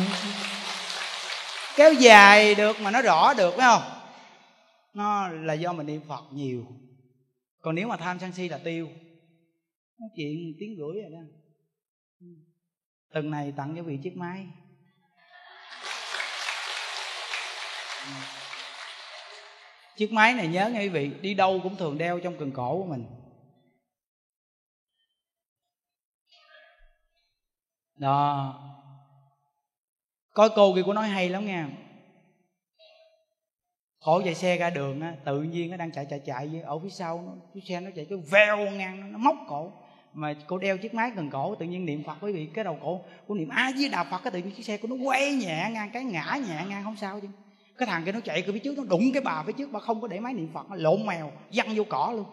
Kéo 1.75 1.93
dài 1.93 2.55
được 2.55 2.81
mà 2.81 2.91
nó 2.91 3.01
rõ 3.01 3.33
được, 3.33 3.53
phải 3.57 3.67
không? 3.67 3.96
Nó 4.97 5.27
là 5.27 5.53
do 5.53 5.73
mình 5.73 5.87
niệm 5.87 6.01
phật 6.07 6.23
nhiều. 6.31 6.67
Còn 7.61 7.75
nếu 7.75 7.87
mà 7.87 7.97
tham 7.97 8.19
sân 8.19 8.31
si 8.31 8.49
là 8.49 8.57
tiêu. 8.57 8.87
Nói 9.99 10.09
chuyện 10.15 10.53
tiếng 10.59 10.75
rưỡi 10.77 11.01
rồi 11.01 11.11
đó. 11.11 11.19
Tuần 13.13 13.31
này 13.31 13.53
tặng 13.57 13.75
cho 13.75 13.83
vị 13.83 13.99
chiếc 14.03 14.17
máy. 14.17 14.47
Chiếc 19.97 20.11
máy 20.11 20.33
này 20.33 20.47
nhớ 20.47 20.69
nghe 20.69 20.83
quý 20.83 20.89
vị, 20.89 21.11
đi 21.21 21.33
đâu 21.33 21.59
cũng 21.63 21.75
thường 21.75 21.97
đeo 21.97 22.19
trong 22.19 22.37
cần 22.39 22.51
cổ 22.51 22.77
của 22.77 22.85
mình. 22.85 23.05
Đó. 27.95 28.63
Có 30.29 30.49
cô 30.55 30.75
kia 30.75 30.83
của 30.85 30.93
nói 30.93 31.07
hay 31.07 31.29
lắm 31.29 31.45
nha 31.45 31.86
khổ 33.99 34.21
chạy 34.25 34.35
xe 34.35 34.57
ra 34.57 34.69
đường 34.69 35.01
á 35.01 35.13
tự 35.25 35.43
nhiên 35.43 35.71
nó 35.71 35.77
đang 35.77 35.91
chạy 35.91 36.05
chạy 36.09 36.21
chạy 36.25 36.61
ở 36.63 36.79
phía 36.79 36.89
sau 36.89 37.23
nó 37.27 37.33
chiếc 37.53 37.61
xe 37.69 37.79
nó 37.79 37.89
chạy 37.95 38.05
cái 38.09 38.17
veo 38.31 38.57
ngang 38.71 39.11
nó 39.11 39.17
móc 39.17 39.35
cổ. 39.47 39.71
Mà 40.13 40.35
cô 40.47 40.57
đeo 40.57 40.77
chiếc 40.77 40.93
máy 40.93 41.11
gần 41.15 41.29
cổ 41.29 41.55
tự 41.55 41.65
nhiên 41.65 41.85
niệm 41.85 42.03
phật 42.03 42.17
quý 42.21 42.33
vị 42.33 42.49
cái 42.53 42.63
đầu 42.63 42.77
cổ 42.81 43.01
cô 43.27 43.35
niệm 43.35 43.49
a 43.49 43.71
với 43.77 43.89
đạo 43.89 44.05
phật 44.11 44.21
cái 44.23 44.31
tự 44.31 44.39
nhiên 44.39 44.51
chiếc 44.51 44.63
xe 44.63 44.77
của 44.77 44.87
nó 44.87 44.95
quay 44.95 45.35
nhẹ 45.35 45.69
ngang 45.73 45.89
cái 45.93 46.03
ngã 46.03 46.39
nhẹ 46.47 46.65
ngang 46.69 46.83
không 46.83 46.95
sao 46.95 47.19
chứ. 47.19 47.27
Cái 47.77 47.87
thằng 47.87 48.03
kia 48.05 48.11
nó 48.11 48.19
chạy 48.19 48.41
cái 48.41 48.51
phía 48.51 48.59
trước 48.59 48.77
nó 48.77 48.83
đụng 48.83 49.03
cái 49.13 49.21
bà 49.21 49.43
phía 49.43 49.53
trước 49.53 49.71
bà 49.71 49.79
không 49.79 50.01
có 50.01 50.07
để 50.07 50.19
máy 50.19 50.33
niệm 50.33 50.49
phật 50.53 50.69
nó 50.69 50.75
lộn 50.75 51.05
mèo 51.05 51.31
văng 51.53 51.75
vô 51.75 51.83
cỏ 51.89 52.13
luôn. 52.15 52.25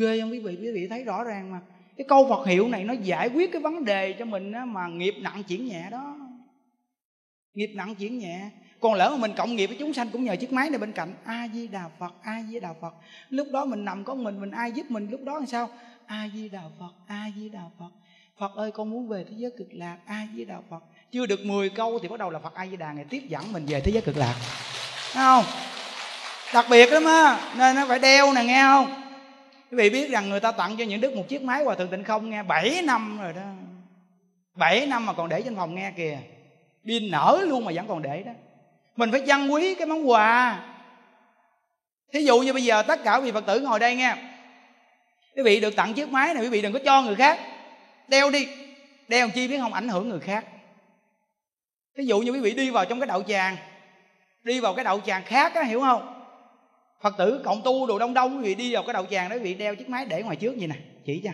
Ghê 0.00 0.20
không 0.20 0.30
quý 0.30 0.40
vị? 0.40 0.58
Quý 0.60 0.72
vị 0.74 0.86
thấy 0.90 1.04
rõ 1.04 1.24
ràng 1.24 1.52
mà. 1.52 1.60
Cái 1.96 2.06
câu 2.08 2.28
phật 2.28 2.46
hiệu 2.46 2.68
này 2.68 2.84
nó 2.84 2.92
giải 2.92 3.28
quyết 3.28 3.52
cái 3.52 3.62
vấn 3.62 3.84
đề 3.84 4.12
cho 4.12 4.24
mình 4.24 4.52
á, 4.52 4.64
mà 4.64 4.88
nghiệp 4.88 5.14
nặng 5.22 5.42
chuyển 5.48 5.66
nhẹ 5.66 5.88
đó. 5.90 6.18
Nghiệp 7.54 7.72
nặng 7.74 7.94
chuyển 7.94 8.18
nhẹ 8.18 8.50
còn 8.80 8.94
lỡ 8.94 9.10
mà 9.10 9.16
mình 9.16 9.32
cộng 9.36 9.56
nghiệp 9.56 9.66
với 9.66 9.76
chúng 9.78 9.92
sanh 9.92 10.08
cũng 10.10 10.24
nhờ 10.24 10.36
chiếc 10.36 10.52
máy 10.52 10.70
này 10.70 10.78
bên 10.78 10.92
cạnh. 10.92 11.14
A 11.24 11.48
di 11.54 11.68
đà 11.68 11.84
phật 11.98 12.14
a 12.22 12.42
di 12.50 12.60
đà 12.60 12.72
phật. 12.80 12.94
Lúc 13.28 13.48
đó 13.52 13.64
mình 13.64 13.84
nằm 13.84 14.04
có 14.04 14.14
mình 14.14 14.40
mình 14.40 14.50
ai 14.50 14.72
giúp 14.72 14.86
mình? 14.88 15.08
Lúc 15.10 15.20
đó 15.24 15.34
làm 15.34 15.46
sao? 15.46 15.68
A 16.06 16.28
di 16.34 16.48
đà 16.48 16.62
phật 16.78 16.92
a 17.06 17.24
di 17.36 17.48
đà 17.48 17.62
phật. 17.78 17.90
Phật 18.38 18.56
ơi, 18.56 18.70
con 18.70 18.90
muốn 18.90 19.08
về 19.08 19.24
thế 19.24 19.34
giới 19.36 19.50
cực 19.58 19.68
lạc 19.72 19.96
a 20.06 20.26
di 20.36 20.44
đà 20.44 20.56
phật. 20.70 20.82
Chưa 21.12 21.26
được 21.26 21.44
10 21.44 21.68
câu 21.68 21.98
thì 22.02 22.08
bắt 22.08 22.18
đầu 22.18 22.30
là 22.30 22.38
phật 22.38 22.54
a 22.54 22.66
di 22.66 22.76
đà 22.76 22.92
ngày 22.92 23.04
tiếp 23.10 23.22
dẫn 23.28 23.52
mình 23.52 23.66
về 23.66 23.80
thế 23.80 23.92
giới 23.92 24.02
cực 24.02 24.16
lạc. 24.16 24.34
Thấy 25.12 25.24
không? 25.24 25.44
Đặc 26.54 26.66
biệt 26.70 26.92
lắm 26.92 27.04
á, 27.04 27.52
nên 27.58 27.76
nó 27.76 27.86
phải 27.88 27.98
đeo 27.98 28.32
nè, 28.32 28.44
nghe 28.44 28.62
không? 28.62 29.02
Quý 29.70 29.76
vị 29.76 29.90
biết 29.90 30.10
rằng 30.10 30.28
người 30.28 30.40
ta 30.40 30.52
tặng 30.52 30.76
cho 30.78 30.84
những 30.84 31.00
đức 31.00 31.14
một 31.14 31.28
chiếc 31.28 31.42
máy 31.42 31.64
hòa 31.64 31.74
thượng 31.74 31.88
tịnh 31.88 32.04
không 32.04 32.30
nghe 32.30 32.42
7 32.42 32.82
năm 32.84 33.18
rồi 33.20 33.32
đó. 33.32 33.42
7 34.54 34.86
năm 34.86 35.06
mà 35.06 35.12
còn 35.12 35.28
để 35.28 35.42
trên 35.42 35.56
phòng 35.56 35.74
nghe 35.74 35.92
kìa. 35.96 36.18
Pin 36.84 37.10
nở 37.10 37.44
luôn 37.46 37.64
mà 37.64 37.72
vẫn 37.74 37.86
còn 37.88 38.02
để 38.02 38.22
đó 38.22 38.32
mình 38.96 39.10
phải 39.10 39.22
trân 39.26 39.48
quý 39.48 39.74
cái 39.74 39.86
món 39.86 40.10
quà. 40.10 40.62
Thí 42.12 42.24
dụ 42.24 42.40
như 42.40 42.52
bây 42.52 42.64
giờ 42.64 42.82
tất 42.82 43.00
cả 43.04 43.20
vị 43.20 43.32
phật 43.32 43.46
tử 43.46 43.60
ngồi 43.60 43.78
đây 43.78 43.96
nghe. 43.96 44.16
Quý 45.36 45.42
vị 45.42 45.60
được 45.60 45.76
tặng 45.76 45.94
chiếc 45.94 46.08
máy 46.08 46.34
này, 46.34 46.42
quý 46.42 46.48
vị 46.48 46.62
đừng 46.62 46.72
có 46.72 46.78
cho 46.84 47.02
người 47.02 47.14
khác. 47.14 47.38
Đeo 48.08 48.30
đi. 48.30 48.48
Đeo 49.08 49.28
chi 49.28 49.48
biết 49.48 49.58
không 49.58 49.72
ảnh 49.72 49.88
hưởng 49.88 50.08
người 50.08 50.20
khác. 50.20 50.44
Thí 51.96 52.04
dụ 52.04 52.20
như 52.20 52.30
quý 52.30 52.40
vị 52.40 52.54
đi 52.54 52.70
vào 52.70 52.84
trong 52.84 53.00
cái 53.00 53.06
đạo 53.06 53.22
tràng, 53.22 53.56
đi 54.42 54.60
vào 54.60 54.74
cái 54.74 54.84
đạo 54.84 55.00
tràng 55.06 55.22
khác 55.24 55.54
á, 55.54 55.62
hiểu 55.62 55.80
không? 55.80 56.12
Phật 57.02 57.14
tử 57.18 57.42
cộng 57.44 57.62
tu 57.64 57.86
đồ 57.86 57.98
đông 57.98 58.14
đông, 58.14 58.38
quý 58.38 58.42
vị 58.42 58.54
đi 58.54 58.74
vào 58.74 58.82
cái 58.82 58.92
đạo 58.92 59.06
tràng 59.10 59.28
đó, 59.28 59.36
quý 59.36 59.42
vị 59.42 59.54
đeo 59.54 59.74
chiếc 59.74 59.88
máy 59.88 60.06
để 60.06 60.22
ngoài 60.22 60.36
trước 60.36 60.56
gì 60.56 60.66
nè, 60.66 60.76
chỉ 61.04 61.20
cho. 61.24 61.30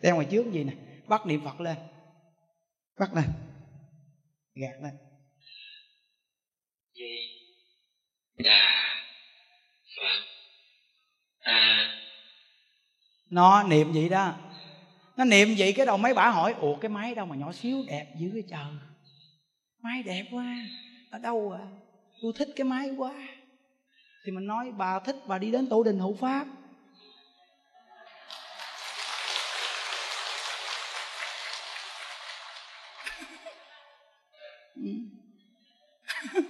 Đeo 0.00 0.14
ngoài 0.14 0.26
trước 0.30 0.52
gì 0.52 0.64
nè, 0.64 0.72
bắt 1.06 1.26
niệm 1.26 1.44
phật 1.44 1.60
lên. 1.60 1.76
Bắt 2.98 3.14
lên. 3.14 3.24
Gạt 4.54 4.82
lên 4.82 5.07
di 6.98 7.28
đà 8.38 8.94
phật. 9.96 10.20
A 11.40 11.94
nó 13.30 13.62
niệm 13.62 13.92
vậy 13.92 14.08
đó. 14.08 14.34
Nó 15.16 15.24
niệm 15.24 15.54
vậy 15.58 15.72
cái 15.72 15.86
đầu 15.86 15.96
mấy 15.96 16.14
bả 16.14 16.30
hỏi, 16.30 16.54
ủa, 16.60 16.76
cái 16.76 16.88
máy 16.88 17.14
đâu 17.14 17.26
mà 17.26 17.36
nhỏ 17.36 17.52
xíu 17.52 17.84
đẹp 17.86 18.06
dữ 18.18 18.30
cái 18.34 18.42
trời? 18.50 18.72
Máy 19.82 20.02
đẹp 20.02 20.24
quá, 20.30 20.56
ở 21.10 21.18
đâu 21.18 21.52
à? 21.52 21.66
Tôi 22.22 22.32
thích 22.36 22.48
cái 22.56 22.64
máy 22.64 22.90
quá. 22.96 23.14
Thì 24.24 24.32
mình 24.32 24.46
nói, 24.46 24.72
bà 24.76 24.98
thích, 24.98 25.16
bà 25.26 25.38
đi 25.38 25.50
đến 25.50 25.68
tổ 25.68 25.82
đình 25.82 25.98
hữu 25.98 26.16
pháp. 26.20 26.46
Ừ. 34.74 34.82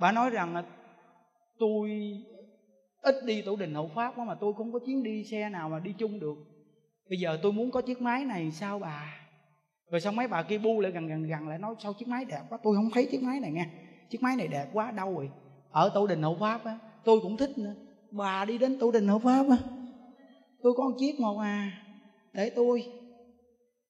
bà 0.00 0.12
nói 0.12 0.30
rằng 0.30 0.54
là 0.54 0.62
tôi 1.58 1.90
ít 3.02 3.14
đi 3.24 3.42
tổ 3.42 3.56
đình 3.56 3.74
hậu 3.74 3.88
pháp 3.94 4.14
quá 4.16 4.24
mà 4.24 4.34
tôi 4.34 4.52
không 4.56 4.72
có 4.72 4.78
chuyến 4.78 5.02
đi 5.02 5.24
xe 5.24 5.48
nào 5.48 5.68
mà 5.68 5.78
đi 5.78 5.94
chung 5.98 6.20
được. 6.20 6.34
Bây 7.10 7.18
giờ 7.18 7.38
tôi 7.42 7.52
muốn 7.52 7.70
có 7.70 7.80
chiếc 7.80 8.00
máy 8.00 8.24
này, 8.24 8.50
sao 8.52 8.78
bà? 8.78 9.26
Rồi 9.90 10.00
xong 10.00 10.16
mấy 10.16 10.28
bà 10.28 10.42
kia 10.42 10.58
bu 10.58 10.80
lại 10.80 10.92
gần 10.92 11.06
gần 11.06 11.22
gần 11.22 11.48
lại 11.48 11.58
nói, 11.58 11.74
sao 11.78 11.94
chiếc 11.94 12.08
máy 12.08 12.24
đẹp 12.24 12.42
quá? 12.48 12.58
Tôi 12.62 12.76
không 12.76 12.90
thấy 12.90 13.06
chiếc 13.06 13.22
máy 13.22 13.40
này 13.40 13.50
nghe. 13.50 13.66
Chiếc 14.10 14.22
máy 14.22 14.36
này 14.36 14.48
đẹp 14.48 14.66
quá 14.72 14.90
đâu 14.90 15.18
rồi. 15.18 15.30
Ở 15.70 15.90
tổ 15.94 16.06
đình 16.06 16.22
hậu 16.22 16.36
pháp 16.40 16.64
á, 16.64 16.78
tôi 17.04 17.20
cũng 17.20 17.36
thích 17.36 17.58
nữa. 17.58 17.74
Bà 18.10 18.44
đi 18.44 18.58
đến 18.58 18.78
tổ 18.78 18.90
đình 18.90 19.08
hậu 19.08 19.18
pháp 19.18 19.46
á, 19.50 19.56
tôi 20.62 20.74
có 20.76 20.88
một 20.88 20.94
chiếc 20.98 21.20
một 21.20 21.38
à 21.38 21.72
để 22.32 22.50
tôi. 22.50 22.82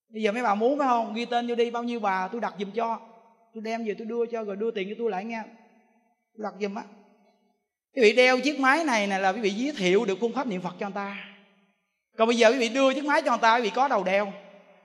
Bây 0.09 0.23
giờ 0.23 0.33
mấy 0.33 0.43
bà 0.43 0.55
muốn 0.55 0.79
phải 0.79 0.87
không? 0.87 1.15
Ghi 1.15 1.25
tên 1.25 1.49
vô 1.49 1.55
đi, 1.55 1.71
bao 1.71 1.85
nhiêu 1.85 2.01
bà 2.01 2.29
tôi 2.29 2.41
đặt 2.41 2.55
giùm 2.59 2.73
cho. 2.73 3.01
Tôi 3.55 3.63
đem 3.63 3.85
về 3.85 3.95
tôi 3.99 4.07
đưa 4.07 4.27
cho, 4.27 4.45
rồi 4.45 4.57
đưa 4.57 4.71
tiền 4.71 4.89
cho 4.89 4.95
tôi 4.99 5.11
lại 5.11 5.25
nghe 5.25 5.43
tôi 6.43 6.53
giùm 6.61 6.75
á. 6.75 6.83
Quý 7.95 8.03
vị 8.03 8.13
đeo 8.13 8.41
chiếc 8.41 8.61
máy 8.61 8.85
này 8.85 9.07
nè 9.07 9.19
là 9.19 9.33
quý 9.33 9.41
vị 9.41 9.51
giới 9.51 9.73
thiệu 9.73 10.05
được 10.05 10.19
phương 10.21 10.33
pháp 10.33 10.47
niệm 10.47 10.61
phật 10.63 10.75
cho 10.81 10.87
người 10.87 10.95
ta. 10.95 11.17
Còn 12.17 12.29
bây 12.29 12.37
giờ 12.37 12.51
quý 12.51 12.59
vị 12.59 12.69
đưa 12.69 12.95
chiếc 12.95 13.05
máy 13.05 13.23
cho 13.23 13.31
người 13.31 13.39
ta, 13.43 13.57
quý 13.57 13.63
vị 13.63 13.71
có 13.75 13.89
đầu 13.89 14.05
đeo. 14.05 14.33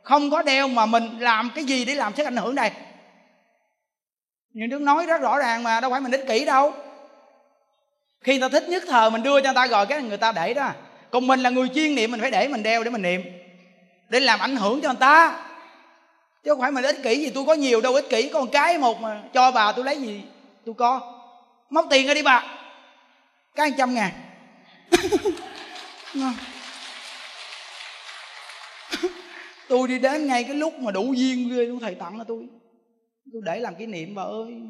Không 0.03 0.29
có 0.29 0.41
đeo 0.41 0.67
mà 0.67 0.85
mình 0.85 1.19
làm 1.19 1.51
cái 1.55 1.63
gì 1.63 1.85
để 1.85 1.95
làm 1.95 2.15
sức 2.15 2.23
ảnh 2.23 2.37
hưởng 2.37 2.55
này? 2.55 2.71
những 4.55 4.69
đức 4.69 4.81
nói 4.81 5.05
rất 5.05 5.21
rõ 5.21 5.39
ràng 5.39 5.63
mà, 5.63 5.81
đâu 5.81 5.91
phải 5.91 6.01
mình 6.01 6.11
ích 6.11 6.27
kỷ 6.27 6.45
đâu. 6.45 6.73
Khi 8.21 8.39
người 8.39 8.49
ta 8.49 8.59
thích 8.59 8.69
nhất 8.69 8.83
thờ 8.87 9.09
mình 9.09 9.23
đưa 9.23 9.41
cho 9.41 9.49
người 9.49 9.55
ta 9.55 9.67
rồi, 9.67 9.85
cái 9.85 10.01
người 10.01 10.17
ta 10.17 10.31
để 10.31 10.53
đó. 10.53 10.69
Còn 11.11 11.27
mình 11.27 11.39
là 11.39 11.49
người 11.49 11.67
chuyên 11.75 11.95
niệm, 11.95 12.11
mình 12.11 12.21
phải 12.21 12.31
để 12.31 12.47
mình 12.47 12.63
đeo 12.63 12.83
để 12.83 12.89
mình 12.89 13.01
niệm. 13.01 13.21
Để 14.09 14.19
làm 14.19 14.39
ảnh 14.39 14.55
hưởng 14.55 14.81
cho 14.81 14.89
người 14.89 14.99
ta. 14.99 15.45
Chứ 16.43 16.51
không 16.51 16.61
phải 16.61 16.71
mình 16.71 16.83
ích 16.83 17.03
kỷ 17.03 17.15
gì, 17.15 17.29
tôi 17.29 17.45
có 17.45 17.53
nhiều 17.53 17.81
đâu 17.81 17.93
ích 17.93 18.09
kỷ 18.09 18.29
còn 18.29 18.47
cái 18.47 18.77
một 18.77 19.01
mà, 19.01 19.23
cho 19.33 19.51
bà 19.51 19.71
tôi 19.71 19.85
lấy 19.85 20.01
gì 20.01 20.23
tôi 20.65 20.75
có 20.77 21.14
móc 21.69 21.85
tiền 21.89 22.07
ra 22.07 22.13
đi 22.13 22.23
bà. 22.23 22.43
Cái 23.55 23.71
trăm 23.77 23.93
ngàn. 23.93 24.11
Tôi 29.69 29.87
đi 29.87 29.99
đến 29.99 30.27
ngay 30.27 30.43
cái 30.43 30.55
lúc 30.55 30.79
mà 30.79 30.91
đủ 30.91 31.13
duyên 31.13 31.49
ghê 31.49 31.65
luôn 31.65 31.79
thầy 31.79 31.95
tặng 31.95 32.17
cho 32.17 32.23
tôi. 32.23 32.47
Tôi 33.33 33.41
để 33.45 33.59
làm 33.59 33.75
kỷ 33.75 33.85
niệm, 33.85 34.15
bà 34.15 34.23
ơi. 34.23 34.61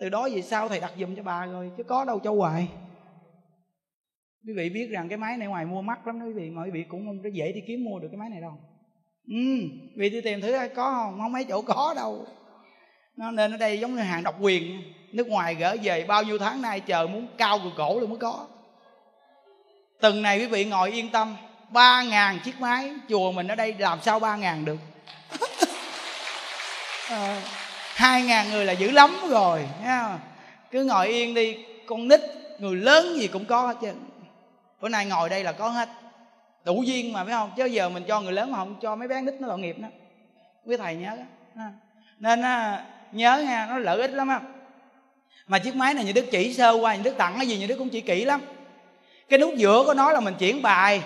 Từ 0.00 0.08
đó 0.08 0.28
về 0.34 0.42
sau 0.42 0.68
thầy 0.68 0.80
đặt 0.80 0.92
giùm 0.98 1.16
cho 1.16 1.22
bà 1.22 1.46
rồi, 1.46 1.70
chứ 1.76 1.82
có 1.82 2.04
đâu 2.04 2.20
cho 2.24 2.32
hoài. 2.34 2.68
Quý 4.46 4.52
vị 4.56 4.70
biết 4.70 4.88
rằng 4.90 5.08
cái 5.08 5.18
máy 5.18 5.36
này 5.36 5.48
ngoài 5.48 5.66
mua 5.66 5.82
mắc 5.82 6.06
lắm 6.06 6.20
đó 6.20 6.26
quý 6.26 6.32
vị, 6.32 6.50
mà 6.50 6.62
quý 6.64 6.70
vị 6.70 6.84
cũng 6.88 7.06
không 7.06 7.22
có 7.22 7.28
dễ 7.32 7.52
đi 7.52 7.60
kiếm 7.66 7.84
mua 7.84 7.98
được 7.98 8.08
cái 8.10 8.18
máy 8.18 8.28
này 8.30 8.40
đâu. 8.40 8.60
Ừ 9.28 9.68
vì 9.96 10.10
tôi 10.10 10.22
tìm 10.22 10.40
thử 10.40 10.52
có 10.74 10.92
không? 10.92 11.18
Không 11.20 11.32
mấy 11.32 11.44
chỗ 11.44 11.62
có 11.62 11.94
đâu. 11.96 12.26
Nó 13.16 13.30
nên 13.30 13.50
ở 13.50 13.56
đây 13.56 13.80
giống 13.80 13.96
như 13.96 14.02
hàng 14.02 14.22
độc 14.22 14.34
quyền 14.40 14.82
nước 15.12 15.28
ngoài 15.28 15.54
gỡ 15.54 15.76
về 15.82 16.04
bao 16.04 16.22
nhiêu 16.22 16.38
tháng 16.38 16.62
nay 16.62 16.80
chờ 16.80 17.06
muốn 17.06 17.26
cao 17.38 17.60
từ 17.64 17.70
cổ 17.76 18.00
luôn 18.00 18.10
mới 18.10 18.18
có. 18.18 18.46
Từng 20.00 20.22
này 20.22 20.38
quý 20.38 20.46
vị 20.46 20.64
ngồi 20.64 20.90
yên 20.90 21.10
tâm 21.10 21.36
ba 21.68 22.02
ngàn 22.02 22.38
chiếc 22.44 22.60
máy 22.60 22.94
chùa 23.08 23.32
mình 23.32 23.48
ở 23.48 23.54
đây 23.54 23.74
làm 23.78 23.98
sao 24.02 24.18
ba 24.18 24.36
ngàn 24.36 24.64
được? 24.64 24.76
Ờ, 27.10 27.40
hai 27.94 28.22
ngàn 28.22 28.50
người 28.50 28.64
là 28.64 28.72
dữ 28.72 28.90
lắm 28.90 29.16
rồi 29.28 29.68
nha 29.82 30.18
cứ 30.70 30.84
ngồi 30.84 31.08
yên 31.08 31.34
đi 31.34 31.64
con 31.86 32.08
nít 32.08 32.20
người 32.58 32.76
lớn 32.76 33.16
gì 33.18 33.26
cũng 33.26 33.44
có 33.44 33.66
hết 33.66 33.76
trơn. 33.82 33.94
Bữa 34.80 34.88
nay 34.88 35.06
ngồi 35.06 35.28
đây 35.28 35.44
là 35.44 35.52
có 35.52 35.68
hết. 35.68 35.88
Đủ 36.64 36.82
duyên 36.82 37.12
mà 37.12 37.24
phải 37.24 37.32
không? 37.32 37.52
Chứ 37.56 37.64
giờ 37.64 37.88
mình 37.88 38.04
cho 38.08 38.20
người 38.20 38.32
lớn 38.32 38.52
mà 38.52 38.58
không 38.58 38.76
cho 38.80 38.96
mấy 38.96 39.08
bé 39.08 39.20
nít 39.20 39.34
nó 39.40 39.48
tội 39.48 39.58
nghiệp 39.58 39.76
đó 39.78 39.88
quý 40.64 40.76
thầy 40.76 40.94
nhớ 40.96 41.16
đó. 41.54 41.64
nên 42.18 42.40
nhớ 43.12 43.38
nha 43.38 43.66
nó 43.70 43.78
lợi 43.78 44.00
ích 44.00 44.10
lắm 44.10 44.28
á 44.28 44.40
mà 45.46 45.58
chiếc 45.58 45.76
máy 45.76 45.94
này 45.94 46.04
như 46.04 46.12
đức 46.12 46.30
chỉ 46.30 46.54
sơ 46.54 46.72
qua 46.72 46.96
như 46.96 47.02
đức 47.02 47.16
tặng 47.18 47.34
cái 47.36 47.48
gì 47.48 47.58
như 47.58 47.66
đức 47.66 47.76
cũng 47.78 47.88
chỉ 47.88 48.00
kỹ 48.00 48.24
lắm. 48.24 48.40
Cái 49.28 49.38
nút 49.38 49.54
giữa 49.56 49.82
của 49.86 49.94
nó 49.94 50.12
là 50.12 50.20
mình 50.20 50.34
chuyển 50.38 50.62
bài. 50.62 51.02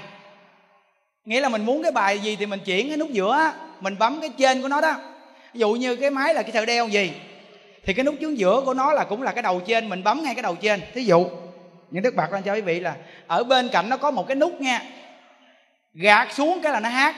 Nghĩa 1.25 1.41
là 1.41 1.49
mình 1.49 1.67
muốn 1.67 1.83
cái 1.83 1.93
bài 1.93 2.19
gì 2.19 2.37
thì 2.37 2.47
mình 2.47 2.61
chuyển 2.65 2.89
cái 2.89 2.97
nút 2.97 3.11
giữa 3.11 3.53
mình 3.81 3.99
bấm 3.99 4.21
cái 4.21 4.31
trên 4.39 4.63
của 4.63 4.69
nó 4.69 4.81
đó. 4.81 4.95
Ví 5.53 5.61
dụ 5.61 5.73
như 5.73 5.97
cái 5.97 6.11
máy 6.11 6.35
là 6.35 6.43
cái 6.43 6.53
sợi 6.53 6.67
đeo 6.67 6.89
gì, 6.89 7.13
thì 7.85 7.95
cái 7.95 8.05
nút 8.05 8.15
xuống 8.21 8.39
giữa 8.39 8.63
của 8.65 8.75
nó 8.75 8.93
là 8.93 9.05
cũng 9.05 9.23
là 9.23 9.33
cái 9.33 9.43
đầu 9.43 9.61
trên, 9.67 9.89
mình 9.89 10.05
bấm 10.05 10.23
ngay 10.23 10.35
cái 10.35 10.43
đầu 10.43 10.57
trên. 10.57 10.81
Thí 10.95 11.05
dụ, 11.05 11.27
những 11.91 12.03
đức 12.03 12.15
bạc 12.15 12.33
lên 12.33 12.43
cho 12.43 12.55
quý 12.55 12.61
vị 12.61 12.81
là, 12.81 12.95
ở 13.27 13.45
bên 13.45 13.69
cạnh 13.69 13.89
nó 13.89 13.97
có 13.97 14.11
một 14.11 14.29
cái 14.29 14.35
nút 14.35 14.61
nha. 14.61 14.83
Gạt 15.95 16.35
xuống 16.35 16.61
cái 16.63 16.73
là 16.73 16.81
nó 16.81 16.89
hát. 16.89 17.17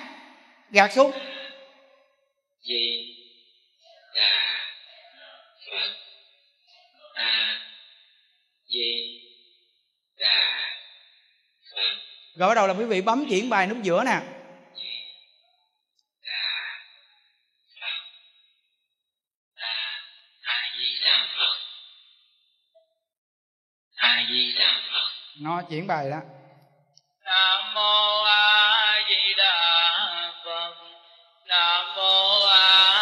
Gạt 0.70 0.92
xuống. 0.92 1.12
Gì? 2.62 3.14
Đà 4.14 4.45
a 7.16 7.60
di 8.66 9.20
đà 10.18 10.70
phật. 11.74 11.96
Rồi 12.36 12.48
bắt 12.48 12.54
đầu 12.54 12.66
là 12.66 12.74
quý 12.74 12.84
vị 12.84 13.00
bấm 13.00 13.26
chuyển 13.28 13.50
bài 13.50 13.66
nút 13.66 13.78
giữa 13.82 14.04
nè. 14.04 14.20
Nó 25.40 25.62
chuyển 25.70 25.86
bài 25.86 26.10
đó. 26.10 26.20
Nam 27.24 27.74
mô 27.74 28.22
a 28.24 29.02
di 29.08 29.34
đà 29.36 30.32
phật. 30.44 30.74
Nam 31.46 31.86
mô 31.96 32.46
a 32.46 32.95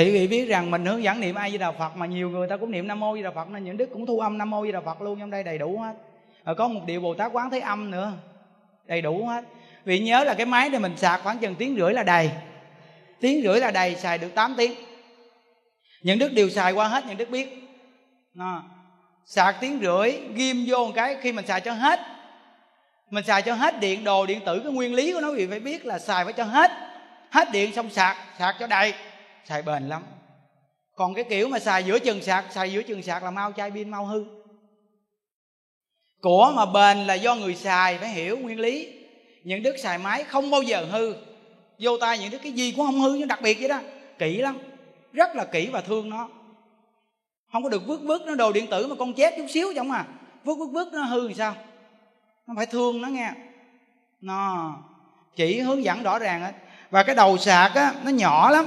thì 0.00 0.06
quý 0.06 0.12
vị 0.12 0.26
biết 0.26 0.44
rằng 0.44 0.70
mình 0.70 0.84
hướng 0.84 1.02
dẫn 1.02 1.20
niệm 1.20 1.34
ai 1.34 1.50
di 1.52 1.58
đà 1.58 1.72
phật 1.72 1.96
mà 1.96 2.06
nhiều 2.06 2.30
người 2.30 2.48
ta 2.48 2.56
cũng 2.56 2.70
niệm 2.70 2.88
nam 2.88 3.00
mô 3.00 3.16
di 3.16 3.22
đà 3.22 3.30
phật 3.30 3.50
nên 3.50 3.64
những 3.64 3.76
đức 3.76 3.88
cũng 3.92 4.06
thu 4.06 4.20
âm 4.20 4.38
nam 4.38 4.50
mô 4.50 4.64
di 4.64 4.72
đà 4.72 4.80
phật 4.80 5.02
luôn 5.02 5.20
trong 5.20 5.30
đây 5.30 5.42
đầy 5.42 5.58
đủ 5.58 5.78
hết. 5.78 5.94
Rồi 6.44 6.54
có 6.54 6.68
một 6.68 6.80
điều 6.86 7.00
bồ 7.00 7.14
tát 7.14 7.32
quán 7.32 7.50
thế 7.50 7.60
âm 7.60 7.90
nữa 7.90 8.12
đầy 8.86 9.02
đủ 9.02 9.26
hết. 9.26 9.44
Vì 9.84 9.98
nhớ 9.98 10.24
là 10.24 10.34
cái 10.34 10.46
máy 10.46 10.68
này 10.68 10.80
mình 10.80 10.96
sạc 10.96 11.20
khoảng 11.22 11.38
chừng 11.38 11.54
tiếng 11.54 11.76
rưỡi 11.76 11.92
là 11.92 12.02
đầy. 12.02 12.30
Tiếng 13.20 13.42
rưỡi 13.42 13.60
là 13.60 13.70
đầy 13.70 13.94
xài 13.94 14.18
được 14.18 14.34
8 14.34 14.54
tiếng. 14.56 14.72
Những 16.02 16.18
đức 16.18 16.32
đều 16.32 16.50
xài 16.50 16.72
qua 16.72 16.88
hết 16.88 17.04
những 17.06 17.16
đức 17.16 17.30
biết. 17.30 17.68
À, 18.38 18.62
sạc 19.26 19.56
tiếng 19.60 19.80
rưỡi 19.82 20.12
ghim 20.34 20.64
vô 20.66 20.86
một 20.86 20.92
cái 20.94 21.16
khi 21.20 21.32
mình 21.32 21.46
xài 21.46 21.60
cho 21.60 21.72
hết 21.72 22.00
mình 23.10 23.24
xài 23.24 23.42
cho 23.42 23.54
hết 23.54 23.80
điện 23.80 24.04
đồ 24.04 24.26
điện 24.26 24.40
tử 24.46 24.60
cái 24.64 24.72
nguyên 24.72 24.94
lý 24.94 25.12
của 25.12 25.20
nó 25.20 25.32
vì 25.32 25.46
phải 25.46 25.60
biết 25.60 25.86
là 25.86 25.98
xài 25.98 26.24
phải 26.24 26.32
cho 26.32 26.44
hết. 26.44 26.70
Hết 27.30 27.52
điện 27.52 27.72
xong 27.72 27.90
sạc 27.90 28.16
sạc 28.38 28.56
cho 28.58 28.66
đầy 28.66 28.94
xài 29.44 29.62
bền 29.62 29.88
lắm. 29.88 30.02
Còn 30.96 31.14
cái 31.14 31.24
kiểu 31.24 31.48
mà 31.48 31.58
xài 31.58 31.84
giữa 31.84 31.98
chừng 31.98 32.22
sạc 32.22 32.44
xài 32.50 32.72
giữa 32.72 32.82
chừng 32.82 33.02
sạc 33.02 33.22
là 33.22 33.30
mau 33.30 33.52
chai 33.52 33.70
pin 33.70 33.90
mau 33.90 34.06
hư. 34.06 34.24
Của 36.20 36.52
mà 36.56 36.66
bền 36.66 37.06
là 37.06 37.14
do 37.14 37.34
người 37.34 37.54
xài 37.54 37.98
phải 37.98 38.08
hiểu 38.08 38.38
nguyên 38.38 38.60
lý. 38.60 38.92
Những 39.44 39.62
đứa 39.62 39.76
xài 39.76 39.98
máy 39.98 40.24
không 40.24 40.50
bao 40.50 40.62
giờ 40.62 40.86
hư. 40.90 41.14
Vô 41.78 41.96
tay 41.96 42.18
những 42.18 42.30
đứa 42.30 42.38
cái 42.38 42.52
gì 42.52 42.72
cũng 42.72 42.86
không 42.86 43.00
hư 43.00 43.14
nhưng 43.14 43.28
đặc 43.28 43.42
biệt 43.42 43.58
vậy 43.58 43.68
đó. 43.68 43.80
Kỹ 44.18 44.36
lắm. 44.36 44.58
Rất 45.12 45.36
là 45.36 45.44
kỹ 45.44 45.68
và 45.72 45.80
thương 45.80 46.10
nó. 46.10 46.28
Không 47.52 47.62
có 47.62 47.68
được 47.68 47.86
vứt 47.86 48.00
vứt 48.02 48.22
nó 48.26 48.34
đồ 48.34 48.52
điện 48.52 48.66
tử 48.70 48.86
mà 48.86 48.94
con 48.98 49.12
chết 49.12 49.34
chút 49.36 49.46
xíu 49.48 49.72
chẳng 49.74 49.90
à, 49.90 50.06
vứt 50.44 50.54
vứt 50.54 50.68
vứt 50.72 50.92
nó 50.92 51.02
hư 51.02 51.28
thì 51.28 51.34
sao? 51.34 51.54
Nó 52.46 52.54
phải 52.56 52.66
thương 52.66 53.02
nó 53.02 53.08
nghe. 53.08 53.32
Nó 54.20 54.70
chỉ 55.36 55.60
hướng 55.60 55.84
dẫn 55.84 56.02
rõ 56.02 56.18
ràng 56.18 56.40
hết. 56.40 56.52
Và 56.90 57.02
cái 57.02 57.14
đầu 57.14 57.38
sạc 57.38 57.74
á 57.74 57.94
nó 58.04 58.10
nhỏ 58.10 58.50
lắm 58.50 58.66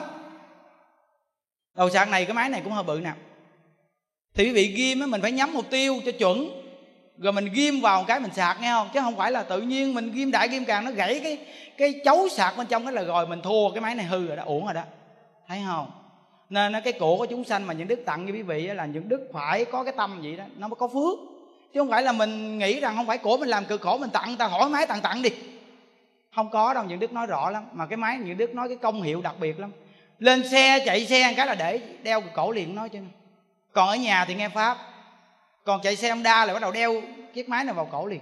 đầu 1.76 1.90
sạc 1.90 2.10
này, 2.10 2.26
cái 2.26 2.34
máy 2.34 2.50
này 2.50 2.62
cũng 2.64 2.74
hơi 2.74 2.84
bự 2.84 3.00
nè. 3.04 3.12
Thì 4.34 4.44
quý 4.44 4.52
vị 4.52 4.68
ghim 4.68 5.00
á, 5.00 5.08
mình 5.08 5.22
phải 5.22 5.32
nhắm 5.32 5.54
mục 5.54 5.70
tiêu 5.70 6.02
cho 6.06 6.12
chuẩn. 6.12 6.50
Rồi 7.18 7.34
mình 7.34 7.50
ghim 7.54 7.82
vào 7.82 8.00
một 8.00 8.06
cái 8.08 8.20
mình 8.20 8.34
sạc, 8.34 8.62
nghe 8.62 8.70
không? 8.72 8.90
Chứ 8.94 9.00
không 9.00 9.16
phải 9.16 9.32
là 9.32 9.44
tự 9.44 9.62
nhiên 9.62 9.94
mình 9.94 10.12
ghim 10.12 10.32
đại 10.32 10.48
ghim 10.48 10.66
càng, 10.66 10.86
nó 10.86 10.92
gãy 10.92 11.22
cái 11.24 11.38
cái 11.78 12.02
chấu 12.06 12.30
sạc 12.30 12.58
bên 12.58 12.68
trong 12.68 12.84
cái 12.84 12.94
là 12.94 13.04
rồi 13.04 13.28
mình 13.28 13.42
thua. 13.42 13.70
Cái 13.72 13.82
máy 13.82 13.96
này 13.96 14.06
hư 14.06 14.28
rồi 14.28 14.38
đó, 14.38 14.44
uổng 14.46 14.66
rồi 14.66 14.74
đó. 14.74 14.82
Thấy 15.48 15.62
không? 15.68 15.92
Nên 16.50 16.74
cái 16.84 16.94
cổ 16.94 17.18
của 17.18 17.26
chúng 17.26 17.44
sanh 17.44 17.68
mà 17.68 17.74
những 17.74 17.88
đức 17.88 18.00
tặng 18.06 18.26
như 18.26 18.32
quý 18.32 18.42
vị 18.42 18.68
là 18.68 18.86
những 18.86 19.10
đức 19.10 19.30
phải 19.34 19.66
có 19.66 19.84
cái 19.84 19.94
tâm 19.98 20.22
vậy 20.22 20.36
đó. 20.36 20.44
Nó 20.58 20.68
mới 20.68 20.76
có 20.76 20.88
phước. 20.88 21.20
Chứ 21.74 21.80
không 21.80 21.90
phải 21.90 22.04
là 22.04 22.12
mình 22.12 22.58
nghĩ 22.58 22.80
rằng 22.80 22.96
không 22.96 23.08
phải 23.08 23.18
cổ 23.18 23.38
mình 23.38 23.50
làm, 23.50 23.66
cực 23.66 23.82
khổ 23.82 23.98
mình 23.98 24.10
tặng. 24.10 24.38
Ta 24.38 24.48
hỏi 24.48 24.70
máy 24.70 24.86
tặng 24.88 25.02
tặng 25.02 25.22
đi. 25.22 25.30
Không 26.36 26.50
có 26.50 26.74
đâu, 26.74 26.84
những 26.84 27.00
đức 27.00 27.14
nói 27.14 27.28
rõ 27.28 27.50
lắm. 27.50 27.64
Mà 27.74 27.86
cái 27.86 27.98
máy, 27.98 28.18
những 28.18 28.38
đức 28.38 28.56
nói 28.56 28.68
cái 28.68 28.78
công 28.78 29.02
hiệu 29.02 29.22
đặc 29.22 29.36
biệt 29.40 29.60
lắm 29.60 29.72
lên 30.24 30.50
xe, 30.50 30.84
chạy 30.86 31.06
xe 31.06 31.34
cái 31.38 31.46
là 31.46 31.56
để 31.56 31.82
đeo 32.04 32.22
cổ 32.34 32.52
liền 32.52 32.76
nói 32.76 32.90
chứ. 32.90 33.00
Còn 33.74 33.88
ở 33.88 33.96
nhà 33.96 34.26
thì 34.26 34.36
nghe 34.36 34.50
pháp. 34.50 34.78
Còn 35.64 35.82
chạy 35.82 35.96
xe 35.96 36.10
Honda 36.10 36.46
là 36.46 36.54
bắt 36.54 36.60
đầu 36.60 36.72
đeo 36.72 37.02
chiếc 37.34 37.50
máy 37.50 37.66
này 37.66 37.74
vào 37.74 37.86
cổ 37.86 38.08
liền. 38.08 38.22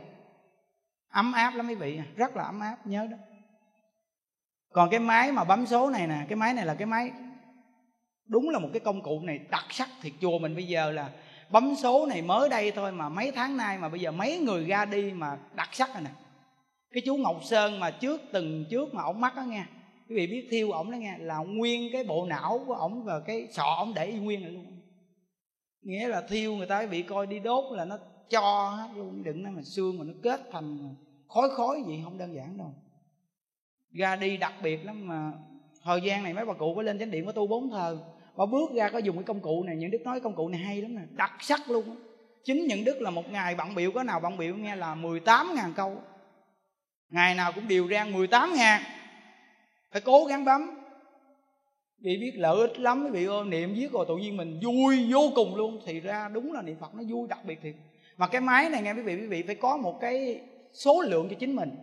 Ấm 1.10 1.34
áp 1.34 1.56
lắm 1.56 1.68
quý 1.68 1.76
vị, 1.76 2.00
rất 2.16 2.36
là 2.36 2.44
ấm 2.44 2.60
áp, 2.60 2.78
nhớ 2.86 3.08
đó. 3.12 3.18
Còn 4.74 4.90
cái 4.90 5.00
máy 5.00 5.32
mà 5.32 5.44
bấm 5.44 5.66
số 5.66 5.90
này 5.90 6.08
nè, 6.08 6.16
cái 6.30 6.36
máy 6.36 6.54
này 6.54 6.66
là 6.66 6.74
cái 6.74 6.86
máy 6.86 7.12
đúng 8.28 8.50
là 8.50 8.60
một 8.60 8.70
cái 8.74 8.80
công 8.80 9.02
cụ 9.02 9.22
này 9.24 9.40
đặc 9.50 9.66
sắc 9.70 9.90
thiệt 10.02 10.14
chùa 10.22 10.40
mình 10.40 10.56
bây 10.56 10.68
giờ 10.68 10.92
là 10.92 11.10
bấm 11.50 11.76
số 11.76 12.06
này 12.06 12.22
mới 12.22 12.50
đây 12.50 12.72
thôi 12.72 12.92
mà 12.92 13.10
mấy 13.10 13.32
tháng 13.32 13.58
nay 13.58 13.78
mà 13.78 13.90
bây 13.90 14.00
giờ 14.00 14.12
mấy 14.12 14.38
người 14.38 14.66
ra 14.66 14.86
đi 14.86 15.12
mà 15.12 15.38
đặc 15.54 15.70
sắc 15.72 15.94
rồi 15.94 16.04
nè. 16.04 16.12
Cái 16.94 17.04
chú 17.06 17.18
ngọc 17.18 17.36
sơn 17.44 17.80
mà 17.80 17.92
trước 17.92 18.22
từng 18.32 18.66
trước 18.70 18.94
mà 18.94 19.04
ổng 19.04 19.22
mắc 19.22 19.36
đó 19.36 19.42
nghe 19.42 19.64
quý 20.12 20.18
vị 20.18 20.28
biết 20.28 20.48
thiêu 20.50 20.72
ổng 20.72 20.92
đó 20.92 20.96
nghe, 20.96 21.18
là 21.18 21.38
nguyên 21.38 21.90
cái 21.94 22.04
bộ 22.04 22.26
não 22.26 22.64
của 22.68 22.74
ổng 22.74 23.04
và 23.04 23.20
cái 23.20 23.48
sọ 23.52 23.76
ổng 23.78 23.94
để 23.94 24.06
y 24.06 24.20
nguyên 24.20 24.42
lại 24.42 24.52
luôn. 24.52 24.66
Nghĩa 25.82 26.08
là 26.08 26.22
thiêu 26.22 26.56
người 26.56 26.68
ta 26.68 26.86
bị 26.86 27.02
coi 27.02 27.28
đi 27.28 27.40
đốt 27.40 27.78
là 27.78 27.86
nó 27.86 27.98
cho 28.30 28.70
hết 28.70 28.90
luôn, 28.96 29.24
đừng 29.24 29.44
nói 29.44 29.52
mà 29.52 29.62
xương 29.62 30.00
mà 30.00 30.06
nó 30.06 30.14
kết 30.24 30.42
thành 30.52 30.96
khói 31.28 31.50
khói 31.50 31.84
gì, 31.88 32.02
không 32.04 32.18
đơn 32.18 32.36
giản 32.36 32.58
đâu. 32.58 32.74
Ra 33.92 34.16
đi 34.16 34.38
đặc 34.38 34.54
biệt 34.64 34.86
lắm 34.86 35.08
mà 35.08 35.32
thời 35.84 36.02
gian 36.02 36.24
này 36.24 36.34
mấy 36.34 36.46
bà 36.46 36.54
cụ 36.54 36.76
có 36.76 36.82
lên 36.82 37.00
chánh 37.00 37.12
điện 37.12 37.26
có 37.26 37.32
tu 37.32 37.48
bốn 37.48 37.70
thờ 37.70 37.98
bà 38.38 38.46
bước 38.46 38.72
ra 38.76 38.90
có 38.90 38.98
dùng 38.98 39.16
cái 39.16 39.24
công 39.24 39.40
cụ 39.40 39.64
này, 39.64 39.76
những 39.76 39.92
đức 39.92 40.02
nói 40.06 40.20
công 40.20 40.36
cụ 40.36 40.48
này 40.48 40.62
hay 40.62 40.82
lắm 40.82 40.96
nè, 40.96 41.02
đặc 41.12 41.32
sắc 41.40 41.70
luôn 41.70 41.96
chính 42.44 42.68
những 42.68 42.84
đức 42.84 43.02
là 43.02 43.10
một 43.10 43.32
ngày 43.32 43.56
bận 43.56 43.76
biểu, 43.76 43.92
có 43.92 44.04
nào 44.04 44.20
bận 44.20 44.38
biểu 44.38 44.56
nghe 44.56 44.76
là 44.76 44.96
18 44.96 45.52
ngàn 45.56 45.74
câu. 45.76 45.98
Ngày 47.10 47.36
nào 47.36 47.52
cũng 47.52 47.68
điều 47.68 47.88
ra 47.88 48.06
18 48.06 48.54
ngàn 48.56 48.82
phải 49.92 50.02
cố 50.02 50.26
gắng 50.26 50.46
bấm. 50.46 50.62
Vì 52.00 52.18
biết 52.18 52.32
lợi 52.36 52.58
ích 52.60 52.80
lắm, 52.80 53.04
quý 53.04 53.10
vị 53.12 53.26
ơi, 53.26 53.46
niệm 53.46 53.74
viết 53.74 53.92
rồi 53.92 54.06
tự 54.08 54.18
nhiên 54.18 54.38
mình 54.38 54.60
vui 54.64 55.12
vô 55.12 55.32
cùng 55.36 55.56
luôn. 55.56 55.80
Thì 55.86 56.00
ra 56.00 56.30
đúng 56.30 56.54
là 56.54 56.62
niệm 56.62 56.78
phật 56.80 56.96
nó 56.96 57.04
vui, 57.10 57.28
đặc 57.28 57.46
biệt 57.46 57.60
thiệt. 57.62 57.76
Mà 58.18 58.28
cái 58.28 58.42
máy 58.42 58.70
này 58.70 58.82
nghe 58.82 58.94
quý 58.94 59.02
vị 59.02 59.16
quý 59.16 59.28
vị 59.28 59.44
phải 59.44 59.56
có 59.56 59.78
một 59.78 59.98
cái 60.02 60.42
số 60.74 61.02
lượng 61.02 61.30
cho 61.30 61.36
chính 61.40 61.56
mình. 61.56 61.76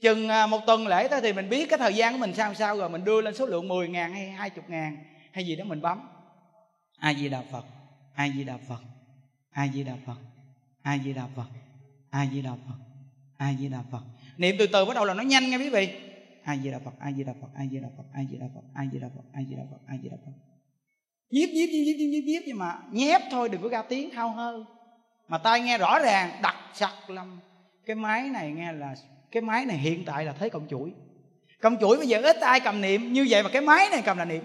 Chừng 0.00 0.28
à, 0.28 0.46
một 0.46 0.60
tuần 0.66 0.86
lễ 0.86 1.08
tới 1.08 1.20
thì 1.20 1.32
mình 1.32 1.48
biết 1.48 1.68
cái 1.68 1.78
thời 1.78 1.94
gian 1.94 2.12
của 2.12 2.18
mình 2.18 2.34
sao 2.34 2.54
sao 2.54 2.76
rồi, 2.76 2.88
mình 2.90 3.04
đưa 3.04 3.20
lên 3.20 3.34
số 3.34 3.46
lượng 3.46 3.68
10 3.68 3.88
ngàn 3.88 4.12
hay 4.12 4.30
20 4.30 4.64
ngàn 4.68 4.96
hay 5.32 5.46
gì 5.46 5.56
đó 5.56 5.64
mình 5.64 5.80
bấm. 5.80 6.00
Ai 6.98 7.14
di 7.14 7.28
đà 7.28 7.42
phật 7.52 7.64
ai 8.14 8.32
di 8.36 8.44
đà 8.44 8.56
phật 8.68 8.80
ai 9.50 9.70
di 9.74 9.84
đà 9.84 9.92
phật 10.06 10.16
ai 10.82 11.00
di 11.04 11.12
đà 11.12 11.22
phật 11.36 11.46
ai 12.10 12.28
di 12.32 12.42
đà 12.42 12.50
phật 12.50 12.78
ai 13.36 13.56
di 13.60 13.68
đà 13.68 13.78
phật. 13.90 14.02
Niệm 14.36 14.56
từ 14.58 14.66
từ 14.66 14.84
bắt 14.84 14.94
đầu 14.94 15.04
là 15.04 15.14
nó 15.14 15.22
nhanh 15.22 15.50
nghe 15.50 15.56
quý 15.56 15.70
vị 15.70 15.88
a 16.44 16.56
di 16.56 16.70
đà 16.70 16.78
phật 16.78 16.94
a 16.98 17.12
di 17.12 17.24
đà 17.24 17.32
phật 17.40 17.48
a 17.54 17.64
di 17.70 17.78
đà 17.78 17.88
phật 17.96 18.04
a 18.12 18.22
di 18.30 18.38
đà 18.38 18.46
phật 18.54 18.62
a 18.74 18.82
di 18.92 18.98
đà 18.98 19.08
phật 19.16 19.24
a 19.32 19.40
di 19.48 19.54
đà 19.56 19.62
phật 19.70 19.78
a 19.86 19.94
di 20.02 20.08
đà 20.08 20.16
phật. 20.24 20.32
Nhiếp 21.30 21.48
nhiếp 21.48 21.68
nhiếp 21.68 21.86
nhiếp 21.86 21.96
nhiếp 21.96 22.24
nhiếp, 22.24 22.42
nhưng 22.46 22.58
mà 22.58 22.78
nhép 22.92 23.22
thôi 23.30 23.48
đừng 23.48 23.62
có 23.62 23.68
ra 23.68 23.82
tiếng 23.82 24.10
hao 24.10 24.30
hơ. 24.30 24.64
Mà 25.28 25.38
tai 25.38 25.60
nghe 25.60 25.78
rõ 25.78 25.98
ràng, 25.98 26.30
đặc 26.42 26.56
sắc 26.74 27.10
lắm. 27.10 27.40
Cái 27.86 27.96
máy 27.96 28.28
này 28.28 28.52
nghe 28.52 28.72
là, 28.72 28.94
cái 29.30 29.42
máy 29.42 29.66
này 29.66 29.78
hiện 29.78 30.04
tại 30.04 30.24
là 30.24 30.32
thế 30.32 30.48
cộng 30.48 30.68
chuỗi. 30.68 30.92
Cộng 31.60 31.76
chuỗi 31.80 31.96
bây 31.96 32.06
giờ 32.06 32.22
ít 32.22 32.36
ai 32.40 32.60
cầm 32.60 32.80
niệm, 32.80 33.12
như 33.12 33.26
vậy 33.30 33.42
mà 33.42 33.48
cái 33.52 33.62
máy 33.62 33.88
này 33.90 34.02
cầm 34.04 34.18
là 34.18 34.24
niệm. 34.24 34.44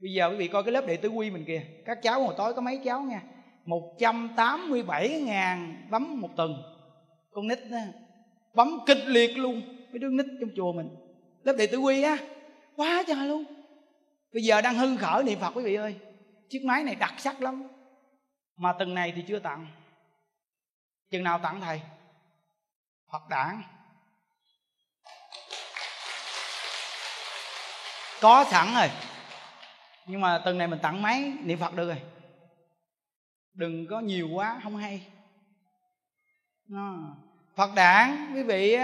Bây 0.00 0.12
giờ 0.12 0.30
quý 0.30 0.36
vị 0.36 0.48
coi 0.48 0.62
cái 0.62 0.72
lớp 0.72 0.86
đệ 0.86 0.96
tử 0.96 1.08
quy 1.08 1.30
mình 1.30 1.44
kìa. 1.44 1.62
Các 1.84 2.02
cháu 2.02 2.22
hồi 2.22 2.34
tối 2.38 2.54
có 2.54 2.60
mấy 2.60 2.80
cháu 2.84 3.02
nha. 3.02 3.22
187 3.66 5.20
ngàn 5.20 5.86
bấm 5.90 6.20
một 6.20 6.30
tuần. 6.36 6.62
Con 7.30 7.48
nít 7.48 7.58
đó, 7.70 7.78
bấm 8.54 8.78
kịch 8.86 9.06
liệt 9.06 9.38
luôn 9.38 9.62
mấy 9.94 9.98
đứa 9.98 10.08
nít 10.08 10.26
trong 10.40 10.50
chùa 10.56 10.72
mình. 10.72 10.88
Lớp 11.42 11.52
đệ 11.58 11.66
tử 11.66 11.78
quy 11.78 12.02
á, 12.02 12.18
quá 12.76 13.04
trời 13.06 13.28
luôn. 13.28 13.44
Bây 14.32 14.42
giờ 14.42 14.60
đang 14.60 14.74
hưng 14.74 14.96
khởi 14.96 15.24
niệm 15.24 15.38
phật 15.40 15.50
quý 15.50 15.64
vị 15.64 15.74
ơi. 15.74 15.96
Chiếc 16.48 16.64
máy 16.64 16.84
này 16.84 16.94
đặc 16.94 17.14
sắc 17.18 17.40
lắm. 17.42 17.68
Mà 18.56 18.74
từng 18.78 18.94
này 18.94 19.12
thì 19.16 19.24
chưa 19.28 19.38
tặng. 19.38 19.66
Chừng 21.10 21.24
nào 21.24 21.38
tặng 21.38 21.60
thầy? 21.60 21.80
Phật 23.12 23.28
đảng 23.28 23.62
có 28.20 28.44
sẵn 28.50 28.74
rồi. 28.74 28.90
Nhưng 30.06 30.20
mà 30.20 30.42
từng 30.44 30.58
này 30.58 30.68
mình 30.68 30.78
tặng 30.82 31.02
máy 31.02 31.32
niệm 31.42 31.58
phật 31.58 31.74
được 31.74 31.86
rồi. 31.86 32.02
Đừng 33.52 33.86
có 33.90 34.00
nhiều 34.00 34.28
quá, 34.28 34.60
không 34.62 34.76
hay. 34.76 35.06
Phật 37.54 37.70
đảng 37.74 38.32
quý 38.34 38.42
vị 38.42 38.76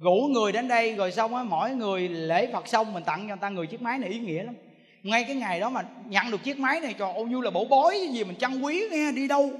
rủ 0.00 0.28
người 0.30 0.52
đến 0.52 0.68
đây 0.68 0.94
rồi 0.94 1.12
xong 1.12 1.34
á 1.34 1.42
mỗi 1.42 1.70
người 1.70 2.08
lễ 2.08 2.48
phật 2.52 2.68
xong 2.68 2.94
mình 2.94 3.04
tặng 3.04 3.20
cho 3.20 3.26
người 3.26 3.36
ta 3.40 3.48
người 3.48 3.66
chiếc 3.66 3.82
máy 3.82 3.98
này 3.98 4.10
ý 4.10 4.18
nghĩa 4.18 4.42
lắm. 4.42 4.54
Ngay 5.02 5.24
cái 5.24 5.36
ngày 5.36 5.60
đó 5.60 5.68
mà 5.70 5.84
nhận 6.06 6.30
được 6.30 6.44
chiếc 6.44 6.58
máy 6.58 6.80
này 6.80 6.94
cho 6.98 7.12
ô 7.12 7.24
như 7.24 7.40
là 7.40 7.50
bổ 7.50 7.64
bối 7.64 7.94
cái 7.98 8.08
gì 8.08 8.24
mình 8.24 8.36
trân 8.36 8.60
quý 8.60 8.84
nghe 8.90 9.12
đi 9.12 9.28
đâu? 9.28 9.50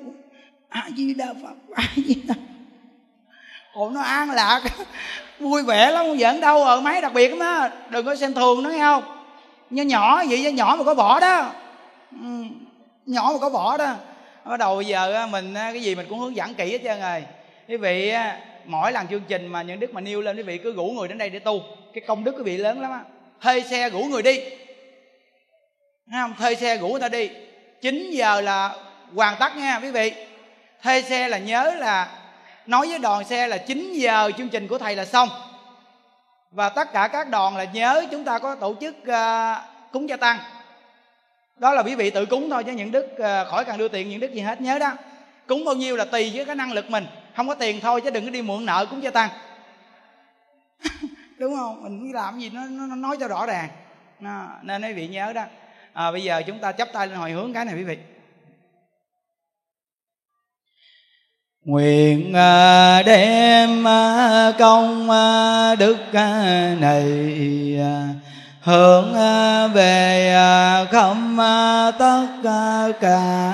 A 0.69 0.89
di 0.97 1.15
đà 1.15 1.35
phật 1.43 1.75
a 1.75 1.83
di 1.97 2.15
đà 2.29 2.35
ồ 3.73 3.91
nó 3.91 4.01
an 4.01 4.31
lạc 4.31 4.63
vui 5.39 5.63
vẻ 5.63 5.91
lắm 5.91 6.07
không 6.07 6.19
giỡn 6.19 6.41
đâu 6.41 6.65
ở 6.65 6.81
máy 6.81 7.01
đặc 7.01 7.13
biệt 7.15 7.29
lắm 7.29 7.39
á 7.39 7.71
đừng 7.91 8.07
có 8.07 8.17
xem 8.17 8.35
thường 8.35 8.63
nó 8.63 8.71
nghe 8.71 8.79
không? 8.79 9.03
Nhỏ 9.71 9.83
nhỏ 9.83 10.25
vậy 10.29 10.53
nhỏ 10.53 10.75
mà 10.79 10.85
có 10.85 10.95
vỏ 10.95 11.21
đó. 11.21 11.51
Ừ, 12.11 12.45
nhỏ 13.07 13.31
mà 13.33 13.39
có 13.39 13.49
vỏ 13.49 13.77
đó. 13.77 13.95
Bắt 14.45 14.57
đầu 14.57 14.77
bây 14.77 14.85
giờ 14.85 15.27
mình 15.31 15.55
cái 15.55 15.83
gì 15.83 15.95
mình 15.95 16.07
cũng 16.09 16.19
hướng 16.19 16.37
dẫn 16.37 16.55
kỹ 16.55 16.73
hết 16.73 16.81
trơn 16.85 17.01
rồi. 17.01 17.25
Quý 17.69 17.77
vị 17.77 18.13
mỗi 18.67 18.93
lần 18.93 19.09
chương 19.09 19.23
trình 19.29 19.47
mà 19.47 19.63
những 19.63 19.81
đức 19.81 19.95
mà 19.95 20.01
nêu 20.01 20.21
lên 20.21 20.37
quý 20.37 20.43
vị 20.43 20.59
cứ 20.59 20.73
rủ 20.73 20.85
người 20.85 21.09
đến 21.09 21.19
đây 21.19 21.31
để 21.31 21.39
tu. 21.39 21.63
Cái 21.95 22.05
công 22.07 22.25
đức 22.25 22.35
quý 22.37 22.43
vị 22.43 22.57
lớn 22.57 22.81
lắm 22.81 22.91
á. 22.91 23.01
Thuê 23.41 23.61
xe 23.61 23.91
rủ 23.91 23.99
người 24.05 24.23
đi. 24.23 24.41
Thấy 26.11 26.21
không? 26.21 26.35
Thuê 26.39 26.55
xe 26.55 26.77
rủ 26.77 26.89
người 26.89 27.01
ta 27.01 27.09
đi. 27.09 27.31
9 27.81 28.11
giờ 28.11 28.41
là 28.41 28.77
hoàn 29.15 29.37
tất 29.41 29.57
nha 29.57 29.81
quý 29.83 29.91
vị. 29.91 30.13
Thuê 30.83 31.03
xe 31.03 31.29
là 31.29 31.39
nhớ 31.39 31.75
là 31.79 32.09
nói 32.67 32.87
với 32.87 32.99
đoàn 32.99 33.25
xe 33.25 33.47
là 33.47 33.57
9 33.57 33.93
giờ 33.93 34.31
chương 34.39 34.49
trình 34.49 34.69
của 34.69 34.79
thầy 34.79 34.97
là 34.97 35.05
xong. 35.05 35.29
Và 36.51 36.69
tất 36.69 36.93
cả 36.93 37.09
các 37.09 37.31
đoàn 37.31 37.57
là 37.57 37.65
nhớ 37.65 38.05
chúng 38.11 38.25
ta 38.25 38.39
có 38.39 38.55
tổ 38.55 38.75
chức 38.81 38.95
uh, 39.03 39.59
cúng 39.93 40.09
gia 40.09 40.17
tăng. 40.17 40.39
Đó 41.57 41.75
là 41.75 41.83
quý 41.83 41.95
vị 41.95 42.11
tự 42.11 42.27
cúng 42.27 42.51
thôi 42.51 42.65
chứ 42.65 42.73
những 42.73 42.91
đức 42.91 43.07
uh, 43.13 43.49
khỏi 43.49 43.65
cần 43.65 43.79
đưa 43.79 43.89
tiền 43.89 44.09
những 44.09 44.21
đức 44.21 44.33
gì 44.33 44.41
hết. 44.41 44.61
Nhớ 44.61 44.79
đó. 44.79 44.93
Cúng 45.47 45.65
bao 45.65 45.75
nhiêu 45.75 45.97
là 45.97 46.05
tùy 46.05 46.33
với 46.35 46.45
cái 46.45 46.57
năng 46.57 46.73
lực 46.73 46.91
mình 46.91 47.07
không 47.37 47.49
có 47.49 47.55
tiền 47.55 47.81
thôi 47.81 48.01
chứ 48.05 48.11
đừng 48.11 48.25
có 48.25 48.31
đi 48.31 48.43
mượn 48.43 48.67
nợ 48.67 48.87
cúng 48.91 49.03
gia 49.03 49.11
tăng 49.11 49.31
đúng 51.39 51.57
không? 51.57 51.83
Mình 51.83 52.13
làm 52.13 52.39
gì 52.39 52.51
nó, 52.51 52.67
nó 52.67 52.97
nói 52.97 53.17
cho 53.21 53.29
rõ 53.29 53.47
ràng. 53.47 53.69
Nó, 54.21 54.47
nên 54.63 54.83
quý 54.83 54.93
vị 54.93 55.09
nhớ 55.09 55.33
đó. 55.33 55.45
À, 55.93 56.13
bây 56.13 56.23
giờ 56.23 56.43
chúng 56.47 56.59
ta 56.59 56.73
chấp 56.73 56.89
tay 56.93 57.07
lên 57.07 57.17
hồi 57.17 57.31
hướng 57.31 57.53
cái 57.53 57.65
này 57.65 57.75
quý 57.75 57.85
vị. 57.85 57.99
Nguyện 61.65 62.33
à, 62.35 63.03
đem 63.03 63.89
à, 63.89 64.53
công 64.59 65.11
à, 65.11 65.75
đức 65.75 65.97
này 66.81 67.05
hướng 68.61 69.13
về 69.75 70.37
không 70.93 71.37
tất 71.99 72.27
cả 73.01 73.53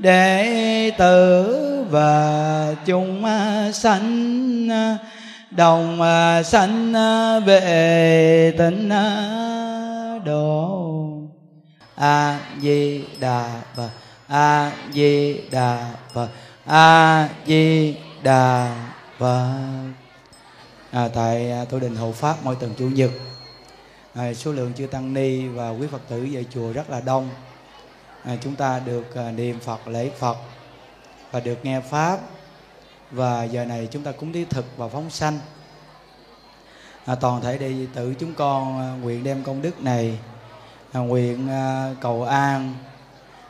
đệ 0.00 0.90
tử 0.98 1.84
và 1.90 2.74
chúng 2.86 3.24
sanh 3.72 4.68
đồng 5.50 6.00
sanh 6.44 6.92
về 7.46 8.54
tịnh 8.58 8.90
độ. 10.24 10.76
A 11.94 12.40
di 12.60 13.04
đà 13.20 13.62
phật 13.76 13.90
a 14.28 14.72
di 14.92 15.40
đà 15.50 15.94
phật 16.14 16.28
a 16.66 17.28
di 17.46 17.94
đà 18.22 18.76
phật. 19.18 19.54
À, 20.92 21.08
tại 21.14 21.50
à, 21.50 21.64
tu 21.64 21.80
đình 21.80 21.96
hộ 21.96 22.12
pháp 22.12 22.36
mỗi 22.44 22.56
tuần 22.60 22.74
chủ 22.78 22.88
nhật. 22.88 23.10
À, 24.14 24.34
số 24.34 24.52
lượng 24.52 24.72
chư 24.76 24.86
tăng 24.86 25.14
ni 25.14 25.46
và 25.46 25.70
quý 25.70 25.86
phật 25.92 26.00
tử 26.08 26.28
về 26.32 26.44
chùa 26.54 26.72
rất 26.72 26.90
là 26.90 27.00
đông 27.00 27.28
à, 28.24 28.36
chúng 28.40 28.56
ta 28.56 28.78
được 28.78 29.14
à, 29.14 29.30
niệm 29.30 29.60
phật 29.60 29.88
lễ 29.88 30.10
phật 30.18 30.36
và 31.30 31.40
được 31.40 31.58
nghe 31.62 31.80
pháp. 31.80 32.20
Và 33.10 33.44
giờ 33.44 33.64
này 33.64 33.88
chúng 33.90 34.02
ta 34.02 34.12
cúng 34.12 34.32
thí 34.32 34.44
thực 34.44 34.64
và 34.76 34.88
phóng 34.88 35.10
sanh. 35.10 35.38
À, 37.04 37.14
toàn 37.14 37.42
thể 37.42 37.58
đệ 37.58 37.72
tử 37.94 38.14
chúng 38.18 38.34
con 38.34 38.78
à, 38.78 38.88
nguyện 39.02 39.24
đem 39.24 39.42
công 39.42 39.62
đức 39.62 39.82
này 39.82 40.18
à, 40.92 41.00
nguyện 41.00 41.48
à, 41.48 41.94
cầu 42.00 42.22
an 42.24 42.74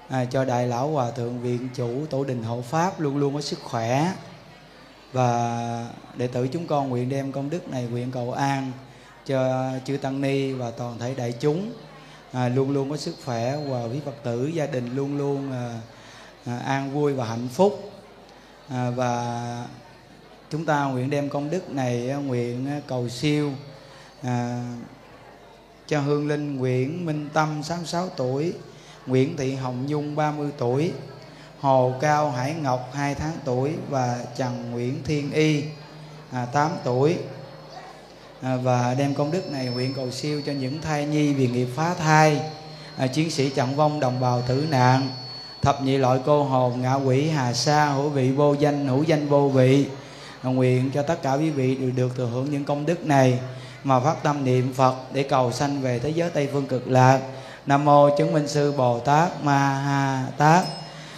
à, 0.08 0.24
cho 0.24 0.44
đại 0.44 0.66
lão 0.66 0.88
hòa 0.88 1.10
thượng 1.10 1.40
viện 1.40 1.68
chủ 1.74 2.06
tổ 2.10 2.24
đình 2.24 2.42
hộ 2.42 2.62
pháp 2.62 3.00
luôn 3.00 3.16
luôn 3.16 3.34
có 3.34 3.40
sức 3.40 3.58
khỏe. 3.62 4.12
Và 5.12 5.86
đệ 6.16 6.26
tử 6.26 6.48
chúng 6.48 6.66
con 6.66 6.88
nguyện 6.88 7.08
đem 7.08 7.32
công 7.32 7.50
đức 7.50 7.68
này 7.68 7.84
nguyện 7.84 8.10
cầu 8.10 8.32
an 8.32 8.72
cho 9.26 9.70
chư 9.84 9.96
tăng 9.96 10.20
ni 10.20 10.52
và 10.52 10.70
toàn 10.70 10.98
thể 10.98 11.14
đại 11.14 11.32
chúng 11.32 11.72
à, 12.32 12.48
luôn 12.48 12.70
luôn 12.70 12.90
có 12.90 12.96
sức 12.96 13.14
khỏe 13.24 13.56
và 13.68 13.84
quý 13.84 14.00
phật 14.04 14.14
tử 14.22 14.46
gia 14.46 14.66
đình 14.66 14.96
luôn 14.96 15.18
luôn 15.18 15.52
à, 15.52 15.80
à, 16.46 16.58
an 16.58 16.92
vui 16.92 17.12
và 17.12 17.24
hạnh 17.24 17.48
phúc. 17.48 17.92
À, 18.68 18.90
và 18.90 19.64
chúng 20.50 20.64
ta 20.64 20.84
nguyện 20.84 21.10
đem 21.10 21.28
công 21.28 21.50
đức 21.50 21.70
này 21.70 22.10
à, 22.10 22.16
nguyện 22.16 22.66
à, 22.68 22.80
cầu 22.86 23.08
siêu 23.08 23.52
à, 24.22 24.64
cho 25.86 26.00
hương 26.00 26.28
linh 26.28 26.56
Nguyễn 26.56 27.06
Minh 27.06 27.28
Tâm 27.32 27.62
66 27.62 28.08
tuổi 28.08 28.52
Nguyễn 29.06 29.36
Thị 29.36 29.54
Hồng 29.54 29.86
Nhung 29.86 30.16
30 30.16 30.50
tuổi 30.58 30.92
Hồ 31.60 31.94
Cao 32.00 32.30
Hải 32.30 32.54
Ngọc 32.54 32.90
2 32.92 33.14
tháng 33.14 33.34
tuổi 33.44 33.72
và 33.88 34.24
Trần 34.36 34.70
Nguyễn 34.70 35.02
Thiên 35.04 35.32
Y 35.32 35.62
à, 36.30 36.46
8 36.46 36.70
tuổi 36.84 37.16
à, 38.42 38.56
và 38.56 38.94
đem 38.98 39.14
công 39.14 39.30
đức 39.30 39.50
này 39.50 39.66
nguyện 39.66 39.94
cầu 39.94 40.10
siêu 40.10 40.42
cho 40.46 40.52
những 40.52 40.82
thai 40.82 41.06
nhi 41.06 41.32
vì 41.32 41.48
nghiệp 41.48 41.68
phá 41.76 41.94
thai 41.94 42.40
à, 42.96 43.06
chiến 43.06 43.30
sĩ 43.30 43.50
trọng 43.50 43.76
vong 43.76 44.00
đồng 44.00 44.20
bào 44.20 44.42
tử 44.42 44.66
nạn 44.70 45.08
thập 45.62 45.82
nhị 45.82 45.96
loại 45.96 46.18
cô 46.26 46.42
hồn 46.42 46.82
ngạ 46.82 46.94
quỷ 46.94 47.28
hà 47.28 47.52
sa 47.52 47.86
hữu 47.86 48.08
vị 48.08 48.30
vô 48.30 48.54
danh 48.54 48.86
hữu 48.86 49.02
danh 49.02 49.28
vô 49.28 49.48
vị 49.48 49.86
à, 50.42 50.50
nguyện 50.50 50.90
cho 50.94 51.02
tất 51.02 51.22
cả 51.22 51.34
quý 51.34 51.50
vị 51.50 51.74
đều 51.74 51.90
được 51.90 52.16
thừa 52.16 52.28
hưởng 52.32 52.50
những 52.50 52.64
công 52.64 52.86
đức 52.86 53.06
này 53.06 53.38
mà 53.84 54.00
phát 54.00 54.22
tâm 54.22 54.44
niệm 54.44 54.72
Phật 54.74 54.94
để 55.12 55.22
cầu 55.22 55.52
sanh 55.52 55.80
về 55.80 55.98
thế 55.98 56.10
giới 56.10 56.30
Tây 56.30 56.48
phương 56.52 56.66
cực 56.66 56.88
lạc. 56.88 57.18
Nam 57.66 57.84
mô 57.84 58.16
chứng 58.16 58.32
minh 58.32 58.48
sư 58.48 58.72
Bồ 58.76 58.98
Tát 58.98 59.44
Ma 59.44 59.58
Ha 59.58 60.26
Tát. 60.36 60.64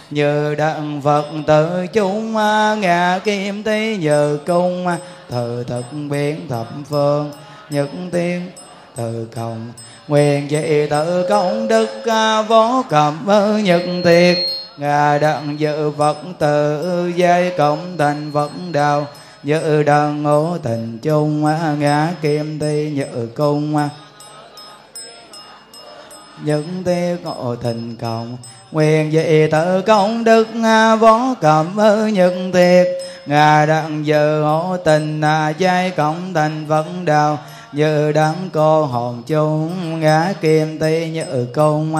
Như 0.09 0.55
đặng 0.55 1.01
Phật 1.03 1.25
tự 1.47 1.87
chúng 1.87 2.37
à, 2.37 2.75
ngạ 2.75 3.19
kim 3.23 3.63
tí 3.63 3.97
như 3.97 4.37
cung 4.37 4.87
à, 4.87 4.97
thờ 5.33 5.63
thực 5.67 5.85
biến 6.09 6.47
thập 6.49 6.67
phương, 6.89 7.31
nhất 7.69 7.89
tiên. 8.11 8.51
Từ 8.95 9.27
cộng 9.35 9.73
nguyện 10.07 10.47
dị 10.49 10.87
tự 10.89 11.25
công 11.29 11.67
đức 11.67 12.05
à, 12.05 12.41
vô 12.41 12.83
cầm 12.89 13.27
nhật 13.63 13.81
tiệt 14.03 14.37
ngà 14.77 15.17
đặng 15.17 15.59
dự 15.59 15.89
vật 15.89 16.17
tự, 16.39 17.07
giai 17.15 17.51
cộng 17.57 17.97
thành 17.97 18.31
vật 18.31 18.51
đạo. 18.71 19.07
Dự 19.43 19.83
đăng 19.83 20.23
ngũ 20.23 20.57
tình 20.57 20.99
chung 21.01 21.45
à, 21.45 21.75
ngã 21.79 22.09
kim 22.21 22.59
thi 22.59 22.91
nhự 22.95 23.27
cung 23.35 23.77
à. 23.77 23.89
những 26.43 26.83
tiếc 26.85 27.17
ngộ 27.23 27.55
tình 27.55 27.95
cộng 28.01 28.37
nguyện 28.71 29.11
dị 29.11 29.47
tự 29.51 29.81
công 29.81 30.23
đức 30.23 30.47
võ 30.99 31.19
cầm 31.41 31.79
nhân 32.13 32.51
tiệt 32.51 32.87
ngà 33.25 33.65
đặng 33.65 34.05
dự 34.05 34.43
hổ 34.43 34.77
tình 34.77 35.21
à 35.21 35.49
giai 35.49 35.91
cộng 35.91 36.33
thành 36.33 36.65
vấn 36.65 37.05
đạo 37.05 37.39
như 37.71 38.11
đấng 38.11 38.49
cô 38.53 38.85
hồn 38.85 39.23
chung, 39.27 39.99
ngã 39.99 40.33
kim 40.41 40.79
ti 40.79 41.09
nhớ 41.09 41.45
cung. 41.55 41.95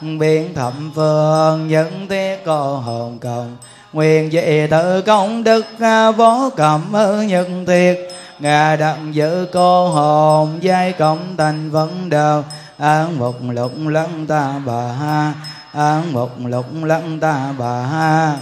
Biến 0.00 0.54
thẩm 0.54 0.92
phương, 0.94 1.68
những 1.68 2.06
tiết 2.08 2.42
cô 2.46 2.76
hồn 2.76 3.18
cộng 3.18 3.56
nguyện 3.92 4.28
về 4.32 4.66
tự 4.70 5.02
công 5.02 5.44
đức 5.44 5.66
à 5.80 6.10
võ 6.10 6.50
cầm 6.56 6.92
nhân 7.26 7.66
thiệt. 7.66 7.98
Ngà 8.38 8.76
đặng 8.76 9.14
giữ 9.14 9.46
cô 9.52 9.88
hồn, 9.88 10.58
giai 10.60 10.92
cộng 10.92 11.36
thành 11.36 11.70
vấn 11.70 12.10
đạo 12.10 12.44
án 12.78 13.18
một 13.18 13.34
lục 13.50 13.72
lăng 13.86 14.26
ta 14.28 14.54
bà 14.66 14.92
ha, 14.92 15.32
án 15.72 16.12
một 16.12 16.30
lục 16.44 16.66
lăng 16.82 17.20
ta 17.20 17.54
bà 17.58 17.82
ha 17.82 18.36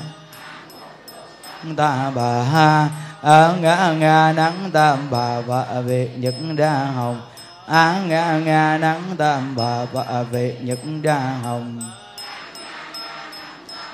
ta 1.76 2.10
bà 2.14 2.42
ha. 2.42 2.88
A 3.22 3.52
ngã 3.60 3.94
ngã 3.98 4.32
nắng 4.36 4.70
tam 4.72 4.98
bà 5.10 5.40
bà 5.48 5.80
việc 5.80 6.18
nhật 6.18 6.34
đa 6.56 6.84
hồng. 6.84 7.20
A 7.66 8.00
ngã 8.06 8.38
ngã 8.44 8.78
nắng 8.80 9.02
tam 9.18 9.56
bà 9.56 9.84
bà 9.92 10.22
việc 10.22 10.62
nhật 10.62 10.78
đa 11.02 11.20
hồng. 11.42 11.82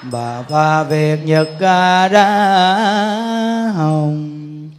Bà 0.03 0.43
pha 0.51 0.83
việt 0.83 1.17
nhật 1.25 1.49
đa 1.61 2.09
ra 2.09 2.29
hồng. 3.77 4.71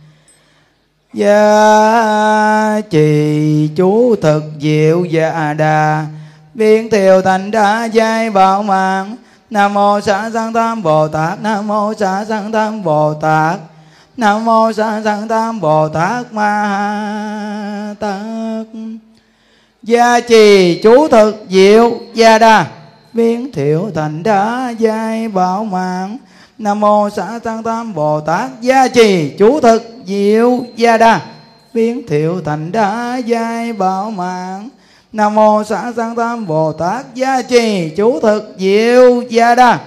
Gia 1.13 2.81
trì 2.89 3.69
chú 3.75 4.15
thực 4.21 4.43
diệu 4.59 5.05
dạ 5.05 5.53
đà. 5.53 6.05
Biến 6.53 6.89
thiều 6.89 7.21
thành 7.21 7.51
đã 7.51 7.85
giai 7.85 8.29
bảo 8.29 8.63
mạng 8.63 9.15
nam 9.51 9.73
mô 9.73 10.01
xá 10.01 10.29
sanh 10.33 10.53
tam 10.53 10.83
bồ 10.83 11.07
tát. 11.07 11.41
Nam 11.41 11.67
mô 11.67 11.93
xá 11.93 12.25
sanh 12.25 12.51
tam 12.51 12.83
bồ 12.83 13.13
tát. 13.13 13.59
Nam 14.17 14.45
mô 14.45 14.71
xá 14.73 15.01
sanh 15.03 15.27
tam 15.27 15.59
bồ 15.59 15.89
tát 15.89 16.33
ma 16.33 17.95
tát. 17.99 18.21
Gia 19.83 20.19
trì 20.19 20.79
chú 20.83 21.07
thực 21.07 21.45
diệu 21.49 21.91
gia 22.13 22.37
đa. 22.37 22.65
Biến 23.13 23.51
thiệu 23.51 23.91
thành 23.95 24.23
đá 24.23 24.73
giai 24.79 25.27
bảo 25.27 25.63
mạng. 25.63 26.17
Nam 26.57 26.79
mô 26.79 27.09
xá 27.09 27.39
tăng 27.43 27.63
tam 27.63 27.93
bồ 27.93 28.21
tát. 28.21 28.49
Gia 28.61 28.87
trì 28.87 29.29
chú 29.37 29.59
thực 29.59 29.93
diệu 30.05 30.59
gia 30.75 30.97
đa. 30.97 31.21
Biến 31.73 32.07
thiệu 32.07 32.41
thành 32.45 32.71
đá 32.71 33.17
giai 33.25 33.73
bảo 33.73 34.11
mạng 34.11 34.69
nam 35.11 35.35
mô 35.35 35.63
xá 35.63 35.91
sang 35.95 36.15
tam 36.15 36.47
bồ 36.47 36.73
tát 36.73 37.05
gia 37.15 37.41
trì 37.41 37.89
chú 37.97 38.19
thực 38.19 38.55
diệu 38.57 39.21
gia 39.29 39.55
đa. 39.55 39.79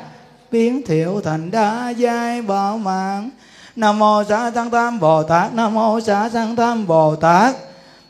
Biến 0.51 0.83
thiệu 0.87 1.21
thành 1.25 1.51
đa 1.51 1.91
giai 1.91 2.43
bảo 2.43 2.79
mạng. 2.79 3.31
Nam 3.77 3.99
mô 3.99 4.25
xá 4.25 4.51
sang 4.55 4.71
tam 4.71 5.01
bồ 5.01 5.23
tát, 5.23 5.55
nam 5.55 5.75
mô 5.75 6.01
xá 6.01 6.29
sang 6.33 6.57
tam 6.57 6.87
bồ 6.87 7.17
tát. 7.17 7.57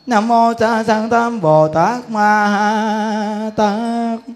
Nam 0.05 0.27
mô 0.27 0.53
xá 0.59 0.83
sang 0.83 1.09
tam 1.09 1.41
bồ 1.41 1.67
tát 1.67 2.09
ma 2.09 2.47
ha 2.47 3.49
tát. 3.55 4.35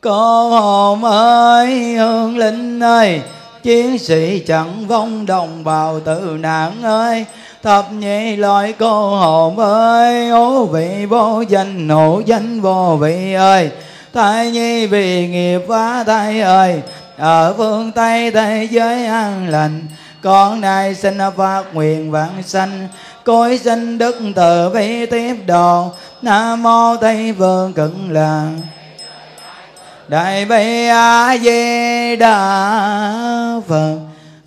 Cô 0.00 0.50
hồn 0.50 1.04
ơi 1.04 1.94
hương 1.96 2.38
linh 2.38 2.80
ơi, 2.80 3.22
chiến 3.62 3.98
sĩ 3.98 4.42
chẳng 4.46 4.86
vong 4.86 5.26
đồng 5.26 5.64
bào 5.64 6.00
tử 6.00 6.36
nạn 6.40 6.82
ơi 6.82 7.26
thập 7.62 7.92
nhị 7.92 8.36
loại 8.36 8.74
cô 8.78 9.16
hồn 9.16 9.58
ơi, 9.58 10.30
ố 10.30 10.64
vị 10.64 11.06
vô 11.08 11.42
danh 11.48 11.88
hữu 11.88 12.20
danh 12.20 12.60
vô 12.60 12.96
vị 13.00 13.34
ơi. 13.34 13.70
Thai 14.14 14.50
nhi 14.50 14.86
vì 14.86 15.28
nghiệp 15.28 15.60
phá 15.68 16.04
thai 16.04 16.40
ơi, 16.40 16.82
ở 17.16 17.54
phương 17.56 17.92
tây 17.92 18.30
thế 18.30 18.68
giới 18.70 19.06
an 19.06 19.48
lành. 19.48 19.86
Con 20.22 20.60
nay 20.60 20.94
xin 20.94 21.18
phát 21.36 21.64
nguyện 21.72 22.10
vãng 22.10 22.42
sanh 22.42 22.88
cối 23.24 23.58
sinh 23.58 23.98
đức 23.98 24.16
từ 24.34 24.70
bi 24.70 25.06
tiếp 25.06 25.36
độ. 25.46 25.90
Nam 26.22 26.62
mô 26.62 26.96
tây 26.96 27.34
phương 27.38 27.72
cực 27.72 27.92
lạc 28.08 28.50
đại 30.08 30.44
bi 30.44 30.86
a 30.86 31.36
di 31.38 32.16
đà 32.16 32.40
phật 33.68 33.98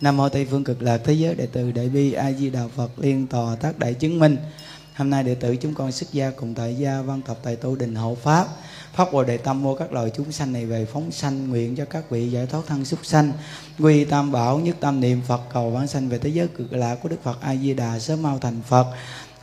nam 0.00 0.16
mô 0.16 0.28
tây 0.28 0.46
phương 0.50 0.64
cực 0.64 0.82
lạc 0.82 1.00
thế 1.04 1.12
giới 1.12 1.34
đệ 1.34 1.46
tử 1.46 1.72
đại 1.72 1.88
bi 1.88 2.12
a 2.12 2.32
di 2.32 2.50
đà 2.50 2.68
phật 2.76 2.98
liên 2.98 3.26
tòa 3.26 3.56
tác 3.56 3.78
đại 3.78 3.94
chứng 3.94 4.18
minh 4.18 4.36
hôm 4.94 5.10
nay 5.10 5.24
đệ 5.24 5.34
tử 5.34 5.56
chúng 5.56 5.74
con 5.74 5.92
xuất 5.92 6.12
gia 6.12 6.30
cùng 6.30 6.54
tại 6.54 6.74
gia 6.74 7.02
văn 7.02 7.20
tập 7.26 7.36
tại 7.42 7.56
tu 7.56 7.76
đình 7.76 7.94
hộ 7.94 8.16
pháp 8.22 8.46
phát 8.92 9.12
bồ 9.12 9.24
đề 9.24 9.36
tâm 9.36 9.62
mua 9.62 9.74
các 9.74 9.92
loài 9.92 10.10
chúng 10.16 10.32
sanh 10.32 10.52
này 10.52 10.66
về 10.66 10.84
phóng 10.84 11.12
sanh 11.12 11.48
nguyện 11.48 11.76
cho 11.76 11.84
các 11.84 12.10
vị 12.10 12.30
giải 12.30 12.46
thoát 12.46 12.62
thân 12.66 12.84
súc 12.84 13.06
sanh 13.06 13.32
quy 13.78 14.04
tam 14.04 14.32
bảo 14.32 14.58
nhất 14.58 14.76
tâm 14.80 15.00
niệm 15.00 15.20
phật 15.26 15.40
cầu 15.52 15.70
vãng 15.70 15.86
sanh 15.86 16.08
về 16.08 16.18
thế 16.18 16.30
giới 16.30 16.48
cực 16.48 16.72
lạc 16.72 16.94
của 17.02 17.08
đức 17.08 17.22
phật 17.22 17.40
a 17.40 17.56
di 17.56 17.74
đà 17.74 17.98
sớm 17.98 18.22
mau 18.22 18.38
thành 18.38 18.60
phật 18.68 18.86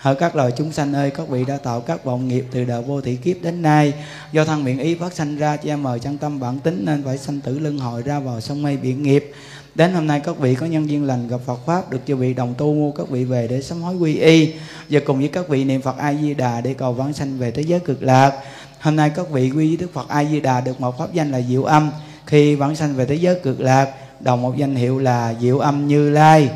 Hỡi 0.03 0.15
các 0.15 0.35
loài 0.35 0.51
chúng 0.57 0.71
sanh 0.71 0.93
ơi, 0.93 1.11
các 1.11 1.30
vị 1.30 1.45
đã 1.45 1.57
tạo 1.57 1.81
các 1.81 2.03
vọng 2.03 2.27
nghiệp 2.27 2.45
từ 2.51 2.65
đời 2.65 2.81
vô 2.81 3.01
thị 3.01 3.15
kiếp 3.15 3.38
đến 3.41 3.61
nay. 3.61 3.93
Do 4.31 4.45
thân 4.45 4.63
miệng 4.63 4.80
ý 4.80 4.95
phát 4.95 5.13
sanh 5.13 5.38
ra, 5.38 5.57
che 5.57 5.75
mời 5.75 5.99
chân 5.99 6.17
tâm 6.17 6.39
bản 6.39 6.59
tính 6.59 6.85
nên 6.85 7.03
phải 7.03 7.17
sanh 7.17 7.41
tử 7.41 7.59
luân 7.59 7.77
hồi 7.77 8.01
ra 8.01 8.19
vào 8.19 8.41
sông 8.41 8.61
mây 8.61 8.77
biển 8.77 9.03
nghiệp. 9.03 9.31
Đến 9.75 9.93
hôm 9.93 10.07
nay 10.07 10.21
các 10.23 10.37
vị 10.37 10.55
có 10.55 10.65
nhân 10.65 10.89
duyên 10.89 11.07
lành 11.07 11.27
gặp 11.27 11.37
Phật 11.45 11.59
Pháp, 11.65 11.91
Được 11.91 11.99
chư 12.07 12.15
vị 12.15 12.33
đồng 12.33 12.53
tu 12.57 12.73
mua 12.73 12.91
các 12.91 13.09
vị 13.09 13.23
về 13.23 13.47
để 13.47 13.61
sám 13.61 13.81
hối 13.81 13.95
quy 13.95 14.17
y. 14.17 14.53
Và 14.89 14.99
cùng 15.05 15.19
với 15.19 15.27
các 15.27 15.47
vị 15.47 15.63
niệm 15.63 15.81
Phật 15.81 15.97
A-di-đà 15.97 16.61
để 16.61 16.73
cầu 16.73 16.93
vãng 16.93 17.13
sanh 17.13 17.37
về 17.37 17.51
thế 17.51 17.61
giới 17.61 17.79
cực 17.79 18.03
lạc. 18.03 18.31
Hôm 18.79 18.95
nay 18.95 19.11
các 19.15 19.29
vị 19.29 19.51
quy 19.51 19.67
với 19.67 19.77
Đức 19.77 19.93
Phật 19.93 20.07
A-di-đà 20.09 20.61
được 20.61 20.81
một 20.81 20.97
pháp 20.97 21.13
danh 21.13 21.31
là 21.31 21.41
Diệu 21.41 21.63
Âm. 21.63 21.91
Khi 22.25 22.55
vãng 22.55 22.75
sanh 22.75 22.95
về 22.95 23.05
thế 23.05 23.15
giới 23.15 23.39
cực 23.43 23.61
lạc, 23.61 23.93
Đồng 24.19 24.41
một 24.41 24.57
danh 24.57 24.75
hiệu 24.75 24.99
là 24.99 25.35
Diệu 25.41 25.59
Âm 25.59 25.87
Như 25.87 26.09
Lai. 26.09 26.49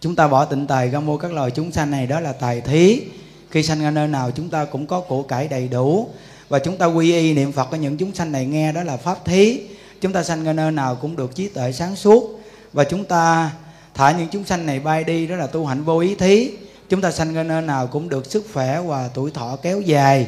Chúng 0.00 0.16
ta 0.16 0.28
bỏ 0.28 0.44
tịnh 0.44 0.66
tài 0.66 0.88
ra 0.88 1.00
mua 1.00 1.16
các 1.16 1.32
loài 1.32 1.50
chúng 1.50 1.72
sanh 1.72 1.90
này, 1.90 2.06
đó 2.06 2.20
là 2.20 2.32
tài 2.32 2.60
thí. 2.60 3.02
Khi 3.50 3.62
sanh 3.62 3.82
ra 3.82 3.90
nơi 3.90 4.08
nào, 4.08 4.30
chúng 4.30 4.48
ta 4.48 4.64
cũng 4.64 4.86
có 4.86 5.00
của 5.00 5.22
cải 5.22 5.48
đầy 5.48 5.68
đủ. 5.68 6.08
Và 6.48 6.58
chúng 6.58 6.76
ta 6.76 6.86
quy 6.86 7.12
y 7.12 7.34
niệm 7.34 7.52
Phật 7.52 7.64
của 7.70 7.76
những 7.76 7.96
chúng 7.96 8.14
sanh 8.14 8.32
này 8.32 8.46
nghe, 8.46 8.72
đó 8.72 8.82
là 8.82 8.96
pháp 8.96 9.24
thí. 9.24 9.60
Chúng 10.00 10.12
ta 10.12 10.22
sanh 10.22 10.44
ra 10.44 10.52
nơi 10.52 10.70
nào 10.70 10.94
cũng 10.94 11.16
được 11.16 11.34
trí 11.34 11.48
tuệ 11.48 11.72
sáng 11.72 11.96
suốt. 11.96 12.40
Và 12.72 12.84
chúng 12.84 13.04
ta 13.04 13.50
thả 13.94 14.10
những 14.10 14.28
chúng 14.30 14.44
sanh 14.44 14.66
này 14.66 14.80
bay 14.80 15.04
đi, 15.04 15.26
đó 15.26 15.36
là 15.36 15.46
tu 15.46 15.66
hạnh 15.66 15.84
vô 15.84 15.98
ý 15.98 16.14
thí. 16.14 16.50
Chúng 16.88 17.00
ta 17.00 17.10
sanh 17.10 17.34
ra 17.34 17.42
nơi 17.42 17.62
nào 17.62 17.86
cũng 17.86 18.08
được 18.08 18.26
sức 18.26 18.46
khỏe 18.54 18.80
và 18.86 19.08
tuổi 19.14 19.30
thọ 19.30 19.56
kéo 19.62 19.80
dài. 19.80 20.26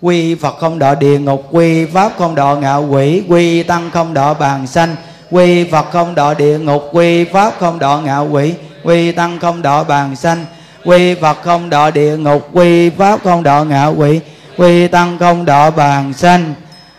Quy 0.00 0.34
Phật 0.34 0.56
không 0.58 0.78
đọa 0.78 0.94
địa 0.94 1.18
ngục, 1.18 1.46
Quy 1.50 1.84
Pháp 1.86 2.12
không 2.18 2.34
đọa 2.34 2.54
ngạo 2.54 2.88
quỷ, 2.90 3.22
Quy 3.28 3.62
Tăng 3.62 3.90
không 3.90 4.14
đọa 4.14 4.34
bàn 4.34 4.66
sanh, 4.66 4.96
Quy 5.30 5.70
Phật 5.70 5.86
không 5.92 6.14
đọa 6.14 6.34
địa 6.34 6.58
ngục, 6.58 6.82
Quy 6.92 7.24
Pháp 7.24 7.54
không 7.58 7.78
đọa 7.78 8.00
ngạo 8.00 8.28
quỷ, 8.30 8.54
quy 8.84 9.12
tăng 9.12 9.38
không 9.40 9.62
đọa 9.62 9.84
bàn 9.84 10.16
sanh, 10.16 10.44
quy 10.84 11.14
phật 11.14 11.42
không 11.42 11.70
đọa 11.70 11.90
địa 11.90 12.16
ngục, 12.16 12.48
quy 12.52 12.90
pháp 12.90 13.20
không 13.24 13.42
đọa 13.42 13.64
ngạo 13.64 13.94
quỷ, 13.98 14.20
quy 14.56 14.88
tăng 14.88 15.18
không 15.18 15.44
đọa 15.44 15.70
bàn 15.70 16.12
sanh 16.12 16.54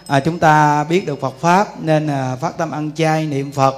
à, 0.07 0.19
chúng 0.19 0.40
ta 0.40 0.84
biết 0.84 1.06
được 1.06 1.22
phật 1.22 1.40
pháp 1.40 1.82
nên 1.82 2.07
à, 2.07 2.36
phát 2.36 2.57
tâm 2.57 2.72
ăn 2.72 2.91
chay 2.95 3.26
niệm 3.26 3.52
phật 3.52 3.76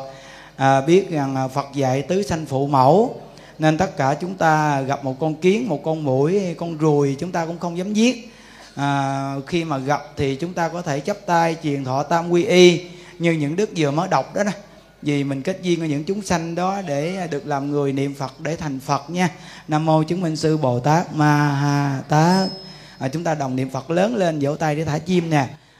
à, 0.55 0.81
biết 0.81 1.11
rằng 1.11 1.35
à, 1.35 1.47
phật 1.47 1.67
dạy 1.73 2.01
tứ 2.01 2.23
sanh 2.23 2.45
phụ 2.45 2.67
mẫu. 2.67 3.21
Nên 3.59 3.77
tất 3.77 3.97
cả 3.97 4.15
chúng 4.21 4.35
ta 4.35 4.81
gặp 4.81 5.03
một 5.03 5.15
con 5.19 5.35
kiến 5.35 5.69
một 5.69 5.81
con 5.83 6.03
mũi 6.03 6.55
con 6.57 6.77
ruồi 6.77 7.15
chúng 7.19 7.31
ta 7.31 7.45
cũng 7.45 7.59
không 7.59 7.77
dám 7.77 7.93
giết. 7.93 8.31
À, 8.75 9.35
khi 9.47 9.63
mà 9.63 9.77
gặp 9.77 10.01
thì 10.17 10.35
chúng 10.35 10.53
ta 10.53 10.67
có 10.67 10.81
thể 10.81 10.99
chấp 10.99 11.17
tay 11.25 11.55
truyền 11.63 11.83
thọ 11.83 12.03
tam 12.03 12.29
quy 12.29 12.45
y 12.45 12.81
như 13.19 13.31
những 13.31 13.55
đức 13.55 13.69
vừa 13.77 13.91
mới 13.91 14.07
đọc 14.07 14.35
đó 14.35 14.43
nè. 14.43 14.51
Vì 15.01 15.23
mình 15.23 15.41
kết 15.41 15.59
duyên 15.61 15.79
với 15.79 15.89
những 15.89 16.03
chúng 16.03 16.21
sanh 16.21 16.55
đó 16.55 16.81
để 16.87 17.27
được 17.31 17.47
làm 17.47 17.71
người 17.71 17.93
niệm 17.93 18.13
phật 18.13 18.39
để 18.39 18.55
thành 18.55 18.79
phật 18.79 19.09
nha. 19.09 19.29
Nam 19.67 19.85
mô 19.85 20.03
chứng 20.03 20.21
minh 20.21 20.35
sư 20.35 20.57
bồ 20.57 20.79
tát 20.79 21.15
ma 21.15 21.47
ha 21.47 22.01
tát. 22.09 22.49
À, 22.99 23.07
chúng 23.07 23.23
ta 23.23 23.35
đồng 23.35 23.55
niệm 23.55 23.69
phật 23.69 23.89
lớn 23.89 24.15
lên 24.15 24.39
vỗ 24.41 24.55
tay 24.55 24.75
để 24.75 24.85
thả 24.85 24.97
chim 24.97 25.29
nè 25.29 25.47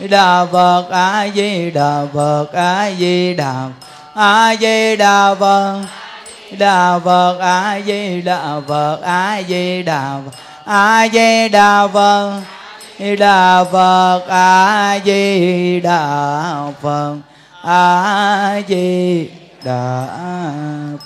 a 0.00 1.28
di 1.34 1.70
đà 1.70 2.06
phật, 2.12 2.52
a 2.52 2.90
di 2.98 3.34
đà 3.34 3.68
a 4.14 4.56
di 4.60 4.96
đà 4.96 5.34
phật. 5.34 5.82
Đà 6.58 6.98
phật, 6.98 7.38
a 7.40 7.80
di 7.86 8.20
đà 8.22 8.60
phật, 8.68 8.98
a 9.02 9.42
di 9.48 9.82
đà 9.82 10.18
phật, 10.24 10.32
a 10.66 11.08
di 11.12 11.48
đà 11.48 11.86
phật. 11.86 12.40
Đà 13.18 13.64
phật, 13.72 14.20
a 14.28 14.98
di 15.04 15.80
đà 15.80 16.72
phật, 16.82 17.16
a 17.64 18.60
di 18.68 19.28
đà 19.64 20.06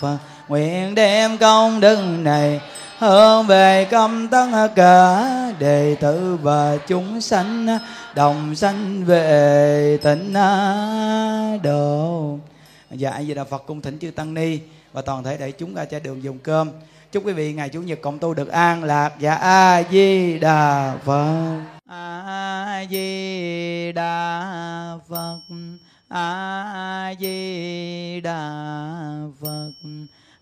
phật. 0.00 0.16
Nguyện 0.48 0.94
đem 0.94 1.38
công 1.38 1.80
đức 1.80 1.98
này 2.18 2.60
hướng 2.98 3.46
về 3.46 3.88
công 3.90 4.28
tất 4.28 4.68
cả 4.76 5.26
đệ 5.58 5.96
tử 6.00 6.38
và 6.42 6.76
chúng 6.88 7.20
sanh, 7.20 7.66
đồng 8.14 8.54
sanh 8.54 9.04
về 9.04 9.98
tịnh 10.02 10.32
độ. 11.62 12.38
Dạ 12.90 13.10
anh 13.10 13.26
di 13.26 13.34
đà 13.34 13.44
phật 13.44 13.62
cung 13.66 13.80
thỉnh 13.80 13.98
chư 13.98 14.10
tăng 14.10 14.34
ni 14.34 14.58
và 14.92 15.02
toàn 15.02 15.24
thể 15.24 15.36
đại 15.36 15.52
chúng 15.52 15.74
ra 15.74 15.84
cha 15.84 15.98
đường 15.98 16.22
dùng 16.22 16.38
cơm. 16.38 16.70
Chúc 17.12 17.26
quý 17.26 17.32
vị 17.32 17.52
ngày 17.52 17.68
chủ 17.68 17.82
nhật 17.82 17.98
cộng 18.02 18.18
tu 18.18 18.34
được 18.34 18.48
an 18.48 18.84
lạc. 18.84 19.12
Dạ 19.18 19.34
a 19.34 19.82
di 19.90 20.38
đà 20.38 20.94
phật. 21.04 21.60
A 21.88 22.84
di 22.90 23.92
đà 23.92 24.98
phật. 25.08 25.38
A 26.08 27.14
di 27.20 28.20
đà 28.20 28.50
phật 29.40 29.70